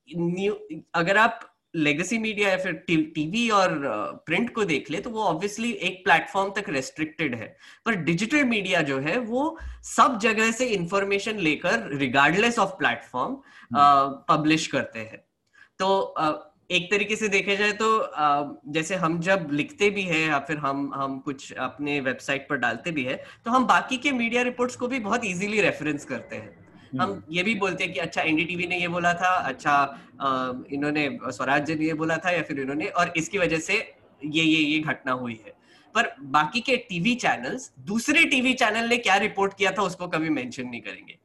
न्यू 0.08 0.58
अगर 0.94 1.16
आप 1.16 1.40
लेगेसी 1.76 2.18
मीडिया 2.18 2.48
या 2.48 2.56
फिर 2.56 2.72
टीवी 2.88 3.48
और 3.50 3.78
प्रिंट 4.26 4.52
को 4.54 4.64
देख 4.64 4.90
ले 4.90 5.00
तो 5.00 5.10
वो 5.10 5.22
ऑब्वियसली 5.22 5.70
एक 5.88 6.02
प्लेटफॉर्म 6.04 6.52
तक 6.52 6.68
रेस्ट्रिक्टेड 6.70 7.34
है। 7.34 7.56
पर 7.86 7.94
डिजिटल 8.04 8.44
मीडिया 8.44 8.82
जो 8.82 8.98
है 8.98 9.18
वो 9.20 9.58
सब 9.84 10.18
जगह 10.22 10.50
से 10.50 10.66
इंफॉर्मेशन 10.74 11.38
लेकर 11.40 11.88
रिगार्डलेस 11.96 12.58
ऑफ़ 12.58 12.76
प्लेटफॉर्म 12.78 13.36
पब्लिश 14.28 14.66
करते 14.66 14.98
हैं। 14.98 15.24
तो 15.78 16.14
uh, 16.20 16.34
एक 16.70 16.90
तरीके 16.90 17.16
से 17.16 17.28
देखे 17.28 17.56
जाए 17.56 17.72
तो 17.72 17.88
uh, 17.98 18.72
जैसे 18.74 18.94
हम 18.94 19.20
जब 19.20 19.48
लिखते 19.52 19.90
भी 19.90 20.02
है 20.02 20.20
या 20.20 20.38
फिर 20.38 20.56
हम 20.56 20.90
हम 20.94 21.18
कुछ 21.18 21.52
अपने 21.52 21.98
वेबसाइट 22.00 22.48
पर 22.48 22.56
डालते 22.56 22.90
भी 22.90 23.04
है 23.04 23.16
तो 23.44 23.50
हम 23.50 23.66
बाकी 23.66 23.96
के 23.96 24.12
मीडिया 24.12 24.42
रिपोर्ट्स 24.42 24.76
को 24.76 24.88
भी 24.88 24.98
बहुत 25.00 25.24
इजीली 25.24 25.60
रेफरेंस 25.60 26.04
करते 26.04 26.36
हैं। 26.36 26.65
हम 26.92 27.00
हम्म। 27.00 27.22
ये 27.30 27.42
भी 27.42 27.54
बोलते 27.54 27.84
हैं 27.84 27.92
कि 27.92 28.00
अच्छा 28.00 28.22
एनडीटीवी 28.22 28.66
ने 28.66 28.78
ये 28.80 28.88
बोला 28.88 29.12
था 29.14 29.34
अच्छा 29.48 29.74
इन्होंने 30.72 31.08
स्वराज 31.28 31.70
ने 31.70 31.86
ये 31.86 31.94
बोला 31.94 32.16
था 32.16 32.30
या 32.30 32.42
फिर 32.42 32.60
इन्होंने 32.60 32.86
और 32.86 33.12
इसकी 33.16 33.38
वजह 33.38 33.58
से 33.58 33.74
ये 33.74 34.42
ये 34.42 34.60
ये 34.60 34.78
घटना 34.80 35.12
हुई 35.12 35.40
है। 35.46 35.54
पर 35.94 36.10
बाकी 36.20 36.60
के 36.60 36.76
टीवी 36.88 37.14
चैनल्स 37.14 37.70
दूसरे 37.86 38.24
टीवी 38.24 38.52
चैनल 38.54 38.88
ने 38.88 38.96
क्या 38.98 39.16
रिपोर्ट 39.16 39.56
किया 39.58 39.72
था 39.72 39.82
उसको 39.82 40.08
कभी 40.08 40.28
मेंशन 40.30 40.68
नहीं 40.68 40.80
करेंगे। 40.80 41.18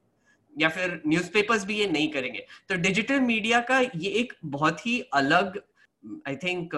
या 0.55 0.70
फिर 0.70 1.01
न्यूज़पेपर्स 1.07 1.66
भी 1.66 1.76
ये 1.76 1.88
नहीं 1.88 2.07
करेंगे। 2.12 2.45
तो 2.70 2.76
डिजिटल 2.78 3.20
मीडिया 3.20 3.59
का 3.62 3.80
ये 3.80 4.09
एक 4.22 4.34
बहुत 4.45 4.86
ही 4.86 4.99
अलग 5.14 5.62
आई 6.28 6.36
थिंक 6.36 6.76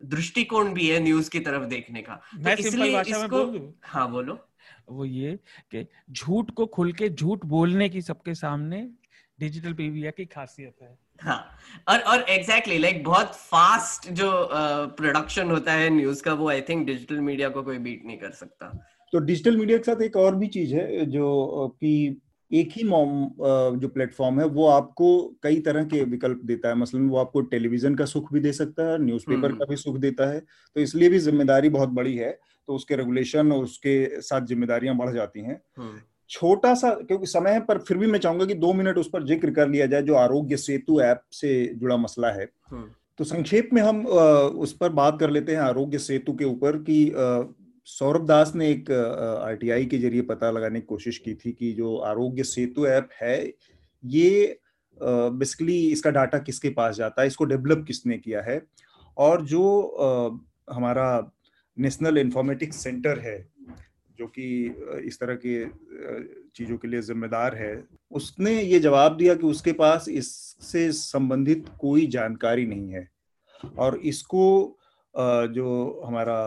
दृष्टिकोण 0.00 0.72
भी 0.74 0.88
है 0.88 1.00
न्यूज़ 1.00 1.30
की 1.30 1.40
तरफ़ 1.40 1.64
देखने 1.68 2.02
का। 2.02 2.14
तो 2.34 2.50
इसलिए 2.58 3.00
इसको 3.00 3.74
हाँ 3.84 4.10
बोलो। 4.10 4.38
वो 4.90 5.04
ये 5.04 5.38
कि 5.70 5.86
झूठ 6.10 6.50
को 6.50 6.66
खुल 6.66 6.92
के 6.92 7.08
झूठ 7.08 7.44
बोलने 7.46 7.88
की 7.88 8.02
सबके 8.02 8.34
सामने 8.34 8.88
डिजिटल 9.40 9.74
मीडिया 9.74 10.10
की 10.10 10.24
खासियत 10.24 10.82
है। 10.82 10.98
हाँ 11.20 11.38
और 11.88 11.98
और 11.98 12.20
एग्जैक्टली 12.20 12.38
exactly, 12.38 12.80
लाइक 12.80 12.94
like, 12.94 13.06
बहुत 13.06 13.34
फास्ट 13.34 14.10
जो 14.10 14.30
प्रोडक्शन 14.96 15.44
uh, 15.44 15.50
होता 15.50 15.72
है 15.72 15.90
न्यूज़ 15.90 16.22
का 16.22 16.32
वो 16.32 16.48
आई 16.50 16.60
थिंक 16.60 16.86
डिजिटल 16.86 17.20
मीडिया 17.20 17.48
को 17.48 17.62
कोई 17.62 17.78
बीट 17.78 18.04
नहीं 18.06 18.18
कर 18.18 18.30
सकता। 18.30 18.68
तो 19.12 19.18
डिजिटल 19.18 19.56
मीडिया 19.56 19.78
के 19.78 19.84
साथ 19.84 20.02
एक 20.02 20.16
और 20.16 20.36
भी 20.36 20.46
चीज़ 20.46 20.74
है 20.74 21.06
जो 21.06 21.68
कि 21.80 22.20
एक 22.50 22.70
ही 22.72 22.84
मॉम 22.84 23.10
जो 23.78 23.88
प्लेटफॉर्म 23.88 24.40
है 24.40 24.46
वो 24.46 24.66
आपको 24.68 25.08
कई 25.42 25.60
तरह 25.60 25.84
के 25.84 26.02
विकल्प 26.04 26.40
देता 26.44 26.68
है। 26.68 26.74
मसलन 26.74 27.08
वो 27.08 27.16
आपको 27.16 27.40
टेलीविज़न 27.40 27.94
का 27.94 28.04
सुख 28.04 28.32
भी 28.32 28.40
दे 28.40 28.52
सकता 28.52 28.90
है 28.90 28.98
न्यूज़पेपर 29.02 29.48
हम्म। 29.48 29.58
का 29.58 29.64
भी 29.64 29.76
सुख 29.76 29.96
देता 29.96 30.30
है। 30.30 30.40
तो 30.40 30.80
इसलिए 30.80 31.08
भी 31.08 31.18
ज़िम्मेदारी 31.18 31.68
बहुत 31.68 31.88
बड़ी 31.88 32.16
है। 32.16 32.38
तो 32.68 32.74
उसके 32.74 32.96
रेगुलेशन 32.96 33.52
और 33.52 33.64
उसके 33.64 34.20
साथ 34.22 34.46
जिम्मेदारियाँ 34.46 34.96
बढ़ 34.96 35.12
जाती 35.12 35.40
हैं 35.40 35.60
हम्म। 35.78 36.00
छोटा 36.30 36.74
सा 36.74 36.90
क्योंकि 36.96 37.26
समय 37.26 37.50
है 37.50 37.60
पर 37.60 37.78
फिर 37.78 37.96
भी 37.96 38.06
मैं 38.06 38.18
चाहूँगा 38.18 38.44
कि 38.46 38.54
दो 38.56 38.72
मिनट 38.72 38.98
उस 38.98 39.08
पर 39.08 39.24
ज़िक्र 39.24 39.50
कर 39.50 39.68
लिया 39.68 39.86
जाए 39.86 40.02
जो 40.02 40.14
आरोग्य 40.16 40.56
सेतु 40.58 41.00
ऐप 41.02 41.22
से 41.32 41.50
जुड़ा 41.74 41.96
मसला 41.96 42.30
है 42.30 42.48
हम्म। 42.70 42.88
तो 43.18 43.24
संक्षेप 43.24 43.70
में 43.72 43.80
हम 43.82 44.06
उस 44.06 44.72
पर 44.72 44.88
बात 44.92 45.18
कर 45.20 45.30
लेते 45.30 45.52
हैं 45.52 45.60
आरोग्य 45.60 45.98
सेतु 46.00 46.32
के 46.32 46.44
ऊपर 46.44 46.76
कि 46.82 47.00
सौरभ 47.88 48.26
दास 48.26 48.52
ने 48.54 48.70
एक 48.70 48.90
आरटीआई 48.90 49.86
के 49.86 49.98
ज़रिए 49.98 50.22
पता 50.22 50.50
लगाने 50.50 50.80
की 50.80 50.86
कोशिश 50.86 51.18
की 51.18 51.34
थी 51.34 51.52
कि 51.52 51.72
जो 51.72 51.96
आरोग्य 52.06 52.42
सेतु 52.44 52.86
ऐप 52.86 53.08
है 53.22 53.36
ये 54.04 54.58
बेसिकली 54.98 55.78
इसका 55.88 56.10
डाटा 56.10 56.38
किसके 56.40 56.70
पास 56.70 56.96
जाता 56.96 57.22
है 57.22 57.28
इसको 57.28 57.44
डेवलप 57.44 57.84
किसने 57.86 58.18
किया 58.18 58.42
है 58.42 58.60
और 59.16 59.42
जो 59.44 59.64
हमारा 60.70 61.08
नेशनल 61.80 62.18
इंफॉर्मेटिक्स 62.18 62.76
सेंटर 62.76 63.18
है, 63.18 63.38
जो 64.18 64.26
कि 64.28 64.46
इस 65.04 65.18
तरह 65.20 65.34
के 65.44 65.64
चीज़ों 66.56 66.76
के 66.78 66.88
लिए 66.88 67.02
जिम्मेदार 67.02 67.54
है। 67.54 67.72
उसने 68.12 68.60
ये 68.62 68.78
जवाब 68.80 69.16
दिया 69.16 69.34
कि 69.34 69.46
उसके 69.46 69.72
पास 69.72 70.08
इससे 70.10 70.90
संबंधित 70.92 71.66
कोई 71.80 72.06
जानकारी 72.08 72.66
नहीं 72.66 72.90
है। 72.90 73.08
और 73.78 73.96
इसको 74.04 74.76
जो 75.14 76.02
हमारा 76.06 76.38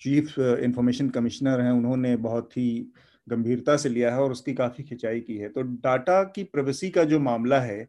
चीफ 0.00 0.38
इंफॉर्मेशन 0.38 1.08
कमिश्नर 1.10 1.60
हैं, 1.60 1.72
उन्होंने 1.72 2.16
बहुत 2.18 2.56
ही 2.56 2.92
गंभीरता 3.26 3.76
से 3.76 3.88
लिया 3.88 4.14
है 4.14 4.20
और 4.20 4.32
उसकी 4.32 4.52
काफ़ी 4.54 4.84
खिंचाई 4.84 5.20
की 5.20 5.36
है। 5.36 5.48
तो 5.48 5.62
डाटा 5.62 6.22
की 6.24 6.44
प्रवेसी 6.44 6.90
का 6.90 7.04
जो 7.04 7.18
मामला 7.20 7.60
है 7.60 7.88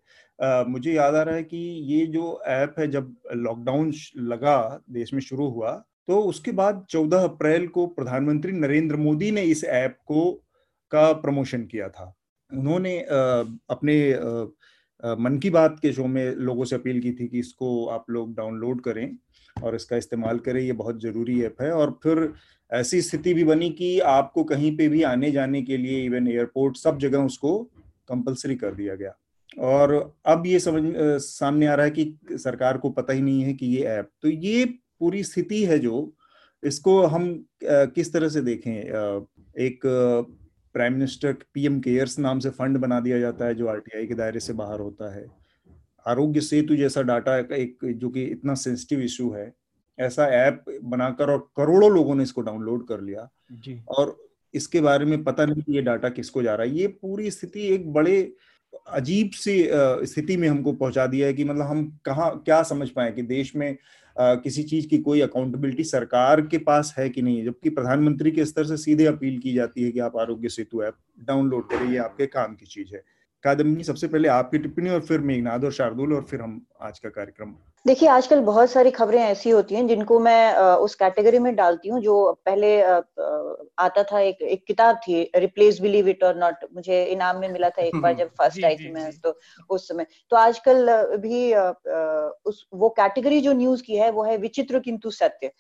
मुझे 0.70 0.94
याद 0.94 1.16
आ 1.16 1.22
रहा 1.22 1.36
है 1.36 1.44
कि 1.44 1.58
ये 1.88 2.06
जो 2.08 2.42
ऐप 2.48 2.76
है, 2.80 2.88
जब 2.88 3.16
लॉकडाउन 3.34 3.92
लगा, 4.18 4.84
देश 4.90 5.14
में 5.14 5.22
शुरू 5.22 5.48
हुआ 5.50 5.72
तो 6.12 6.20
उसके 6.22 6.52
बाद 6.52 6.86
14 6.90 7.24
अप्रैल 7.24 7.68
को 7.68 7.86
प्रधानमंत्री 7.88 8.52
नरेंद्र 8.52 8.96
मोदी 8.96 9.30
ने 9.32 9.42
इस 9.42 9.64
ऐप 9.64 9.96
को, 10.06 10.32
का 10.92 11.12
प्रमोशन 11.14 11.62
किया 11.66 11.88
था। 11.90 12.16
उन्होंने 12.52 12.98
अपने 13.00 13.96
मन 15.20 15.38
की 15.38 15.50
बात 15.50 15.80
के 15.82 15.92
शो 15.94 16.08
में 16.08 16.36
लोगों 16.38 16.66
से 16.66 16.76
अपील 16.76 17.00
की 17.02 17.12
थी 17.12 17.28
कि 17.28 17.40
इसको 17.40 17.86
आप 17.88 18.10
लोग 18.10 18.36
डाउनलोड 18.36 18.82
करें 18.82 19.16
और 19.64 19.76
इसका 19.76 19.98
इस्तेमाल 19.98 20.40
करें, 20.40 20.62
ये 20.62 20.72
बहुत 20.74 21.02
ज़रूरी 21.02 21.42
ऐप 21.44 21.62
है। 21.62 21.72
और 21.72 22.00
फिर 22.04 22.34
ऐसी 22.72 23.02
स्थिति 23.02 23.34
भी 23.34 23.44
बनी 23.44 23.70
कि 23.70 24.00
आपको 24.00 24.44
कहीं 24.44 24.76
पे 24.78 24.90
भी 24.90 25.04
आने 25.04 25.32
जाने 25.32 25.62
के 25.62 25.78
लिए 25.78 26.04
इवन 26.06 26.28
एयरपोर्ट, 26.28 26.78
सब 26.78 26.98
जगह 26.98 27.20
उसको 27.20 27.58
कंपलसरी 28.10 28.56
कर 28.56 28.76
दिया 28.76 28.96
गया। 28.96 29.18
और 29.72 30.14
अब 30.26 30.48
ये 30.48 30.60
समझ 30.60 30.94
सामने 31.22 31.68
आ 31.68 31.74
रहा 31.74 31.86
है 31.86 31.92
कि 31.92 32.38
सरकार 32.38 32.78
को 32.78 32.90
पता 32.90 33.14
ही 33.14 33.22
नहीं 33.22 33.44
है 33.44 33.54
कि 33.54 33.66
ये 33.68 33.84
ऐप 33.90 34.10
तो 34.22 34.30
ये 34.30 34.74
पूरी 35.02 35.24
स्थिति 35.24 35.64
है 35.66 35.80
जो 35.80 36.12
इसको 36.64 37.02
हम 37.08 37.24
किस 37.64 38.14
तरह 38.14 38.30
से 38.30 38.42
देखें? 38.42 38.72
एक 39.60 39.80
प्राइम 40.76 40.94
मिनिस्टर 40.94 41.34
पीएम 41.54 41.80
केयर्स 41.80 42.18
नाम 42.20 42.40
से 42.40 42.50
फंड 42.52 42.78
बना 42.78 43.00
दिया 43.00 43.20
जाता 43.20 43.46
है 43.46 43.56
जो 43.56 43.68
आरटीआई 43.68 44.06
के 44.08 44.16
दायरे 44.16 44.40
से 44.40 44.54
बाहर 44.54 44.80
होता 44.80 45.14
है। 45.16 45.26
आरोग्य 46.06 46.42
सेतु 46.42 46.76
जैसा 46.76 47.02
डाटा 47.04 47.38
एक 47.38 47.78
जो 47.86 48.10
कि 48.10 48.24
इतना 48.26 48.54
सेंसिटिव 48.56 49.00
इशू 49.02 49.30
है 49.32 49.52
ऐसा 50.00 50.26
ऐप 50.36 50.64
बनाकर 50.84 51.30
और 51.30 51.40
करोड़ों 51.58 51.92
लोगों 51.92 52.16
ने 52.16 52.24
इसको 52.24 52.42
डाउनलोड 52.42 52.88
कर 52.88 53.02
लिया। 53.02 53.28
जी। 53.52 53.80
और 53.90 54.16
इसके 54.54 54.80
बारे 54.82 55.06
में 55.06 55.24
पता 55.24 55.46
नहीं 55.46 55.62
कि 55.64 55.76
ये 55.76 55.82
डाटा 55.82 56.10
किसको 56.10 56.42
जा 56.44 56.56
रहा 56.56 56.68
है। 56.68 56.78
ये 56.78 56.88
पूरी 56.88 57.32
स्थिति 57.32 57.68
एक 57.68 57.92
बड़े 57.94 58.34
अजीब 58.88 59.32
सी 59.34 59.54
स्थिति 60.08 60.38
में 60.38 60.48
हमको 60.50 60.74
पहुँचा 60.74 61.06
दिया 61.08 61.28
है 61.28 61.34
कि 61.34 61.44
मतलब 61.44 61.66
हम 61.66 61.86
कहा 62.06 62.30
क्या 62.46 62.62
समझ 62.64 62.90
पाए 62.90 63.12
कि 63.12 63.22
देश 63.22 63.56
में 63.56 63.78
किसी 64.20 64.64
चीज़ 64.64 64.88
की 64.88 64.98
कोई 64.98 65.22
अकाउंटेबिलिटी 65.22 65.84
सरकार 65.84 66.42
के 66.42 66.58
पास 66.58 66.94
है 66.98 67.10
कि 67.10 67.22
नहीं? 67.22 67.44
जबकि 67.46 67.70
प्रधानमंत्री 67.70 68.32
के 68.32 68.46
स्तर 68.46 68.66
से 68.66 68.78
सीधे 68.78 69.06
अपील 69.06 69.40
की 69.40 69.54
जाती 69.54 69.84
है 69.84 69.92
कि 69.92 70.00
आप 70.00 70.18
आरोग्य 70.18 70.50
सेतु 70.50 70.84
ऐप 70.84 70.96
डाउनलोड 71.20 71.68
करिए 71.70 71.98
आपके 71.98 72.26
काम 72.28 72.56
की 72.56 72.66
चीज़ 72.66 72.94
है। 72.96 73.04
कादम्बी 73.44 73.84
सबसे 73.84 74.08
पहले 74.08 74.28
आपकी 74.28 74.58
टिप्पणी 74.58 74.90
और 74.90 75.02
फिर 75.02 75.20
मेघनाद 75.20 75.64
और 75.66 75.72
शार्दुल 75.72 76.14
और 76.14 76.24
फिर 76.24 76.42
हम 76.42 76.66
आज 76.82 77.00
का 77.00 77.10
कार्यक्रम। 77.10 77.54
देखिए 77.86 78.10
आजकल 78.10 78.40
बहुत 78.40 78.72
सारी 78.72 78.92
खबरें 78.92 79.22
ऐसी 79.22 79.50
होती 79.50 79.76
हैं 79.76 79.88
जिनको 79.88 80.20
मैं 80.20 80.54
उस 80.56 80.96
कैटेगरी 80.96 81.40
में 81.40 81.56
डालती 81.56 81.90
हूँ 81.90 82.02
जो 82.02 82.16
पहले 82.46 82.82
आता 82.82 84.04
था। 84.04 84.20
एक 84.20 84.42
एक 84.42 84.64
किताब 84.66 84.96
थी 84.96 85.32
Ripley's 85.36 85.80
believe 85.82 86.08
it 86.08 86.24
or 86.24 86.36
not 86.36 86.66
मुझे 86.76 87.04
इनाम 87.06 87.40
में 87.40 87.50
मिला 87.50 87.70
था 87.70 87.82
एक 87.82 87.96
बार 88.02 88.14
जब 88.20 88.28
फ़र्स्ट 88.28 88.66
आई 88.66 88.76
थी 88.76 88.92
मैं 88.92 89.12
तो 89.20 89.40
उस 89.70 89.88
समय। 89.88 90.06
तो 90.30 90.38
आजकल 90.38 90.86
भी 91.18 91.54
उस 92.46 92.66
वो 92.74 92.90
कैटेगरी 92.90 93.42
जो 93.42 93.54
न्यूज़ 93.54 93.84
की 93.84 93.96
है 93.96 94.12
वो 94.12 94.24
है 94.24 94.38
विचित्र 94.38 94.80
किंतु 94.80 95.12
सत्य। 95.12 95.52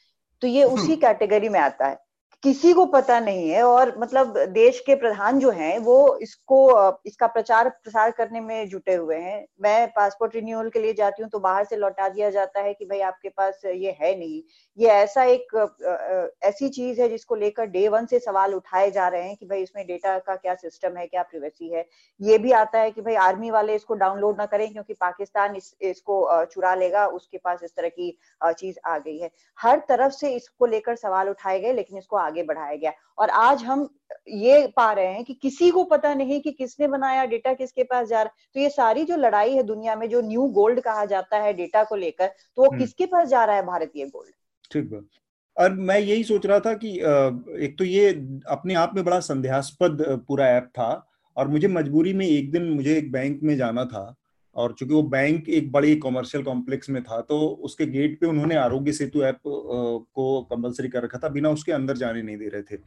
तो 0.41 0.47
ये 0.47 0.63
उसी 0.75 0.95
कैटेगरी 0.95 1.49
में 1.49 1.59
आता 1.59 1.87
है। 1.87 2.10
किसी 2.43 2.71
को 2.73 2.85
पता 2.85 3.19
नहीं 3.19 3.49
है 3.49 3.63
और 3.63 3.93
मतलब 3.99 4.37
देश 4.49 4.79
के 4.85 4.95
प्रधान 4.95 5.39
जो 5.39 5.49
हैं 5.51 5.77
वो 5.79 5.95
इसको 6.21 6.59
इसका 7.05 7.27
प्रचार 7.27 7.69
प्रसार 7.69 8.11
करने 8.11 8.39
में 8.41 8.69
जुटे 8.69 8.93
हुए 8.93 9.15
हैं। 9.15 9.45
मैं 9.61 9.87
पासपोर्ट 9.95 10.35
रिन्यूअल 10.35 10.69
के 10.69 10.79
लिए 10.79 10.93
जाती 10.93 11.21
हूँ 11.23 11.29
तो 11.29 11.39
बाहर 11.39 11.65
से 11.65 11.75
लौटा 11.75 12.07
दिया 12.09 12.29
जाता 12.29 12.61
है 12.61 12.73
कि 12.73 12.85
भाई 12.85 12.99
आपके 13.01 13.29
पास 13.29 13.61
ये 13.65 13.95
है 13.99 14.17
नहीं। 14.19 14.41
ये 14.77 14.87
ऐसा 14.87 15.23
एक 15.25 16.37
ऐसी 16.43 16.69
चीज़ 16.69 17.01
है 17.01 17.09
जिसको 17.09 17.35
लेकर 17.35 17.65
डे 17.67 17.87
वन 17.87 18.05
से 18.05 18.19
सवाल 18.19 18.53
उठाए 18.55 18.89
जा 18.91 19.07
रहे 19.07 19.23
हैं 19.23 19.35
कि 19.35 19.45
भाई 19.45 19.61
इसमें 19.61 19.85
डेटा 19.87 20.17
का 20.19 20.35
क्या 20.35 20.55
सिस्टम 20.55 20.97
है 20.97 21.05
क्या 21.07 21.23
प्रिवेसी 21.23 21.69
है। 21.69 21.85
ये 22.19 22.37
भी 22.37 22.51
आता 22.53 22.79
है 22.79 22.91
कि 22.91 23.01
भाई 23.01 23.15
आर्मी 23.17 23.51
वाले 23.51 23.75
इसको 23.75 23.95
डाउनलोड 23.95 24.37
ना 24.37 24.45
करें 24.45 24.71
क्योंकि 24.71 24.93
पाकिस्तान 24.95 25.55
इस, 25.55 25.75
इसको 25.81 26.45
चुरा 26.45 26.73
लेगा 26.75 27.05
उसके 27.09 27.37
पास 27.37 27.63
इस 27.63 27.75
तरह 27.75 27.89
की 27.89 28.17
चीज़ 28.43 28.79
आ 28.85 28.97
गई 28.97 29.17
है। 29.17 29.31
हर 29.59 29.79
तरफ़ 29.89 30.13
से 30.13 30.33
इसको 30.35 30.65
लेकर 30.65 30.95
सवाल 30.97 31.29
उठाए 31.29 31.59
गए 31.59 31.73
लेकिन 31.73 31.97
इसको 31.97 32.17
बढ़ाया 32.43 32.75
गया। 32.75 32.91
और 33.17 33.29
आज 33.29 33.63
हम 33.63 33.87
ये 34.29 34.67
पा 34.67 34.91
रहे 34.91 35.13
हैं 35.13 35.23
कि 35.23 35.33
किसी 35.33 35.69
को 35.71 35.83
पता 35.83 36.13
नहीं 36.13 36.39
कि 36.41 36.51
किसने 36.51 36.87
बनाया 36.87 37.25
डेटा 37.25 37.53
किसके 37.53 37.83
पास 37.83 38.07
जा 38.07 38.21
रहा। 38.21 38.33
है 38.33 38.49
तो 38.53 38.59
ये 38.59 38.69
सारी 38.69 39.03
जो 39.03 39.17
लड़ाई 39.17 39.53
है 39.53 39.63
दुनिया 39.63 39.95
में 39.95 40.09
जो 40.09 40.21
न्यू 40.21 40.47
गोल्ड 40.49 40.79
कहा 40.79 41.05
जाता 41.05 41.37
है 41.37 41.53
डेटा 41.53 41.83
को 41.83 41.95
लेकर 41.95 42.27
तो 42.27 42.61
वो 42.61 42.69
हम्म। 42.69 42.79
किसके 42.79 43.05
पास 43.05 43.27
जा 43.27 43.43
रहा 43.45 43.55
है 43.55 43.65
भारतीय 43.65 44.05
गोल्ड? 44.05 44.33
ठीक 44.71 44.91
है 44.93 45.01
और 45.57 45.73
मैं 45.73 45.99
यही 45.99 46.23
सोच 46.23 46.45
रहा 46.45 46.59
था 46.59 46.73
कि 46.73 46.97
एक 47.65 47.75
तो 47.79 47.83
ये 47.83 48.09
अपने 48.47 48.73
आप 48.73 48.95
में 48.95 49.03
बड़ा 49.05 49.19
संदेहास्पद 49.19 50.05
पूरा 50.27 50.47
ऐप 50.47 50.71
था। 50.73 51.07
और 51.37 51.47
मुझे 51.47 51.67
मजबूरी 51.67 52.13
में 52.13 52.25
एक 52.25 52.51
दिन 52.51 52.63
मुझे 52.69 52.97
एक 52.97 53.11
बैंक 53.11 53.39
में 53.43 53.55
जाना 53.57 53.85
था। 53.85 54.01
और 54.55 54.73
चूँकि 54.73 54.93
वो 54.93 55.01
बैंक 55.03 55.49
एक 55.49 55.71
बड़ी 55.71 55.95
कॉमर्शियल 55.97 56.43
कॉम्प्लेक्स 56.43 56.89
में 56.89 57.01
था 57.03 57.19
तो 57.21 57.39
उसके 57.63 57.85
गेट 57.87 58.19
पे 58.19 58.27
उन्होंने 58.27 58.55
आरोग्य 58.55 58.93
सेतु 58.93 59.21
ऐप 59.23 59.37
को 59.45 60.41
कंपलसरी 60.43 60.89
कर 60.89 61.03
रखा 61.03 61.17
था, 61.17 61.29
बिना 61.29 61.49
उसके 61.49 61.71
अंदर 61.71 61.97
जाने 61.97 62.21
नहीं 62.21 62.37
दे 62.37 62.47
रहे 62.47 62.61
थे। 62.61 62.77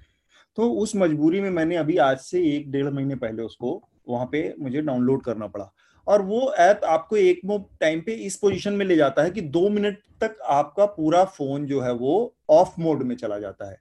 तो 0.58 0.70
उस 0.72 0.94
मजबूरी 0.96 1.40
में 1.40 1.50
मैंने 1.50 1.76
अभी 1.76 1.96
आज 1.98 2.18
से 2.18 2.42
एक 2.48 2.70
डेढ़ 2.72 2.88
महीने 2.88 3.14
पहले 3.16 3.42
उसको 3.42 3.80
वहाँ 4.08 4.26
पे 4.32 4.54
मुझे 4.58 4.80
डाउनलोड 4.82 5.22
करना 5.22 5.46
पड़ा। 5.46 5.70
और 6.06 6.22
वो 6.22 6.52
ऐप 6.52 6.80
आपको 6.84 7.16
एक 7.16 7.40
टाइम 7.80 8.00
पे 8.00 8.12
इस 8.14 8.36
पोजीशन 8.36 8.72
में 8.72 8.84
ले 8.86 8.96
जाता 8.96 9.22
है 9.22 9.30
कि 9.30 9.40
दो 9.40 9.68
मिनट 9.68 9.98
तक 10.20 10.36
आपका 10.44 10.86
पूरा 10.86 11.24
फ़ोन 11.26 11.64
जो 11.66 11.80
है 11.80 11.92
वो 11.94 12.34
ऑफ़ 12.50 12.80
मोड 12.80 13.02
में 13.02 13.14
चला 13.16 13.38
जाता 13.38 13.70
है। 13.70 13.78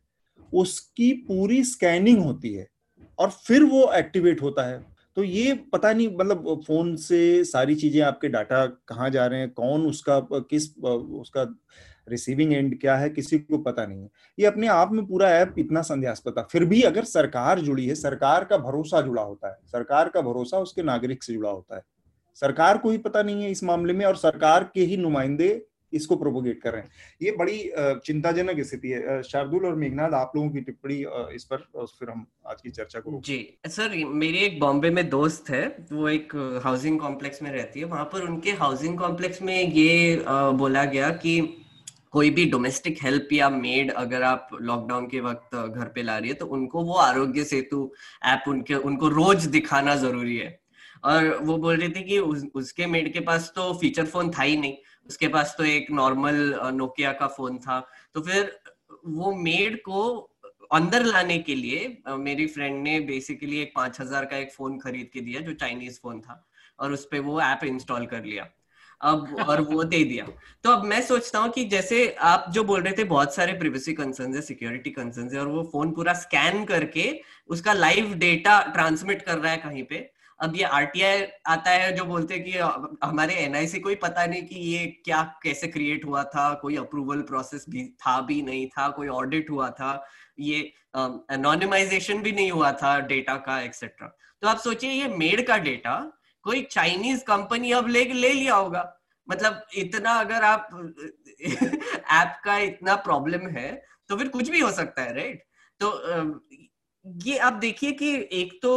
उसकी 0.53 1.11
पूरी 1.27 1.63
स्कैनिंग 1.63 2.19
होती 2.19 2.53
है 2.53 2.67
और 3.19 3.29
फिर 3.29 3.63
वो 3.63 3.91
एक्टिवेट 3.93 4.41
होता 4.41 4.67
है। 4.67 4.81
तो 5.17 5.23
ये 5.23 5.53
पता 5.73 5.91
नहीं 5.93 6.07
मतलब 6.09 6.61
फ़ोन 6.67 6.95
से 6.95 7.43
सारी 7.43 7.75
चीज़ें 7.75 8.01
आपके 8.01 8.29
डाटा 8.29 8.65
कहाँ 8.87 9.09
जा 9.09 9.25
रहे 9.25 9.39
हैं, 9.39 9.49
कौन 9.51 9.85
उसका 9.87 10.19
किस 10.31 10.69
उसका 10.77 11.43
रिसीविंग 12.09 12.53
एंड 12.53 12.79
क्या 12.81 12.95
है, 12.97 13.09
किसी 13.09 13.37
को 13.39 13.57
पता 13.57 13.85
नहीं 13.85 14.01
है। 14.01 14.09
ये 14.37 14.45
अपने 14.45 14.67
आप 14.67 14.91
में 14.91 15.05
पूरा 15.05 15.29
ऐप 15.31 15.55
इतना 15.59 15.81
संध्यास्पद 15.81 16.33
था। 16.37 16.47
फिर 16.51 16.65
भी 16.65 16.81
अगर 16.81 17.03
सरकार 17.05 17.59
जुड़ी 17.59 17.85
है, 17.87 17.95
सरकार 17.95 18.43
का 18.43 18.57
भरोसा 18.57 19.01
जुड़ा 19.01 19.21
होता 19.21 19.49
है, 19.49 19.57
सरकार 19.65 20.09
का 20.09 20.21
भरोसा 20.21 20.59
उसके 20.59 20.83
नागरिक 20.83 21.23
से 21.23 21.33
जुड़ा 21.33 21.49
होता 21.49 21.75
है। 21.75 21.81
सरकार 22.41 22.77
को 22.77 22.89
ही 22.89 22.97
पता 22.97 23.21
नहीं 23.23 23.43
है 23.43 23.51
इस 23.51 23.63
मामले 23.63 23.93
में 23.93 24.05
और 24.05 24.15
सरकार 24.15 24.69
के 24.73 24.81
ही 24.81 24.97
नुमाइंदे 24.97 25.49
इसको 25.93 26.15
प्रोपोगेट 26.15 26.61
कर 26.61 26.73
रहे 26.73 26.81
हैं। 26.81 26.89
ये 27.21 27.31
बड़ी 27.37 27.57
चिंताजनक 28.05 28.59
स्थिति 28.61 28.89
है। 28.89 29.21
शार्दुल 29.23 29.65
और 29.65 29.75
मेघनाथ 29.75 30.13
आप 30.15 30.31
लोगों 30.35 30.49
की 30.49 30.61
टिप्पणी 30.61 30.95
इस 31.35 31.47
पर 31.51 31.65
फिर 31.89 32.09
हम 32.09 32.25
आज 32.47 32.61
की 32.61 32.69
चर्चा 32.71 32.99
को 32.99 33.19
जी। 33.25 33.39
सर 33.67 33.95
मेरे 34.05 34.39
एक 34.41 34.59
बॉम्बे 34.59 34.89
में 34.89 35.07
दोस्त 35.09 35.49
है 35.49 35.65
वो 35.91 36.07
एक 36.09 36.35
हाउसिंग 36.63 36.99
कॉम्प्लेक्स 36.99 37.41
में 37.43 37.51
रहती 37.51 37.79
है। 37.79 37.85
वहाँ 37.87 38.05
पर 38.13 38.21
उनके 38.23 38.51
हाउसिंग 38.59 38.97
कॉम्प्लेक्स 38.99 39.41
में 39.41 39.59
ये 39.63 40.23
बोला 40.55 40.83
गया 40.85 41.09
कि 41.17 41.39
कोई 42.11 42.29
भी 42.29 42.45
डोमेस्टिक 42.45 42.97
हेल्प 43.03 43.29
या 43.33 43.49
मेड 43.49 43.91
अगर 43.91 44.23
आप 44.23 44.49
लॉकडाउन 44.61 45.07
के 45.07 45.19
वक्त 45.21 45.55
घर 45.55 45.85
पे 45.85 46.01
ला 46.03 46.17
रही 46.17 46.29
है 46.29 46.35
तो 46.35 46.45
उनको 46.47 46.83
वो 46.83 46.93
आरोग्य 47.03 47.43
सेतु 47.43 47.89
ऐप 48.25 48.43
उनके 48.47 48.75
उनको 48.75 49.07
रोज 49.09 49.45
दिखाना 49.47 49.95
ज़रूरी 49.95 50.37
है। 50.37 50.59
और 51.03 51.37
वो 51.37 51.57
बोल 51.57 51.75
रही 51.77 51.89
थी 51.89 52.03
कि 52.03 52.17
उस, 52.19 52.43
उसके 52.55 52.85
मेड 52.85 53.11
के 53.13 53.19
पास 53.21 53.51
तो 53.55 53.73
फीचर 53.73 54.05
फ़ोन 54.05 54.29
था 54.31 54.43
ही 54.43 54.57
नहीं। 54.57 54.75
उसके 55.09 55.27
पास 55.27 55.55
तो 55.57 55.63
एक 55.65 55.91
नॉर्मल 55.91 56.35
नोकिया 56.73 57.11
का 57.13 57.27
फ़ोन 57.29 57.57
था। 57.57 57.79
तो 58.15 58.21
फिर 58.21 58.55
वो 59.07 59.33
मेड 59.37 59.81
को 59.81 60.01
अंदर 60.71 61.03
लाने 61.05 61.37
के 61.39 61.55
लिए 61.55 61.97
मेरी 62.09 62.47
फ्रेंड 62.47 62.81
ने 62.83 62.99
बेसिकली 63.01 63.59
एक 63.61 63.71
पाँच 63.75 63.99
हज़ार 64.01 64.25
का 64.25 64.37
एक 64.37 64.51
फ़ोन 64.53 64.77
खरीद 64.79 65.09
के 65.13 65.21
दिया, 65.21 65.41
जो 65.41 65.53
चाइनीज़ 65.53 65.99
फ़ोन 66.01 66.19
था, 66.21 66.43
और 66.79 66.91
उस 66.91 67.05
पर 67.05 67.19
वो 67.21 67.39
ऐप 67.41 67.63
इंस्टॉल 67.65 68.05
कर 68.05 68.23
लिया। 68.23 68.47
अब, 69.01 69.35
और 69.39 69.61
वो 69.63 69.83
दे 69.83 70.03
दिया। 70.03 70.25
तो 70.63 70.71
अब 70.71 70.83
मैं 70.85 71.01
सोचता 71.01 71.39
हूँ 71.39 71.49
कि 71.51 71.63
जैसे 71.65 72.07
आप 72.21 72.45
जो 72.49 72.63
बोल 72.63 72.81
रहे 72.81 72.93
थे, 72.97 73.03
बहुत 73.05 73.35
सारे 73.35 73.53
प्रिवेसी 73.53 73.93
कंसर्न 73.93 74.35
है 74.35 74.41
सिक्योरिटी 74.41 74.89
कंसर्न 74.91 75.29
है, 75.33 75.39
और 75.39 75.47
वो 75.47 75.63
फ़ोन 75.71 75.91
पूरा 75.91 76.13
स्कैन 76.15 76.63
करके 76.65 77.09
उसका 77.49 77.73
लाइव 77.73 78.13
डेटा 78.17 78.59
ट्रांसमिट 78.73 79.21
कर 79.21 79.37
रहा 79.37 79.51
है 79.51 79.57
कहीं 79.59 79.83
पे। 79.83 80.09
अब 80.43 80.55
ये 80.55 80.63
आरटीआई 80.77 81.21
आता 81.47 81.71
है 81.71 81.91
जो 81.95 82.05
बोलते 82.05 82.33
हैं 82.33 82.43
कि 82.43 82.51
हमारे 83.05 83.33
एनआईसी 83.35 83.79
को 83.79 83.89
ही 83.89 83.95
पता 83.95 84.25
नहीं 84.25 84.43
कि 84.47 84.55
ये 84.55 84.85
क्या, 85.05 85.21
कैसे 85.43 85.67
क्रिएट 85.67 86.05
हुआ 86.05 86.23
था, 86.23 86.53
कोई 86.53 86.75
अप्रूवल 86.77 87.21
प्रोसेस 87.21 87.65
भी 87.69 87.85
था 88.01 88.19
भी 88.21 88.41
नहीं 88.41 88.67
था, 88.67 88.87
कोई 88.89 89.07
ऑडिट 89.09 89.49
हुआ 89.49 89.69
था, 89.69 89.91
ये 90.39 90.59
एनोनिमाइजेशन 91.33 92.21
भी 92.21 92.31
नहीं 92.31 92.51
हुआ 92.51 92.71
था 92.81 92.99
डेटा 93.07 93.35
का 93.45 93.59
एक्सेट्रा 93.61 94.07
तो 94.41 94.47
आप 94.47 94.57
सोचिए 94.57 94.91
ये 94.91 95.07
मेड 95.17 95.45
का 95.47 95.57
डेटा 95.59 95.95
कोई 96.45 96.61
चाइनीज़ 96.71 97.23
कंपनी 97.23 97.71
अब 97.71 97.87
ले 97.87 98.03
ले 98.05 98.29
लिया 98.29 98.55
होगा। 98.55 98.83
मतलब 99.27 99.65
इतना 99.77 100.11
अगर 100.19 100.43
आप 100.43 100.69
ऐप 101.41 102.41
का 102.45 102.57
इतना 102.59 102.95
प्रॉब्लम 103.05 103.47
है 103.49 103.71
तो 104.09 104.17
फिर 104.17 104.27
कुछ 104.29 104.49
भी 104.49 104.59
हो 104.59 104.71
सकता 104.71 105.01
है 105.01 105.15
राइट 105.15 105.43
तो 105.79 105.91
ये 107.25 107.37
आप 107.39 107.53
देखिए 107.61 107.91
कि 107.91 108.11
एक 108.31 108.59
तो 108.61 108.73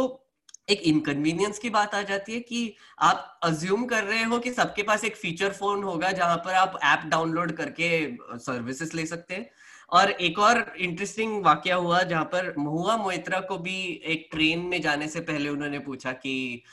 एक 0.67 0.81
इनकन्वीनियंस 0.81 1.59
की 1.59 1.69
बात 1.69 1.93
आ 1.95 2.01
जाती 2.01 2.33
है 2.33 2.39
कि 2.39 2.75
आप 2.99 3.39
अज्यूम 3.43 3.85
कर 3.85 4.03
रहे 4.03 4.23
हो 4.23 4.39
कि 4.39 4.51
सबके 4.53 4.83
पास 4.83 5.03
एक 5.05 5.15
फीचर 5.15 5.49
फ़ोन 5.49 5.83
होगा 5.83 6.11
जहाँ 6.11 6.37
पर 6.37 6.53
आप 6.53 6.79
ऐप 6.83 7.05
डाउनलोड 7.05 7.51
करके 7.51 7.89
सर्विसेज़ 8.37 8.95
ले 8.95 9.05
सकते 9.05 9.33
हैं। 9.35 9.49
और 9.91 10.11
एक 10.11 10.39
और 10.39 10.73
इंटरेस्टिंग 10.79 11.43
वाक्य 11.45 11.71
हुआ 11.73 12.01
जहाँ 12.03 12.23
पर 12.25 12.53
महुआ 12.59 12.95
मोइत्रा 12.97 13.39
को 13.39 13.57
भी 13.57 13.77
एक 14.05 14.27
ट्रेन 14.31 14.59
में 14.67 14.81
जाने 14.81 15.07
से 15.07 15.19
पहले 15.21 15.49
उन्होंने 15.49 15.79
पूछा 15.79 16.11
कि 16.13 16.63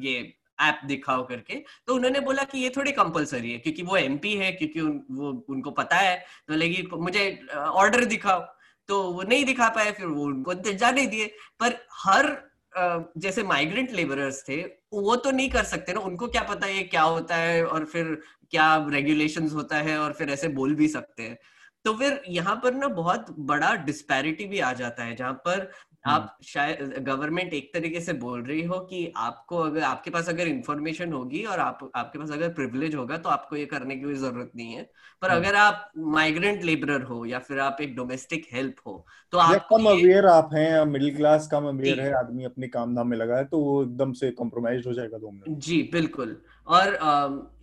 ये 0.00 0.18
ऐप 0.60 0.80
दिखाओ 0.86 1.26
करके। 1.26 1.54
तो 1.86 1.94
उन्होंने 1.94 2.20
बोला 2.20 2.42
कि 2.44 2.58
ये 2.58 2.70
थोड़ी 2.76 2.92
कंपलसरी 2.92 3.52
है 3.52 3.58
क्योंकि 3.58 3.82
वो 3.82 3.96
एमपी 3.96 4.34
है 4.36 4.52
क्योंकि 4.52 4.80
उन, 4.80 5.02
वो 5.10 5.44
उनको 5.48 5.70
पता 5.70 5.96
है। 5.96 6.16
तो 6.48 6.54
लगी 6.54 6.86
मुझे 6.94 7.40
ऑर्डर 7.56 8.04
दिखाओ। 8.04 8.44
तो 8.88 9.02
वो 9.12 9.22
नहीं 9.22 9.44
दिखा 9.44 9.68
पाए 9.68 9.92
फिर 9.92 10.06
वो 10.06 10.24
उनको 10.24 10.54
जाने 10.54 11.06
दिए। 11.06 11.26
पर 11.60 11.78
हर 12.04 12.26
जैसे 12.74 13.42
माइग्रेंट 13.44 13.92
लेबरर्स 13.92 14.42
थे, 14.48 14.60
वो 14.94 15.16
तो 15.16 15.30
नहीं 15.30 15.48
कर 15.50 15.64
सकते 15.64 15.92
ना। 15.92 16.00
उनको 16.00 16.28
क्या 16.28 16.42
पता 16.44 16.66
है 16.66 16.82
क्या 16.84 17.02
होता 17.02 17.36
है 17.36 17.64
और 17.66 17.84
फिर 17.86 18.14
क्या 18.50 18.74
रेगुलेशंस 18.90 19.52
होता 19.54 19.76
है 19.78 19.98
और 19.98 20.12
फिर 20.12 20.30
ऐसे 20.30 20.48
बोल 20.50 20.74
भी 20.74 20.88
सकते 20.88 21.22
हैं। 21.22 21.38
तो 21.84 21.94
फिर 21.98 22.22
यहाँ 22.28 22.56
पर 22.64 22.74
ना 22.74 22.88
बहुत 22.90 23.26
बड़ा 23.40 23.74
डिस्पैरिटी 23.86 24.44
भी 24.46 24.60
आ 24.60 24.72
जाता 24.72 25.04
है, 25.04 25.16
जहाँ 25.16 25.32
पर 25.46 25.70
आप 26.04 26.20
हम्म। 26.20 26.44
शायद 26.44 27.04
गवर्नमेंट 27.04 27.52
एक 27.54 27.72
तरीके 27.74 28.00
से 28.00 28.12
बोल 28.14 28.42
रही 28.42 28.62
हो 28.64 28.78
कि 28.90 29.12
आपको 29.16 29.58
अगर 29.58 29.82
आपके 29.82 30.10
पास 30.10 30.28
अगर 30.28 30.48
इंफॉर्मेशन 30.48 31.12
होगी 31.12 31.42
और 31.44 31.60
आप 31.60 31.90
आपके 31.94 32.18
पास 32.18 32.30
अगर 32.30 32.48
प्रिविलेज 32.54 32.94
होगा 32.94 33.16
तो 33.16 33.28
आपको 33.28 33.56
ये 33.56 33.64
करने 33.66 33.96
की 33.96 34.02
कोई 34.02 34.14
ज़रूरत 34.16 34.50
नहीं 34.56 34.72
है। 34.72 34.82
पर 35.22 35.30
हम्म। 35.30 35.40
अगर 35.40 35.54
आप 35.56 35.90
माइग्रेंट 36.14 36.64
लेबरर 36.64 37.02
हो 37.02 37.24
या 37.26 37.38
फिर 37.38 37.58
आप 37.60 37.78
एक 37.80 37.94
डोमेस्टिक 37.96 38.46
हेल्प 38.52 38.80
हो 38.86 39.04
तो 39.32 39.38
आप 39.38 39.66
कम 39.70 39.86
अवेयर 39.90 40.26
आप 40.28 40.50
हैं 40.54 40.84
मिडिल 40.86 41.14
क्लास 41.16 41.48
कम 41.52 41.68
अवेयर 41.68 42.00
है 42.00 42.12
आदमी 42.18 42.44
अपने 42.44 42.68
काम 42.68 42.94
धाम 42.96 43.08
में 43.08 43.16
लगा 43.16 43.36
है 43.36 43.44
तो 43.44 43.58
वो 43.60 43.82
एकदम 43.82 44.12
से 44.14 44.30
कॉम्प्रोमाइज 44.32 44.86
हो 44.86 44.92
जाएगा 44.92 45.18
दो 45.18 45.30
मिनट 45.30 45.58
जी 45.60 45.82
बिल्कुल। 45.92 46.36
और 46.66 46.86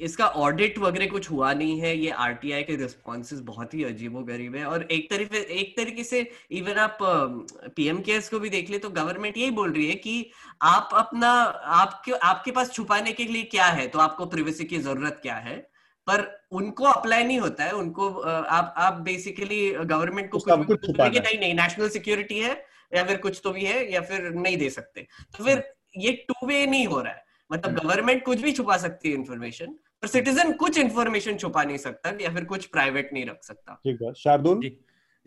इसका 0.01 0.25
ऑडिट 0.39 0.77
वगैरह 0.79 1.07
कुछ 1.09 1.29
हुआ 1.31 1.51
नहीं 1.53 1.79
है 1.81 1.95
ये 1.97 2.09
आरटीआई 2.23 2.63
के 2.63 2.75
रिस्पॉन्सेज 2.75 3.39
बहुत 3.45 3.73
ही 3.73 3.83
अजीबो 3.83 4.21
गरीब 4.23 4.55
है। 4.55 4.65
और 4.65 4.83
एक 4.91 5.09
तरीके 5.09 5.37
एक 5.59 5.75
तरीके 5.77 6.03
से 6.03 6.19
इवन 6.51 6.77
आप 6.79 6.97
पीएम 7.75 8.01
केयर्स 8.01 8.29
को 8.31 8.39
भी 8.39 8.49
देख 8.49 8.69
ले 8.69 8.77
तो 8.79 8.89
गवर्नमेंट 8.91 9.37
यही 9.37 9.51
बोल 9.51 9.71
रही 9.73 9.87
है 9.87 9.95
कि 9.97 10.31
आप 10.61 10.89
अपना 10.95 11.31
आपके 11.79 12.11
आपके 12.23 12.51
पास 12.51 12.71
छुपाने 12.73 13.11
के 13.11 13.23
लिए 13.25 13.43
क्या 13.51 13.65
है? 13.65 13.87
तो 13.87 13.99
आपको 13.99 14.25
प्रिवेसी 14.25 14.65
की 14.65 14.77
ज़रूरत 14.79 15.19
क्या 15.21 15.35
है? 15.47 15.55
पर 16.07 16.21
उनको 16.51 16.83
अप्लाई 16.85 17.23
नहीं 17.23 17.39
होता 17.39 17.63
है 17.63 17.71
उनको 17.75 18.09
आप 18.51 18.73
आप 18.77 18.93
बेसिकली 19.03 19.59
गवर्नमेंट 19.71 20.29
को 20.31 20.39
कुछ, 20.39 20.67
कुछ 20.67 20.99
नहीं 20.99 21.39
नहीं 21.39 21.53
नेशनल 21.53 21.89
सिक्योरिटी 21.89 22.39
है 22.39 22.53
या 22.95 23.03
फिर 23.03 23.17
कुछ 23.17 23.41
तो 23.43 23.51
भी 23.51 23.65
है 23.65 23.91
या 23.93 24.01
फिर 24.01 24.29
नहीं 24.35 24.57
दे 24.57 24.69
सकते। 24.69 25.07
तो 25.37 25.43
फिर 25.43 25.63
ये 25.97 26.11
टू 26.29 26.47
वे 26.47 26.65
नहीं 26.65 26.87
हो 26.87 27.01
रहा 27.01 27.13
है। 27.13 27.23
मतलब 27.49 27.73
गवर्नमेंट 27.73 28.17
हम्म। 28.17 28.25
कुछ 28.25 28.41
भी 28.41 28.51
छुपा 28.51 28.77
सकती 28.77 29.09
है 29.09 29.15
इन्फॉर्मेशन 29.15 29.77
पर 30.03 30.07
सिटीजन 30.07 30.51
कुछ 30.57 30.77
इन्फॉर्मेशन 30.77 31.37
छुपा 31.37 31.63
नहीं 31.63 31.77
सकता 31.77 32.13
या 32.21 32.29
फिर 32.33 32.45
कुछ 32.45 32.65
प्राइवेट 32.67 33.09
नहीं 33.13 33.25
रख 33.25 33.43
सकता। 33.43 33.73
ठीक 33.83 34.01
है। 34.03 34.13
शार्दुल? 34.13 34.69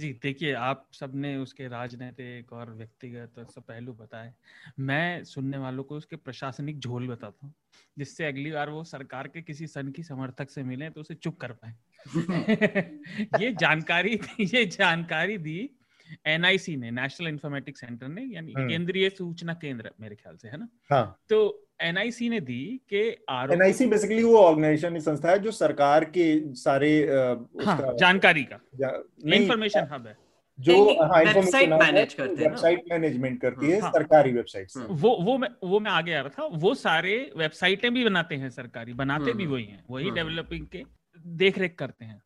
जी 0.00 0.12
देखिए 0.22 0.52
आप 0.52 0.88
सबने 0.92 1.36
उसके 1.36 1.68
राजनीतिक 1.68 2.52
और 2.52 2.70
व्यक्तिगत 2.70 3.38
और 3.38 3.44
सब 3.44 3.62
पहलू 3.62 3.92
बताए। 3.92 4.34
मैं 4.78 5.24
सुनने 5.24 5.58
वालों 5.58 5.84
को 5.84 5.96
उसके 5.96 6.16
प्रशासनिक 6.16 6.78
झोल 6.78 7.08
बताता 7.08 7.46
हूँ 7.46 7.54
जिससे 7.98 8.26
अगली 8.26 8.52
बार 8.52 8.70
वो 8.70 8.84
सरकार 8.84 9.28
के 9.28 9.42
किसी 9.42 9.66
सन 9.66 9.88
की 9.88 10.02
समर्थक 10.02 10.50
से 10.50 10.62
मिले 10.62 10.90
तो 10.90 11.00
उसे 11.00 11.14
चुप 11.14 11.36
कर 11.36 11.52
पाए। 11.52 11.74
ये 13.42 13.52
जानकारी 13.52 14.20
ये 14.40 14.66
जानकारी 14.66 15.38
दी 15.38 15.70
एनआईसी 16.26 16.76
ने 16.76 16.90
नेशनल 16.90 17.28
इंफॉर्मेटिक्स 17.28 17.80
सेंटर 17.80 18.08
ने 18.08 18.22
यानी 18.22 18.52
हम्म। 18.52 18.68
केंद्रीय 18.68 19.10
सूचना 19.10 19.54
केंद्र 19.54 19.90
मेरे 20.00 20.16
ख्याल 20.16 20.36
से 20.36 20.48
है 20.48 20.56
ना? 20.56 20.68
हाँ। 20.90 21.20
तो 21.28 21.63
एनआईसी 21.80 22.28
ने 22.28 22.40
दी 22.40 22.64
कि 22.92 23.00
एनआईसी 23.52 23.86
बेसिकली 23.86 24.22
वो 24.22 24.36
ऑर्गेनाइजेशन 24.38 24.98
संस्था 25.00 25.30
है 25.30 25.38
जो 25.38 25.50
सरकार 25.52 26.04
के 26.16 26.26
सारे 26.54 26.90
हाँ, 27.64 27.94
जानकारी 27.98 28.44
का। 28.44 28.60
इंफॉर्मेशन 29.34 29.88
हब 29.92 30.06
है। 30.06 30.16
जो 30.58 30.74
वेबसाइट 30.84 31.70
मैनेज 31.70 32.12
करते 32.14 32.42
हैं 32.42 32.48
वेबसाइट 32.48 32.82
मैनेजमेंट 32.90 33.40
करती 33.40 33.70
है 33.70 33.78
हाँ, 33.80 33.90
सरकारी 33.92 34.32
वेबसाइट 34.32 34.68
हम्म। 34.76 34.94
वो 34.94 35.16
वो 35.20 35.36
मैं 35.38 35.48
वो 35.64 35.80
मैं 35.80 35.90
आगे 35.90 36.14
आ 36.14 36.20
रहा 36.20 36.28
था। 36.28 36.44
वो 36.56 36.74
सारे 36.74 37.16
वेबसाइटें 37.36 37.92
भी 37.94 38.04
बनाते 38.04 38.34
हैं 38.34 38.50
सरकारी 38.50 38.92
बनाते 38.92 39.32
भी 39.32 39.44
हम्म। 39.44 39.54
वही 39.54 39.64
हैं 39.64 39.84
वही 39.90 40.10
डेवलपिंग 40.10 40.66
के 40.66 40.84
देख 41.38 41.58
रेख 41.58 41.74
करते 41.78 42.04
हैं। 42.04 42.20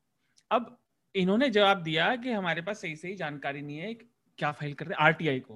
अब 0.51 0.77
इन्होंने 1.15 1.49
जवाब 1.51 1.83
दिया 1.83 2.15
कि 2.17 2.31
हमारे 2.31 2.63
पास 2.63 2.81
सही 2.81 2.95
सही 2.97 3.15
जानकारी 3.17 3.63
नहीं 3.63 3.79
है 3.79 3.95
क्या 3.95 4.53
फ़ाइल 4.53 4.75
करते 4.75 4.95
आरटीआई 5.01 5.41
को। 5.41 5.55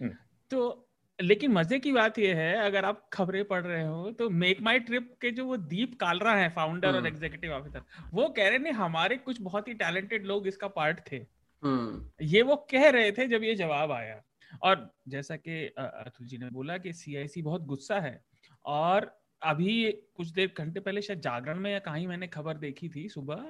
हम्म। 0.00 0.14
तो 0.50 0.88
लेकिन 1.22 1.52
मज़े 1.52 1.78
की 1.78 1.92
बात 1.92 2.18
यह 2.18 2.36
है 2.36 2.54
अगर 2.56 2.84
आप 2.84 3.04
खबरें 3.12 3.44
पढ़ 3.44 3.62
रहे 3.62 3.84
हो 3.84 4.10
तो 4.10 4.28
मेक 4.36 4.60
माई 4.62 4.78
ट्रिप 4.80 5.14
के 5.20 5.30
जो 5.30 5.44
वो 5.46 5.56
दीप 5.68 5.94
कालरा 6.00 6.34
है 6.34 6.48
फाउंडर 6.50 6.96
और 6.96 7.06
एग्जीक्यूटिव 7.06 7.52
हम्म। 7.52 7.62
ऑफिसर 7.62 8.10
वो 8.12 8.28
कह 8.28 8.48
रहे 8.48 8.58
हैं 8.58 8.72
हमारे 8.74 9.16
कुछ 9.18 9.40
बहुत 9.40 9.68
ही 9.68 9.74
टैलेंटेड 9.74 10.26
लोग 10.26 10.46
इसका 10.46 10.68
पार्ट 10.70 11.00
थे 11.12 11.16
हम्म। 11.62 12.26
ये 12.26 12.42
वो 12.42 12.56
कह 12.70 12.88
रहे 12.88 13.12
थे 13.12 13.26
जब 13.28 13.44
ये 13.44 13.54
जवाब 13.54 13.92
आया 13.92 14.20
और 14.62 14.88
जैसा 15.08 15.36
कि 15.36 15.66
अतुल 15.78 16.26
जी 16.26 16.38
ने 16.38 16.50
बोला 16.50 16.78
कि 16.78 16.92
सीआईसी 16.92 17.42
बहुत 17.42 17.64
गुस्सा 17.64 18.00
है 18.00 18.20
और 18.64 19.10
अभी 19.42 19.76
कुछ 20.16 20.28
देर 20.30 20.52
घंटे 20.58 20.80
पहले 20.80 21.02
शायद 21.02 21.20
जागरण 21.20 21.58
में 21.58 21.70
या 21.72 21.78
कहीं 21.82 22.06
मैंने 22.06 22.26
खबर 22.28 22.56
देखी 22.58 22.88
थी 22.88 23.08
सुबह 23.08 23.44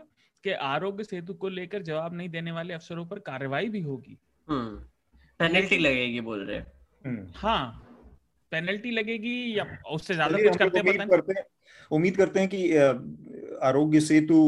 कि 0.45 0.51
आरोग्य 0.67 1.05
सेतु 1.05 1.35
को 1.35 1.49
लेकर 1.51 1.83
जवाब 1.83 2.15
नहीं 2.15 2.29
देने 2.29 2.53
वाले 2.53 2.75
अफसरों 2.75 3.05
पर 3.07 3.19
कार्रवाई 3.23 3.69
भी 3.69 3.81
होगी 3.81 4.19
पेनल्टी 4.49 5.75
हम्म। 5.75 5.85
लगेगी 5.85 6.21
बोल 6.21 6.45
रहे 6.45 6.59
हम्म। 6.59 6.82
हाँ 7.37 7.79
पेनल्टी 8.53 8.91
लगेगी 8.91 9.59
या 9.59 9.65
उससे 9.91 10.15
ज़्यादा 10.15 10.39
कुछ 10.39 10.57
करते 10.57 10.81
उम्मीद 10.81 11.11
करते 11.11 11.33
हैं 11.33 11.45
उम्मीद 11.91 12.17
करते 12.17 12.41
हैं 12.41 12.49
कि 12.49 12.77
आरोग्य 13.63 14.01
सेतु 14.01 14.39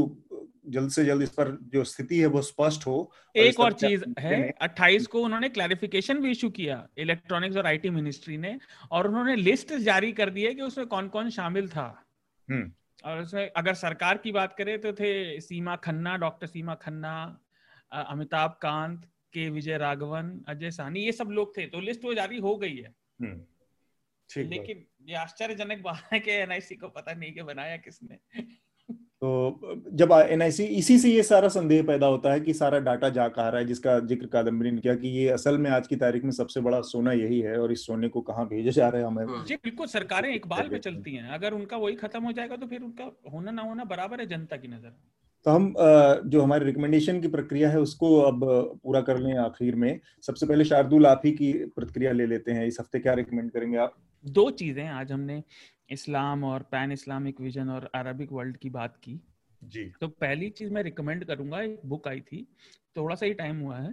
जल्द 0.66 0.90
से 0.90 1.04
जल्द 1.04 1.22
इस 1.22 1.30
पर 1.30 1.50
जो 1.62 1.84
स्थिति 1.84 2.18
है 2.20 2.26
वो 2.26 2.42
स्पष्ट 2.42 2.86
हो 2.86 3.12
एक 3.36 3.60
और 3.60 3.72
चीज़ 3.72 4.04
है 4.18 4.52
28 4.62 5.06
को 5.06 5.22
उन्होंने 5.22 5.48
क्लैरिफिकेशन 5.48 6.20
भी 6.20 6.30
इशू 6.30 6.50
किया 6.50 6.88
इलेक्ट्रॉनिक्स 6.98 7.56
और 7.56 7.66
आईटी 7.66 7.90
मिनिस्ट्री 7.90 8.36
ने 8.36 8.58
और 8.90 9.08
उन्होंने 9.08 9.36
लिस्ट 9.36 9.74
जारी 9.74 10.12
कर 10.12 10.30
दी 10.30 10.42
है 10.42 10.54
कि 10.54 10.62
उसमें 10.62 10.86
कौन 10.86 11.08
कौन 11.08 11.30
शामिल 11.30 11.68
था। 11.68 11.86
हम्म। 12.48 12.72
और 13.04 13.20
उसमें 13.22 13.50
अगर 13.56 13.74
सरकार 13.74 14.16
की 14.16 14.32
बात 14.32 14.54
करें 14.58 14.80
तो 14.80 14.92
थे 14.92 15.40
सीमा 15.40 15.76
खन्ना 15.76 16.16
डॉक्टर 16.16 16.46
सीमा 16.46 16.74
खन्ना 16.74 17.14
अमिताभ 17.92 18.58
कांत 18.62 19.06
के 19.34 19.48
विजय 19.50 19.78
राघवन 19.78 20.38
अजय 20.48 20.70
साहनी 20.70 21.00
ये 21.00 21.12
सब 21.12 21.30
लोग 21.30 21.56
थे 21.56 21.66
तो 21.66 21.80
लिस्ट 21.80 22.04
वो 22.04 22.14
जारी 22.14 22.38
हो 22.40 22.56
गई 22.56 22.76
है। 22.76 22.94
हम्म। 23.22 23.40
लेकिन 24.30 24.84
ये 25.08 25.14
आश्चर्यजनक 25.16 25.82
बात 25.82 26.08
है 26.12 26.20
कि 26.20 26.30
एनआईसी 26.32 26.74
को 26.74 26.88
पता 26.90 27.12
नहीं 27.14 27.32
कि 27.32 27.42
बनाया 27.44 27.76
किसने। 27.78 28.18
तो 29.22 29.90
जब 29.92 30.12
एनआईसी 30.12 30.64
इसी 30.78 30.98
से 30.98 31.10
ये 31.10 31.22
सारा 31.22 31.48
संदेह 31.48 31.82
पैदा 31.82 32.06
होता 32.06 32.32
है 32.32 32.40
कि 32.40 32.54
सारा 32.54 32.78
डाटा 32.80 33.08
जा 33.10 33.26
कहा 33.28 33.48
रहा 33.48 33.60
है 33.60 33.66
जिसका 33.66 33.98
ज़िक्र 34.00 34.26
कादम्बरी 34.26 34.70
ने 34.70 34.80
किया 34.80 34.94
कि 34.94 35.08
ये 35.08 35.28
असल 35.28 35.58
में 35.58 35.70
आज 35.70 35.86
की 35.86 35.96
तारीख 35.96 36.24
में 36.24 36.30
सबसे 36.30 36.60
बड़ा 36.60 36.80
सोना 36.84 37.12
यही 37.12 37.40
है 37.40 37.56
और 37.58 37.72
इस 37.72 37.86
सोने 37.86 38.08
को 38.08 38.20
कहाँ 38.20 38.46
भेजा 38.48 38.70
जा 38.70 38.88
रहा 38.88 39.00
है 39.00 39.06
हमें। 39.06 39.24
हाँ। 39.26 39.44
जी 39.44 39.56
बिल्कुल 39.64 39.86
सरकारें 39.86 40.28
एक 40.34 40.46
बाल 40.46 40.68
पे 40.68 40.78
चलती 40.78 41.14
हैं। 41.14 41.28
अगर 41.30 41.52
उनका 41.52 41.76
वही 41.76 41.94
खत्म 41.96 42.22
हो 42.22 42.32
जाएगा 42.32 42.56
तो 42.56 42.66
फिर 42.66 42.82
उनका 42.82 43.10
होना 43.32 43.50
ना 43.50 43.62
होना 43.62 43.84
बराबर 43.84 44.20
है 44.20 44.26
जनता 44.26 44.56
की 44.56 44.68
नज़र 44.68 44.96
तो 45.46 45.50
हम 45.50 45.74
जो 46.26 46.42
हमारी 46.42 46.64
रिकमेंडेशन 46.64 47.20
की 47.20 47.28
प्रक्रिया 47.28 47.70
है 47.70 47.80
उसको 47.80 48.14
अब 48.20 48.40
पूरा 48.82 49.00
कर 49.02 49.18
लें 49.18 49.36
आखिर 49.38 49.74
में। 49.76 50.00
सबसे 50.22 50.46
पहले 50.46 50.64
शार्दुल 50.64 51.06
आप 51.06 51.22
ही 51.24 51.32
की 51.32 51.52
प्रतिक्रिया 51.66 52.12
ले 52.12 52.26
लेते 52.26 52.52
हैं। 52.52 52.66
इस 52.66 52.76
हफ़्ते 52.80 52.98
क्या 52.98 53.14
रिकमेंड 53.14 53.50
करेंगे 53.50 53.78
आप? 53.78 53.96
दो 54.24 54.50
चीज़ें 54.52 54.86
आज 54.88 55.12
हमने 55.12 55.42
इस्लाम 55.90 56.44
और 56.44 56.62
पैन 56.70 56.92
इस्लामिक 56.92 57.40
विजन 57.40 57.70
और 57.70 57.90
अरबिक 57.94 58.32
वर्ल्ड 58.32 58.56
की 58.56 58.70
बात 58.70 58.96
की। 58.96 59.20
जी। 59.62 59.84
तो 60.00 60.08
पहली 60.08 60.48
चीज़ 60.50 60.72
मैं 60.72 60.82
रिकमेंड 60.82 61.24
करूँगा 61.24 61.60
एक 61.62 61.80
बुक 61.86 62.08
आई 62.08 62.20
थी 62.22 62.46
थोड़ा 62.96 63.14
सा 63.14 63.26
ही 63.26 63.34
टाइम 63.34 63.60
हुआ 63.60 63.78
है 63.78 63.92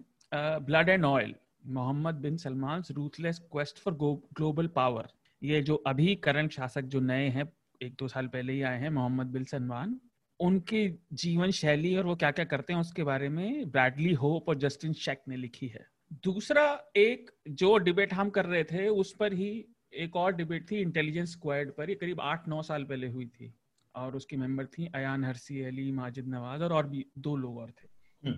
blood 0.61 0.89
and 0.89 1.05
oil 1.05 1.33
Mohammed 1.69 2.15
bin 2.17 2.37
Salman 2.37 2.83
ruthless 2.91 3.39
quest 3.51 3.79
for 3.79 3.93
global 4.37 4.67
power 4.75 5.07
ये 5.41 5.61
जो 5.61 5.75
अभी 5.87 6.15
करंट 6.23 6.51
शासक 6.51 6.81
जो 6.85 6.99
नए 7.01 7.27
हैं 7.29 7.47
एक 7.81 7.95
दो 7.99 8.07
साल 8.07 8.27
पहले 8.27 8.53
ही 8.53 8.61
आए 8.61 8.79
हैं 8.79 8.89
मोहम्मद 8.89 9.27
बिन 9.27 9.43
सलमान। 9.43 9.99
उनकी 10.41 10.99
जीवन 11.13 11.51
शैली 11.51 11.95
और 11.95 12.05
वो 12.05 12.15
क्या 12.15 12.31
क्या 12.31 12.45
करते 12.45 12.73
हैं 12.73 12.79
उसके 12.79 13.03
बारे 13.03 13.29
में 13.29 13.71
ब्रैडली 13.71 14.13
होप 14.13 14.49
और 14.49 14.57
जस्टिन 14.57 14.93
शेक 14.93 15.21
ने 15.27 15.35
लिखी 15.35 15.67
है। 15.67 15.85
दूसरा 16.13 16.91
एक 16.95 17.31
जो 17.47 17.77
डिबेट 17.77 18.13
हम 18.13 18.29
कर 18.29 18.45
रहे 18.45 18.63
थे 18.63 18.87
उस 18.87 19.15
पर 19.15 19.33
ही 19.33 19.65
एक 19.93 20.15
और 20.15 20.35
डिबेट 20.35 20.71
थी 20.71 20.75
इंटेलिजेंस 20.75 21.31
स्क्वाड 21.31 21.71
पर 21.71 21.89
ये 21.89 21.95
करीब 21.95 22.21
आठ 22.21 22.47
नौ 22.47 22.61
साल 22.61 22.83
पहले 22.83 23.07
हुई 23.07 23.25
थी। 23.25 23.53
और 23.95 24.15
उसकी 24.15 24.37
मेंबर 24.37 24.65
थी 24.65 24.85
अयान 24.95 25.23
हरसी 25.23 25.61
अली 25.61 25.91
माजिद 25.91 26.27
नवाज़ 26.27 26.63
और 26.63 26.73
और 26.73 26.87
भी 26.87 27.05
दो 27.17 27.35
लोग 27.35 27.57
और 27.57 27.71
थे। 27.71 28.31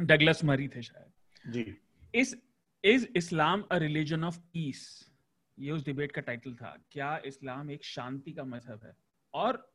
डगलस 0.00 0.42
हम्म। 0.42 0.52
मरी 0.52 0.68
थे 0.68 0.82
शायद। 0.82 1.52
जी। 1.52 1.74
इस 2.14 2.36
is 2.84 3.06
Islam 3.16 3.64
a 3.72 3.76
religion 3.76 4.24
of 4.24 4.38
peace 4.38 5.10
ये 5.58 5.70
उस 5.70 5.84
डिबेट 5.84 6.12
का 6.12 6.20
टाइटल 6.20 6.54
था। 6.54 6.76
क्या 6.90 7.22
इस्लाम 7.26 7.70
एक 7.70 7.84
शांति 7.84 8.32
का 8.32 8.44
मज़हब 8.44 8.80
है? 8.84 8.92
और 9.34 9.69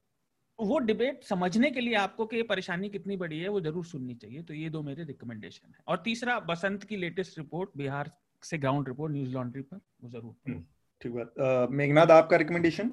वो 0.60 0.78
डिबेट 0.80 1.24
समझने 1.24 1.70
के 1.72 1.82
लिए 1.82 1.96
आपको 1.96 2.26
कि 2.26 2.38
ये 2.38 2.44
परेशानी 2.44 2.90
कितनी 2.90 3.16
बड़ी 3.18 3.40
है 3.40 3.50
वो 3.50 3.62
ज़रूर 3.62 3.86
सुननी 3.86 4.16
चाहिए। 4.16 4.42
तो 4.42 4.54
ये 4.54 4.70
दो 4.70 4.82
मेरे 4.84 5.04
रिकमेंडेशन 5.04 5.68
है। 5.68 5.84
और 5.88 6.02
तीसरा 6.06 6.40
बसंत 6.50 6.84
की 6.84 6.98
लेटेस्ट 6.98 7.38
रिपोर्ट 7.38 7.70
बिहार 7.78 8.12
से 8.44 8.58
ग्राउंड 8.58 8.88
रिपोर्ट 8.88 9.14
न्यूज़ 9.14 9.34
लॉन्ड्री 9.34 9.62
पर 9.62 9.80
वो 10.04 10.10
ज़रूर 10.10 10.34
हम्म, 10.48 10.64
ठीक 11.02 11.12
बात। 11.12 11.70
मेघनाथ 11.72 12.12
आपका 12.12 12.38
रिकमेंडेशन 12.38 12.92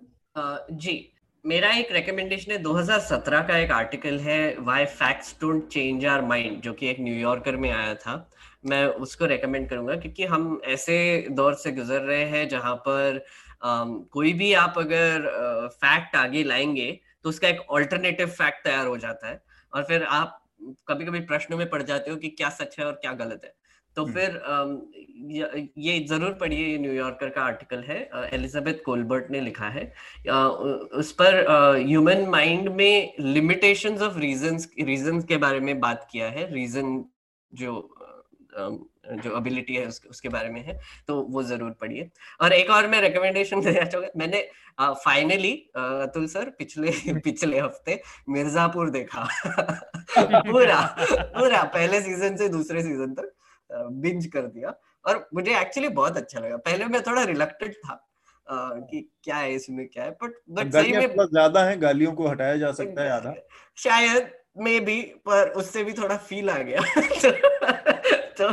जी। 0.73 1.13
मेरा 1.45 1.71
एक 1.77 1.93
रिकमेंडेशन 1.93 2.53
है 2.53 2.59
2017 2.63 3.47
का 3.49 3.57
एक 3.59 3.71
आर्टिकल 3.73 4.19
है 4.21 4.57
why 4.61 4.85
facts 4.87 5.35
don't 5.41 5.67
change 5.69 6.05
our 6.07 6.23
mind 6.25 6.61
जो 6.63 6.73
कि 6.73 6.89
एक 6.89 7.01
न्यूयॉर्कर 7.01 7.57
में 7.57 7.71
आया 7.71 7.95
था। 7.95 8.15
मैं 8.67 8.85
उसको 9.07 9.27
रेकमेंड 9.27 9.69
करूँगा 9.69 9.97
क्योंकि 9.97 10.25
हम 10.25 10.61
ऐसे 10.67 10.99
दौर 11.31 11.55
से 11.55 11.73
गुजर 11.73 12.01
रहे 12.01 12.25
हैं 12.25 12.49
जहाँ 12.49 12.75
पर 12.89 13.25
um, 13.67 13.89
कोई 14.11 14.33
भी 14.33 14.53
आप 14.55 14.79
अगर 14.79 15.27
फैक्ट 15.75 16.17
आगे 16.17 16.43
लाएँगे 16.45 16.91
तो 17.25 17.29
उसका 17.29 17.49
एक 17.49 17.61
ऑल्टरनेटिव 17.71 18.29
फैक्ट 18.31 18.65
तैयार 18.65 18.87
हो 18.87 18.97
जाता 18.99 19.29
है। 19.29 19.43
और 19.73 19.83
फिर 19.83 20.03
आप 20.03 20.39
कभी 20.89 21.05
कभी 21.05 21.21
प्रश्नों 21.23 21.59
में 21.59 21.69
पड़ 21.71 21.83
जाते 21.83 22.11
हो 22.11 22.17
कि 22.17 22.29
क्या 22.31 22.49
सच 22.51 22.79
है 22.79 22.85
और 22.87 22.93
क्या 22.93 23.13
गलत 23.15 23.41
है। 23.45 23.55
तो 23.97 24.05
हम्म। 24.05 24.15
फिर 24.15 25.71
ये 25.79 25.99
ज़रूर 26.09 26.33
पढ़िए 26.33 26.67
ये 26.67 26.79
न्यूयॉर्कर 26.79 27.29
का 27.29 27.43
आर्टिकल 27.43 27.83
है 27.83 27.99
एलिजाबेथ 28.35 28.83
कोलबर्ट 28.85 29.31
ने 29.31 29.41
लिखा 29.41 29.69
है। 29.69 29.85
उस 30.95 31.13
पर 31.21 31.45
ह्यूमन 31.79 32.25
माइंड 32.29 32.69
में 32.69 33.15
लिमिटेशंस 33.21 34.03
ऑफ़ 34.03 34.19
रीजंस 34.19 34.69
रीजंस 34.81 35.25
के 35.25 35.37
बारे 35.37 35.61
में 35.61 35.79
बात 35.81 36.09
किया 36.13 36.29
है। 36.29 36.53
रीजन 36.55 37.05
जो 37.53 37.75
जो 39.05 39.37
एबिलिटी 39.39 39.75
है 39.75 39.87
उस, 39.87 40.01
उसके 40.11 40.29
बारे 40.29 40.49
में 40.49 40.61
है 40.65 40.79
तो 41.09 41.21
वो 41.31 41.43
ज़रूर 41.43 41.71
पढ़िए। 41.81 42.09
और 42.41 42.53
एक 42.53 42.71
और 42.71 42.87
मैं 42.89 43.01
रिकमेंडेशन 43.01 43.61
देना 43.61 43.85
चाहूँगा 43.85 44.11
मैंने 44.17 44.41
फाइनली 44.81 45.53
अतुल 45.77 46.27
सर 46.27 46.51
पिछले 46.59 46.91
पिछले 47.25 47.59
हफ़्ते 47.61 48.01
मिर्जापुर 48.29 48.91
देखा। 48.91 49.27
पूरा 50.19 50.81
पूरा 51.01 51.63
पहले 51.65 52.01
सीज़न 52.03 52.37
से 52.37 52.49
दूसरे 52.49 52.83
सीज़न 52.83 53.15
तक 53.15 53.33
बिंज 53.71 54.27
कर 54.27 54.47
दिया। 54.47 54.75
और 55.05 55.29
मुझे 55.35 55.59
एक्चुअली 55.61 55.89
बहुत 55.91 56.17
अच्छा 56.17 56.41
लगा। 56.41 56.57
पहले 56.59 56.85
मैं 56.87 57.03
थोड़ा 57.03 57.23
रिलक्टेड 57.25 57.75
था 57.77 57.95
कि 58.47 59.01
क्या 59.25 59.37
है 59.37 59.53
इसमें 59.55 59.87
क्या 59.89 60.05
है 60.05 60.11
बट 60.23 60.33
बट 60.51 60.73
सही 60.73 60.93
में 60.93 61.07
ज़्यादा 61.09 61.65
है 61.65 61.79
गालियों 61.81 62.13
को 62.13 62.29
हटाया 62.29 62.57
जा 62.57 62.73
सकता 62.73 63.03
है 63.03 63.11
आधा। 63.11 63.35
शायद 63.79 64.31
मे 64.59 64.79
बी 64.81 65.01
पर 65.27 65.49
उससे 65.57 65.85
भी 65.85 65.93
थोड़ा 65.93 66.17
फील 66.19 66.51
आ 66.51 66.59
गया। 66.59 66.81
तो 68.43 68.49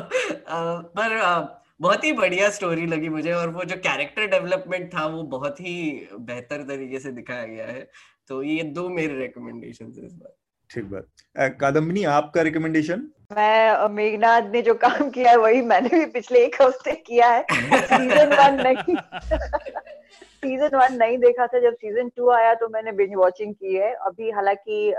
आ, 0.48 0.82
पर 0.82 1.18
आ, 1.18 1.48
बहुत 1.82 2.04
ही 2.04 2.12
बढ़िया 2.12 2.50
स्टोरी 2.50 2.86
लगी 2.86 3.10
मुझे 3.10 3.32
और 3.32 3.50
वो 3.50 3.64
जो 3.64 3.76
कैरेक्टर 3.76 4.28
डेवलपमेंट 4.28 4.94
था 4.94 5.06
वो 5.06 5.24
बहुत 5.24 5.60
ही 5.60 6.08
बेहतर 6.20 6.64
तरीके 6.64 7.00
से 7.00 7.12
दिखाया 7.12 7.46
गया 7.46 7.66
है। 7.66 7.90
तो 8.28 8.44
ये 8.44 8.64
दो 8.64 8.90
मेरे 8.90 9.20
रिकमेंडेशन 9.20 9.86
इस 10.06 10.14
बार। 10.14 10.36
ठीक 10.70 10.84
बात। 10.86 11.56
कादम्बिनी 11.62 12.04
आपका 12.04 12.42
रिकमेंडेशन 12.42 13.10
मैं 13.34 13.90
मेघनाथ 13.90 14.42
ने 14.42 14.62
जो 14.62 14.74
काम 14.74 15.10
किया 15.10 15.32
है 15.32 15.38
वही 15.38 15.62
मैंने 15.62 15.90
भी 15.90 16.06
पिछले 16.06 16.40
एक 16.46 16.62
हफ़्ते 16.62 16.92
किया 16.92 17.28
है। 17.28 17.46
सीज़न 17.86 18.28
वन 18.28 18.62
नहीं। 18.68 18.96
सीज़न 20.14 20.78
वन 20.78 20.94
नहीं 20.94 21.18
देखा 21.18 21.48
था 21.48 21.60
जब 21.60 21.74
सीज़न 21.74 22.10
टू 22.10 22.30
आया 22.30 22.54
तो 22.54 22.70
मैंने 22.70 22.92
बिंज 22.92 23.16
वॉचिंग 23.16 23.54
की 23.54 23.76
है। 23.76 23.94
अभी 23.94 24.32
हालाँकि 24.32 24.94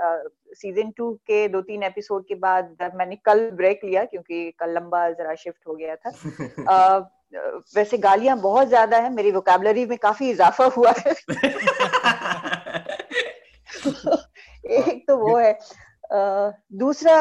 सीज़न 0.55 0.91
टू 0.91 1.12
के 1.12 1.49
दो 1.49 1.61
तीन 1.61 1.82
एपिसोड 1.82 2.24
के 2.27 2.35
बाद 2.35 2.77
मैंने 2.95 3.16
कल 3.16 3.51
ब्रेक 3.51 3.81
लिया 3.85 4.05
क्योंकि 4.05 4.51
कल 4.51 4.70
लंबा 4.70 5.11
जरा 5.11 5.35
शिफ्ट 5.35 5.69
हो 5.69 5.74
गया 5.74 5.97
था 5.97 6.11
आ, 6.69 6.99
वैसे 7.77 7.99
गालियाँ 7.99 8.37
बहुत 8.39 8.69
ज़्यादा 8.69 8.97
है 8.97 9.11
मेरी 9.11 9.31
वोकेबलरी 9.31 9.87
में 9.87 9.99
काफ़ी 9.99 10.31
इजाफा 10.31 10.65
हुआ 10.65 10.93
है। 10.99 11.12
एक 14.70 15.05
तो 15.09 15.16
वो 15.16 15.37
है 15.37 15.59
uh, 16.15 16.53
दूसरा 16.73 17.16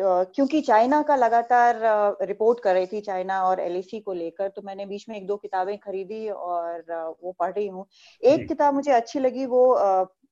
क्योंकि 0.00 0.60
चाइना 0.60 1.00
का 1.02 1.16
लगातार 1.16 1.80
रिपोर्ट 2.22 2.60
कर 2.60 2.74
रही 2.74 2.86
थी 2.86 3.00
चाइना 3.00 3.42
और 3.44 3.60
एलएसी 3.60 4.00
को 4.00 4.12
लेकर 4.12 4.48
तो 4.48 4.62
मैंने 4.62 4.86
बीच 4.86 5.08
में 5.08 5.16
एक 5.16 5.26
दो 5.26 5.36
किताबें 5.36 5.76
खरीदी 5.78 6.28
और 6.28 6.84
वो 7.22 7.32
पढ़ 7.40 7.52
रही 7.52 7.66
हूँ। 7.66 7.86
एक 8.22 8.46
किताब 8.48 8.74
मुझे 8.74 8.92
अच्छी 8.92 9.18
लगी 9.18 9.46
वो 9.46 9.64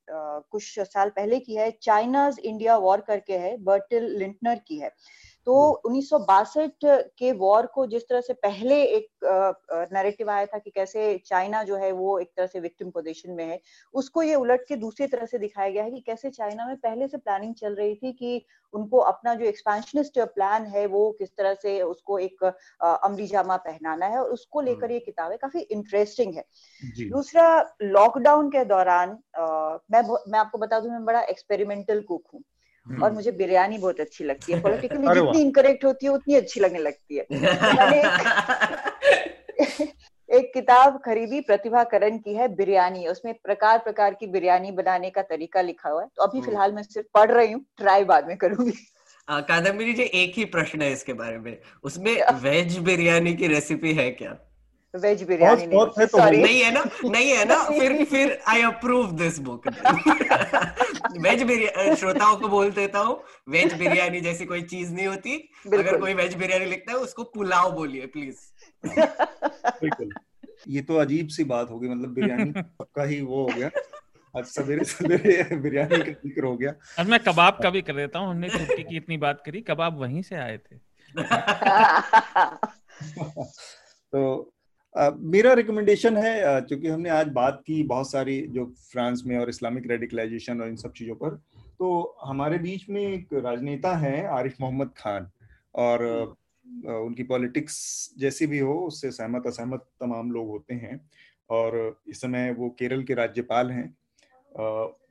कुछ 0.08 0.78
साल 0.78 1.08
पहले 1.10 1.38
की 1.38 1.54
है 1.54 1.70
चाइनाज 1.82 2.38
इंडिया 2.40 2.76
वॉर 2.78 3.00
करके 3.00 3.38
है 3.38 3.56
बर्टिल 3.64 4.04
लिंटनर 4.18 4.60
की 4.68 4.78
है। 4.78 4.90
तो 5.48 5.54
उन्नीस 5.86 6.08
सौ 6.10 6.18
बासठ 6.18 6.84
के 6.84 7.30
वॉर 7.32 7.66
को 7.66 7.86
जिस 7.86 8.02
तरह 8.08 8.20
से 8.20 8.32
पहले 8.32 8.82
एक 8.84 9.06
नैरेटिव 9.92 10.30
आया 10.30 10.46
था 10.46 10.58
कि 10.58 10.70
कैसे 10.70 11.06
चाइना 11.26 11.62
जो 11.62 11.76
है 11.76 11.90
वो 11.92 12.18
एक 12.18 12.30
तरह 12.36 12.46
से 12.46 12.60
विक्टिम 12.60 12.90
पोजीशन 12.90 13.30
में 13.30 13.44
है 13.44 13.60
उसको 13.94 14.22
ये 14.22 14.34
उलट 14.34 14.64
के 14.68 14.76
दूसरी 14.76 15.06
तरह 15.06 15.26
से 15.26 15.38
दिखाया 15.38 15.70
गया 15.70 15.84
है 15.84 15.90
कि 15.90 16.00
कैसे 16.00 16.30
चाइना 16.30 16.66
में 16.66 16.76
पहले 16.76 17.08
से 17.08 17.16
प्लानिंग 17.16 17.54
चल 17.54 17.74
रही 17.74 17.94
थी 17.94 18.12
कि 18.12 18.44
उनको 18.74 18.98
अपना 19.12 19.34
जो 19.34 19.44
एक्सपेंशनिस्ट 19.44 20.18
प्लान 20.34 20.66
है 20.66 20.84
वो 20.86 21.10
किस 21.18 21.30
तरह 21.36 21.54
से 21.54 21.80
उसको 21.82 22.18
एक 22.18 22.44
अमरी 22.44 23.26
जामा 23.26 23.56
पहनाना 23.56 24.06
है 24.06 24.18
और 24.18 24.30
उसको 24.30 24.60
लेकर 24.60 24.90
ये 24.90 24.98
किताब 24.98 25.32
काफ़ी 25.42 25.60
इंटरेस्टिंग 25.60 26.34
है। 26.34 26.44
दूसरा 27.08 27.48
लॉकडाउन 27.82 28.50
के 28.50 28.64
दौरान 28.64 29.18
मैं 29.40 30.02
मैं 30.02 30.38
आपको 30.38 30.58
बता 30.58 30.80
दूँ 30.80 30.90
मैं 30.90 31.04
बड़ा 31.04 31.22
एक्सपेरिमेंटल 31.22 32.02
कुक 32.02 32.24
हूँ। 32.34 32.42
और 32.88 32.94
हम्म। 32.94 33.14
मुझे 33.14 33.32
बिरयानी 33.32 33.78
बहुत 33.78 34.00
अच्छी 34.00 34.24
लगती 34.24 34.52
है। 34.52 34.60
पॉलिटिकली 34.62 35.14
जितनी 35.14 35.40
इनकरेक्ट 35.40 35.84
होती 35.84 36.06
है 36.06 36.12
उतनी 36.12 36.34
अच्छी 36.34 36.60
लगने 36.60 36.78
लगती 36.78 37.16
है। 37.16 37.26
मैंने 37.32 38.00
एक, 38.00 39.88
एक 40.34 40.50
किताब 40.54 41.00
खरीदी 41.04 41.40
प्रतिभा 41.40 41.84
करण 41.84 42.18
की 42.18 42.34
है 42.34 42.48
बिरयानी। 42.48 43.06
उसमें 43.06 43.34
प्रकार 43.34 43.78
प्रकार 43.78 44.14
की 44.14 44.26
बिरयानी 44.26 44.70
बनाने 44.70 45.10
का 45.10 45.22
तरीका 45.22 45.60
लिखा 45.60 45.90
हुआ 45.90 46.02
है। 46.02 46.08
तो 46.16 46.22
अभी 46.22 46.38
हम्म। 46.38 46.48
फ़िलहाल 46.48 46.72
मैं 46.72 46.82
सिर्फ़ 46.82 47.06
पढ़ 47.14 47.30
रही 47.30 47.52
हूँ 47.52 47.64
ट्राई 47.76 48.04
बाद 48.04 48.28
में 48.28 48.36
करूँगी। 48.36 48.72
कादम्बरी 49.30 49.92
जी 49.92 50.02
एक 50.02 50.32
ही 50.34 50.44
प्रश्न 50.44 50.82
है 50.82 50.92
इसके 50.92 51.12
बारे 51.12 51.38
में। 51.38 51.58
उसमें 51.82 52.22
वेज 52.42 52.78
बिरयानी 52.78 53.34
की 53.34 53.46
रेसिपी 53.46 53.92
है 53.92 54.10
क्या? 54.10 54.36
वेज 54.94 55.22
बिरयानी 55.22 55.66
नहीं, 55.66 55.86
है 55.98 56.06
तो 56.06 56.18
नहीं 56.18 56.60
है 56.60 56.72
ना 56.72 56.84
नहीं 57.04 57.30
है 57.30 57.44
ना 57.44 57.64
फिर 57.64 58.04
फिर 58.04 58.38
I 58.48 58.62
approve 58.62 59.12
this 59.12 59.38
book 59.38 59.68
veg 61.18 61.42
biryani 61.42 61.96
श्रोताओं 61.96 62.36
को 62.36 62.48
बोल 62.48 62.70
देता 62.70 62.98
हूँ 62.98 63.22
वेज 63.48 63.74
बिरयानी 63.74 64.20
जैसी 64.20 64.44
कोई 64.44 64.62
चीज़ 64.62 64.92
नहीं 64.92 65.06
होती। 65.06 65.50
अगर 65.74 66.00
कोई 66.00 66.14
वेज 66.14 66.34
बिरयानी 66.34 66.64
लिखता 66.64 66.92
है 66.92 66.98
उसको 66.98 67.24
पुलाव 67.24 67.72
बोलिए 67.72 68.06
प्लीज़ 68.06 68.36
बिल्कुल। 68.86 70.12
ये 70.68 70.80
तो 70.80 70.96
अजीब 70.96 71.28
सी 71.28 71.44
बात 71.44 71.70
होगी 71.70 71.88
मतलब 71.88 72.08
बिरयानी 72.08 72.52
पक्का 72.80 73.02
ही 73.02 73.20
वो 73.20 73.42
हो 73.42 73.58
गया। 73.58 73.70
आज 74.38 74.44
सवेरे 74.44 74.84
सवेरे 74.84 75.56
बिरयानी 75.56 75.96
का 75.96 76.12
ज़िक्र 76.12 76.44
हो 76.44 76.56
गया। 76.56 76.74
अब 76.98 77.06
मैं 77.06 77.20
कबाब 77.20 77.58
का 77.62 77.70
भी 77.70 77.82
कर 77.82 77.92
देता 77.92 78.18
हूँ 78.18 78.30
हमने 78.30 78.48
छुट्टी 78.48 78.82
की 78.82 78.96
इतनी 78.96 79.18
बात 79.18 79.42
करी 79.46 79.60
कबाब 79.60 80.00
वहीं 80.00 80.22
से 80.22 80.36
आए 80.36 80.58
थे। 80.58 80.76
तो 84.12 84.52
मेरा 84.98 85.52
रिकमेंडेशन 85.52 86.16
है 86.16 86.60
क्योंकि 86.60 86.88
हमने 86.88 87.10
आज 87.10 87.28
बात 87.32 87.62
की 87.66 87.82
बहुत 87.82 88.10
सारी 88.10 88.40
जो 88.50 88.64
फ्रांस 88.92 89.22
में 89.26 89.36
और 89.38 89.48
इस्लामिक 89.48 89.86
रेडिकलाइजेशन 89.90 90.60
और 90.60 90.68
इन 90.68 90.76
सब 90.76 90.92
चीज़ों 90.92 91.14
पर 91.14 91.34
तो 91.78 92.16
हमारे 92.24 92.58
बीच 92.58 92.88
में 92.90 93.00
एक 93.02 93.34
राजनेता 93.34 93.94
है 93.96 94.26
आरिफ 94.28 94.56
मोहम्मद 94.60 94.90
खान 94.96 95.30
और 95.74 96.04
उनकी 96.86 97.22
पॉलिटिक्स 97.22 97.78
जैसी 98.18 98.46
भी 98.46 98.58
हो, 98.58 98.74
उससे 98.78 99.10
सहमत 99.10 99.46
असहमत 99.46 99.86
तमाम 100.00 100.32
लोग 100.32 100.48
होते 100.48 100.74
हैं 100.74 101.00
और 101.50 102.00
इस 102.08 102.20
समय 102.20 102.52
वो 102.58 102.68
केरल 102.78 103.02
के 103.02 103.14
राज्यपाल 103.14 103.70
हैं। 103.70 103.88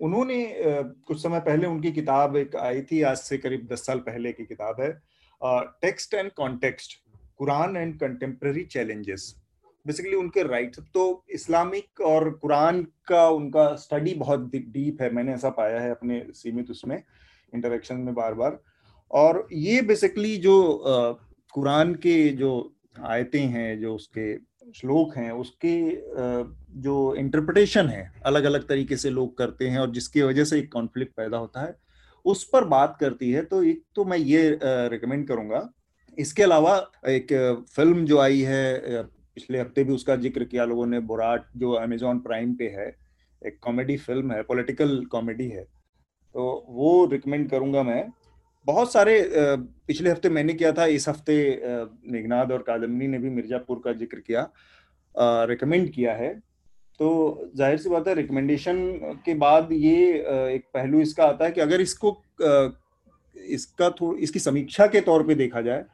उन्होंने 0.01 0.53
कुछ 0.57 1.21
समय 1.23 1.39
पहले 1.39 1.67
उनकी 1.67 1.91
किताब 1.91 2.35
एक 2.37 2.55
आई 2.55 2.81
थी, 2.81 3.01
आज 3.01 3.17
से 3.17 3.37
करीब 3.37 3.67
दस 3.71 3.85
साल 3.85 3.99
पहले 4.01 4.31
की 4.33 4.45
किताब 4.45 4.81
है 4.81 4.91
text 5.81 6.13
and 6.13 6.31
context, 6.33 7.01
Quran 7.37 7.77
and 7.77 7.99
contemporary 7.99 8.63
challenges 8.65 9.35
basically 9.87 10.15
उनके 10.15 10.43
राइट्स 10.43 10.79
तो 10.93 11.03
इस्लामिक 11.33 12.01
और 12.05 12.29
कुरान 12.41 12.81
का 13.07 13.27
उनका 13.31 13.65
स्टडी 13.77 14.13
बहुत 14.15 14.49
डीप 14.53 15.01
है। 15.01 15.09
मैंने 15.13 15.33
ऐसा 15.33 15.49
पाया 15.51 15.79
है 15.79 15.91
अपने 15.91 16.21
सीमित 16.33 16.71
उसमें 16.71 17.01
इंटरेक्शन 17.53 17.97
में 17.97 18.13
बार 18.15 18.33
बार 18.33 18.59
और 19.11 19.47
ये 19.53 19.81
बेसिकली 19.83 20.35
जो 20.37 20.57
कुरान 21.53 21.93
के 21.95 22.17
जो 22.31 22.51
आयतें 23.05 23.41
हैं, 23.41 23.79
जो 23.81 23.95
उसके 23.95 24.35
श्लोक 24.75 25.15
हैं, 25.17 25.31
उसके 25.33 25.79
जो 26.81 27.15
इंटरप्रिटेशन 27.15 27.87
है 27.87 28.11
अलग 28.25 28.43
अलग 28.43 28.67
तरीके 28.67 28.95
से 28.97 29.09
लोग 29.09 29.37
करते 29.37 29.67
हैं 29.67 29.79
और 29.79 29.91
जिसकी 29.91 30.21
वजह 30.21 30.43
से 30.43 30.59
एक 30.59 30.71
कॉन्फ्लिक्ट 30.73 31.13
पैदा 31.17 31.37
होता 31.37 31.61
है, 31.61 31.75
उस 32.25 32.43
पर 32.43 32.65
बात 32.65 32.97
करती 32.99 33.31
है। 33.31 33.41
तो 33.43 33.63
एक 33.63 33.83
तो 33.95 34.05
मैं 34.05 34.17
ये 34.17 34.59
रिकमेंड 34.63 35.27
करूँगा। 35.27 35.69
इसके 36.17 36.43
अलावा 36.43 36.75
एक 37.07 37.33
फ़िल्म 37.75 38.05
जो 38.05 38.19
आई 38.19 38.41
है 38.41 39.03
पिछले 39.37 39.59
हफ़्ते 39.59 39.83
भी 39.83 39.93
उसका 39.93 40.15
ज़िक्र 40.17 40.43
किया, 40.45 40.63
लोगों 40.65 40.85
ने 40.87 40.99
बोराट 41.01 41.43
जो 41.57 41.71
अमेजोन 41.73 42.19
प्राइम 42.19 42.53
पे 42.55 42.67
है, 42.69 42.87
एक 43.41 43.59
कॉमेडी 43.63 43.97
फ़िल्म 43.99 44.31
है 44.31 44.41
पॉलिटिकल 44.43 45.03
कॉमेडी 45.11 45.47
है। 45.49 45.63
तो 46.35 46.65
वो 46.69 47.05
रिकमेंड 47.11 47.49
करूँगा 47.49 47.83
मैं। 47.83 48.03
बहुत 48.67 48.91
सारे 48.93 49.13
पिछले 49.29 50.09
हफ़्ते 50.09 50.29
मैंने 50.29 50.53
किया 50.53 50.71
था, 50.71 50.85
इस 50.87 51.07
हफ़्ते 51.09 51.35
मेघनाद 52.07 52.51
और 52.51 52.63
कादम्बनी 52.67 53.07
ने 53.07 53.19
भी 53.19 53.29
मिर्जापुर 53.31 53.81
का 53.85 53.93
ज़िक्र 53.93 54.19
किया 54.21 54.49
रिकमेंड 55.45 55.89
किया 55.91 56.13
है। 56.15 56.33
तो 56.99 57.51
ज़ाहिर 57.55 57.77
सी 57.77 57.89
बात 57.89 58.07
है 58.07 58.13
रिकमेंडेशन 58.15 58.77
के 59.25 59.33
बाद 59.37 59.69
ये 59.73 59.95
एक 60.55 60.65
पहलू 60.73 61.01
इसका 61.01 61.25
आता 61.25 61.45
है 61.45 61.51
कि 61.51 61.61
अगर 61.61 61.81
इसको 61.81 62.15
इसका 63.35 63.89
थोड़ा 63.91 64.19
इसकी 64.19 64.39
समीक्षा 64.41 64.87
के 64.87 65.01
तौर 65.03 65.23
पे 65.23 65.35
देखा 65.35 65.61
जाए 65.61 65.85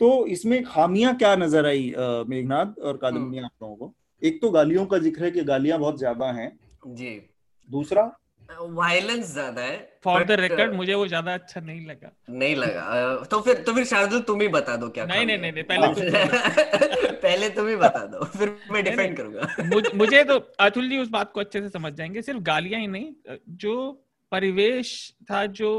तो 0.00 0.26
इसमें 0.26 0.62
खामियाँ 0.64 1.14
क्या 1.16 1.34
नज़र 1.36 1.66
आई 1.66 1.92
मेघनाथ 2.28 2.78
और 2.78 2.96
कादम्बनी 2.96 3.36
हम्म। 3.36 3.44
आप 3.46 3.62
लोगों 3.62 3.76
को? 3.76 3.94
एक 4.22 4.40
तो 4.42 4.50
गालियों 4.50 4.84
का 4.86 4.98
ज़िक्र 4.98 5.24
है 5.24 5.30
कि 5.30 5.42
गालियाँ 5.44 5.78
बहुत 5.78 5.98
ज़्यादा 5.98 6.30
हैं। 6.32 6.50
जी। 6.86 7.20
दूसरा? 7.68 8.12
वायलेंस 8.60 9.32
ज़्यादा 9.32 9.62
है 9.62 9.76
फॉर 10.04 10.24
द 10.24 10.32
रिकॉर्ड 10.40 10.74
मुझे 10.74 10.94
वो 10.94 11.06
ज़्यादा 11.08 11.34
अच्छा 11.34 11.60
नहीं 11.60 11.86
लगा। 11.86 12.10
नहीं 12.30 12.56
लगा। 12.56 13.24
तो 13.30 13.40
फिर 13.40 13.62
तो 13.62 13.74
फिर 13.74 13.84
शार्दुल 13.84 14.20
तुम 14.20 14.40
ही 14.40 14.48
बता 14.48 14.76
दो 14.76 14.88
क्या 14.88 15.04
नहीं 15.06 15.26
नहीं 15.26 15.38
नहीं, 15.38 15.52
नहीं 15.52 15.64
पहले 15.64 15.86
तुम 15.94 17.14
पहले 17.22 17.48
तुम 17.50 17.68
ही 17.68 17.76
बता 17.76 18.04
दो 18.06 18.24
फिर 18.38 18.56
मैं 18.70 18.84
डिफेंड 18.84 19.16
करूँगा। 19.16 19.94
मुझे 19.94 20.22
तो 20.24 20.38
अतुल 20.60 20.88
जी 20.88 20.98
उस 20.98 21.08
बात 21.08 21.32
को 21.32 21.40
अच्छे 21.40 21.60
से 21.60 21.68
समझ 21.68 21.92
जाएँगे। 21.92 22.22
सिर्फ़ 22.22 22.40
गालियाँ 22.42 22.80
ही 22.80 22.86
नहीं 22.86 23.36
जो 23.58 23.76
परिवेश 24.32 24.92
था 25.30 25.44
जो 25.54 25.72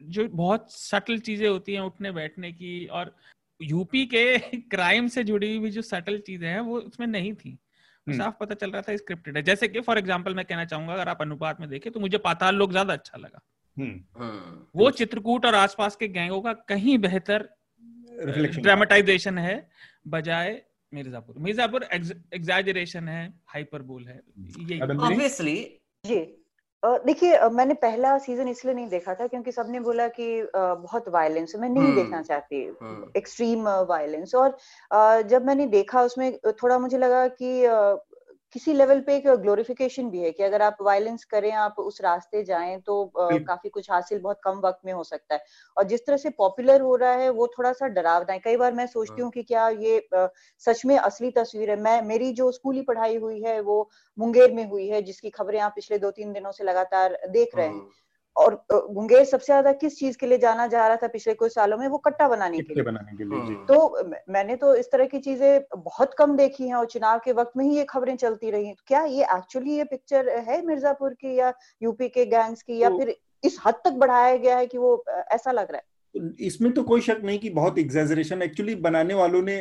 जो 0.00 0.28
बहुत 0.28 0.72
सटल 0.72 1.18
चीज़ें 1.20 1.48
होती 1.48 1.74
हैं 1.74 1.80
उठने 1.80 2.12
बैठने 2.12 2.52
की 2.52 2.86
और 2.88 3.14
यूपी 3.60 4.04
के 4.06 4.38
क्राइम 4.70 5.08
से 5.08 5.24
जुड़ी 5.24 5.56
हुई 5.56 5.70
जो 5.70 5.82
सटल 5.82 6.18
चीज़ें 6.18 6.48
हैं 6.48 6.60
वो 6.60 6.78
उसमें 6.78 7.06
नहीं 7.06 7.32
थी। 7.34 7.58
हम्म। 8.06 8.16
साफ़ 8.18 8.34
पता 8.40 8.54
चल 8.54 8.70
रहा 8.70 8.82
था 8.82 8.96
स्क्रिप्टेड 8.96 9.36
है। 9.36 9.42
जैसे 9.42 9.68
कि 9.68 9.80
फॉर 9.80 9.98
एग्जांपल 9.98 10.34
मैं 10.34 10.44
कहना 10.44 10.64
चाहूँगा 10.64 10.92
अगर 10.94 11.08
आप 11.08 11.22
अनुपात 11.22 11.60
में 11.60 11.68
देखें 11.70 11.92
तो 11.92 12.00
मुझे 12.00 12.18
पाताल 12.18 12.54
लोग 12.56 12.70
ज़्यादा 12.70 12.92
अच्छा 12.92 13.18
लगा। 13.18 13.40
हम्म। 13.76 14.22
हाँ। 14.22 14.70
वो 14.76 14.90
चित्रकूट 14.92 15.46
और 15.46 15.54
आसपास 15.54 15.96
के 15.96 16.08
गैंगों 16.08 16.40
का 16.40 16.52
कहीं 16.68 16.98
बेहतर 16.98 17.48
ड्रामेटाइजेशन 18.58 19.38
है 19.38 19.68
बजाय 20.08 20.60
मिर्जापुर। 20.92 21.38
मिर्जापुर 21.38 21.82
एग्जैजरेशन 21.84 23.08
है 23.08 23.22
हाइपरबोल 23.46 24.06
है 24.06 24.20
ये 24.60 24.80
ऑब्वियसली 24.80 25.56
जी। 26.04 26.18
देखिए 26.82 27.38
मैंने 27.48 27.74
पहला 27.74 28.16
सीज़न 28.18 28.48
इसलिए 28.48 28.74
नहीं 28.74 28.88
देखा 28.88 29.14
था 29.14 29.26
क्योंकि 29.26 29.52
सबने 29.52 29.80
बोला 29.80 30.06
कि 30.08 30.28
बहुत 30.56 31.08
वायलेंस 31.08 31.52
मैं 31.56 31.68
नहीं 31.68 31.94
देखना 31.94 32.16
हम्म, 32.16 32.26
चाहती 32.26 32.60
एक्सट्रीम 33.16 33.68
हम्म। 33.68 33.86
वायलेंस 33.86 34.34
और 34.34 34.56
जब 35.22 35.46
मैंने 35.46 35.66
देखा 35.66 36.02
उसमें 36.02 36.38
थोड़ा 36.62 36.78
मुझे 36.78 36.98
लगा 36.98 37.26
कि 37.42 37.66
किसी 38.54 38.72
लेवल 38.72 39.00
पे 39.00 39.16
एक 39.16 39.26
ग्लोरिफिकेशन 39.42 40.08
भी 40.10 40.20
है 40.20 40.30
कि 40.32 40.42
अगर 40.42 40.62
आप 40.62 40.76
वायलेंस 40.82 41.24
करें 41.26 41.50
आप 41.54 41.78
उस 41.80 42.00
रास्ते 42.00 42.42
जाएँ 42.44 42.78
तो 42.80 43.04
काफ़ी 43.16 43.68
कुछ 43.70 43.90
हासिल 43.90 44.20
बहुत 44.20 44.40
कम 44.44 44.60
वक्त 44.60 44.80
में 44.84 44.92
हो 44.92 45.04
सकता 45.04 45.34
है। 45.34 45.44
और 45.76 45.84
जिस 45.84 46.06
तरह 46.06 46.16
से 46.16 46.30
पॉपुलर 46.38 46.80
हो 46.80 46.94
रहा 46.96 47.12
है 47.14 47.28
वो 47.30 47.46
थोड़ा 47.48 47.72
सा 47.72 47.86
डरावना 47.90 48.32
है। 48.32 48.38
कई 48.40 48.56
बार 48.56 48.72
मैं 48.74 48.86
सोचती 48.88 49.20
हाँ। 49.20 49.22
हूँ 49.22 49.30
कि 49.32 49.42
क्या 49.44 49.68
ये 49.70 50.00
सच 50.62 50.84
में 50.86 50.96
असली 50.98 51.30
तस्वीर 51.32 51.70
है? 51.70 51.76
मैं 51.78 52.00
मेरी 52.04 52.32
जो 52.34 52.50
स्कूली 52.52 52.82
पढ़ाई 52.84 53.16
हुई 53.18 53.40
है 53.42 53.60
वो 53.62 53.88
मुंगेर 54.18 54.52
में 54.52 54.64
हुई 54.66 54.88
है 54.88 55.02
जिसकी 55.02 55.30
खबरें 55.30 55.60
आप 55.60 55.72
पिछले 55.74 55.98
दो 55.98 56.10
तीन 56.12 56.32
दिनों 56.32 56.52
से 56.52 56.64
लगातार 56.64 57.18
देख 57.30 57.56
रहे 57.56 57.66
हैं। 57.68 57.74
हाँ। 57.74 57.90
और 58.40 58.54
मुंगेर 58.90 59.24
सबसे 59.24 59.46
ज़्यादा 59.46 59.72
किस 59.80 59.98
चीज़ 59.98 60.16
के 60.18 60.26
लिए 60.26 60.38
जाना 60.38 60.66
जा 60.66 60.86
रहा 60.86 60.96
था 60.96 61.08
पिछले 61.08 61.34
कुछ 61.34 61.52
सालों 61.54 61.78
में? 61.78 61.86
वो 61.88 61.98
कट्टा 61.98 62.28
बनाने 62.28 62.60
के 62.60 62.74
लिए। 62.74 62.82
बनाने 62.84 63.16
के 63.16 63.24
लिए 63.24 63.54
तो 63.66 64.12
मैंने 64.28 64.56
तो 64.56 64.74
इस 64.74 64.90
तरह 64.92 65.06
की 65.06 65.18
चीज़ें 65.18 65.60
बहुत 65.76 66.14
कम 66.18 66.36
देखी 66.36 66.68
हैं 66.68 66.74
और 66.74 66.86
चुनाव 66.86 67.18
के 67.24 67.32
वक्त 67.32 67.52
में 67.56 67.64
ही 67.64 67.76
ये 67.76 67.84
खबरें 67.84 68.16
चलती 68.16 68.50
रही 68.50 68.72
तो 68.72 68.84
क्या 68.86 69.02
ये 69.06 69.24
एक्चुअली 69.36 69.76
ये 69.76 69.84
पिक्चर 69.84 70.28
है 70.48 70.60
मिर्जापुर 70.66 71.14
की 71.14 71.38
या 71.38 71.52
यूपी 71.82 72.08
के 72.08 72.24
गैंग्स 72.26 72.62
की 72.62 72.78
या 72.78 72.90
तो, 72.90 72.98
फिर 72.98 73.14
इस 73.44 73.58
हद 73.66 73.74
तक 73.84 73.92
बढ़ाया 73.98 74.36
गया 74.36 74.56
है 74.56 74.66
कि 74.66 74.78
वो 74.78 75.04
ऐसा 75.32 75.52
लग 75.52 75.72
रहा 75.72 75.76
है? 75.76 76.30
इसमें 76.40 76.72
तो 76.72 76.82
कोई 76.82 77.00
शक 77.00 77.20
नहीं 77.24 77.38
कि 77.38 77.50
बहुत 77.50 77.78
एग्जेजरेशन 77.78 78.42
एक्चुअली 78.42 78.74
बनाने 78.86 79.14
वालों 79.14 79.42
ने 79.42 79.56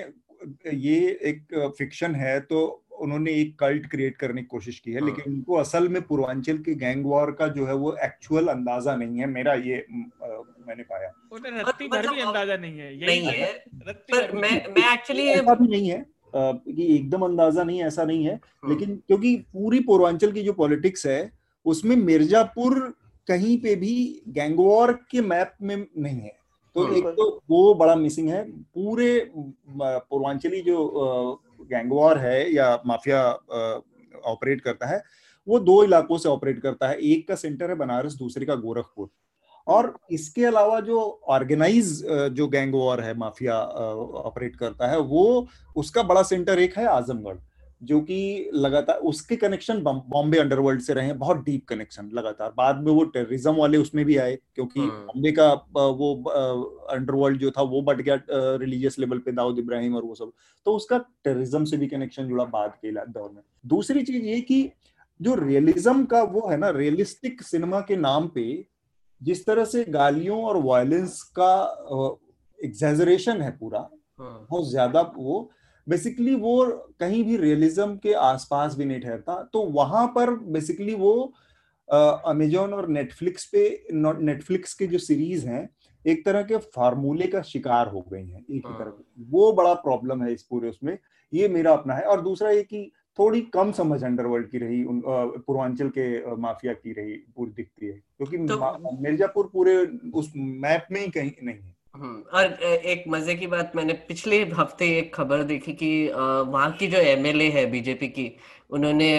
ये 0.73 0.99
एक 1.23 1.73
फिक्शन 1.77 2.15
है। 2.15 2.39
तो 2.39 2.59
उन्होंने 2.99 3.31
एक 3.31 3.57
कल्ट 3.59 3.85
क्रिएट 3.85 4.17
करने 4.17 4.41
की 4.41 4.47
कोशिश 4.47 4.79
की 4.79 4.91
है 4.91 5.05
लेकिन 5.05 5.23
हाँ। 5.25 5.33
उनको 5.33 5.55
असल 5.55 5.87
में 5.89 6.01
पूर्वांचल 6.01 6.57
के 6.57 6.75
गैंग 6.75 7.05
वॉर 7.05 7.31
का 7.31 7.47
जो 7.49 7.65
है 7.65 7.73
वो 7.75 7.95
एक्चुअल 8.03 8.47
अंदाज़ा 8.47 8.95
नहीं 8.95 9.19
है 9.19 9.27
मेरा 9.27 9.53
ये 9.53 9.77
आ, 9.77 10.27
मैंने 10.67 10.83
पाया 10.83 11.11
रत्ती 11.61 11.87
भर 11.87 12.09
भी 12.09 12.21
अंदाज़ा 12.21 12.57
नहीं 12.57 12.79
है 12.79 12.95
नहीं 13.05 13.27
है 13.27 13.51
पर 13.83 14.35
मैं 14.35 14.51
मैं 14.69 14.93
एक्चुअली 14.93 15.27
ऐसा 15.29 15.53
भी 15.53 15.67
नहीं 15.67 15.89
है 15.89 16.05
कि 16.33 16.95
एकदम 16.95 17.21
अंदाज़ा 17.21 17.63
नहीं 17.63 17.83
ऐसा 17.83 18.03
नहीं 18.03 18.25
है 18.25 18.33
हाँ। 18.33 18.69
लेकिन 18.69 18.95
क्योंकि 19.07 19.35
पूरी 19.53 19.79
पूर्वांचल 19.81 20.31
की 20.31 20.41
जो 20.41 20.53
पॉलिटिक्स 20.53 21.05
है 21.05 21.21
उसमें 21.65 21.95
मिर्जापुर 21.95 22.79
कहीं 23.27 23.57
पे 23.57 23.75
भी 23.75 23.95
गैंगवॉर 24.27 24.91
के 25.11 25.21
मैप 25.21 25.55
में 25.61 25.75
नहीं 25.75 26.19
है 26.19 26.37
तो 26.75 26.83
हाँ। 26.83 26.95
एक 26.95 27.05
तो 27.07 27.29
वो 27.49 27.73
बड़ा 27.73 27.95
मिसिंग 27.95 28.29
है 28.29 28.43
पूरे 28.51 29.09
पूर्वांचली 29.31 30.61
जो 30.61 30.77
गैंगवॉर 31.61 32.17
है 32.17 32.53
या 32.53 32.81
माफिया 32.85 33.23
ऑपरेट 34.25 34.61
करता 34.61 34.87
है, 34.87 35.03
वो 35.47 35.59
दो 35.59 35.83
इलाकों 35.83 36.17
से 36.17 36.29
ऑपरेट 36.29 36.61
करता 36.61 36.87
है, 36.87 36.97
एक 36.97 37.27
का 37.27 37.35
सेंटर 37.35 37.69
है 37.69 37.75
बनारस, 37.75 38.13
दूसरे 38.13 38.45
का 38.45 38.55
गोरखपुर। 38.55 39.09
और 39.67 39.93
इसके 40.11 40.45
अलावा 40.45 40.79
जो 40.79 41.21
ऑर्गेनाइज 41.27 42.01
जो 42.31 42.47
गैंग 42.47 42.73
वॉर 42.73 43.01
है, 43.01 43.17
माफिया 43.17 43.59
ऑपरेट 43.59 44.55
करता 44.55 44.87
है, 44.87 44.99
वो, 44.99 45.47
उसका 45.75 46.03
बड़ा 46.03 46.23
सेंटर 46.23 46.59
एक 46.59 46.77
है 46.77 46.85
आजमगढ़। 46.85 47.37
जो 47.83 48.01
कि 48.01 48.49
लगातार 48.53 48.97
उसके 48.97 49.35
कनेक्शन 49.35 49.81
बॉम्बे 49.83 50.37
अंडरवर्ल्ड 50.37 50.81
से 50.81 50.93
रहे 50.93 51.13
बहुत 51.13 51.37
डीप 51.37 51.65
कनेक्शन 51.67 52.09
लगातार 52.13 52.53
बाद 52.57 52.77
में 52.77 52.91
वो 52.91 53.03
टेररिज्म 53.03 53.53
वाले 53.55 53.77
उसमें 53.77 54.05
भी 54.05 54.17
आए 54.17 54.37
क्योंकि। 54.55 54.79
बॉम्बे 54.79 55.31
का 55.31 55.53
वो 55.75 56.15
अंडरवर्ल्ड 56.89 57.39
जो 57.39 57.51
था 57.51 57.61
वो 57.61 57.81
बट 57.81 58.01
गया 58.01 58.19
रिलीजियस 58.31 58.99
लेवल 58.99 59.19
पे 59.19 59.31
दाऊद 59.31 59.59
इब्राहिम 59.59 59.95
और 59.95 60.03
वो 60.03 60.15
सब 60.15 60.31
तो 60.65 60.75
उसका 60.75 60.97
टेररिज्म 61.23 61.65
से 61.65 61.77
भी 61.77 61.87
कनेक्शन 61.87 62.27
जुड़ा 62.27 62.45
बाद 62.45 62.73
के 62.85 62.91
दौर 62.91 63.31
में 63.31 63.41
दूसरी 63.67 64.03
चीज़ 64.03 64.23
ये 64.23 64.41
कि 64.41 64.71
जो 65.21 65.35
रियलिज्म 65.35 66.05
का 66.05 66.23
वो 66.23 66.49
है 66.49 66.57
ना 66.57 66.69
रियलिस्टिक 66.69 67.43
सिनेमा 67.43 67.81
के 67.81 67.95
नाम 67.95 68.27
पे 68.27 68.65
जिस 69.23 69.45
तरह 69.45 69.65
से 69.65 69.83
गालियों 69.83 70.43
और 70.43 70.57
वायलेंस 70.57 71.21
का 71.39 71.53
एग्जेजरेशन 72.63 73.41
है 73.41 73.51
पूरा 73.51 73.79
हाँ। 74.19 74.47
बहुत 74.49 74.69
ज़्यादा 74.69 75.01
वो 75.17 75.51
बेसिकली 75.89 76.35
वो 76.35 76.65
कहीं 76.99 77.23
भी 77.23 77.37
रियलिज्म 77.37 77.95
के 77.97 78.13
आसपास 78.13 78.75
भी 78.75 78.85
नहीं 78.85 78.99
ठहरता 78.99 79.49
तो 79.53 79.63
वहाँ 79.63 80.07
पर 80.07 80.29
बेसिकली 80.29 80.95
वो 80.95 81.33
अमेजोन 81.89 82.73
और 82.73 82.87
नेटफ्लिक्स 82.87 83.45
पे 83.45 83.87
नेटफ्लिक्स 83.93 84.73
के 84.73 84.87
जो 84.87 84.97
सीरीज़ 84.97 85.47
हैं 85.47 85.69
एक 86.05 86.25
तरह 86.25 86.43
के 86.43 86.57
फार्मूले 86.57 87.27
का 87.27 87.41
शिकार 87.41 87.87
हो 87.87 88.01
गई 88.01 88.25
हैं 88.25 88.41
एक 88.41 88.51
ही 88.51 88.59
तरह 88.59 88.85
हाँ। 88.85 89.05
वो 89.29 89.51
बड़ा 89.51 89.73
प्रॉब्लम 89.73 90.23
है 90.23 90.33
इस 90.33 90.43
पूरे 90.43 90.69
उसमें 90.69 90.97
ये 91.33 91.47
मेरा 91.47 91.73
अपना 91.73 91.93
है। 91.93 92.01
और 92.01 92.21
दूसरा 92.21 92.49
ये 92.49 92.63
कि 92.63 92.91
थोड़ी 93.19 93.41
कम 93.41 93.71
समझ 93.71 94.03
अंडरवर्ल्ड 94.03 94.49
की 94.49 94.57
रही 94.57 94.83
पूर्वांचल 94.87 95.89
के 95.89 96.35
माफिया 96.35 96.73
की 96.73 96.93
रही 96.93 97.13
पूरी 97.35 97.51
दिखती 97.51 97.85
है 97.85 97.91
क्योंकि 97.91 98.37
तो, 98.37 99.01
मिर्जापुर 99.01 99.49
पूरे 99.53 99.75
उस 100.13 100.33
मैप 100.35 100.87
में 100.91 101.01
ही 101.01 101.07
कहीं 101.07 101.31
नहीं 101.43 101.59
है। 101.59 101.75
हम्म, 101.99 102.21
और 102.33 102.63
एक 102.63 103.03
मज़े 103.07 103.33
की 103.35 103.47
बात 103.47 103.71
मैंने 103.75 103.93
पिछले 104.07 104.37
हफ़्ते 104.53 104.87
एक 104.97 105.13
खबर 105.15 105.43
देखी 105.43 105.73
कि 105.73 105.89
वहाँ 106.11 106.71
की 106.71 106.87
जो 106.87 106.97
एमएलए 106.97 107.49
है 107.49 107.65
बीजेपी 107.71 108.07
की 108.07 108.31
उन्होंने 108.69 109.09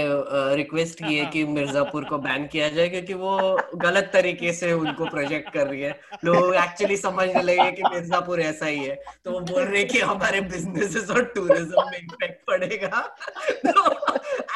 रिक्वेस्ट 0.56 0.98
की 0.98 1.16
है 1.16 1.24
कि 1.26 1.44
मिर्जापुर 1.46 2.04
को 2.04 2.18
बैन 2.18 2.46
किया 2.46 2.68
जाए 2.68 2.88
क्योंकि 2.88 3.14
वो 3.14 3.36
गलत 3.76 4.10
तरीके 4.12 4.52
से 4.52 4.72
उनको 4.72 5.06
प्रोजेक्ट 5.06 5.52
कर 5.54 5.66
रही 5.66 5.80
है। 5.82 5.90
लोग 6.24 6.54
एक्चुअली 6.54 6.96
समझने 6.96 7.42
लगे 7.42 7.70
कि 7.72 7.82
मिर्जापुर 7.84 8.40
ऐसा 8.40 8.66
ही 8.66 8.82
है। 8.82 8.94
तो 9.24 9.32
वो 9.32 9.40
बोल 9.40 9.62
रहे 9.62 9.84
कि 9.84 9.98
हमारे 10.00 10.40
बिजनेसेस 10.40 11.10
और 11.10 11.24
टूरिज़्म 11.34 11.84
में 11.90 11.98
इम्पैक्ट 11.98 12.46
पड़ेगा। 12.46 13.02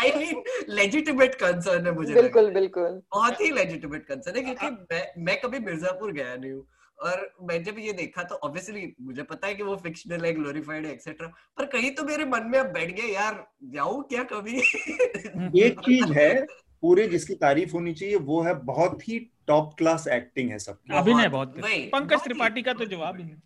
आई 0.00 0.12
मीन 0.16 0.42
लेजिटिमेट 0.70 1.34
कंसर्न 1.34 1.86
है 1.86 1.94
मुझे 1.94 2.14
बिल्कुल 2.14 2.50
बिल्कुल। 2.50 3.00
बहुत 3.12 3.40
ही 3.40 3.50
लेजिटिमेट 3.50 4.06
कंसर्न 4.06 4.36
है 4.36 4.42
क्योंकि 4.44 4.70
मैं, 4.92 5.06
मैं 5.18 5.40
कभी 5.40 5.58
मिर्जापुर 5.60 6.12
गया 6.12 6.36
नहीं 6.36 6.52
हूँ। 6.52 6.66
और 7.04 7.34
मैं 7.42 7.62
जब 7.62 7.78
ये 7.78 7.92
देखा 7.92 8.22
तो 8.22 8.34
ऑब्वियसली 8.34 8.94
मुझे 9.00 9.22
पता 9.22 9.46
है 9.46 9.54
कि 9.54 9.62
वो 9.62 9.76
फिक्शनल 9.76 10.24
है 10.24 10.32
ग्लोरीफाइड 10.32 10.86
है 10.86 10.92
एक्सेट्रा 10.92 11.28
पर 11.58 11.64
कहीं 11.64 11.90
तो 11.90 12.04
मेरे 12.04 12.24
मन 12.24 12.42
में 12.46 12.58
अब 12.58 12.66
बैठ 12.66 12.90
गया 12.90 13.20
यार 13.20 13.46
जाऊँ 13.64 14.02
क्या 14.02 14.22
कभी? 14.22 14.58
एक 15.64 15.80
चीज़ 15.80 16.12
है 16.12 16.46
पूरे 16.82 17.08
जिसकी 17.08 17.34
तारीफ़ 17.34 17.72
होनी 17.72 17.94
चाहिए 17.94 18.16
वो 18.16 18.42
है 18.42 18.54
बहुत 18.54 19.08
ही 19.08 19.18
टॉप 19.46 19.74
क्लास 19.78 20.08
एक्टिंग 20.08 20.50
है 20.50 20.58
सबकी। 20.58 20.94
अभिनय 20.94 21.28
बहुत 21.28 21.54
पंकज 21.92 22.24
त्रिपाठी 22.24 22.62
का 22.62 22.72
तो 22.72 22.84
जवाब 22.84 23.16
ही 23.16 23.24
नहीं 23.24 23.36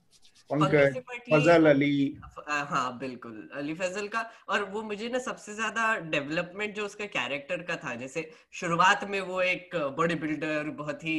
पंकज 0.50 0.96
फजल 1.30 1.66
अली। 1.70 2.20
हाँ 2.48 2.98
बिल्कुल 2.98 3.48
अली 3.54 3.74
फजल 3.74 4.06
का। 4.08 4.20
और 4.48 4.62
वो 4.70 4.82
मुझे 4.82 5.08
ना 5.08 5.18
सबसे 5.18 5.54
ज़्यादा 5.54 5.94
डेवलपमेंट 6.10 6.74
जो 6.74 6.84
उसका 6.84 7.06
कैरेक्टर 7.08 7.62
का 7.62 7.76
था 7.76 7.94
जैसे 7.94 8.28
शुरुआत 8.52 9.04
में 9.10 9.20
वो 9.22 9.40
एक 9.42 9.76
बॉडी 9.96 10.14
बिल्डर 10.16 10.70
बहुत 10.78 11.04
ही 11.04 11.18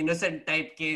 इनोसेंट 0.00 0.44
टाइप 0.46 0.74
के 0.78 0.90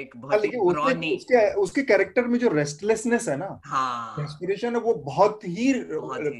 एक 0.00 0.16
बहुत 0.16 0.44
ही 0.44 0.50
पुरानी 0.50 1.14
उसके 1.16 1.48
उसके 1.60 1.82
कैरेक्टर 1.82 2.26
में 2.26 2.38
जो 2.38 2.48
रेस्टलेसनेस 2.48 3.28
है 3.28 3.36
ना 3.36 3.48
हाँ। 3.64 4.22
इंस्पिरेशन 4.22 4.74
है 4.74 4.80
वो 4.80 4.94
बहुत 5.06 5.44
ही 5.46 5.72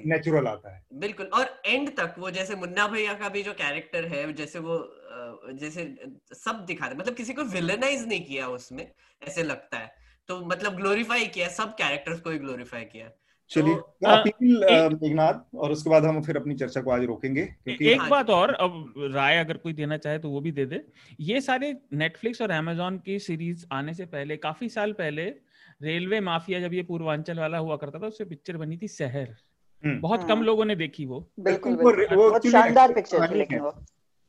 नेचुरल 0.07 0.47
आता 0.47 0.75
है। 0.75 0.85
बिल्कुल 0.99 1.27
और 1.35 1.61
एंड 1.67 1.91
तक 1.97 2.15
वो 2.19 2.31
जैसे 2.31 2.55
मुन्ना 2.57 2.87
भैया 2.89 3.15
का 3.15 3.29
भी 3.29 3.43
जो 3.43 3.53
कैरेक्टर 3.55 4.05
है 4.07 4.33
जैसे 4.33 4.59
वो 4.59 4.79
जैसे 5.55 5.83
सब 6.35 6.65
दिखा 6.67 6.91
मतलब 6.97 7.15
किसी 7.15 7.35
को 7.35 7.45
विलेनाइज 7.51 8.07
नहीं 8.09 8.25
किया 8.25 8.49
उसमें 8.51 8.91
ऐसे 9.23 9.43
लगता 9.43 9.79
है। 9.79 9.95
तो 10.29 10.45
मतलब 10.47 10.77
ग्लोरीफाई 10.77 11.27
किया 11.27 11.49
सब 11.49 11.75
कैरेक्टर्स 11.75 12.21
को 12.21 12.31
ही 12.31 12.39
ग्लोरीफाई 12.39 12.85
किया। 12.85 13.11
चलिए 13.51 13.75
तो 13.75 14.07
अपील 14.07 14.65
मेघनाथ 15.03 15.55
और 15.55 15.73
उसके 15.73 15.91
बाद 15.91 16.05
हम 16.05 16.21
फिर 16.23 16.37
अपनी 16.37 16.55
चर्चा 16.55 16.81
को 16.81 16.91
आज 16.91 17.05
रोकेंगे 17.05 17.45
क्योंकि 17.45 17.89
एक 17.89 18.01
हाँ 18.01 18.09
बात 18.11 18.31
और 18.31 18.53
अब 18.55 18.95
राय 19.15 19.39
अगर 19.39 19.57
कोई 19.57 19.73
देना 19.73 19.97
चाहे 19.97 20.19
तो 20.19 20.31
वो 20.31 20.41
भी 20.41 20.53
दे 20.53 20.67
दे। 20.67 20.81
ये 21.21 21.41
सारे 21.41 21.77
नेटफ्लिक्स 21.93 22.43
और 22.43 22.51
अमेजोन 22.51 22.99
की 22.99 23.19
सीरीज़ 23.19 23.67
आने 23.73 23.95
से 23.95 24.07
पहले 24.07 24.37
काफ़ी 24.37 24.69
साल 24.69 24.93
पहले 24.93 25.25
रेलवे 25.83 26.21
माफिया 26.21 26.61
जब 26.61 26.75
ये 26.75 26.83
पूर्वांचल 26.83 27.39
वाला 27.39 27.59
हुआ 27.59 27.77
करता 27.77 27.99
था 27.99 28.07
उससे 28.07 28.25
पिक्चर 28.25 28.57
बनी 28.57 28.77
थी 28.77 28.89
शहर। 28.89 29.37
हम्म। 29.85 30.01
बहुत 30.01 30.29
कम 30.29 30.37
हाँ। 30.37 30.45
लोगों 30.45 30.65
ने 30.65 30.77
देखी 30.77 31.07
वो। 31.07 31.31
बिल्कुल 31.41 31.73
वो 31.73 32.51
शानदार 32.51 32.93
पिक्चर 32.93 33.59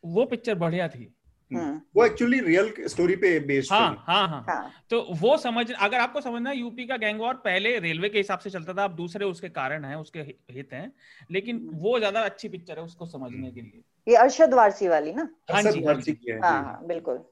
वो। 0.04 0.26
पिक्चर 0.26 0.56
बढ़िया 0.56 0.88
थी। 0.88 1.14
वो 1.52 2.06
एक्चुअली 2.06 2.40
रियल 2.40 2.74
स्टोरी 2.88 3.16
पे 3.16 3.40
बेस्ड 3.40 3.72
हाँ, 3.74 4.04
हाँ, 4.08 4.28
हाँ 4.28 4.44
हाँ। 4.50 4.72
तो 4.90 5.02
वो 5.22 5.38
समझ 5.38 5.72
अगर 5.72 5.98
आपको 5.98 6.22
समझना 6.22 6.52
यूपी 6.52 6.86
का 6.88 6.98
गैंग 6.98 7.20
वॉर 7.20 7.34
पहले 7.46 7.78
रेलवे 7.80 8.10
के 8.10 8.18
हिसाब 8.18 8.40
से 8.40 8.50
चलता 8.50 8.74
था 8.74 8.84
अब 8.84 8.96
दूसरे 8.96 9.26
उसके 9.26 9.50
कारण 9.50 9.86
है 9.86 9.98
उसके 10.00 10.20
हित 10.20 10.74
हैं 10.74 10.92
लेकिन 11.32 11.58
हम्म। 11.58 11.78
वो 11.78 11.98
ज़्यादा 12.00 12.22
अच्छी 12.22 12.50
पिक्चर 12.50 12.80
है 12.80 12.84
उसको 12.86 13.06
समझने 13.06 13.52
के 13.52 13.62
लिए। 13.62 13.82
ये 14.08 14.16
अरशद 14.16 14.54
वारसी 14.54 14.88
वाली 14.88 15.14
ना? 15.14 15.30
हाँ 15.52 15.62
जी 15.64 15.86
वारसी 15.86 16.14
की 16.14 16.32
है 16.32 16.40
हाँ, 16.40 16.64
हाँ 16.64 16.86
बिल्कुल। 16.88 17.24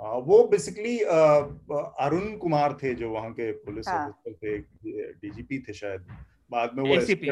वो 0.00 0.42
बेसिकली 0.48 0.98
अरुण 1.00 2.36
कुमार 2.38 2.78
थे 2.82 2.94
जो 2.94 3.10
वहाँ 3.10 3.32
के 3.32 3.50
पुलिस 3.66 3.88
थे 3.88 4.58
डीजीपी 4.58 5.58
थे 5.58 5.72
शायद। 5.72 6.06
बाद 6.52 6.74
में 6.76 6.82
वो 6.84 6.94
एसीपी 6.96 7.28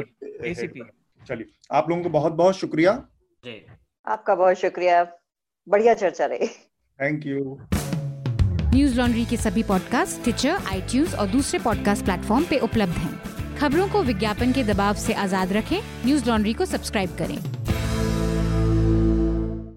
एसीपी 0.51 0.83
चलिए 1.21 1.47
आप 1.71 1.91
लोगों 1.91 2.03
को 2.03 2.11
बहुत 2.11 2.33
बहुत 2.35 2.57
शुक्रिया 2.57 2.93
आपका 4.07 4.35
बहुत 4.35 4.57
शुक्रिया। 4.57 5.03
बढ़िया 5.69 5.95
चर्चा 5.95 6.27
रहे। 6.27 6.47
थैंक 6.47 7.27
यू 7.27 7.59
न्यूज़ 8.75 8.97
लॉन्ड्री 8.97 9.25
के 9.25 9.37
सभी 9.37 9.63
पॉडकास्ट 9.63 10.23
ट्विटर 10.23 10.51
आई 10.51 10.81
और 11.15 11.27
दूसरे 11.27 11.59
पॉडकास्ट 11.59 12.05
प्लेटफॉर्म 12.05 12.45
पे 12.45 12.59
उपलब्ध 12.59 12.93
हैं। 12.93 13.57
खबरों 13.57 13.89
को 13.89 14.03
विज्ञापन 14.03 14.53
के 14.53 14.65
दबाव 14.65 14.95
से 14.95 15.13
आज़ाद 15.13 15.53
रखें। 15.53 15.81
न्यूज़ 16.07 16.29
लॉन्ड्री 16.29 16.53
को 16.53 16.65
सब्सक्राइब 16.65 17.17
करें। 17.17 17.39